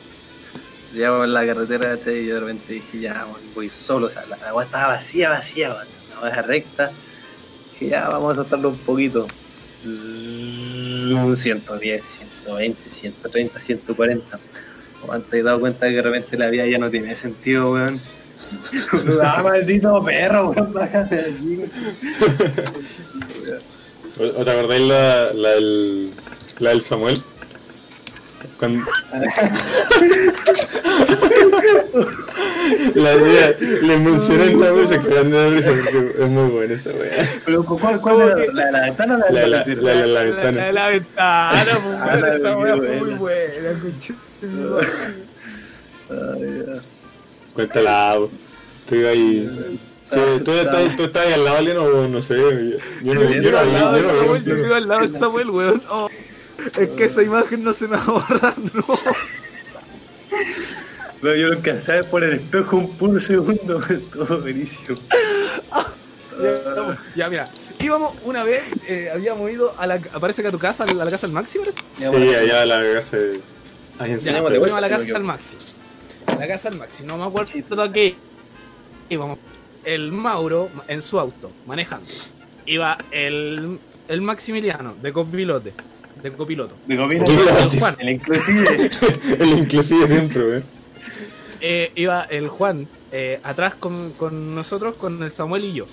Llegamos 0.93 1.25
en 1.25 1.33
la 1.33 1.47
carretera, 1.47 1.99
y 2.07 2.27
yo 2.27 2.35
de 2.35 2.41
repente 2.41 2.73
dije, 2.75 3.01
ya, 3.01 3.27
voy 3.55 3.71
solo, 3.71 4.07
o 4.07 4.11
sea, 4.11 4.25
la 4.27 4.37
agua 4.49 4.65
estaba 4.65 4.89
vacía, 4.89 5.31
vacía, 5.31 5.71
la 5.71 6.17
agua 6.17 6.43
recta. 6.43 6.91
Dije, 7.73 7.89
ya, 7.89 8.09
vamos 8.09 8.33
a 8.33 8.35
soltarlo 8.37 8.69
un 8.69 8.79
poquito. 8.79 9.27
Un 9.85 11.37
110, 11.37 12.05
120, 12.45 12.91
130, 12.91 13.61
140. 13.61 14.39
Weón, 15.07 15.23
te 15.25 15.39
he 15.39 15.43
dado 15.43 15.61
cuenta 15.61 15.89
que 15.89 15.97
de 15.97 16.03
repente 16.03 16.39
la 16.39 16.49
vida 16.49 16.67
ya 16.67 16.79
no 16.79 16.91
tiene 16.91 17.17
sentido, 17.17 17.73
weón. 17.73 18.01
Ah, 19.23 19.43
maldito 19.43 20.03
perro, 20.05 20.51
weón, 20.51 20.73
bájame 20.73 21.09
de 21.17 21.21
aquí. 21.21 21.61
¿O 24.19 24.41
o 24.41 24.45
te 24.45 24.51
acordáis 24.51 24.87
la, 24.89 25.33
la, 25.33 25.51
del, 25.51 26.11
la 26.59 26.71
del 26.71 26.81
Samuel? 26.81 27.17
Cuando... 28.59 28.85
la 32.95 33.17
wea, 33.17 33.55
le 33.59 33.99
mencioné 33.99 34.45
en 34.53 34.61
la 34.61 34.73
mesa 34.73 35.01
que 35.01 35.09
van 35.09 35.31
de 35.31 35.51
risa 35.51 35.71
porque 35.71 36.15
es 36.23 36.29
muy 36.29 36.51
buena 36.51 36.75
esa 36.75 36.91
wea. 36.91 37.29
Pero, 37.45 37.65
¿cuál, 37.65 38.01
cuál 38.01 38.21
era? 38.21 38.37
¿La 38.53 38.65
de 38.67 38.73
la 38.73 38.81
ventana 38.83 39.15
o 39.15 39.19
la 39.19 39.47
La, 39.49 39.65
de 39.65 39.77
la, 39.77 39.95
la 39.95 40.07
la, 40.07 40.07
la, 40.07 40.07
la 40.07 40.07
La, 40.07 40.23
ventana. 40.25 40.53
la, 40.53 40.73
la 40.73 40.89
ventana, 40.89 41.79
pues, 41.83 41.97
Ah, 42.01 42.37
esa 42.37 42.57
wea 42.59 42.77
fue 42.77 42.97
muy 43.01 43.11
buena. 43.15 43.81
Cuéntala, 47.55 48.17
ibas 48.93 49.13
ahí. 49.13 49.81
¿Tú, 50.11 50.45
tú, 50.45 50.53
estás, 50.53 50.97
¿Tú 50.97 51.05
estás 51.05 51.27
ahí 51.27 51.33
al 51.33 51.45
lado, 51.45 51.61
Lino, 51.63 51.85
o 51.85 52.09
no 52.09 52.23
sé? 52.23 52.37
Yo, 52.37 52.51
yo 53.03 53.15
no, 53.15 53.31
Yo 53.31 53.59
al 53.59 53.73
lado 53.73 54.37
yo 54.39 54.57
iba 54.57 54.77
al 54.77 54.89
lado 54.89 55.01
del 55.01 55.19
Samuel, 55.19 55.51
weón. 55.51 55.83
Oh, 55.91 56.09
es 56.79 56.89
que 56.91 57.05
esa 57.05 57.23
imagen 57.23 57.65
no 57.65 57.73
se 57.73 57.89
me 57.89 57.97
va 57.97 58.03
a 58.03 58.07
borrar, 58.07 58.55
no. 58.59 58.85
No, 61.23 61.35
yo 61.35 61.49
lo 61.49 61.57
alcancé 61.57 61.93
a 61.93 61.95
ver 61.97 62.11
por 62.11 62.23
el 62.23 62.35
espejo 62.35 62.77
un 62.77 62.97
puro 62.97 63.19
segundo, 63.19 63.81
todo 64.13 64.41
buenísimo. 64.41 64.99
Ya, 67.17 67.31
mira, 67.31 67.49
íbamos 67.81 68.15
una 68.25 68.45
vez, 68.45 68.63
eh, 68.89 69.11
habíamos 69.13 69.51
ido 69.51 69.75
a 69.79 69.87
la, 69.87 69.99
parece 69.99 70.43
que 70.43 70.49
a 70.49 70.51
tu 70.51 70.59
casa, 70.59 70.85
a 70.85 70.93
la 70.93 71.11
casa 71.11 71.27
del 71.27 71.35
Maxi, 71.35 71.59
¿verdad? 71.59 71.75
Sí, 71.99 72.35
allá 72.35 72.63
a 72.63 72.67
la 72.67 72.95
casa 72.95 73.17
de... 73.17 73.41
Ahí 73.99 74.13
en 74.13 74.19
Ya, 74.19 74.35
de 74.35 74.59
vuelta, 74.59 74.77
a 74.77 74.81
la 74.81 74.89
casa 74.89 75.05
del 75.05 75.25
Maxi. 75.25 75.57
A 76.27 76.35
la 76.35 76.47
casa 76.47 76.69
del 76.69 76.79
Maxi, 76.79 77.05
no 77.05 77.17
me 77.17 77.25
acuerdo 77.25 77.53
de 77.89 77.93
qué. 77.93 78.17
Íbamos 79.09 79.39
el 79.85 80.13
Mauro 80.13 80.71
en 80.89 81.03
su 81.03 81.19
auto, 81.19 81.51
manejando. 81.67 82.07
Iba 82.67 82.97
el, 83.11 83.79
el 84.09 84.21
Maximiliano 84.21 84.95
de 85.01 85.13
copilote, 85.13 85.75
de 86.23 86.33
copiloto. 86.33 86.75
De 86.87 86.97
Sí, 87.27 87.33
El 87.33 87.81
Juan, 87.81 87.97
el 87.99 88.09
inclusive. 88.09 88.91
El 89.39 89.49
inclusive 89.59 90.07
siempre, 90.07 90.63
eh, 91.67 91.93
iba 91.95 92.23
el 92.25 92.49
Juan 92.49 92.87
eh, 93.11 93.41
atrás 93.43 93.75
con, 93.75 94.13
con 94.13 94.55
nosotros, 94.55 94.97
con 94.97 95.23
el 95.23 95.31
Samuel 95.31 95.65
y 95.65 95.73
yo. 95.73 95.87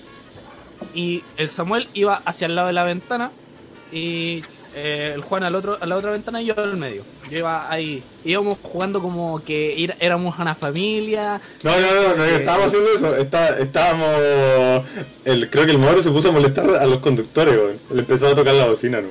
Y 0.94 1.22
el 1.38 1.48
Samuel 1.48 1.88
iba 1.94 2.20
hacia 2.26 2.46
el 2.46 2.54
lado 2.54 2.66
de 2.66 2.74
la 2.74 2.84
ventana 2.84 3.30
y 3.90 4.42
eh, 4.74 5.12
el 5.14 5.20
Juan 5.22 5.42
al 5.44 5.54
otro, 5.54 5.78
a 5.80 5.86
la 5.86 5.96
otra 5.96 6.10
ventana 6.12 6.40
y 6.42 6.46
yo 6.46 6.54
al 6.58 6.76
medio. 6.76 7.02
Yo 7.30 7.38
iba 7.38 7.70
ahí, 7.70 8.02
íbamos 8.24 8.58
jugando 8.62 9.00
como 9.00 9.42
que 9.44 9.74
ir- 9.76 9.94
éramos 10.00 10.38
una 10.38 10.54
familia. 10.54 11.40
No, 11.64 11.70
no, 11.80 11.86
no, 12.08 12.16
no, 12.16 12.24
Eh, 12.24 12.36
estábamos 12.36 12.66
haciendo 12.68 12.90
eso. 12.92 13.16
Está, 13.16 13.58
estábamos. 13.58 14.08
El, 15.24 15.48
creo 15.50 15.64
que 15.66 15.72
el 15.72 15.78
Mauro 15.78 16.02
se 16.02 16.10
puso 16.10 16.28
a 16.28 16.32
molestar 16.32 16.68
a 16.74 16.86
los 16.86 16.98
conductores, 17.00 17.56
weón. 17.56 17.76
Le 17.92 18.00
empezó 18.00 18.28
a 18.28 18.34
tocar 18.34 18.54
la 18.54 18.66
bocina, 18.66 19.00
¿no? 19.00 19.08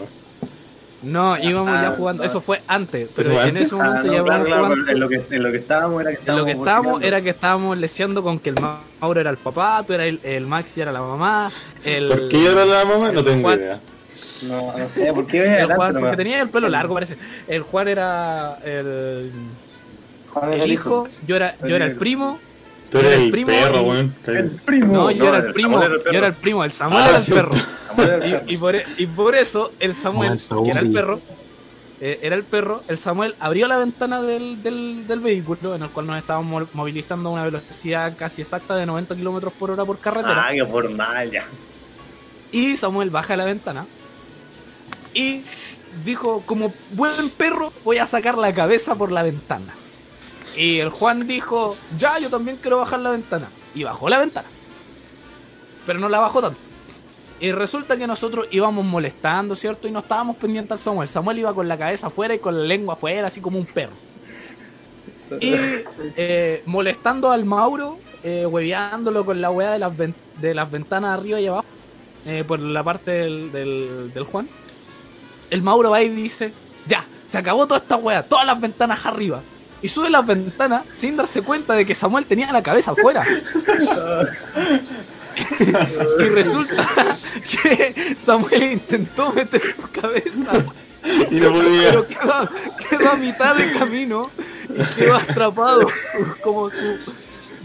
No, 1.04 1.36
íbamos 1.40 1.68
ah, 1.70 1.82
ya 1.90 1.92
jugando, 1.98 2.22
no. 2.22 2.30
eso 2.30 2.40
fue 2.42 2.62
antes, 2.68 3.10
pero 3.16 3.32
fue 3.32 3.42
en 3.42 3.48
antes? 3.50 3.64
ese 3.64 3.76
momento 3.76 4.00
Ah, 4.04 4.06
no, 4.06 4.14
ya 4.14 4.24
claro, 4.24 4.46
jugando. 4.46 4.92
en, 4.92 5.00
lo 5.00 5.10
que, 5.10 5.22
en 5.32 5.42
lo 5.44 5.52
que 5.52 5.58
estábamos 5.58 6.00
era 6.02 6.12
que 6.12 6.16
En 6.18 6.20
estábamos. 6.22 6.40
lo 6.42 6.46
que 6.46 6.52
estábamos 6.52 7.02
era 7.04 7.22
que 7.24 7.30
estábamos 7.32 7.78
leseando 7.80 8.22
con 8.22 8.38
que 8.38 8.50
el 8.52 8.56
Mauro 9.00 9.20
era 9.20 9.32
el 9.32 9.38
papá, 9.38 9.84
tú 9.88 9.94
eras 9.94 10.06
el, 10.06 10.20
el 10.22 10.46
Maxi 10.46 10.80
era 10.82 10.92
la 10.92 11.02
mamá, 11.02 11.50
el, 11.84 12.08
¿Por 12.08 12.28
qué 12.30 12.44
yo 12.44 12.52
era 12.52 12.66
la 12.66 12.86
mamá? 12.86 13.12
No 13.12 13.24
tengo 13.24 13.42
Juan- 13.42 13.58
idea. 13.60 13.80
No, 14.44 14.76
no 14.78 14.90
sé, 14.90 15.14
¿por 15.14 15.28
qué 15.28 15.38
iba 15.38 15.46
El 15.46 15.52
adelante 15.52 15.76
Juan, 15.76 15.94
porque 16.00 16.18
tenía 16.18 16.42
el 16.42 16.50
pelo 16.50 16.70
largo, 16.70 16.94
parece. 16.94 17.18
El 17.48 17.62
Juan 17.64 17.88
era 17.88 18.58
el, 18.64 19.32
Juan 20.34 20.54
era 20.54 20.64
el 20.64 20.72
hijo, 20.72 21.08
yo 21.28 21.36
era, 21.36 21.56
yo 21.68 21.76
era 21.76 21.86
el 21.86 21.96
primo. 21.98 22.40
Tú 22.90 22.98
eres 22.98 23.12
era 23.12 23.18
el, 23.20 23.24
el 23.26 23.32
primo 23.32 23.48
perro, 23.48 23.82
weón. 23.84 24.16
El 24.28 24.52
primo. 24.66 24.94
No, 24.94 25.12
yo 25.12 25.28
era 25.30 25.38
el 25.38 25.54
primo, 25.54 25.82
yo 25.82 26.12
era 26.18 26.28
el 26.28 26.34
primo, 26.34 26.64
el 26.64 26.72
Samuel 26.72 27.04
Ah, 27.04 27.08
era 27.08 27.18
el 27.18 27.24
cierto. 27.24 27.58
perro. 27.96 28.42
Y, 28.48 28.54
y 28.54 28.58
por, 28.58 28.76
e- 28.76 28.86
y 28.98 29.06
por 29.06 29.36
eso 29.36 29.72
el 29.80 29.94
Samuel, 29.94 30.40
Ah, 30.50 30.56
que 30.66 30.70
era 30.72 30.80
el 30.82 30.92
perro, 30.92 31.20
eh, 32.02 32.20
era 32.22 32.36
el 32.36 32.44
perro, 32.44 32.82
el 32.90 32.98
Samuel 32.98 33.36
abrió 33.40 33.68
la 33.68 33.78
ventana 33.78 34.22
del, 34.22 34.62
del, 34.64 35.08
del 35.08 35.20
vehículo 35.20 35.76
en 35.76 35.84
el 35.84 35.90
cual 35.90 36.08
nos 36.08 36.18
estábamos 36.18 36.50
mo- 36.64 36.68
movilizando 36.74 37.30
a 37.30 37.32
una 37.34 37.44
velocidad 37.46 38.14
casi 38.18 38.42
exacta 38.42 38.76
de 38.76 38.86
90 38.86 39.16
kilómetros 39.16 39.54
por 39.54 39.72
hora 39.72 39.86
por 39.86 39.98
carretera. 40.00 40.48
Ah, 40.48 40.52
qué 40.52 40.66
formal 40.66 41.30
ya. 41.32 41.46
Y 42.52 42.76
Samuel 42.76 43.10
baja 43.10 43.38
la 43.38 43.46
ventana 43.46 43.86
y 45.14 45.44
dijo, 46.06 46.44
como 46.46 46.74
buen 46.92 47.30
perro, 47.32 47.72
voy 47.84 47.98
a 47.98 48.08
sacar 48.08 48.38
la 48.38 48.54
cabeza 48.54 48.96
por 48.96 49.12
la 49.12 49.24
ventana. 49.24 49.74
Y 50.56 50.80
el 50.80 50.90
Juan 50.90 51.28
dijo, 51.28 51.76
ya, 51.98 52.20
yo 52.20 52.30
también 52.30 52.58
quiero 52.58 52.78
bajar 52.78 53.00
la 53.00 53.12
ventana. 53.12 53.48
Y 53.74 53.84
bajó 53.84 54.10
la 54.10 54.20
ventana. 54.20 54.48
Pero 55.86 56.00
no 56.00 56.10
la 56.10 56.20
bajó 56.20 56.42
tanto. 56.42 56.60
Y 57.40 57.52
resulta 57.52 57.98
que 57.98 58.06
nosotros 58.06 58.48
íbamos 58.52 58.86
molestando, 58.86 59.56
¿cierto? 59.56 59.88
Y 59.88 59.92
no 59.92 60.00
estábamos 60.00 60.36
pendientes 60.38 60.74
al 60.74 60.80
Samuel. 60.80 61.10
Samuel 61.10 61.40
iba 61.40 61.54
con 61.56 61.68
la 61.68 61.78
cabeza 61.78 62.08
afuera 62.08 62.36
y 62.36 62.40
con 62.40 62.56
la 62.56 62.64
lengua 62.66 62.94
afuera, 62.94 63.28
así 63.28 63.42
como 63.42 63.58
un 63.58 63.66
perro. 63.66 63.94
Y 65.40 65.56
eh, 66.18 66.62
molestando 66.66 67.32
al 67.32 67.46
Mauro, 67.46 67.98
eh, 68.24 68.46
hueveándolo 68.46 69.26
con 69.26 69.42
la 69.42 69.50
weá 69.50 69.72
de 69.72 69.80
las, 69.80 69.92
de 69.98 70.54
las 70.54 70.70
ventanas 70.70 71.18
arriba 71.18 71.40
y 71.40 71.48
abajo, 71.48 71.66
eh, 72.26 72.44
por 72.46 72.60
la 72.60 72.84
parte 72.84 73.12
del, 73.12 74.12
del 74.14 74.24
Juan. 74.26 74.48
El 75.52 75.62
Mauro 75.62 75.92
va 75.92 76.02
y 76.02 76.10
dice, 76.10 76.52
ya, 76.88 77.06
se 77.28 77.38
acabó 77.38 77.68
toda 77.68 77.80
esta 77.82 77.96
weá, 77.98 78.24
todas 78.24 78.46
las 78.48 78.60
ventanas 78.60 79.06
arriba. 79.06 79.42
Y 79.84 79.88
sube 79.88 80.10
las 80.10 80.26
ventanas 80.26 80.84
sin 80.94 81.16
darse 81.18 81.42
cuenta 81.44 81.74
de 81.76 81.86
que 81.86 81.94
Samuel 81.96 82.26
tenía 82.26 82.52
la 82.52 82.62
cabeza 82.64 82.92
afuera. 82.92 83.24
y 86.20 86.24
resulta 86.30 86.88
que 87.64 88.16
Samuel 88.24 88.64
intentó 88.74 89.32
meter 89.32 89.62
su 89.62 89.90
cabeza 89.92 90.66
Y 91.32 91.36
no 91.40 91.52
podía. 91.52 91.90
pero 91.90 92.08
quedó, 92.08 92.50
quedó 92.90 93.12
a 93.12 93.16
mitad 93.16 93.56
de 93.56 93.72
camino 93.74 94.30
y 94.70 94.84
quedó 95.00 95.16
atrapado. 95.16 95.88
Su- 95.90 96.42
como 96.42 96.70
su- 96.70 97.14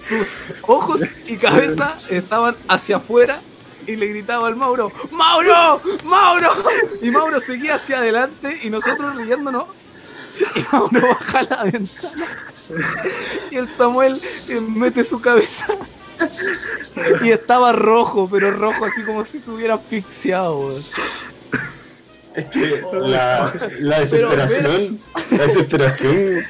sus 0.08 0.28
ojos 0.62 1.00
y 1.26 1.36
cabeza 1.36 1.96
estaban 2.10 2.54
hacia 2.68 2.96
afuera 2.96 3.40
y 3.86 3.96
le 3.96 4.06
gritaba 4.06 4.48
al 4.48 4.56
Mauro: 4.56 4.92
¡Mauro! 5.10 5.80
¡Mauro! 6.04 6.50
Y 7.02 7.10
Mauro 7.10 7.40
seguía 7.40 7.76
hacia 7.76 7.98
adelante 7.98 8.58
y 8.62 8.70
nosotros 8.70 9.16
riéndonos. 9.16 9.66
Y 10.54 10.60
Mauro 10.70 11.08
baja 11.08 11.42
la 11.44 11.64
ventana 11.64 12.26
y 13.50 13.56
el 13.56 13.68
Samuel 13.68 14.20
eh, 14.48 14.60
mete 14.60 15.02
su 15.02 15.18
cabeza 15.20 15.66
y 17.22 17.30
estaba 17.30 17.72
rojo, 17.72 18.28
pero 18.30 18.50
rojo 18.50 18.84
así 18.84 19.02
como 19.02 19.24
si 19.24 19.38
estuviera 19.38 19.74
asfixiado. 19.74 20.76
Es 22.34 22.44
que 22.52 22.82
la, 22.92 23.50
la 23.80 24.00
desesperación. 24.00 25.00
La 25.30 25.46
desesperación. 25.46 26.44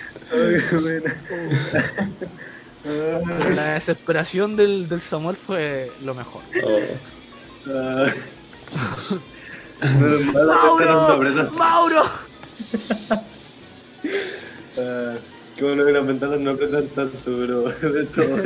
La 3.55 3.75
desesperación 3.75 4.57
del, 4.57 4.89
del 4.89 5.01
Samuel 5.01 5.37
fue 5.37 5.93
lo 6.05 6.15
mejor. 6.15 6.43
Oh. 6.65 6.81
¡Mauro! 10.35 11.07
doble, 11.09 11.31
¿no? 11.31 11.51
¡Mauro! 11.53 12.03
Ah, 14.79 15.15
Qué 15.57 15.65
bueno 15.65 15.85
que 15.87 15.93
las 15.93 16.07
ventanas 16.07 16.39
no 16.41 16.51
apretan 16.51 16.87
tanto, 16.89 17.19
pero 17.25 17.63
de 17.93 18.05
todo. 18.07 18.37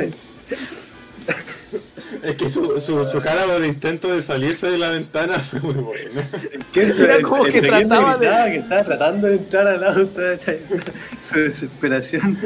Es 2.23 2.35
que 2.35 2.49
su, 2.49 2.79
su, 2.79 3.03
su 3.05 3.19
cara 3.21 3.43
por 3.45 3.55
el 3.55 3.65
intento 3.65 4.13
de 4.13 4.21
salirse 4.21 4.69
de 4.69 4.77
la 4.77 4.89
ventana 4.91 5.39
fue 5.39 5.59
muy 5.59 5.73
buena. 5.73 6.27
¿Qué? 6.71 6.83
Era 6.83 7.21
como 7.21 7.43
que 7.45 7.61
trataba 7.61 8.17
de- 8.17 8.51
que 8.51 8.57
estaba 8.59 8.83
tratando 8.83 9.27
de 9.27 9.35
entrar 9.35 9.67
al 9.67 9.83
auto, 9.83 10.21
¿cachai? 10.21 10.59
Su 11.29 11.39
desesperación. 11.39 12.37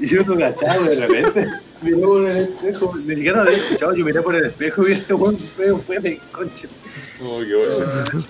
Y 0.04 0.06
yo 0.06 0.22
no 0.24 0.36
cachaba 0.36 0.82
de 0.88 1.06
repente. 1.06 1.48
Miré 1.82 1.96
por 1.98 2.28
el 2.28 2.36
espejo, 2.36 2.94
ni 2.96 3.14
siquiera 3.14 3.42
lo 3.42 3.50
había 3.50 3.62
escuchado, 3.64 3.94
yo 3.94 4.04
miré 4.04 4.20
por 4.20 4.34
el 4.34 4.44
espejo 4.44 4.86
y 4.86 4.92
este 4.92 5.14
buen 5.14 5.38
feo 5.38 5.78
fue 5.78 5.98
de 5.98 6.20
concha. 6.30 6.68
Oh, 7.22 7.40
qué 7.40 7.54
bueno. 7.54 8.26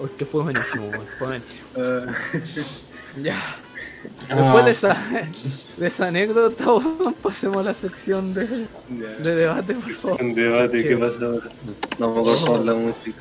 Oh, 0.00 0.08
que 0.16 0.24
fue 0.24 0.42
buenísimo, 0.44 0.88
weón, 0.90 1.06
fue 1.18 1.26
buenísimo. 1.26 1.66
Ah, 1.76 2.06
Ya. 3.22 3.56
Ah. 4.28 4.34
Después 4.36 4.64
de 4.66 4.70
esa, 4.70 5.06
de 5.76 5.86
esa 5.88 6.06
anécdota, 6.06 6.64
pasemos 7.22 7.56
a 7.56 7.62
la 7.64 7.74
sección 7.74 8.32
de, 8.34 8.68
de 9.18 9.34
debate, 9.34 9.74
por 9.74 9.92
favor. 9.92 10.22
Un 10.22 10.34
debate, 10.34 10.82
¿qué 10.82 10.88
¿Qué? 10.90 10.96
pasa 10.96 11.24
ahora? 11.24 11.48
No 11.98 12.14
me 12.14 12.20
acuerdo 12.20 12.64
la 12.64 12.74
música. 12.74 13.18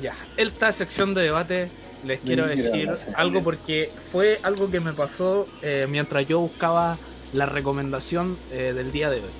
Ya, 0.00 0.14
esta 0.38 0.72
sección 0.72 1.12
de 1.12 1.22
debate 1.22 1.68
les 2.06 2.20
quiero 2.20 2.46
Mira, 2.46 2.56
decir 2.56 2.90
algo 3.14 3.42
porque 3.42 3.90
fue 4.10 4.40
algo 4.42 4.70
que 4.70 4.80
me 4.80 4.92
pasó 4.92 5.46
eh, 5.60 5.86
mientras 5.88 6.26
yo 6.26 6.40
buscaba 6.40 6.98
la 7.32 7.46
recomendación 7.46 8.36
eh, 8.50 8.72
del 8.74 8.92
día 8.92 9.10
de 9.10 9.16
hoy. 9.20 9.30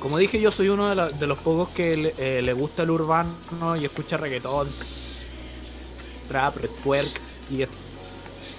Como 0.00 0.18
dije, 0.18 0.40
yo 0.40 0.50
soy 0.50 0.68
uno 0.68 0.88
de, 0.88 0.94
la- 0.94 1.08
de 1.08 1.26
los 1.26 1.38
pocos 1.38 1.68
que 1.70 1.96
le, 1.96 2.14
eh, 2.18 2.42
le 2.42 2.52
gusta 2.52 2.82
el 2.82 2.90
urbano 2.90 3.76
y 3.80 3.84
escucha 3.84 4.16
reggaetón, 4.16 4.68
trap, 6.28 6.56
twerk 6.82 7.20
y 7.50 7.64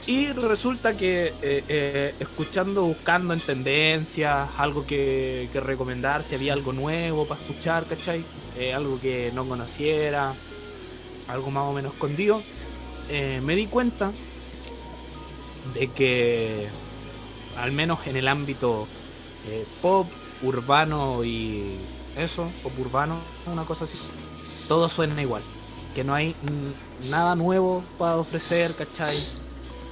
y 0.07 0.27
resulta 0.31 0.97
que 0.97 1.33
eh, 1.43 2.13
escuchando, 2.19 2.83
buscando 2.85 3.33
en 3.33 3.39
tendencias, 3.39 4.49
algo 4.57 4.85
que, 4.85 5.47
que 5.53 5.59
recomendar, 5.59 6.23
si 6.23 6.33
había 6.35 6.53
algo 6.53 6.73
nuevo 6.73 7.27
para 7.27 7.39
escuchar, 7.41 7.85
¿cachai? 7.85 8.23
Algo 8.73 8.99
que 8.99 9.31
no 9.35 9.47
conociera, 9.47 10.33
algo 11.27 11.51
más 11.51 11.63
o 11.65 11.73
menos 11.73 11.93
escondido, 11.93 12.41
me 13.43 13.55
di 13.55 13.67
cuenta 13.67 14.11
de 15.75 15.87
que, 15.89 16.67
al 17.57 17.71
menos 17.71 18.05
en 18.07 18.15
el 18.15 18.27
ámbito 18.27 18.87
eh, 19.47 19.65
pop, 19.81 20.07
urbano 20.41 21.23
y 21.23 21.77
eso, 22.17 22.49
pop 22.63 22.73
urbano, 22.79 23.17
una 23.45 23.65
cosa 23.65 23.85
así, 23.85 23.97
todo 24.67 24.89
suena 24.89 25.21
igual. 25.21 25.41
Que 25.93 26.03
no 26.03 26.13
hay 26.13 26.35
nada 27.09 27.35
nuevo 27.35 27.83
para 27.97 28.17
ofrecer, 28.17 28.75
¿cachai? 28.75 29.17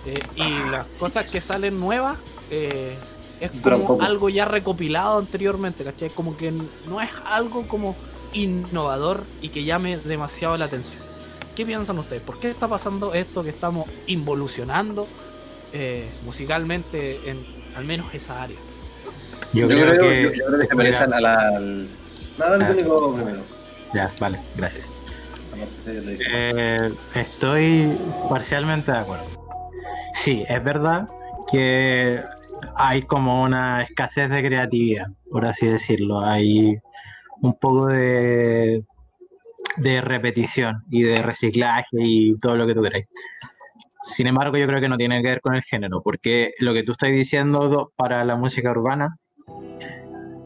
Eh, 0.06 0.20
y 0.36 0.70
las 0.70 0.88
cosas 1.00 1.30
que 1.30 1.40
salen 1.40 1.80
nuevas 1.80 2.18
eh, 2.50 2.98
es 3.40 3.52
como 3.62 4.02
algo 4.02 4.28
ya 4.30 4.46
recopilado 4.46 5.20
anteriormente, 5.20 5.84
¿cachai? 5.84 6.10
Como 6.10 6.36
que 6.36 6.52
no 6.52 7.02
es 7.02 7.10
algo 7.26 7.68
como 7.68 7.96
innovador 8.34 9.24
y 9.42 9.50
que 9.50 9.64
llame 9.64 9.98
demasiado 9.98 10.58
la 10.58 10.66
atención. 10.66 11.02
¿Qué 11.56 11.66
piensan 11.66 12.00
ustedes? 12.00 12.22
¿Por 12.22 12.40
qué 12.40 12.50
está 12.50 12.68
pasando 12.68 13.14
esto 13.14 13.44
que 13.44 13.50
estamos 13.50 13.88
involucionando 14.08 15.08
eh, 15.74 16.10
musicalmente 16.24 17.30
en 17.30 17.40
al 17.76 17.86
menos 17.86 18.14
esa 18.14 18.44
área? 18.44 18.58
Yo, 19.54 19.62
Yo, 19.62 19.68
creo, 19.68 19.86
creo, 19.98 20.02
que. 20.10 20.24
yo, 20.24 20.32
yo 20.34 20.46
creo 20.46 20.60
que 20.62 20.68
se 20.68 20.76
merecen 20.76 21.14
a 21.14 21.20
la. 21.22 21.48
Al... 21.50 21.88
Nada, 22.38 22.56
el 22.56 22.62
Ah. 22.64 22.72
único 22.72 23.14
primero. 23.16 23.42
Ya, 23.94 24.12
vale, 24.20 24.40
gracias. 24.56 24.90
Eh, 25.86 26.92
estoy 27.16 27.98
parcialmente 28.30 28.92
de 28.92 28.98
acuerdo. 28.98 29.26
Sí, 30.16 30.44
es 30.48 30.64
verdad 30.64 31.08
que 31.52 32.22
hay 32.76 33.04
como 33.04 33.44
una 33.44 33.84
escasez 33.84 34.30
de 34.30 34.44
creatividad, 34.44 35.08
por 35.30 35.46
así 35.46 35.68
decirlo. 35.68 36.22
Hay 36.22 36.78
un 37.42 37.54
poco 37.60 37.88
de, 37.88 38.84
de 39.78 40.02
repetición 40.02 40.84
y 40.90 41.04
de 41.04 41.22
reciclaje 41.22 41.98
y 42.00 42.36
todo 42.40 42.56
lo 42.56 42.66
que 42.66 42.74
tú 42.74 42.82
queráis. 42.82 43.06
Sin 44.04 44.28
embargo, 44.28 44.58
yo 44.58 44.68
creo 44.68 44.82
que 44.82 44.90
no 44.90 44.98
tiene 44.98 45.22
que 45.22 45.30
ver 45.30 45.42
con 45.42 45.56
el 45.56 45.64
género, 45.64 46.02
porque 46.04 46.52
lo 46.60 46.74
que 46.74 46.84
tú 46.84 46.92
estás 46.92 47.10
diciendo 47.10 47.70
do- 47.70 47.94
para 47.96 48.24
la 48.26 48.36
música 48.36 48.70
urbana 48.72 49.18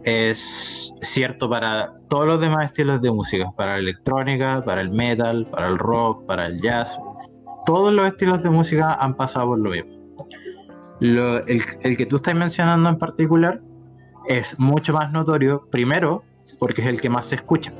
es 0.04 0.94
cierto 1.02 1.50
para 1.50 1.92
todos 2.08 2.26
los 2.28 2.40
demás 2.40 2.68
estilos 2.68 3.02
de 3.02 3.12
música, 3.12 3.46
para 3.58 3.74
la 3.74 3.80
electrónica, 3.80 4.64
para 4.64 4.82
el 4.82 4.92
metal, 4.92 5.48
para 5.52 5.68
el 5.68 5.78
rock, 5.78 6.26
para 6.26 6.46
el 6.46 6.62
jazz. 6.62 6.98
Todos 7.66 7.92
los 7.94 8.08
estilos 8.08 8.42
de 8.44 8.50
música 8.50 8.94
han 8.94 9.16
pasado 9.16 9.48
por 9.48 9.60
lo 9.60 9.72
mismo. 9.72 9.92
El 11.02 11.98
que 11.98 12.06
tú 12.06 12.18
estás 12.18 12.36
mencionando 12.36 12.90
en 12.90 12.98
particular 12.98 13.60
es 14.28 14.58
mucho 14.60 14.94
más 14.94 15.12
notorio, 15.12 15.68
primero, 15.72 16.24
porque 16.60 16.82
es 16.82 16.88
el 16.88 17.02
que 17.02 17.10
más 17.10 17.26
se 17.28 17.36
escucha. 17.36 17.74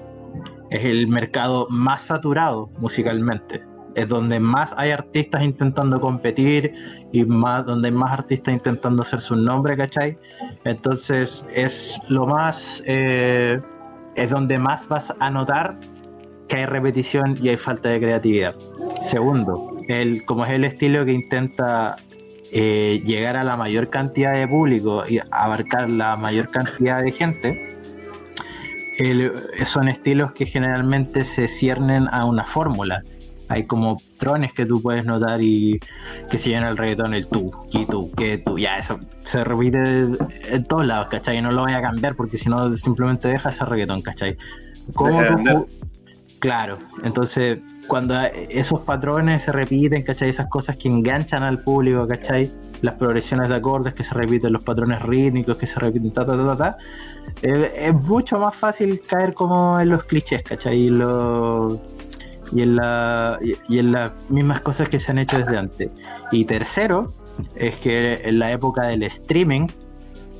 Es 0.70 0.84
el 0.84 1.08
mercado 1.08 1.68
más 1.70 2.02
saturado 2.02 2.70
musicalmente. 2.80 3.62
Es 3.98 4.08
donde 4.08 4.40
más 4.40 4.76
hay 4.78 4.92
artistas 4.92 5.42
intentando 5.42 6.00
competir 6.00 6.72
y 7.12 7.26
más, 7.26 7.66
donde 7.66 7.88
hay 7.88 7.94
más 7.96 8.12
artistas 8.12 8.54
intentando 8.54 9.02
hacer 9.02 9.20
su 9.20 9.36
nombre, 9.36 9.76
¿cachai? 9.76 10.18
Entonces 10.66 11.44
es 11.54 12.00
lo 12.08 12.28
más, 12.28 12.84
eh, 12.86 13.60
es 14.16 14.30
donde 14.30 14.60
más 14.60 14.88
vas 14.88 15.12
a 15.20 15.32
notar 15.32 15.80
que 16.48 16.58
hay 16.58 16.66
repetición 16.68 17.36
y 17.42 17.50
hay 17.50 17.58
falta 17.58 17.90
de 17.90 18.00
creatividad. 18.00 18.56
Segundo, 19.02 19.76
el, 19.88 20.24
como 20.26 20.46
es 20.46 20.52
el 20.52 20.64
estilo 20.64 21.04
que 21.04 21.14
intenta 21.14 21.96
eh, 22.52 23.02
llegar 23.04 23.36
a 23.36 23.44
la 23.44 23.58
mayor 23.58 23.90
cantidad 23.90 24.34
de 24.34 24.48
público 24.48 25.06
y 25.10 25.20
abarcar 25.32 25.90
la 25.90 26.16
mayor 26.16 26.52
cantidad 26.52 27.04
de 27.04 27.12
gente, 27.12 27.78
son 29.66 29.88
estilos 29.88 30.34
que 30.34 30.46
generalmente 30.46 31.24
se 31.26 31.48
ciernen 31.48 32.08
a 32.12 32.26
una 32.26 32.44
fórmula. 32.44 33.04
Hay 33.50 33.66
como 33.66 33.98
patrones 34.18 34.52
que 34.54 34.66
tú 34.66 34.82
puedes 34.82 35.06
notar 35.06 35.42
y 35.42 35.80
que 36.30 36.38
si 36.38 36.54
en 36.54 36.64
el 36.64 36.76
reggaetón 36.78 37.14
el 37.14 37.28
tú, 37.28 37.52
que 37.72 37.86
tú, 37.86 38.12
que 38.12 38.38
tú, 38.40 38.58
ya 38.58 38.78
eso 38.78 39.00
se 39.26 39.44
repite 39.44 39.78
en 40.52 40.66
todos 40.68 40.86
lados, 40.86 41.08
¿cachai? 41.10 41.38
Y 41.38 41.42
no 41.42 41.52
lo 41.52 41.62
voy 41.62 41.74
a 41.74 41.82
cambiar 41.82 42.16
porque 42.16 42.38
si 42.38 42.50
no 42.50 42.72
simplemente 42.74 43.28
deja 43.30 43.50
ese 43.50 43.64
reggaetón, 43.66 44.02
¿cachai? 44.02 44.38
¿Cómo 44.94 45.10
Deja 45.12 45.22
de 45.24 45.28
tú 45.30 45.36
vender. 45.36 45.56
ju- 45.56 45.68
Claro, 46.40 46.78
entonces 47.04 47.60
cuando 47.88 48.14
esos 48.50 48.82
patrones 48.82 49.44
se 49.44 49.52
repiten, 49.52 50.04
¿cachai? 50.04 50.30
Esas 50.30 50.48
cosas 50.50 50.76
que 50.78 50.88
enganchan 50.90 51.42
al 51.42 51.64
público, 51.64 52.06
¿cachai? 52.08 52.52
Las 52.82 52.94
progresiones 52.96 53.50
de 53.50 53.56
acordes 53.56 53.94
que 53.96 54.04
se 54.04 54.14
repiten, 54.14 54.54
los 54.54 54.62
patrones 54.62 55.02
rítmicos 55.02 55.58
que 55.58 55.66
se 55.66 55.80
repiten, 55.80 56.12
ta, 56.12 56.26
ta, 56.26 56.38
ta, 56.38 56.46
ta, 56.46 56.58
ta, 56.58 56.78
eh, 57.42 57.72
es 57.76 57.94
mucho 57.94 58.38
más 58.40 58.56
fácil 58.56 59.02
caer 59.08 59.34
como 59.34 59.80
en 59.80 59.90
los 59.90 60.04
clichés, 60.04 60.44
¿cachai? 60.44 60.90
Los- 60.90 61.80
y, 62.52 62.62
en 62.62 62.76
la, 62.76 63.40
y, 63.42 63.80
en 63.80 63.92
las 63.92 64.12
mismas 64.30 64.62
cosas 64.62 64.90
que 64.90 65.00
se 65.00 65.12
han 65.12 65.20
hecho 65.20 65.38
desde 65.38 65.58
antes. 65.58 65.90
Y 66.32 66.46
tercero, 66.46 67.14
es 67.56 67.76
que 67.78 68.22
en 68.24 68.40
la 68.40 68.52
época 68.52 68.88
del 68.88 69.04
streaming, 69.04 69.68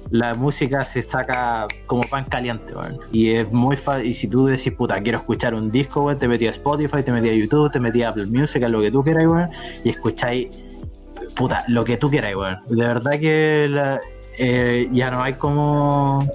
la 0.10 0.36
música 0.36 0.84
se 0.84 1.02
saca 1.02 1.68
como 1.86 2.04
pan 2.04 2.26
caliente, 2.26 2.74
weón. 2.74 3.00
Y 3.12 3.32
es 3.32 3.52
muy 3.52 3.76
fácil. 3.76 4.08
Y 4.08 4.14
si 4.14 4.28
tú 4.28 4.46
decís, 4.46 4.72
puta, 4.74 5.02
quiero 5.02 5.20
escuchar 5.20 5.54
un 5.54 5.72
disco, 5.72 6.04
weón, 6.04 6.20
te 6.20 6.28
metías 6.28 6.56
a 6.56 6.58
Spotify, 6.58 7.04
te 7.04 7.12
metías 7.12 7.34
a 7.34 7.38
YouTube, 7.38 7.72
te 7.72 7.80
metías 7.80 8.08
a 8.08 8.10
Apple 8.12 8.28
Music, 8.28 8.64
a 8.64 8.70
lo 8.70 8.82
que 8.82 8.92
tú 8.92 9.04
quieras, 9.04 9.28
weón, 9.28 9.50
y 9.84 9.90
escucháis, 9.90 10.48
puta, 11.36 11.64
lo 11.68 11.84
que 11.84 11.98
tú 11.98 12.10
quieras. 12.10 12.34
De 12.68 12.88
verdad 12.88 13.12
que 13.20 13.70
eh, 14.40 14.90
ya 14.92 15.12
no 15.12 15.24
hay 15.24 15.34
como. 15.34 16.26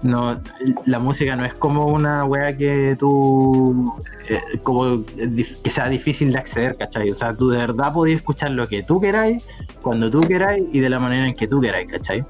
No, 0.00 0.40
la 0.86 1.00
música 1.00 1.34
no 1.34 1.44
es 1.44 1.54
como 1.54 1.86
una 1.86 2.24
wea 2.24 2.56
que 2.56 2.94
tú. 2.98 3.92
eh, 4.30 4.38
como 4.62 5.04
que 5.04 5.70
sea 5.70 5.88
difícil 5.88 6.32
de 6.32 6.38
acceder, 6.38 6.76
¿cachai? 6.76 7.10
O 7.10 7.14
sea, 7.14 7.34
tú 7.34 7.48
de 7.48 7.58
verdad 7.58 7.92
podías 7.92 8.18
escuchar 8.18 8.52
lo 8.52 8.68
que 8.68 8.84
tú 8.84 9.00
queráis, 9.00 9.44
cuando 9.82 10.08
tú 10.08 10.20
queráis 10.20 10.64
y 10.72 10.78
de 10.78 10.88
la 10.88 11.00
manera 11.00 11.26
en 11.26 11.34
que 11.34 11.48
tú 11.48 11.60
queráis, 11.60 11.90
¿cachai? 11.90 12.24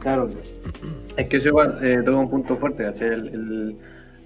Claro. 0.00 0.30
Es 1.16 1.28
que 1.28 1.36
eso 1.36 1.48
igual 1.48 1.78
eh, 1.82 2.00
toca 2.02 2.16
un 2.16 2.30
punto 2.30 2.56
fuerte, 2.56 2.84
¿cachai? 2.84 3.08
El- 3.08 3.76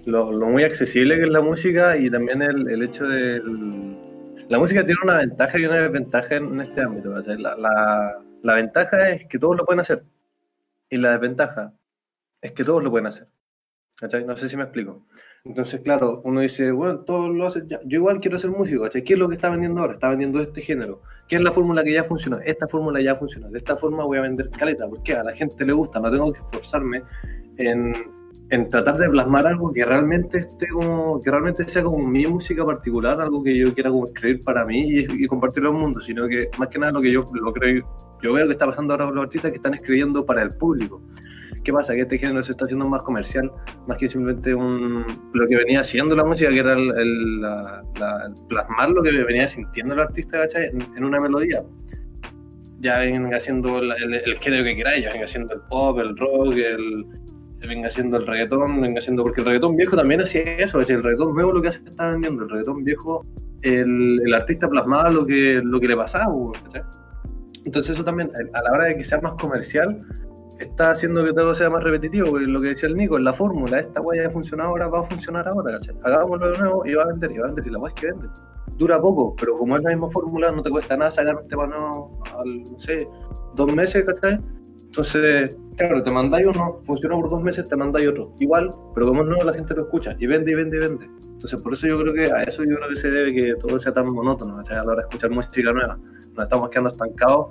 lo, 0.05 0.31
muy 0.31 0.63
accesible 0.63 1.15
que 1.15 1.23
es 1.23 1.29
la 1.29 1.41
música 1.41 1.97
y 1.97 2.09
también 2.09 2.41
el, 2.41 2.69
el 2.69 2.83
hecho 2.83 3.05
de... 3.05 3.41
La 4.49 4.59
música 4.59 4.85
tiene 4.85 4.99
una 5.03 5.17
ventaja 5.17 5.57
y 5.57 5.65
una 5.65 5.75
desventaja 5.77 6.35
en, 6.35 6.59
este 6.61 6.81
ámbito, 6.81 7.11
¿cachai? 7.13 7.37
La- 7.37 7.55
la 8.43 8.53
ventaja 8.55 9.09
es 9.09 9.25
que 9.27 9.39
todos 9.39 9.55
lo 9.57 9.65
pueden 9.65 9.79
hacer 9.79 10.03
y 10.93 10.97
la 10.97 11.11
desventaja 11.11 11.73
es 12.39 12.51
que 12.51 12.63
todos 12.63 12.83
lo 12.83 12.91
pueden 12.91 13.07
hacer, 13.07 13.27
¿cachai? 13.95 14.25
No 14.25 14.37
sé 14.37 14.47
si 14.47 14.55
me 14.55 14.63
explico. 14.63 15.07
Entonces, 15.43 15.81
claro, 15.81 16.21
uno 16.23 16.41
dice, 16.41 16.71
bueno, 16.71 16.99
todos 16.99 17.33
lo 17.33 17.47
hacen 17.47 17.67
ya. 17.67 17.79
Yo 17.83 17.97
igual 17.97 18.19
quiero 18.19 18.37
ser 18.37 18.51
músico, 18.51 18.83
¿cachai? 18.83 19.03
¿Qué 19.03 19.13
es 19.13 19.19
lo 19.19 19.27
que 19.27 19.35
está 19.35 19.49
vendiendo 19.49 19.81
ahora? 19.81 19.93
Está 19.93 20.09
vendiendo 20.09 20.39
este 20.39 20.61
género. 20.61 21.01
¿Qué 21.27 21.37
es 21.37 21.41
la 21.41 21.51
fórmula 21.51 21.83
que 21.83 21.93
ya 21.93 22.03
funcionó? 22.03 22.37
Esta 22.39 22.67
fórmula 22.67 23.01
ya 23.01 23.15
funciona. 23.15 23.49
De 23.49 23.57
esta 23.57 23.75
forma 23.75 24.05
voy 24.05 24.19
a 24.19 24.21
vender 24.21 24.51
caleta. 24.51 24.87
¿Por 24.87 25.01
qué? 25.01 25.13
A 25.13 25.23
la 25.23 25.33
gente 25.33 25.65
le 25.65 25.73
gusta. 25.73 25.99
No 25.99 26.11
tengo 26.11 26.31
que 26.31 26.39
esforzarme 26.41 27.01
en, 27.57 27.93
en 28.51 28.69
tratar 28.69 28.97
de 28.97 29.09
plasmar 29.09 29.47
algo 29.47 29.73
que 29.73 29.83
realmente 29.83 30.37
esté 30.37 30.67
como, 30.67 31.21
que 31.23 31.31
realmente 31.31 31.67
sea 31.67 31.81
como 31.81 31.97
mi 31.97 32.25
música 32.27 32.63
particular, 32.63 33.19
algo 33.19 33.43
que 33.43 33.57
yo 33.57 33.73
quiera 33.73 33.89
como 33.89 34.07
escribir 34.07 34.43
para 34.43 34.63
mí 34.63 34.91
y, 34.91 35.23
y 35.23 35.27
compartirlo 35.27 35.69
al 35.69 35.75
mundo, 35.75 35.99
sino 35.99 36.27
que 36.27 36.49
más 36.59 36.67
que 36.67 36.77
nada 36.77 36.91
lo 36.91 37.01
que 37.01 37.11
yo 37.11 37.29
lo 37.33 37.51
creo, 37.51 37.83
yo 38.23 38.33
veo 38.33 38.45
que 38.47 38.53
está 38.53 38.65
pasando 38.65 38.93
ahora 38.93 39.05
con 39.05 39.15
los 39.15 39.23
artistas 39.25 39.51
que 39.51 39.57
están 39.57 39.73
escribiendo 39.75 40.25
para 40.25 40.41
el 40.41 40.51
público. 40.55 41.01
¿Qué 41.63 41.71
pasa? 41.71 41.93
Que 41.93 42.01
este 42.01 42.17
género 42.17 42.43
se 42.43 42.51
está 42.53 42.65
haciendo 42.65 42.87
más 42.89 43.03
comercial, 43.03 43.51
más 43.87 43.97
que 43.97 44.09
simplemente 44.09 44.53
un, 44.55 45.05
lo 45.33 45.47
que 45.47 45.55
venía 45.57 45.79
haciendo 45.81 46.15
la 46.15 46.23
música, 46.25 46.49
que 46.49 46.59
era 46.59 46.73
el, 46.73 46.91
el- 46.97 47.41
la- 47.41 47.83
la- 47.99 48.25
el 48.27 48.33
plasmar 48.47 48.89
lo 48.89 49.01
que 49.03 49.11
venía 49.11 49.47
sintiendo 49.47 49.93
el 49.93 49.99
artista 50.01 50.39
¿cachai? 50.39 50.65
En, 50.69 50.81
en 50.97 51.03
una 51.05 51.19
melodía. 51.21 51.63
ya 52.81 52.97
venga 52.99 53.39
siendo 53.39 53.79
el, 53.79 53.91
el, 53.91 54.13
el 54.13 54.37
género 54.39 54.63
que 54.65 54.75
queráis, 54.75 55.05
ya 55.05 55.13
venga 55.13 55.27
siendo 55.27 55.53
el 55.53 55.61
pop, 55.69 55.99
el 55.99 56.17
rock, 56.17 56.53
el, 56.57 57.05
venga 57.65 57.89
siendo 57.89 58.17
el 58.17 58.27
reggaetón, 58.27 58.81
venga 58.81 58.99
siendo. 58.99 59.23
Porque 59.23 59.39
el 59.39 59.45
reggaetón 59.47 59.77
viejo 59.77 59.95
también 59.95 60.19
hacía 60.21 60.43
eso, 60.57 60.81
el 60.81 60.85
reggaetón 61.03 61.33
nuevo 61.33 61.53
lo 61.53 61.61
que 61.61 61.69
hace 61.69 61.79
está 61.85 62.11
vendiendo, 62.11 62.43
el 62.43 62.49
reggaetón 62.49 62.83
viejo, 62.83 63.25
el, 63.61 64.19
el 64.25 64.33
artista 64.33 64.67
plasmaba 64.67 65.09
lo 65.11 65.25
que, 65.25 65.61
lo 65.63 65.79
que 65.79 65.87
le 65.87 65.95
pasaba, 65.95 66.33
¿cachai? 66.65 66.81
Entonces, 67.65 67.95
eso 67.95 68.03
también, 68.03 68.31
a 68.53 68.61
la 68.61 68.71
hora 68.71 68.85
de 68.85 68.97
que 68.97 69.03
sea 69.03 69.21
más 69.21 69.33
comercial, 69.33 70.01
está 70.59 70.91
haciendo 70.91 71.23
que 71.23 71.33
todo 71.33 71.55
sea 71.55 71.69
más 71.69 71.83
repetitivo, 71.83 72.31
porque 72.31 72.45
lo 72.45 72.61
que 72.61 72.69
decía 72.69 72.89
el 72.89 72.95
Nico, 72.95 73.17
la 73.17 73.33
fórmula, 73.33 73.79
esta 73.79 74.01
weá 74.01 74.23
ya 74.23 74.29
funcionado 74.29 74.69
ahora, 74.69 74.87
va 74.87 74.99
a 74.99 75.03
funcionar 75.03 75.47
ahora, 75.47 75.73
¿cachai? 75.73 75.95
Hagámoslo 76.03 76.51
de 76.51 76.57
nuevo 76.57 76.85
y 76.85 76.93
va 76.93 77.03
a 77.03 77.07
vender, 77.07 77.31
y 77.31 77.37
va 77.37 77.45
a 77.45 77.47
vender, 77.47 77.67
y 77.67 77.69
la 77.69 77.79
weá 77.79 77.93
es 77.93 78.01
que 78.01 78.07
vende. 78.07 78.27
Dura 78.77 78.99
poco, 78.99 79.35
pero 79.35 79.57
como 79.57 79.77
es 79.77 79.83
la 79.83 79.89
misma 79.91 80.09
fórmula, 80.09 80.51
no 80.51 80.61
te 80.61 80.69
cuesta 80.69 80.97
nada 80.97 81.11
sacar 81.11 81.35
un 81.35 81.47
tema 81.47 81.67
nuevo 81.67 82.21
al, 82.37 82.63
no 82.71 82.79
sé, 82.79 83.07
dos 83.55 83.73
meses, 83.73 84.03
¿cachai? 84.03 84.39
Entonces, 84.85 85.55
claro, 85.75 86.03
te 86.03 86.11
mandáis 86.11 86.47
uno, 86.47 86.79
funcionó 86.83 87.19
por 87.19 87.29
dos 87.29 87.41
meses, 87.41 87.67
te 87.67 87.75
mandáis 87.75 88.07
otro. 88.07 88.33
Igual, 88.39 88.73
pero 88.93 89.07
como 89.07 89.23
no, 89.23 89.37
la 89.37 89.53
gente 89.53 89.73
lo 89.75 89.83
escucha 89.83 90.15
y 90.19 90.27
vende 90.27 90.51
y 90.51 90.55
vende 90.55 90.77
y 90.77 90.79
vende. 90.79 91.05
Entonces, 91.33 91.59
por 91.59 91.73
eso 91.73 91.87
yo 91.87 91.99
creo 91.99 92.13
que 92.13 92.31
a 92.31 92.43
eso 92.43 92.63
yo 92.63 92.75
creo 92.77 92.89
que 92.89 92.95
se 92.95 93.09
debe 93.09 93.33
que 93.33 93.55
todo 93.55 93.79
sea 93.79 93.91
tan 93.91 94.07
monótono, 94.07 94.55
¿cachai? 94.57 94.77
A 94.77 94.83
la 94.83 94.91
hora 94.91 95.01
de 95.01 95.07
escuchar 95.09 95.31
música 95.31 95.73
nueva. 95.73 95.97
Nos 96.35 96.43
estamos 96.45 96.69
quedando 96.69 96.89
estancados 96.89 97.47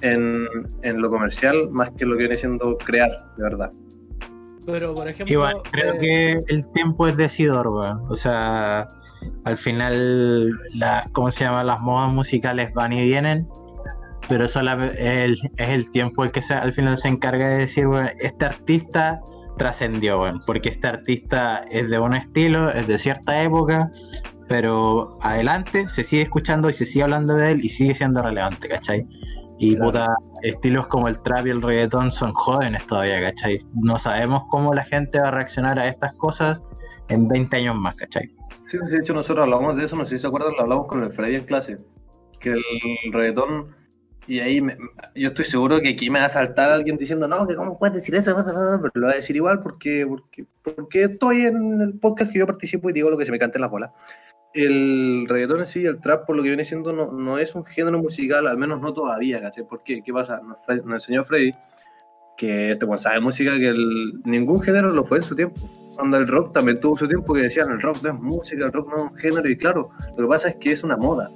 en, 0.00 0.46
en 0.82 1.00
lo 1.00 1.10
comercial 1.10 1.70
más 1.70 1.90
que 1.90 2.04
lo 2.04 2.16
que 2.16 2.22
viene 2.22 2.36
siendo 2.36 2.76
crear, 2.78 3.10
de 3.36 3.42
verdad. 3.42 3.72
Pero, 4.66 4.94
por 4.94 5.08
ejemplo. 5.08 5.32
Igual, 5.32 5.56
creo 5.70 5.94
eh, 5.94 5.98
que 5.98 6.54
el 6.54 6.70
tiempo 6.72 7.08
es 7.08 7.16
decidor, 7.16 7.68
weón. 7.68 8.02
O 8.08 8.14
sea, 8.14 8.90
al 9.44 9.56
final, 9.56 10.50
la, 10.74 11.08
¿cómo 11.12 11.30
se 11.30 11.44
llama? 11.44 11.64
Las 11.64 11.80
modas 11.80 12.12
musicales 12.12 12.72
van 12.74 12.92
y 12.92 13.02
vienen, 13.02 13.48
pero 14.28 14.44
el, 14.44 15.38
es 15.56 15.68
el 15.68 15.90
tiempo 15.90 16.24
el 16.24 16.32
que 16.32 16.42
se, 16.42 16.54
al 16.54 16.72
final 16.72 16.98
se 16.98 17.08
encarga 17.08 17.48
de 17.48 17.58
decir, 17.58 17.86
bueno, 17.86 18.10
este 18.20 18.44
artista 18.44 19.20
trascendió, 19.56 20.18
bueno, 20.18 20.40
porque 20.46 20.68
este 20.68 20.88
artista 20.88 21.62
es 21.70 21.90
de 21.90 21.98
un 21.98 22.14
estilo, 22.14 22.70
es 22.70 22.86
de 22.86 22.98
cierta 22.98 23.42
época, 23.42 23.90
pero 24.50 25.16
adelante 25.22 25.88
se 25.88 26.02
sigue 26.02 26.22
escuchando 26.22 26.68
y 26.68 26.72
se 26.72 26.84
sigue 26.84 27.04
hablando 27.04 27.34
de 27.36 27.52
él 27.52 27.64
y 27.64 27.68
sigue 27.68 27.94
siendo 27.94 28.20
relevante, 28.20 28.68
¿cachai? 28.68 29.06
Y 29.60 29.76
Claro. 29.76 29.84
puta, 29.92 30.14
estilos 30.42 30.88
como 30.88 31.06
el 31.06 31.22
trap 31.22 31.46
y 31.46 31.50
el 31.50 31.62
reggaetón 31.62 32.10
son 32.10 32.32
jóvenes 32.32 32.84
todavía, 32.88 33.20
¿cachai? 33.20 33.58
No 33.74 33.96
sabemos 33.96 34.42
cómo 34.50 34.74
la 34.74 34.82
gente 34.84 35.20
va 35.20 35.28
a 35.28 35.30
reaccionar 35.30 35.78
a 35.78 35.86
estas 35.86 36.16
cosas 36.16 36.60
en 37.08 37.28
20 37.28 37.58
años 37.58 37.76
más, 37.76 37.94
¿cachai? 37.94 38.34
Sí, 38.66 38.76
de 38.78 38.98
hecho 38.98 39.14
nosotros 39.14 39.44
hablamos 39.44 39.76
de 39.76 39.84
eso, 39.84 39.94
no 39.94 40.04
sé 40.04 40.16
si 40.16 40.22
se 40.22 40.26
acuerdan, 40.26 40.54
lo 40.56 40.62
hablamos 40.62 40.88
con 40.88 41.00
el 41.04 41.12
Freddy 41.12 41.36
en 41.36 41.44
clase, 41.44 41.78
que 42.40 42.50
el 42.50 43.12
reggaetón, 43.12 43.68
y 44.26 44.40
ahí 44.40 44.60
me- 44.60 44.76
yo 45.14 45.28
estoy 45.28 45.44
seguro 45.44 45.80
que 45.80 45.90
aquí 45.90 46.10
me 46.10 46.18
va 46.18 46.26
a 46.26 46.28
saltar 46.28 46.70
alguien 46.70 46.96
diciendo, 46.96 47.28
no, 47.28 47.46
que 47.46 47.54
cómo 47.54 47.78
puedes 47.78 47.94
decir 47.94 48.16
eso, 48.16 48.34
pero 48.34 48.90
lo 48.94 49.06
voy 49.06 49.12
a 49.12 49.16
decir 49.16 49.36
igual 49.36 49.60
porque, 49.62 50.04
porque, 50.08 50.44
porque 50.62 51.04
estoy 51.04 51.42
en 51.42 51.80
el 51.80 51.98
podcast 52.00 52.32
que 52.32 52.40
yo 52.40 52.46
participo 52.46 52.90
y 52.90 52.92
digo 52.92 53.10
lo 53.10 53.16
que 53.16 53.24
se 53.24 53.30
me 53.30 53.38
cante 53.38 53.58
en 53.58 53.62
las 53.62 53.70
bolas. 53.70 53.90
El 54.52 55.26
reggaetón 55.28 55.60
en 55.60 55.66
sí, 55.66 55.84
el 55.84 56.00
trap, 56.00 56.26
por 56.26 56.36
lo 56.36 56.42
que 56.42 56.48
viene 56.48 56.64
siendo, 56.64 56.92
no, 56.92 57.12
no 57.12 57.38
es 57.38 57.54
un 57.54 57.64
género 57.64 57.98
musical, 57.98 58.46
al 58.48 58.58
menos 58.58 58.80
no 58.80 58.92
todavía, 58.92 59.40
¿cachai? 59.40 59.64
¿Por 59.64 59.82
qué? 59.84 60.02
¿Qué 60.02 60.12
pasa? 60.12 60.40
Nos, 60.42 60.58
nos 60.84 60.94
enseñó 60.94 61.22
Freddy 61.22 61.52
que 62.36 62.72
este 62.72 62.86
pues, 62.86 63.02
sabe 63.02 63.20
música 63.20 63.56
que 63.58 63.68
el- 63.68 64.20
ningún 64.24 64.60
género 64.62 64.90
lo 64.90 65.04
fue 65.04 65.18
en 65.18 65.22
su 65.24 65.36
tiempo. 65.36 65.60
Cuando 65.94 66.16
el 66.16 66.26
rock 66.26 66.52
también 66.54 66.80
tuvo 66.80 66.96
su 66.96 67.06
tiempo 67.06 67.34
que 67.34 67.42
decían 67.42 67.70
el 67.70 67.80
rock 67.80 68.02
no 68.02 68.08
es 68.10 68.14
música, 68.20 68.64
el 68.64 68.72
rock 68.72 68.88
no 68.90 68.96
es 68.96 69.12
un 69.12 69.16
género, 69.18 69.48
y 69.48 69.56
claro, 69.56 69.90
lo 70.16 70.24
que 70.24 70.28
pasa 70.28 70.48
es 70.48 70.56
que 70.56 70.72
es 70.72 70.82
una 70.82 70.96
moda. 70.96 71.30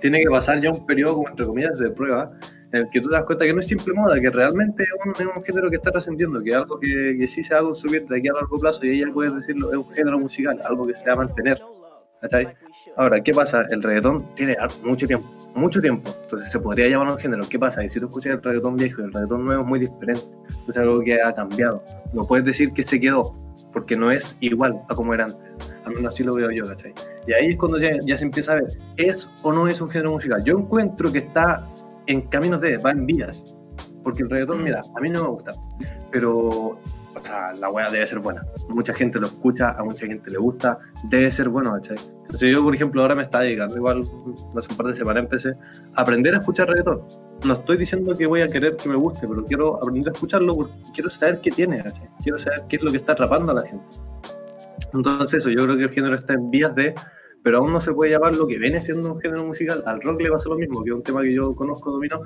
Tiene 0.00 0.20
que 0.22 0.30
pasar 0.30 0.60
ya 0.62 0.70
un 0.70 0.86
periodo, 0.86 1.14
como 1.16 1.28
entre 1.28 1.44
comillas, 1.46 1.78
de 1.78 1.90
prueba, 1.90 2.30
en 2.72 2.82
el 2.82 2.90
que 2.90 3.00
tú 3.00 3.08
te 3.08 3.14
das 3.16 3.24
cuenta 3.24 3.44
que 3.44 3.52
no 3.52 3.60
es 3.60 3.66
simple 3.66 3.92
moda, 3.94 4.18
que 4.20 4.30
realmente 4.30 4.84
es 4.84 4.90
un, 5.04 5.10
es 5.12 5.36
un 5.36 5.42
género 5.42 5.68
que 5.68 5.76
está 5.76 5.90
trascendiendo, 5.90 6.40
que 6.42 6.50
es 6.50 6.56
algo 6.56 6.78
que, 6.78 7.16
que 7.18 7.26
sí 7.26 7.42
se 7.42 7.54
va 7.54 7.60
a 7.60 7.64
consumir 7.64 8.06
de 8.06 8.18
aquí 8.18 8.28
a 8.28 8.32
largo 8.34 8.58
plazo, 8.58 8.86
y 8.86 8.90
ahí 8.90 9.00
ya 9.00 9.12
puedes 9.12 9.34
decirlo, 9.34 9.70
es 9.72 9.76
un 9.78 9.90
género 9.90 10.18
musical, 10.18 10.60
algo 10.64 10.86
que 10.86 10.94
se 10.94 11.06
va 11.06 11.14
a 11.14 11.16
mantener. 11.16 11.60
¿Cachai? 12.28 12.54
Ahora, 12.96 13.20
¿qué 13.20 13.32
pasa? 13.32 13.64
El 13.70 13.82
reggaetón 13.82 14.24
tiene 14.34 14.56
mucho 14.82 15.06
tiempo, 15.06 15.28
mucho 15.54 15.80
tiempo, 15.80 16.14
entonces 16.22 16.50
se 16.50 16.58
podría 16.58 16.88
llamar 16.88 17.08
un 17.08 17.18
género. 17.18 17.46
¿Qué 17.48 17.58
pasa? 17.58 17.84
Y 17.84 17.88
si 17.88 18.00
tú 18.00 18.06
escuchas 18.06 18.32
el 18.32 18.42
reggaetón 18.42 18.76
viejo 18.76 19.02
y 19.02 19.04
el 19.04 19.12
reggaetón 19.12 19.44
nuevo 19.44 19.62
es 19.62 19.68
muy 19.68 19.80
diferente, 19.80 20.22
es 20.68 20.76
algo 20.76 21.00
que 21.00 21.20
ha 21.20 21.32
cambiado. 21.32 21.82
No 22.12 22.24
puedes 22.24 22.44
decir 22.44 22.72
que 22.72 22.82
se 22.82 23.00
quedó, 23.00 23.34
porque 23.72 23.96
no 23.96 24.10
es 24.10 24.36
igual 24.40 24.80
a 24.88 24.94
como 24.94 25.14
era 25.14 25.26
antes. 25.26 25.54
Al 25.84 25.94
menos 25.94 26.14
así 26.14 26.24
lo 26.24 26.34
veo 26.34 26.50
yo, 26.50 26.66
¿cachai? 26.66 26.92
Y 27.26 27.32
ahí 27.32 27.50
es 27.50 27.56
cuando 27.56 27.78
ya, 27.78 27.90
ya 28.04 28.16
se 28.16 28.24
empieza 28.24 28.52
a 28.52 28.54
ver, 28.56 28.78
¿es 28.96 29.28
o 29.42 29.52
no 29.52 29.68
es 29.68 29.80
un 29.80 29.90
género 29.90 30.12
musical? 30.12 30.42
Yo 30.44 30.58
encuentro 30.58 31.12
que 31.12 31.18
está 31.18 31.66
en 32.06 32.22
caminos 32.22 32.60
de, 32.60 32.78
va 32.78 32.92
en 32.92 33.06
vías. 33.06 33.56
Porque 34.02 34.22
el 34.22 34.30
reggaetón, 34.30 34.62
mira, 34.62 34.82
a 34.94 35.00
mí 35.00 35.10
no 35.10 35.24
me 35.24 35.28
gusta, 35.30 35.52
pero 36.12 36.78
sea, 37.26 37.52
la 37.54 37.70
weá 37.70 37.90
debe 37.90 38.06
ser 38.06 38.20
buena. 38.20 38.44
Mucha 38.68 38.94
gente 38.94 39.18
lo 39.20 39.26
escucha, 39.26 39.70
a 39.70 39.84
mucha 39.84 40.06
gente 40.06 40.30
le 40.30 40.38
gusta, 40.38 40.78
debe 41.04 41.30
ser 41.30 41.48
bueno, 41.48 41.72
¿cachai? 41.72 41.96
Entonces 42.22 42.52
yo, 42.52 42.62
por 42.62 42.74
ejemplo, 42.74 43.02
ahora 43.02 43.14
me 43.14 43.22
está 43.22 43.40
dedicando, 43.40 43.76
igual 43.76 44.02
hace 44.56 44.70
un 44.70 44.76
par 44.76 44.86
de 44.86 44.94
semanas 44.94 45.24
empecé 45.24 45.54
a 45.94 46.00
aprender 46.00 46.34
a 46.34 46.38
escuchar 46.38 46.68
reggaetón. 46.68 47.02
No 47.44 47.54
estoy 47.54 47.76
diciendo 47.76 48.16
que 48.16 48.26
voy 48.26 48.40
a 48.40 48.48
querer 48.48 48.76
que 48.76 48.88
me 48.88 48.96
guste, 48.96 49.28
pero 49.28 49.44
quiero 49.44 49.76
aprender 49.76 50.08
a 50.08 50.12
escucharlo 50.12 50.56
porque 50.56 50.72
quiero 50.94 51.10
saber 51.10 51.40
qué 51.40 51.50
tiene, 51.50 51.82
¿cachai? 51.82 52.08
Quiero 52.22 52.38
saber 52.38 52.64
qué 52.68 52.76
es 52.76 52.82
lo 52.82 52.90
que 52.90 52.96
está 52.98 53.12
atrapando 53.12 53.52
a 53.52 53.54
la 53.56 53.62
gente. 53.62 53.84
Entonces 54.92 55.40
eso, 55.40 55.50
yo 55.50 55.64
creo 55.64 55.76
que 55.76 55.84
el 55.84 55.90
género 55.90 56.16
está 56.16 56.34
en 56.34 56.50
vías 56.50 56.74
de, 56.74 56.94
pero 57.42 57.58
aún 57.58 57.72
no 57.72 57.80
se 57.80 57.92
puede 57.92 58.10
llamar 58.10 58.34
lo 58.34 58.46
que 58.46 58.58
viene 58.58 58.80
siendo 58.80 59.12
un 59.12 59.20
género 59.20 59.44
musical. 59.44 59.82
Al 59.86 60.00
rock 60.02 60.20
le 60.22 60.30
pasó 60.30 60.48
lo 60.48 60.56
mismo, 60.56 60.82
que 60.82 60.90
es 60.90 60.96
un 60.96 61.02
tema 61.02 61.22
que 61.22 61.32
yo 61.32 61.54
conozco, 61.54 61.92
domino. 61.92 62.20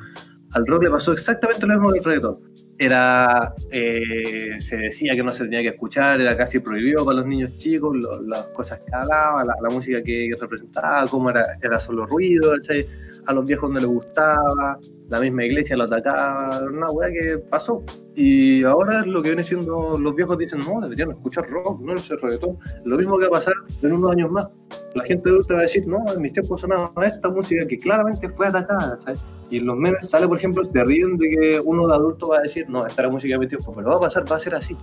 Al 0.52 0.66
rock 0.66 0.84
le 0.84 0.90
pasó 0.90 1.12
exactamente 1.12 1.66
lo 1.66 1.74
mismo 1.74 1.92
que 1.92 1.98
el 1.98 2.04
reggaetón. 2.04 2.38
Era, 2.82 3.52
eh, 3.70 4.56
se 4.58 4.78
decía 4.78 5.14
que 5.14 5.22
no 5.22 5.32
se 5.32 5.44
tenía 5.44 5.60
que 5.60 5.68
escuchar, 5.68 6.18
era 6.18 6.34
casi 6.34 6.60
prohibido 6.60 7.04
para 7.04 7.18
los 7.18 7.26
niños 7.26 7.54
chicos, 7.58 7.94
lo- 7.94 8.22
las 8.22 8.44
cosas 8.54 8.80
que 8.80 8.94
hablaba, 8.94 9.44
la, 9.44 9.54
la 9.60 9.68
música 9.68 10.02
que, 10.02 10.30
representaba, 10.40 11.06
cómo 11.06 11.28
era, 11.28 11.58
era 11.60 11.78
solo 11.78 12.06
ruido, 12.06 12.52
¿cachai? 12.52 12.86
A 13.26 13.32
los 13.32 13.44
viejos 13.44 13.70
no 13.70 13.78
les 13.78 13.88
gustaba, 13.88 14.78
la 15.08 15.20
misma 15.20 15.44
iglesia 15.44 15.76
lo 15.76 15.84
atacaba, 15.84 16.60
una 16.60 16.90
weá 16.90 17.10
que 17.10 17.38
pasó. 17.38 17.82
Y 18.14 18.62
ahora 18.64 19.04
lo 19.04 19.22
que 19.22 19.30
viene 19.30 19.42
siendo, 19.42 19.98
los 19.98 20.14
viejos 20.14 20.38
dicen, 20.38 20.60
no, 20.60 20.80
deberían 20.80 21.10
escuchar 21.10 21.48
rock, 21.48 21.80
no 21.80 21.92
el 21.92 21.98
reggaetón. 21.98 22.58
Lo 22.84 22.96
mismo 22.96 23.18
que 23.18 23.24
va 23.24 23.38
a 23.38 23.40
pasar 23.40 23.54
en 23.82 23.92
unos 23.92 24.10
años 24.10 24.30
más. 24.30 24.48
La 24.94 25.04
gente 25.04 25.28
adulta 25.28 25.54
va 25.54 25.60
a 25.60 25.62
decir, 25.62 25.86
no, 25.86 26.04
en 26.12 26.20
mis 26.20 26.32
tiempos 26.32 26.60
sonaba 26.60 26.92
esta 27.04 27.28
música 27.28 27.66
que 27.66 27.78
claramente 27.78 28.28
fue 28.28 28.46
atacada, 28.48 28.98
¿sabes? 29.00 29.20
Y 29.50 29.58
en 29.58 29.66
los 29.66 29.76
memes 29.76 30.08
sale, 30.08 30.28
por 30.28 30.38
ejemplo, 30.38 30.64
se 30.64 30.84
ríen 30.84 31.16
de 31.16 31.28
que 31.28 31.60
uno 31.60 31.88
de 31.88 31.94
adulto 31.94 32.28
va 32.28 32.38
a 32.38 32.42
decir, 32.42 32.68
no, 32.68 32.86
esta 32.86 33.02
era 33.02 33.10
música 33.10 33.34
de 33.34 33.38
mi 33.38 33.48
tiempo, 33.48 33.72
pero 33.74 33.90
va 33.90 33.96
a 33.96 34.00
pasar, 34.00 34.30
va 34.30 34.36
a 34.36 34.38
ser 34.38 34.54
así. 34.54 34.76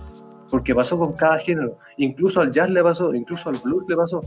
Porque 0.50 0.74
pasó 0.74 0.98
con 0.98 1.12
cada 1.12 1.38
género. 1.38 1.78
Incluso 1.96 2.40
al 2.40 2.50
jazz 2.50 2.70
le 2.70 2.82
pasó, 2.82 3.14
incluso 3.14 3.48
al 3.50 3.56
blues 3.62 3.84
le 3.88 3.96
pasó. 3.96 4.20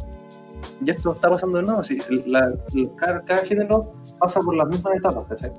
Y 0.84 0.90
esto 0.90 1.14
está 1.14 1.30
pasando 1.30 1.58
de 1.60 1.64
nuevo, 1.64 1.84
sí. 1.84 1.99
La- 2.26 2.53
cada, 2.98 3.22
cada 3.22 3.41
género 3.45 3.94
pasa 4.20 4.41
por 4.41 4.56
las 4.56 4.68
mismas 4.68 4.95
etapas, 4.95 5.26
¿cachai? 5.30 5.52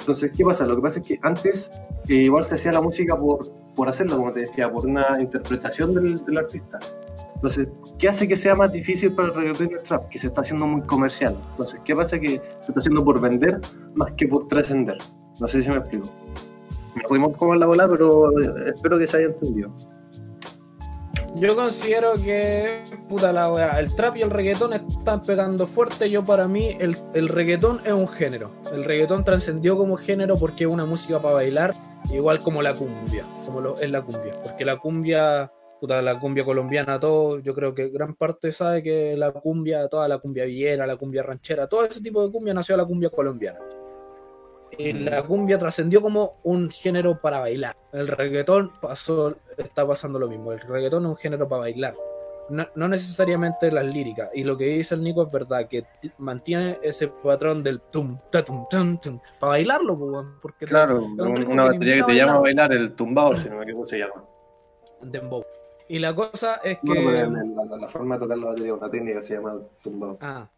Entonces, 0.00 0.32
¿qué 0.36 0.44
pasa? 0.44 0.66
Lo 0.66 0.76
que 0.76 0.82
pasa 0.82 0.98
es 1.00 1.06
que 1.06 1.18
antes 1.22 1.70
eh, 2.08 2.14
igual 2.14 2.44
se 2.44 2.54
hacía 2.56 2.72
la 2.72 2.80
música 2.80 3.16
por, 3.16 3.52
por 3.74 3.88
hacerla, 3.88 4.16
como 4.16 4.32
te 4.32 4.40
decía, 4.40 4.70
por 4.70 4.86
una 4.86 5.20
interpretación 5.20 5.94
del, 5.94 6.24
del 6.24 6.38
artista. 6.38 6.78
Entonces, 7.34 7.68
¿qué 7.98 8.08
hace 8.08 8.26
que 8.28 8.36
sea 8.36 8.54
más 8.54 8.72
difícil 8.72 9.14
para 9.14 9.28
el 9.28 9.34
reggaetón 9.34 9.70
y 9.70 9.74
el 9.74 9.82
trap? 9.82 10.08
Que 10.08 10.18
se 10.18 10.28
está 10.28 10.40
haciendo 10.40 10.66
muy 10.66 10.82
comercial. 10.82 11.36
Entonces, 11.50 11.80
¿qué 11.84 11.94
pasa? 11.94 12.18
Que 12.18 12.28
se 12.60 12.68
está 12.68 12.78
haciendo 12.78 13.04
por 13.04 13.20
vender 13.20 13.60
más 13.94 14.12
que 14.12 14.26
por 14.28 14.46
trascender. 14.48 14.96
No 15.40 15.48
sé 15.48 15.62
si 15.62 15.68
me 15.68 15.76
explico. 15.76 16.08
Me 16.94 17.02
fuimos 17.08 17.36
como 17.36 17.54
en 17.54 17.60
la 17.60 17.66
bola, 17.66 17.88
pero 17.88 18.30
eh, 18.40 18.72
espero 18.74 18.98
que 18.98 19.06
se 19.06 19.16
haya 19.18 19.26
entendido. 19.26 19.70
Yo 21.34 21.56
considero 21.56 22.12
que, 22.14 22.82
puta 23.08 23.32
la 23.32 23.80
el 23.80 23.94
trap 23.94 24.16
y 24.16 24.22
el 24.22 24.30
reggaetón 24.30 24.74
están 24.74 25.22
pegando 25.22 25.66
fuerte. 25.66 26.10
Yo, 26.10 26.24
para 26.24 26.46
mí, 26.46 26.76
el, 26.78 26.94
el 27.14 27.28
reggaetón 27.28 27.80
es 27.84 27.92
un 27.92 28.06
género. 28.06 28.50
El 28.70 28.84
reggaetón 28.84 29.24
trascendió 29.24 29.78
como 29.78 29.96
género 29.96 30.36
porque 30.36 30.64
es 30.64 30.70
una 30.70 30.84
música 30.84 31.20
para 31.22 31.34
bailar, 31.36 31.74
igual 32.12 32.40
como 32.40 32.60
la 32.60 32.74
cumbia, 32.74 33.24
como 33.46 33.60
lo, 33.62 33.78
es 33.80 33.90
la 33.90 34.02
cumbia. 34.02 34.32
Porque 34.42 34.66
la 34.66 34.76
cumbia, 34.76 35.50
puta, 35.80 36.02
la 36.02 36.20
cumbia 36.20 36.44
colombiana, 36.44 37.00
todo, 37.00 37.38
yo 37.38 37.54
creo 37.54 37.74
que 37.74 37.88
gran 37.88 38.14
parte 38.14 38.52
sabe 38.52 38.82
que 38.82 39.16
la 39.16 39.32
cumbia, 39.32 39.88
toda 39.88 40.08
la 40.08 40.18
cumbia 40.18 40.44
villera, 40.44 40.86
la 40.86 40.96
cumbia 40.96 41.22
ranchera, 41.22 41.66
todo 41.66 41.86
ese 41.86 42.02
tipo 42.02 42.24
de 42.24 42.30
cumbia 42.30 42.52
nació 42.52 42.74
de 42.74 42.82
la 42.82 42.86
cumbia 42.86 43.08
colombiana. 43.08 43.58
Y 44.78 44.92
la 44.94 45.22
cumbia 45.22 45.58
trascendió 45.58 46.00
como 46.00 46.40
un 46.44 46.70
género 46.70 47.20
para 47.20 47.40
bailar. 47.40 47.76
El 47.92 48.08
reggaetón 48.08 48.72
pasó, 48.80 49.36
está 49.58 49.86
pasando 49.86 50.18
lo 50.18 50.28
mismo. 50.28 50.52
El 50.52 50.60
reggaetón 50.60 51.04
es 51.04 51.08
un 51.10 51.16
género 51.16 51.48
para 51.48 51.60
bailar. 51.60 51.94
No, 52.48 52.66
no 52.74 52.88
necesariamente 52.88 53.70
las 53.70 53.86
líricas. 53.86 54.30
Y 54.34 54.44
lo 54.44 54.56
que 54.56 54.64
dice 54.66 54.94
el 54.94 55.02
Nico 55.02 55.22
es 55.24 55.30
verdad, 55.32 55.68
que 55.68 55.84
mantiene 56.18 56.78
ese 56.82 57.08
patrón 57.08 57.62
del 57.62 57.80
tum, 57.80 58.18
ta, 58.30 58.44
tum, 58.44 58.66
tum, 58.68 58.98
tum, 58.98 59.20
para 59.38 59.50
bailarlo, 59.50 60.34
porque 60.40 60.66
Claro, 60.66 61.04
un 61.04 61.20
una 61.20 61.64
batería 61.64 61.96
que 61.96 62.02
te 62.04 62.14
llama 62.16 62.34
a 62.34 62.40
bailar. 62.40 62.72
el 62.72 62.94
tumbado, 62.94 63.36
si 63.36 63.48
no 63.48 63.56
me 63.56 63.62
equivoco, 63.64 63.86
se 63.88 63.98
llama. 63.98 64.24
dembow. 65.02 65.44
Y 65.88 65.98
la 65.98 66.14
cosa 66.14 66.56
es 66.64 66.78
que. 66.78 66.94
No, 66.94 67.14
en 67.14 67.54
la, 67.70 67.76
la 67.76 67.88
forma 67.88 68.16
de 68.16 68.22
tocar 68.22 68.38
la 68.38 68.46
batería, 68.46 68.74
una 68.74 68.90
técnica 68.90 69.20
se 69.22 69.34
llama 69.34 69.56
tumbado. 69.82 70.18
Ah. 70.20 70.48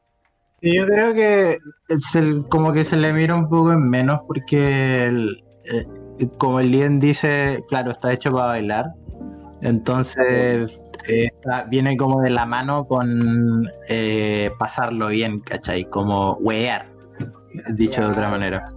Yo 0.62 0.86
creo 0.86 1.12
que 1.14 1.58
es 1.88 2.14
el- 2.14 2.46
como 2.48 2.72
que 2.72 2.84
se 2.84 2.96
le 2.96 3.12
mira 3.12 3.34
un 3.34 3.48
poco 3.48 3.72
en 3.72 3.88
menos 3.90 4.20
porque, 4.26 5.04
el- 5.04 5.42
eh, 5.64 5.86
como 6.38 6.60
el 6.60 6.70
Lien 6.70 7.00
dice, 7.00 7.62
claro, 7.68 7.90
está 7.90 8.12
hecho 8.12 8.32
para 8.32 8.46
bailar. 8.46 8.86
Entonces, 9.62 10.80
eh, 11.08 11.26
está- 11.34 11.64
viene 11.64 11.96
como 11.96 12.20
de 12.22 12.30
la 12.30 12.46
mano 12.46 12.86
con 12.86 13.68
eh, 13.88 14.50
pasarlo 14.58 15.08
bien, 15.08 15.40
¿cachai? 15.40 15.84
Como 15.84 16.34
wear, 16.40 16.86
dicho 17.74 18.00
de 18.02 18.06
otra 18.08 18.30
manera. 18.30 18.72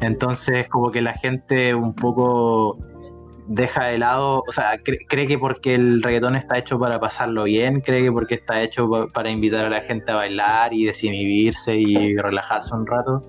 Entonces, 0.00 0.68
como 0.68 0.90
que 0.90 1.02
la 1.02 1.12
gente 1.14 1.74
un 1.74 1.94
poco 1.94 2.78
deja 3.52 3.86
de 3.86 3.98
lado, 3.98 4.44
o 4.46 4.52
sea, 4.52 4.76
cre- 4.76 5.04
cree 5.08 5.26
que 5.26 5.36
porque 5.36 5.74
el 5.74 6.02
reggaetón 6.04 6.36
está 6.36 6.56
hecho 6.56 6.78
para 6.78 7.00
pasarlo 7.00 7.44
bien, 7.44 7.80
cree 7.80 8.00
que 8.04 8.12
porque 8.12 8.34
está 8.36 8.62
hecho 8.62 8.88
pa- 8.88 9.08
para 9.08 9.28
invitar 9.28 9.64
a 9.64 9.70
la 9.70 9.80
gente 9.80 10.12
a 10.12 10.14
bailar 10.14 10.72
y 10.72 10.84
desinhibirse 10.84 11.74
y 11.74 12.16
relajarse 12.16 12.72
un 12.72 12.86
rato, 12.86 13.22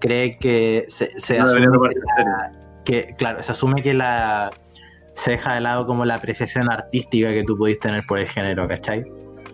cree 0.00 0.38
que 0.38 0.86
se, 0.88 1.10
se 1.20 1.36
No 1.38 1.44
asume 1.44 1.66
que, 1.66 2.00
la- 2.24 2.52
que, 2.86 3.06
claro, 3.18 3.42
se 3.42 3.52
asume 3.52 3.82
que 3.82 3.92
la 3.92 4.50
se 5.14 5.32
deja 5.32 5.54
de 5.56 5.60
lado 5.60 5.86
como 5.86 6.06
la 6.06 6.14
apreciación 6.14 6.72
artística 6.72 7.28
que 7.28 7.44
tú 7.44 7.58
pudiste 7.58 7.88
tener 7.88 8.04
por 8.08 8.18
el 8.18 8.26
género, 8.26 8.66
¿cachai? 8.66 9.04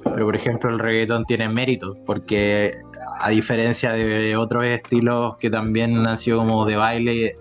Pero 0.04 0.24
por 0.24 0.36
ejemplo 0.36 0.70
el 0.70 0.78
reggaetón 0.78 1.24
tiene 1.24 1.48
mérito, 1.48 1.96
porque 2.06 2.70
a 3.18 3.30
diferencia 3.30 3.92
de 3.92 4.36
otros 4.36 4.64
estilos 4.66 5.36
que 5.38 5.50
también 5.50 6.06
han 6.06 6.18
sido 6.18 6.38
como 6.38 6.64
de 6.64 6.76
baile 6.76 7.36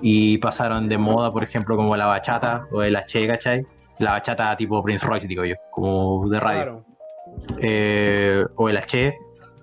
y 0.00 0.38
pasaron 0.38 0.88
de 0.88 0.98
moda, 0.98 1.30
por 1.32 1.42
ejemplo, 1.44 1.76
como 1.76 1.96
la 1.96 2.06
bachata 2.06 2.66
o 2.72 2.82
el 2.82 2.96
H, 2.96 3.26
¿cachai? 3.26 3.64
La 3.98 4.12
bachata 4.12 4.56
tipo 4.56 4.82
Prince 4.82 5.06
Royce, 5.06 5.26
digo 5.26 5.44
yo, 5.44 5.54
como 5.70 6.28
de 6.28 6.38
radio. 6.40 6.62
Claro. 6.62 6.84
Eh, 7.60 8.44
o 8.56 8.68
el 8.68 8.76
H, 8.76 9.14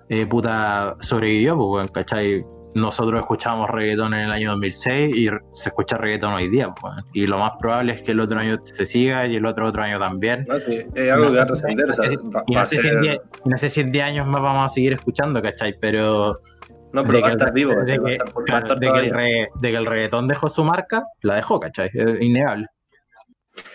eh, 0.08 0.26
puta, 0.26 0.96
sobrevivió, 1.00 1.56
pues, 1.56 1.90
¿cachai? 1.90 2.44
Nosotros 2.74 3.20
escuchábamos 3.20 3.70
reggaetón 3.70 4.14
en 4.14 4.20
el 4.22 4.32
año 4.32 4.50
2006 4.50 5.16
y 5.16 5.28
se 5.52 5.68
escucha 5.68 5.96
reggaetón 5.96 6.34
hoy 6.34 6.48
día, 6.48 6.74
pues, 6.74 6.92
y 7.12 7.26
lo 7.28 7.38
más 7.38 7.52
probable 7.60 7.92
es 7.92 8.02
que 8.02 8.10
el 8.10 8.20
otro 8.20 8.40
año 8.40 8.56
se 8.64 8.84
siga 8.84 9.26
y 9.28 9.36
el 9.36 9.46
otro 9.46 9.68
otro 9.68 9.82
año 9.84 10.00
también. 10.00 10.44
No, 10.48 10.58
sí, 10.58 10.80
es 10.92 11.12
algo 11.12 11.30
que 11.30 11.36
va 11.36 11.42
a 11.44 11.46
trascender. 11.46 11.86
No 11.86 11.92
o 11.92 11.94
sea, 11.94 12.04
sé 12.04 12.10
si- 12.10 12.16
va- 12.16 12.42
y 12.48 12.54
va 12.54 12.60
no 12.60 12.64
a 12.64 12.66
sé 12.66 12.78
si 12.80 12.88
en 12.88 12.92
ser- 12.94 13.00
10 13.00 13.20
y 13.44 13.48
no 13.48 13.58
sé 13.58 13.70
si 13.70 13.80
en 13.80 13.92
10 13.92 14.04
años 14.04 14.26
más 14.26 14.42
vamos 14.42 14.64
a 14.66 14.74
seguir 14.74 14.92
escuchando, 14.94 15.40
¿cachai? 15.40 15.76
Pero 15.80 16.40
No, 16.94 17.02
de 17.02 17.08
pero 17.08 17.20
va 17.20 17.28
a 17.28 17.32
estar 17.32 17.52
vivo. 17.52 17.74
de 17.74 17.98
que- 17.98 18.18
claro, 18.46 18.74
de 18.76 18.80
que 18.80 18.86
el 18.86 19.10
todavía. 19.10 19.12
re- 19.12 19.48
de 19.60 19.70
que 19.70 19.76
el 19.76 19.84
reggaetón 19.86 20.26
dejó 20.28 20.48
su 20.48 20.64
marca, 20.64 21.04
la 21.22 21.34
dejó, 21.34 21.60
¿cachai? 21.60 21.90
Es 21.92 22.20
innegable. 22.22 22.66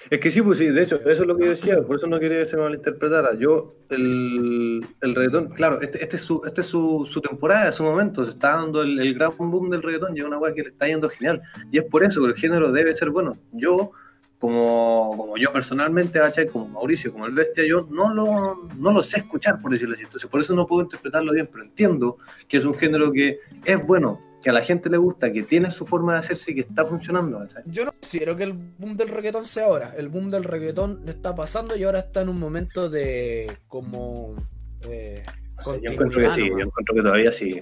Es 0.10 0.20
que 0.20 0.32
sí, 0.32 0.42
pues 0.42 0.58
sí, 0.58 0.68
de 0.68 0.82
hecho, 0.84 0.96
eso 1.02 1.10
es 1.12 1.20
lo 1.28 1.38
que 1.38 1.44
yo 1.46 1.50
decía, 1.52 1.82
por 1.84 1.96
eso 1.96 2.08
no 2.08 2.20
quería 2.20 2.40
que 2.40 2.48
se 2.48 2.58
malinterpretara. 2.58 3.36
Yo, 3.36 3.76
el, 3.90 4.84
el 5.02 5.16
reggaetón, 5.16 5.50
claro, 5.50 5.82
este, 5.82 6.02
este 6.04 6.16
es, 6.18 6.24
su, 6.24 6.42
este 6.46 6.62
es 6.62 6.68
su, 6.68 7.08
su 7.10 7.22
temporada, 7.22 7.72
su 7.72 7.84
momento, 7.84 8.26
se 8.26 8.32
está 8.32 8.56
dando 8.56 8.82
el, 8.82 9.00
el 9.00 9.14
gran 9.14 9.32
boom 9.38 9.70
del 9.70 9.84
reggaetón 9.84 10.18
y 10.18 10.22
es 10.22 10.26
una 10.26 10.38
weá 10.40 10.54
que 10.54 10.64
le 10.64 10.70
está 10.70 10.88
yendo 10.88 11.08
genial. 11.10 11.42
Y 11.72 11.78
es 11.78 11.84
por 11.86 12.04
eso 12.04 12.22
que 12.22 12.28
el 12.28 12.36
género 12.36 12.72
debe 12.72 12.96
ser 12.96 13.10
bueno. 13.12 13.38
Yo, 13.52 13.92
como, 14.40 15.14
como 15.18 15.38
yo 15.38 15.52
personalmente, 15.52 16.18
¿cachai? 16.18 16.48
como 16.48 16.68
Mauricio, 16.70 17.12
como 17.12 17.26
el 17.26 17.34
bestia, 17.34 17.66
yo 17.68 17.88
no 17.92 18.14
lo, 18.14 18.70
no 18.78 18.92
lo 18.92 19.04
sé 19.04 19.20
escuchar, 19.20 19.60
por 19.60 19.72
decirlo 19.72 19.96
así. 19.96 20.04
Entonces, 20.04 20.30
por 20.30 20.40
eso 20.40 20.56
no 20.56 20.66
puedo 20.66 20.84
interpretarlo 20.84 21.34
bien, 21.34 21.50
pero 21.52 21.66
entiendo 21.66 22.18
que 22.48 22.58
es 22.58 22.66
un 22.66 22.74
género 22.74 23.12
que 23.12 23.40
es 23.66 23.86
bueno, 23.86 24.22
que 24.42 24.50
a 24.50 24.54
la 24.54 24.62
gente 24.62 24.90
le 24.90 24.96
gusta, 24.98 25.32
que 25.34 25.44
tiene 25.44 25.70
su 25.70 25.86
forma 25.86 26.14
de 26.14 26.20
hacerse 26.20 26.52
y 26.52 26.56
que 26.56 26.62
está 26.62 26.86
funcionando. 26.86 27.40
¿cachai? 27.40 27.64
Yo 27.66 27.84
no 27.84 27.92
considero 27.92 28.38
que 28.38 28.44
el 28.44 28.54
boom 28.54 28.96
del 28.96 29.10
reggaetón 29.10 29.46
sea 29.46 29.66
ahora. 29.66 29.94
El 29.98 30.08
boom 30.08 30.32
del 30.32 30.46
reggaetón 30.46 31.04
está 31.06 31.36
pasando 31.36 31.76
y 31.76 31.84
ahora 31.84 32.00
está 32.00 32.22
en 32.22 32.30
un 32.30 32.40
momento 32.40 32.90
de 32.90 33.52
como... 33.68 34.36
eh, 34.84 35.24
O 35.60 35.72
sea, 35.72 35.82
yo 35.82 35.92
encuentro 35.92 36.22
que 36.22 36.32
sí, 36.32 36.48
yo 36.48 36.60
encuentro 36.60 36.96
que 36.96 37.02
todavía 37.02 37.32
sí. 37.34 37.62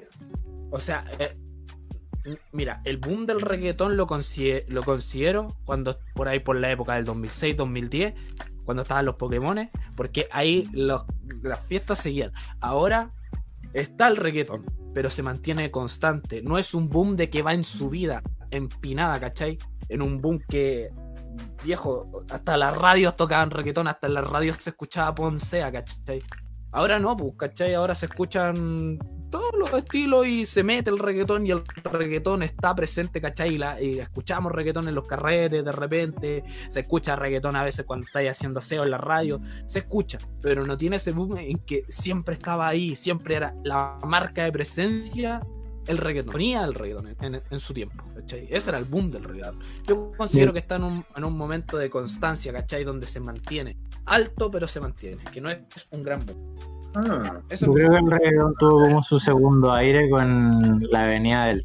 O 0.69 0.79
sea, 0.79 1.03
eh, 1.17 1.35
mira, 2.51 2.81
el 2.83 2.97
boom 2.97 3.25
del 3.25 3.41
reggaetón 3.41 3.97
lo, 3.97 4.07
lo 4.67 4.83
considero 4.83 5.57
cuando 5.65 5.99
por 6.13 6.27
ahí 6.27 6.39
por 6.39 6.57
la 6.57 6.71
época 6.71 6.95
del 6.95 7.05
2006-2010, 7.05 8.13
cuando 8.65 8.83
estaban 8.83 9.05
los 9.05 9.15
Pokémones, 9.15 9.69
porque 9.95 10.27
ahí 10.31 10.67
las 10.73 11.05
fiestas 11.67 11.99
seguían. 11.99 12.31
Ahora 12.59 13.11
está 13.73 14.07
el 14.07 14.17
reggaetón, 14.17 14.65
pero 14.93 15.09
se 15.09 15.23
mantiene 15.23 15.71
constante. 15.71 16.41
No 16.41 16.57
es 16.57 16.73
un 16.73 16.89
boom 16.89 17.15
de 17.15 17.29
que 17.29 17.41
va 17.41 17.53
en 17.53 17.63
subida, 17.63 18.21
empinada, 18.51 19.19
¿cachai? 19.19 19.57
En 19.89 20.01
un 20.01 20.19
boom 20.19 20.39
que, 20.49 20.89
viejo, 21.63 22.25
hasta 22.29 22.57
las 22.57 22.75
radios 22.75 23.15
tocaban 23.15 23.51
reggaetón, 23.51 23.87
hasta 23.87 24.09
las 24.09 24.25
radios 24.25 24.57
se 24.57 24.71
escuchaba 24.71 25.15
Poncea, 25.15 25.71
¿cachai? 25.71 26.23
Ahora 26.71 26.99
no, 26.99 27.15
pues, 27.15 27.33
¿cachai? 27.37 27.73
Ahora 27.73 27.95
se 27.95 28.07
escuchan 28.07 28.99
todos 29.29 29.51
los 29.57 29.71
estilos 29.73 30.25
y 30.25 30.45
se 30.45 30.63
mete 30.63 30.89
el 30.89 30.99
reggaetón 30.99 31.45
y 31.45 31.51
el 31.51 31.63
reggaetón 31.83 32.43
está 32.43 32.73
presente, 32.75 33.19
¿cachai? 33.21 33.57
Y, 33.81 33.99
escuchamos 33.99 34.51
reggaetón 34.51 34.87
en 34.87 34.95
los 34.95 35.07
carretes 35.07 35.63
de 35.63 35.71
repente, 35.71 36.43
se 36.69 36.81
escucha 36.81 37.15
reggaetón 37.15 37.55
a 37.55 37.63
veces 37.63 37.85
cuando 37.85 38.05
estáis 38.05 38.31
haciendo 38.31 38.59
aseo 38.59 38.83
en 38.83 38.91
la 38.91 38.97
radio, 38.97 39.41
se 39.65 39.79
escucha, 39.79 40.17
pero 40.41 40.65
no 40.65 40.77
tiene 40.77 40.97
ese 40.97 41.11
boom 41.11 41.37
en 41.37 41.59
que 41.59 41.83
siempre 41.87 42.35
estaba 42.35 42.67
ahí, 42.67 42.95
siempre 42.95 43.35
era 43.35 43.53
la 43.63 43.99
marca 44.03 44.43
de 44.43 44.51
presencia 44.51 45.41
el 45.87 45.97
reggaetón, 45.97 46.31
ponía 46.33 46.63
el 46.65 46.73
reggaetón 46.73 47.07
en, 47.07 47.35
en- 47.35 47.41
en 47.49 47.59
su 47.59 47.73
tiempo, 47.73 48.03
¿cachai? 48.15 48.47
Ese 48.51 48.69
era 48.69 48.77
el 48.79 48.85
boom 48.85 49.11
del 49.11 49.23
reggaetón. 49.23 49.59
Yo 49.87 50.11
considero 50.17 50.51
Bien. 50.51 50.53
que 50.53 50.59
está 50.59 50.75
en 50.75 50.83
un, 50.83 51.05
en 51.15 51.23
un 51.23 51.37
momento 51.37 51.77
de 51.77 51.89
constancia, 51.89 52.51
¿cachai? 52.53 52.83
Donde 52.83 53.05
se 53.05 53.19
mantiene 53.19 53.77
alto, 54.05 54.49
pero 54.51 54.67
se 54.67 54.79
mantiene, 54.79 55.23
que 55.31 55.41
no 55.41 55.49
es 55.49 55.59
un 55.91 56.03
gran 56.03 56.25
boom. 56.25 56.37
Ah, 56.95 57.39
Eso 57.49 57.67
Yo 57.67 57.73
creo 57.73 57.91
que 57.91 57.97
el 57.97 58.11
reggaetón 58.11 58.53
tuvo 58.57 58.81
como 58.81 59.03
su 59.03 59.19
segundo 59.19 59.71
aire 59.71 60.09
con 60.09 60.81
la 60.91 61.03
avenida 61.03 61.45
del 61.45 61.63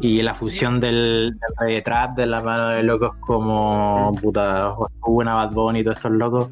y 0.00 0.20
la 0.22 0.34
fusión 0.34 0.80
del, 0.80 1.30
del 1.30 1.54
reggae 1.56 1.80
trap 1.82 2.16
de 2.16 2.26
la 2.26 2.42
mano 2.42 2.66
de 2.70 2.82
locos 2.82 3.12
como 3.20 4.12
puta 4.20 4.74
una 5.06 5.34
Bad 5.34 5.52
Bunny 5.52 5.80
y 5.80 5.84
todos 5.84 5.98
estos 5.98 6.10
locos 6.10 6.50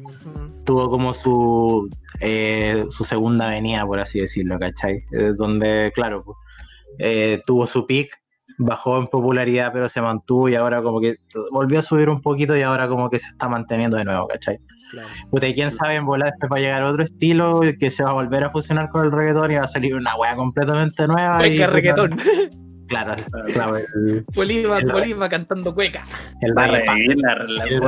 tuvo 0.63 0.89
como 0.89 1.13
su 1.13 1.89
eh, 2.21 2.85
su 2.89 3.03
segunda 3.03 3.47
avenida 3.49 3.85
por 3.85 3.99
así 3.99 4.21
decirlo 4.21 4.57
¿cachai? 4.57 5.03
Eh, 5.11 5.33
donde 5.37 5.91
claro 5.93 6.23
pues, 6.23 6.37
eh, 6.99 7.39
tuvo 7.45 7.67
su 7.67 7.85
pick 7.85 8.09
bajó 8.59 8.99
en 8.99 9.07
popularidad 9.07 9.71
pero 9.73 9.89
se 9.89 10.01
mantuvo 10.01 10.47
y 10.49 10.55
ahora 10.55 10.81
como 10.83 10.99
que 11.01 11.15
volvió 11.51 11.79
a 11.79 11.81
subir 11.81 12.09
un 12.09 12.21
poquito 12.21 12.55
y 12.55 12.61
ahora 12.61 12.87
como 12.87 13.09
que 13.09 13.17
se 13.19 13.27
está 13.29 13.49
manteniendo 13.49 13.97
de 13.97 14.05
nuevo 14.05 14.27
¿cachai? 14.27 14.57
Claro. 14.91 15.07
Puta, 15.31 15.47
y 15.47 15.55
quién 15.55 15.71
sabe, 15.71 15.95
en 15.95 16.05
volar 16.05 16.29
después 16.29 16.51
va 16.51 16.57
a 16.57 16.59
llegar 16.59 16.83
otro 16.83 17.03
estilo 17.03 17.61
que 17.79 17.89
se 17.89 18.03
va 18.03 18.11
a 18.11 18.13
volver 18.13 18.43
a 18.43 18.51
fusionar 18.51 18.89
con 18.89 19.03
el 19.05 19.11
reggaetón 19.11 19.51
y 19.51 19.55
va 19.55 19.63
a 19.63 19.67
salir 19.67 19.95
una 19.95 20.15
wea 20.15 20.35
completamente 20.35 21.07
nueva. 21.07 21.37
y, 21.47 21.57
Cueca 21.57 21.65
puta, 21.65 21.73
reggaetón. 21.75 22.17
Claro, 22.87 23.15
claro, 23.53 23.77
el, 23.77 23.85
El- 23.95 24.25
Bolívar 24.35 25.29
cantando 25.29 25.73
cueca. 25.73 26.03
el 26.41 26.55
reggae 26.55 26.85
la, 27.15 27.35
la, 27.47 27.63
El 27.65 27.79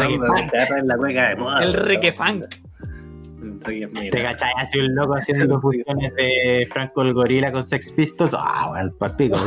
la 0.88 0.98
cueca 0.98 1.30
de 1.30 1.36
moda. 1.36 1.62
El 1.64 1.70
weón. 1.76 1.86
reggae 1.86 2.12
funk. 2.12 2.46
¿Te 4.12 4.22
cachai? 4.24 4.52
Así 4.58 4.80
un 4.80 4.96
loco 4.96 5.16
haciendo 5.16 5.60
fusiones 5.62 6.14
de 6.16 6.68
Franco 6.72 7.02
el 7.02 7.14
Gorila 7.14 7.52
con 7.52 7.66
Sex 7.66 7.92
Pistols. 7.92 8.34
Ah, 8.38 8.68
bueno, 8.70 8.86
el 8.86 8.94
partido. 8.94 9.38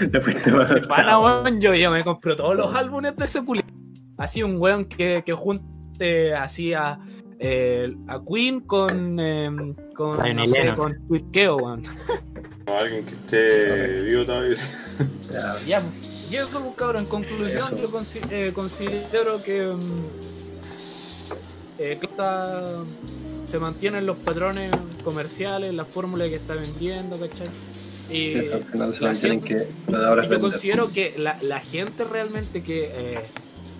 Después 0.00 0.42
te 0.42 0.50
va 0.50 0.64
a 0.64 0.80
Pana, 0.88 1.18
weón, 1.20 1.60
yo 1.60 1.74
ya 1.74 1.90
me 1.90 2.02
compro 2.04 2.36
todos 2.36 2.56
los 2.56 2.74
álbumes 2.74 3.16
de 3.16 3.24
ese 3.24 3.44
culo. 3.44 3.62
Así 4.16 4.42
un 4.42 4.56
weón 4.60 4.84
que, 4.86 5.22
que 5.24 5.32
junte 5.32 6.34
así 6.34 6.72
a, 6.74 6.98
eh, 7.38 7.94
a 8.08 8.20
Queen 8.24 8.60
con, 8.60 9.18
eh, 9.20 9.50
con, 9.94 10.10
no 10.36 10.46
sé, 10.46 10.74
con 10.76 11.06
Twitcheo, 11.08 11.56
weón. 11.56 11.82
O 12.66 12.76
alguien 12.78 13.04
que 13.04 13.10
esté 13.12 14.00
vivo 14.02 14.24
todavía. 14.24 14.56
Ya, 15.30 15.54
Ya, 15.66 15.82
y 16.30 16.36
eso, 16.36 16.60
pues, 16.60 16.74
cabrón, 16.76 17.02
en 17.04 17.08
conclusión, 17.08 17.74
Eso. 17.74 17.76
yo 17.76 17.90
consi- 17.90 18.26
eh, 18.30 18.52
considero 18.54 19.42
que, 19.44 19.66
mm, 19.66 20.49
eh, 21.80 21.98
está- 22.00 22.64
se 23.46 23.58
mantienen 23.58 24.06
los 24.06 24.16
patrones 24.18 24.70
comerciales, 25.02 25.74
la 25.74 25.84
fórmula 25.84 26.28
que 26.28 26.36
está 26.36 26.54
vendiendo, 26.54 27.18
¿cachai? 27.18 27.48
Y 28.10 28.34
la 29.00 29.14
gente- 29.14 29.46
que. 29.48 29.68
Yo 29.90 30.16
vender. 30.16 30.40
considero 30.40 30.92
que 30.92 31.14
la, 31.18 31.38
la 31.42 31.58
gente 31.60 32.04
realmente 32.04 32.62
que 32.62 32.90
eh, 32.92 33.18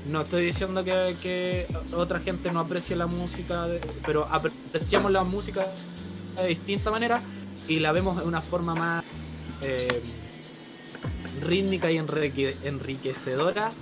no 0.09 0.23
estoy 0.23 0.45
diciendo 0.47 0.83
que, 0.85 1.15
que 1.23 1.67
otra 1.95 2.21
gente 2.21 2.51
no 2.53 2.61
aprecie 2.61 2.97
la 2.97 3.07
música 3.07 3.67
pero 4.07 4.27
apreciamos 4.31 5.11
la 5.13 5.25
música 5.25 5.67
de 6.37 6.47
distinta 6.49 6.91
manera 6.91 7.21
y 7.69 7.81
la 7.81 7.93
vemos 7.93 8.17
de 8.19 8.25
una 8.25 8.41
forma 8.41 8.75
más 8.75 9.05
eh, 9.63 10.01
rítmica 11.43 11.91
y 11.91 11.99
enrique- 11.99 12.55
enriquecedora 12.65 13.73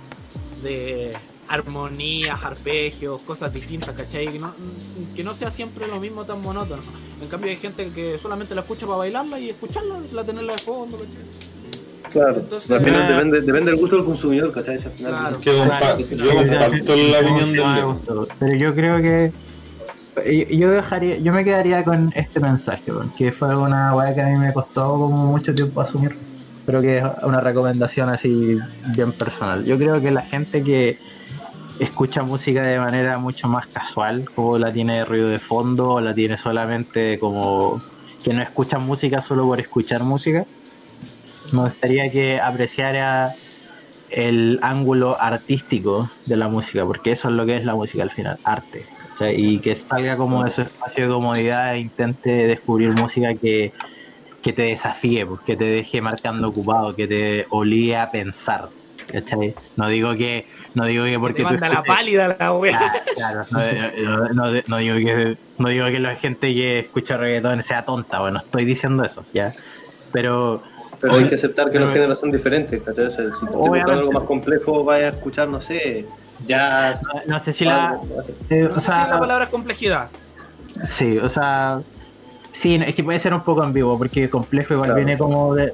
de 0.63 1.15
armonías, 1.49 2.43
arpegios, 2.43 3.19
cosas 3.21 3.53
distintas, 3.53 3.95
¿cachai? 3.95 4.31
Que 4.31 4.39
no, 4.39 4.53
que 5.15 5.23
no 5.23 5.33
sea 5.33 5.49
siempre 5.51 5.87
lo 5.87 5.99
mismo 5.99 6.23
tan 6.23 6.41
monótono. 6.41 6.81
En 7.21 7.27
cambio 7.27 7.49
hay 7.49 7.57
gente 7.57 7.89
que 7.93 8.17
solamente 8.17 8.55
la 8.55 8.61
escucha 8.61 8.85
para 8.85 8.99
bailarla 8.99 9.39
y 9.39 9.49
escucharla, 9.49 9.95
la 10.13 10.23
tenerla 10.23 10.53
de 10.53 10.59
fondo, 10.59 10.97
¿cachai? 10.97 12.11
Claro. 12.13 12.37
Entonces- 12.39 12.71
al 12.71 12.83
final 12.83 13.07
depende, 13.07 13.41
depende 13.41 13.71
del 13.71 13.79
gusto 13.79 13.95
del 13.97 14.05
consumidor, 14.05 14.51
¿cachai? 14.53 14.75
Al 14.75 14.81
final, 14.91 15.11
Claro. 15.11 15.39
Que 15.41 15.51
compa- 15.51 15.79
Claro. 15.79 15.99
yo 15.99 16.35
comparto 16.35 16.95
la 16.95 17.19
opinión 17.19 17.51
del 17.51 17.63
Ah, 17.63 17.75
Leo. 17.75 17.93
gustó. 17.93 18.27
Pero 18.39 18.55
yo 18.57 18.75
creo 18.75 19.01
que 19.01 19.31
yo 20.55 20.69
dejaría, 20.71 21.17
yo 21.17 21.31
me 21.33 21.43
quedaría 21.45 21.83
con 21.83 22.11
este 22.15 22.39
mensaje, 22.39 22.91
que 23.17 23.31
fue 23.31 23.55
una 23.55 23.95
weá 23.95 24.13
que 24.13 24.21
a 24.21 24.27
mí 24.27 24.37
me 24.37 24.51
costó 24.53 24.87
como 24.91 25.27
mucho 25.27 25.53
tiempo 25.55 25.81
asumir, 25.81 26.15
pero 26.65 26.81
que 26.81 26.97
es 26.97 27.03
una 27.23 27.39
recomendación 27.41 28.09
así 28.09 28.57
bien 28.95 29.11
personal. 29.13 29.63
Yo 29.65 29.77
creo 29.77 30.01
que 30.01 30.11
la 30.11 30.21
gente 30.21 30.63
que 30.63 30.97
escucha 31.79 32.23
música 32.23 32.63
de 32.63 32.79
manera 32.79 33.17
mucho 33.19 33.47
más 33.49 33.67
casual, 33.73 34.25
como 34.35 34.57
la 34.59 34.71
tiene 34.73 34.97
de 34.99 35.05
ruido 35.05 35.29
de 35.29 35.39
fondo, 35.39 35.89
o 35.95 36.01
la 36.01 36.13
tiene 36.13 36.37
solamente 36.37 37.19
como 37.19 37.83
que 38.23 38.33
no 38.33 38.41
escucha 38.43 38.79
música 38.79 39.21
solo 39.21 39.45
por 39.45 39.59
escuchar 39.61 40.03
música, 40.03 40.43
me 41.51 41.61
gustaría 41.63 42.11
que 42.11 42.39
apreciara 42.39 43.35
el 44.09 44.59
ángulo 44.63 45.21
artístico 45.21 46.09
de 46.25 46.37
la 46.37 46.49
música, 46.49 46.85
porque 46.85 47.11
eso 47.13 47.29
es 47.29 47.35
lo 47.35 47.45
que 47.45 47.57
es 47.57 47.65
la 47.65 47.75
música 47.75 48.03
al 48.03 48.11
final, 48.11 48.37
arte. 48.43 48.87
Y 49.21 49.61
que 49.61 49.75
salga 49.75 50.17
como 50.17 50.43
de 50.45 50.51
su 50.51 50.61
espacio 50.63 51.05
de 51.07 51.13
comodidad 51.13 51.75
e 51.75 51.79
intente 51.81 52.29
descubrir 52.47 52.91
música 52.93 53.29
que, 53.41 53.71
que 54.41 54.53
te 54.53 54.63
desafíe, 54.63 55.25
que 55.45 55.57
te 55.57 55.65
deje 55.65 56.01
marcando 56.01 56.49
ocupado, 56.49 56.95
que 56.95 57.07
te 57.07 57.45
obligue 57.51 57.97
a 57.97 58.11
pensar. 58.11 58.69
¿Cachai? 59.11 59.55
No 59.75 59.87
digo 59.87 60.15
que, 60.15 60.47
no 60.75 60.85
digo 60.85 61.05
que 61.05 61.19
porque 61.19 61.37
Te 61.37 61.43
tú 61.43 61.49
manda 61.49 61.69
la 61.69 61.75
escuches- 61.75 61.87
pálida 61.87 62.35
la 62.39 62.53
wea. 62.53 62.79
Ah, 62.81 62.93
Claro, 63.15 63.45
no, 63.51 64.17
no- 64.33 64.51
no- 64.51 64.61
no 64.67 64.77
digo 64.77 64.95
que 64.95 65.37
no 65.57 65.67
digo 65.69 65.85
que 65.87 65.99
la 65.99 66.15
gente 66.15 66.53
que 66.53 66.79
escucha 66.79 67.17
reggaetón 67.17 67.61
sea 67.63 67.83
tonta, 67.85 68.19
bueno, 68.19 68.39
estoy 68.39 68.65
diciendo 68.65 69.03
eso, 69.03 69.25
ya. 69.33 69.53
Pero 70.11 70.63
Pero 71.01 71.13
hay 71.13 71.25
que 71.29 71.35
aceptar 71.35 71.71
que 71.71 71.79
los 71.79 71.93
géneros 71.93 72.19
son 72.19 72.31
diferentes, 72.31 72.81
¿cachai? 72.81 73.05
O 73.05 73.11
sea, 73.11 73.25
si 73.39 73.45
te 73.45 73.51
Obviamente. 73.53 73.91
algo 73.91 74.11
más 74.11 74.23
complejo, 74.23 74.83
vaya 74.83 75.07
a 75.07 75.09
escuchar, 75.09 75.47
no 75.47 75.61
sé, 75.61 76.05
jazz. 76.45 77.01
no 77.27 77.39
sé 77.39 77.53
si 77.53 77.65
la 77.65 77.89
algo, 77.91 78.07
eh, 78.49 78.63
No 78.63 78.69
o 78.71 78.73
sé 78.75 78.79
si 78.81 78.85
sea, 78.85 79.07
la 79.07 79.19
palabra 79.19 79.45
es 79.45 79.49
complejidad. 79.49 80.09
Sí, 80.85 81.17
o 81.17 81.29
sea, 81.29 81.81
sí, 82.51 82.75
es 82.85 82.95
que 82.95 83.03
puede 83.03 83.19
ser 83.19 83.33
un 83.33 83.43
poco 83.43 83.61
ambiguo, 83.63 83.97
porque 83.97 84.29
complejo 84.29 84.73
igual 84.73 84.89
Claro. 84.89 85.03
viene 85.05 85.17
como 85.17 85.55
de, 85.55 85.73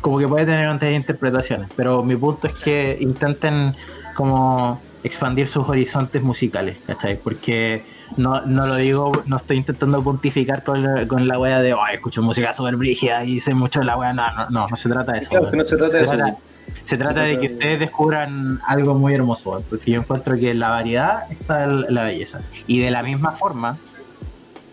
como 0.00 0.18
que 0.18 0.28
puede 0.28 0.46
tener 0.46 0.68
otras 0.68 0.92
interpretaciones, 0.92 1.68
pero 1.76 2.02
mi 2.02 2.16
punto 2.16 2.46
es 2.46 2.54
que 2.54 2.96
intenten 3.00 3.74
como 4.16 4.80
expandir 5.04 5.46
sus 5.46 5.68
horizontes 5.68 6.22
musicales, 6.22 6.76
¿cachai? 6.86 7.16
Porque 7.22 7.84
no, 8.16 8.40
no 8.42 8.66
lo 8.66 8.76
digo, 8.76 9.12
no 9.26 9.36
estoy 9.36 9.58
intentando 9.58 10.02
pontificar 10.02 10.64
con 10.64 10.82
la, 10.82 11.06
con 11.06 11.28
la 11.28 11.38
wea 11.38 11.60
de, 11.60 11.72
ay, 11.72 11.94
escucho 11.96 12.20
música 12.22 12.52
súper 12.52 12.76
brígida 12.76 13.24
y 13.24 13.40
sé 13.40 13.54
mucho 13.54 13.80
de 13.80 13.86
la 13.86 13.96
wea, 13.96 14.12
no, 14.12 14.24
no, 14.34 14.50
no, 14.50 14.66
no 14.68 14.76
se 14.76 14.88
trata 14.88 15.12
de 15.12 15.18
eso. 15.20 15.30
Claro, 15.30 15.50
no 15.52 15.64
se 15.64 15.76
trata 15.76 15.96
de 15.96 15.98
Se 16.00 16.04
eso. 16.04 16.16
trata- 16.16 16.36
se 16.82 16.96
trata 16.96 17.20
de 17.22 17.38
que 17.38 17.46
ustedes 17.46 17.80
descubran 17.80 18.60
algo 18.66 18.94
muy 18.94 19.14
hermoso, 19.14 19.62
porque 19.68 19.90
yo 19.90 20.00
encuentro 20.00 20.36
que 20.38 20.50
en 20.50 20.58
la 20.58 20.70
variedad 20.70 21.22
está 21.30 21.66
la 21.66 22.04
belleza. 22.04 22.40
Y 22.66 22.80
de 22.80 22.90
la 22.90 23.02
misma 23.02 23.32
forma, 23.32 23.78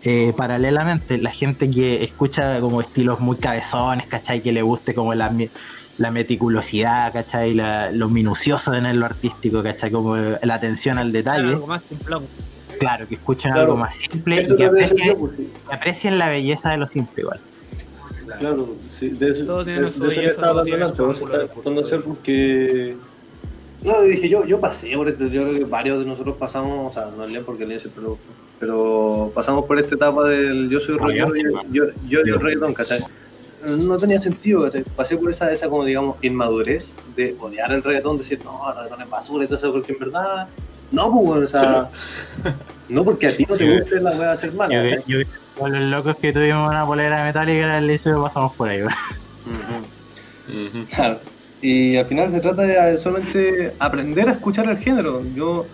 eh, 0.08 0.32
paralelamente, 0.36 1.18
la 1.18 1.32
gente 1.32 1.68
que 1.68 2.04
escucha 2.04 2.60
como 2.60 2.80
estilos 2.80 3.18
muy 3.18 3.36
cabezones, 3.38 4.06
¿cachai? 4.06 4.40
Que 4.40 4.52
le 4.52 4.62
guste 4.62 4.94
como 4.94 5.12
la, 5.14 5.30
mi- 5.30 5.50
la 5.98 6.12
meticulosidad, 6.12 7.12
¿cachai? 7.12 7.54
La- 7.54 7.90
lo 7.90 8.08
minucioso 8.08 8.72
en 8.72 9.00
lo 9.00 9.06
artístico, 9.06 9.64
¿cachai? 9.64 9.90
Como 9.90 10.14
la 10.16 10.54
atención 10.54 10.98
al 10.98 11.10
detalle. 11.10 11.48
Algo 11.48 11.66
más 11.66 11.82
simplón. 11.82 12.28
Claro, 12.78 13.08
que 13.08 13.14
escuchen 13.16 13.50
Claro. 13.50 13.66
algo 13.72 13.76
más 13.78 13.96
simple 13.96 14.42
y 14.42 14.56
que 14.56 14.64
aprecien, 14.66 15.08
yo, 15.08 15.18
pues, 15.18 15.32
que 15.36 15.74
aprecien 15.74 16.18
la 16.18 16.28
belleza 16.28 16.70
de 16.70 16.76
lo 16.76 16.86
simple 16.86 17.22
igual. 17.22 17.40
Claro, 18.38 18.76
sí, 18.90 19.08
de 19.08 19.30
eso, 19.30 19.44
Todo 19.44 19.64
tiene 19.64 19.80
de- 19.80 19.86
de 19.86 20.08
eso 20.08 20.20
estaba 20.20 20.60
hablando 20.60 21.14
porque... 22.04 22.96
No, 23.82 24.00
dije, 24.02 24.28
yo, 24.28 24.44
yo 24.44 24.60
pasé 24.60 24.96
por 24.96 25.08
esto, 25.08 25.26
yo 25.26 25.42
creo 25.42 25.54
que 25.54 25.64
varios 25.64 26.00
de 26.00 26.06
nosotros 26.06 26.36
pasamos, 26.36 26.90
o 26.90 26.94
sea, 26.94 27.10
no 27.16 27.26
León 27.26 27.44
porque 27.44 27.66
León 27.66 27.80
siempre 27.80 28.02
lo 28.02 28.18
pero 28.58 29.30
pasamos 29.34 29.66
por 29.66 29.78
esta 29.78 29.94
etapa 29.94 30.24
del 30.28 30.70
yo 30.70 30.80
soy 30.80 30.96
No, 30.96 31.10
yo 31.10 31.26
yo, 31.70 31.84
yo, 32.08 32.20
el 32.20 32.40
reggaetón, 32.40 32.72
¿cachai? 32.72 33.00
No 33.84 33.96
tenía 33.98 34.18
sentido, 34.20 34.62
¿cachai? 34.62 34.82
Pasé 34.82 35.16
por 35.18 35.30
esa, 35.30 35.52
esa 35.52 35.68
como 35.68 35.84
digamos, 35.84 36.16
inmadurez 36.22 36.94
de 37.14 37.36
odiar 37.38 37.70
el 37.72 37.82
reggaetón, 37.82 38.16
decir, 38.16 38.40
no, 38.44 38.68
el 38.70 38.76
reggaetón 38.76 39.02
es 39.02 39.10
basura 39.10 39.44
y 39.44 39.46
todo 39.48 39.58
eso, 39.58 39.72
porque 39.72 39.92
en 39.92 39.98
verdad, 39.98 40.48
no, 40.90 41.10
pues, 41.12 41.44
o 41.44 41.48
sea, 41.48 41.90
no 42.88 43.04
porque 43.04 43.26
a 43.28 43.36
ti 43.36 43.44
no 43.48 43.56
te 43.56 43.70
guste 43.78 44.00
la 44.00 44.12
voy 44.12 44.24
a 44.24 44.32
hacer 44.32 44.52
mal, 44.54 44.70
Yo, 44.70 44.82
¿cachai? 44.82 45.02
yo- 45.06 45.18
con 45.58 45.72
los 45.72 45.82
locos 45.90 46.16
que 46.16 46.32
tuvimos 46.34 46.68
una 46.68 46.84
polera 46.84 47.24
metálica, 47.24 47.80
le 47.80 47.94
hizo 47.94 48.22
pasamos 48.22 48.54
por 48.56 48.68
ahí. 48.68 48.80
Claro. 50.94 51.18
Y 51.68 51.96
al 51.96 52.06
final 52.06 52.30
se 52.30 52.38
trata 52.38 52.62
de 52.62 52.96
solamente 52.96 53.72
aprender 53.80 54.28
a 54.28 54.32
escuchar 54.32 54.68
el 54.68 54.78
género. 54.78 55.20
Yo, 55.34 55.66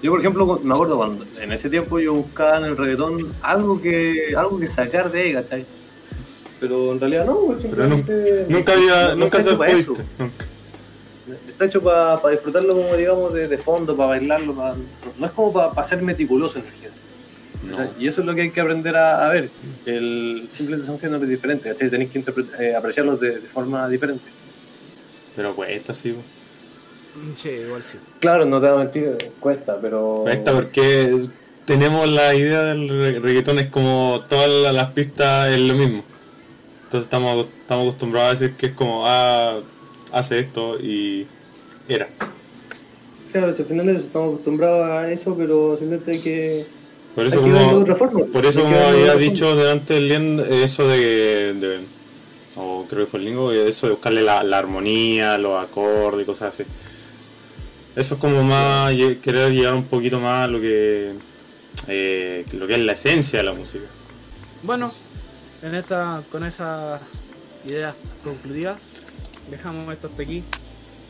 yo 0.00 0.10
por 0.12 0.20
ejemplo, 0.20 0.60
me 0.62 0.72
acuerdo 0.72 0.96
cuando 0.96 1.24
en 1.40 1.50
ese 1.50 1.68
tiempo 1.68 1.98
yo 1.98 2.14
buscaba 2.14 2.58
en 2.58 2.64
el 2.66 2.76
reggaetón 2.76 3.32
algo 3.42 3.82
que, 3.82 4.34
algo 4.36 4.60
que 4.60 4.68
sacar 4.68 5.10
de 5.10 5.20
ahí, 5.20 5.32
¿cachai? 5.32 5.66
Pero 6.60 6.92
en 6.92 7.00
realidad 7.00 7.24
no, 7.26 7.36
pues, 7.46 7.62
simplemente 7.62 8.46
Nunca 8.48 8.72
había, 8.74 9.08
no 9.08 9.24
nunca 9.24 9.38
está 9.38 9.50
se 9.50 9.54
hecho 9.54 9.58
para 9.58 9.72
eso. 9.72 9.94
Nunca. 10.16 10.44
Está 11.48 11.64
hecho 11.64 11.82
para 11.82 12.20
disfrutarlo 12.30 12.74
como 12.76 12.94
digamos 12.94 13.34
de, 13.34 13.48
de 13.48 13.58
fondo, 13.58 13.96
para 13.96 14.10
bailarlo, 14.10 14.54
pa- 14.54 14.74
no, 14.76 15.12
no 15.18 15.26
es 15.26 15.32
como 15.32 15.52
para 15.52 15.82
ser 15.88 16.02
meticuloso 16.02 16.60
en 16.60 16.66
el 16.66 16.72
género. 16.72 16.92
No. 17.96 18.00
Y 18.00 18.06
eso 18.06 18.20
es 18.20 18.26
lo 18.28 18.34
que 18.36 18.42
hay 18.42 18.50
que 18.50 18.60
aprender 18.60 18.96
a, 18.96 19.26
a 19.26 19.28
ver. 19.28 19.48
El, 19.86 20.48
simplemente 20.52 20.86
son 20.86 21.00
géneros 21.00 21.28
diferentes, 21.28 21.72
¿cachai? 21.72 21.90
Tenéis 21.90 22.10
que 22.12 22.22
eh, 22.60 22.76
apreciarlos 22.76 23.18
de, 23.20 23.30
de 23.40 23.48
forma 23.48 23.88
diferente. 23.88 24.22
Pero 25.36 25.54
cuesta, 25.54 25.94
sí. 25.94 26.14
Sí, 27.36 27.48
igual 27.50 27.82
sí. 27.90 27.98
Claro, 28.20 28.44
no 28.46 28.60
te 28.60 28.66
voy 28.68 28.74
a 28.76 28.78
mentir, 28.84 29.16
cuesta, 29.40 29.78
pero. 29.80 30.20
Cuesta 30.22 30.52
porque 30.52 31.26
tenemos 31.66 32.08
la 32.08 32.34
idea 32.34 32.62
del 32.64 32.88
re- 32.88 33.20
reggaetón 33.20 33.58
es 33.58 33.66
como 33.68 34.20
todas 34.28 34.48
la- 34.50 34.72
las 34.72 34.92
pistas 34.92 35.50
es 35.52 35.60
lo 35.60 35.74
mismo. 35.74 36.02
Entonces 36.84 37.06
estamos, 37.06 37.46
estamos 37.60 37.86
acostumbrados 37.88 38.28
a 38.30 38.40
decir 38.40 38.56
que 38.56 38.66
es 38.66 38.72
como, 38.72 39.04
ah, 39.06 39.60
hace 40.12 40.38
esto 40.38 40.78
y 40.80 41.26
era. 41.88 42.08
Claro, 43.32 43.54
si 43.54 43.62
al 43.62 43.68
final 43.68 43.88
estamos 43.96 44.34
acostumbrados 44.34 44.90
a 44.90 45.10
eso, 45.10 45.34
pero 45.36 45.76
simplemente 45.78 46.10
hay 46.12 46.18
que. 46.20 46.66
Por 47.14 47.24
hay 47.24 47.28
eso 47.28 47.42
que 47.44 47.50
verlo 47.50 47.58
de 47.60 47.66
como, 47.70 47.82
otra 47.82 47.94
forma. 47.96 48.24
por 48.32 48.46
eso 48.46 48.60
Hay 48.60 48.66
que 48.66 48.72
como 48.72 48.86
había 48.88 49.16
dicho 49.16 49.56
delante 49.56 49.94
del 49.94 50.08
Lien, 50.08 50.40
eso 50.50 50.88
de, 50.88 51.54
de- 51.54 51.80
o 52.56 52.86
creo 52.88 53.04
que 53.04 53.10
fue 53.10 53.20
el 53.20 53.26
Lingo, 53.26 53.52
eso 53.52 53.86
de 53.86 53.92
buscarle 53.92 54.22
la, 54.22 54.42
la 54.42 54.58
armonía, 54.58 55.38
los 55.38 55.62
acordes 55.62 56.22
y 56.22 56.26
cosas 56.26 56.54
así. 56.54 56.64
Eso 57.94 58.14
es 58.14 58.20
como 58.20 58.42
más 58.42 58.92
querer 59.22 59.52
llegar 59.52 59.74
un 59.74 59.84
poquito 59.84 60.18
más 60.18 60.44
a 60.44 60.48
lo 60.48 60.60
que 60.60 61.12
eh, 61.88 62.44
lo 62.52 62.66
que 62.66 62.74
es 62.74 62.80
la 62.80 62.92
esencia 62.92 63.38
de 63.38 63.44
la 63.44 63.52
música. 63.52 63.84
Bueno, 64.62 64.92
en 65.62 65.74
esta, 65.74 66.22
con 66.30 66.44
esas 66.44 67.00
ideas 67.66 67.94
concluidas, 68.24 68.82
dejamos 69.50 69.92
esto 69.92 70.08
hasta 70.08 70.22
aquí. 70.22 70.42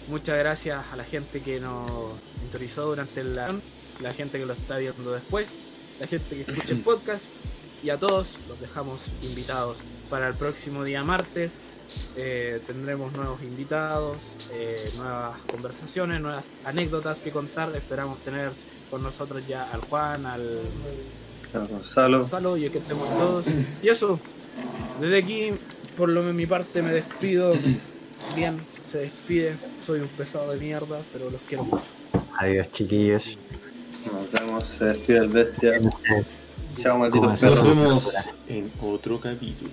Muchas 0.09 0.39
gracias 0.39 0.85
a 0.93 0.97
la 0.97 1.05
gente 1.05 1.41
que 1.41 1.61
nos 1.61 1.89
sintonizó 2.41 2.87
durante 2.87 3.23
la 3.23 3.55
la 4.03 4.13
gente 4.13 4.39
que 4.39 4.47
lo 4.47 4.53
está 4.53 4.79
viendo 4.79 5.13
después, 5.13 5.51
la 6.01 6.07
gente 6.07 6.35
que 6.35 6.43
escucha 6.43 6.73
el 6.73 6.81
podcast 6.81 7.27
y 7.83 7.91
a 7.91 7.99
todos 7.99 8.29
los 8.49 8.61
dejamos 8.61 9.01
invitados 9.23 9.79
para 10.13 10.29
el 10.29 10.35
próximo 10.35 10.85
día 10.85 11.03
martes. 11.03 11.63
Eh, 12.17 12.61
tendremos 12.67 13.15
nuevos 13.15 13.43
invitados, 13.43 14.19
eh, 14.53 14.77
nuevas 14.99 15.39
conversaciones, 15.51 16.21
nuevas 16.21 16.51
anécdotas 16.67 17.19
que 17.21 17.31
contar. 17.31 17.75
Esperamos 17.75 18.19
tener 18.19 18.51
con 18.91 19.03
nosotros 19.03 19.49
ya 19.49 19.71
al 19.73 19.81
Juan, 19.81 20.27
al. 20.27 20.61
Gonzalo. 21.55 22.19
Gonzalo 22.19 22.57
y 22.59 22.69
que 22.69 22.79
estemos 22.79 23.09
todos. 23.17 23.47
Y 23.83 23.89
eso, 23.89 24.21
desde 25.01 25.17
aquí, 25.17 25.53
por 25.97 26.11
lo 26.11 26.23
de 26.23 26.35
mi 26.35 26.45
parte, 26.45 26.83
me 26.83 26.93
despido. 26.93 27.55
Bien, 28.37 28.61
se 28.87 28.99
despide. 28.99 29.57
Soy 29.85 30.01
un 30.01 30.09
pesado 30.09 30.53
de 30.53 30.59
mierda, 30.59 31.01
pero 31.15 31.31
los 31.31 31.41
quiero 31.49 31.65
mucho. 31.65 31.85
Adiós, 32.39 32.71
chiquillos. 32.71 33.39
Nos 34.13 34.31
vemos, 34.31 34.65
se 34.65 34.85
despide 34.85 35.19
el 35.21 35.29
bestia. 35.29 35.81
Chao, 36.77 36.99
malditos 36.99 37.43
Nos 37.43 37.65
vemos 37.65 38.31
en 38.49 38.71
otro 38.83 39.19
capítulo. 39.19 39.71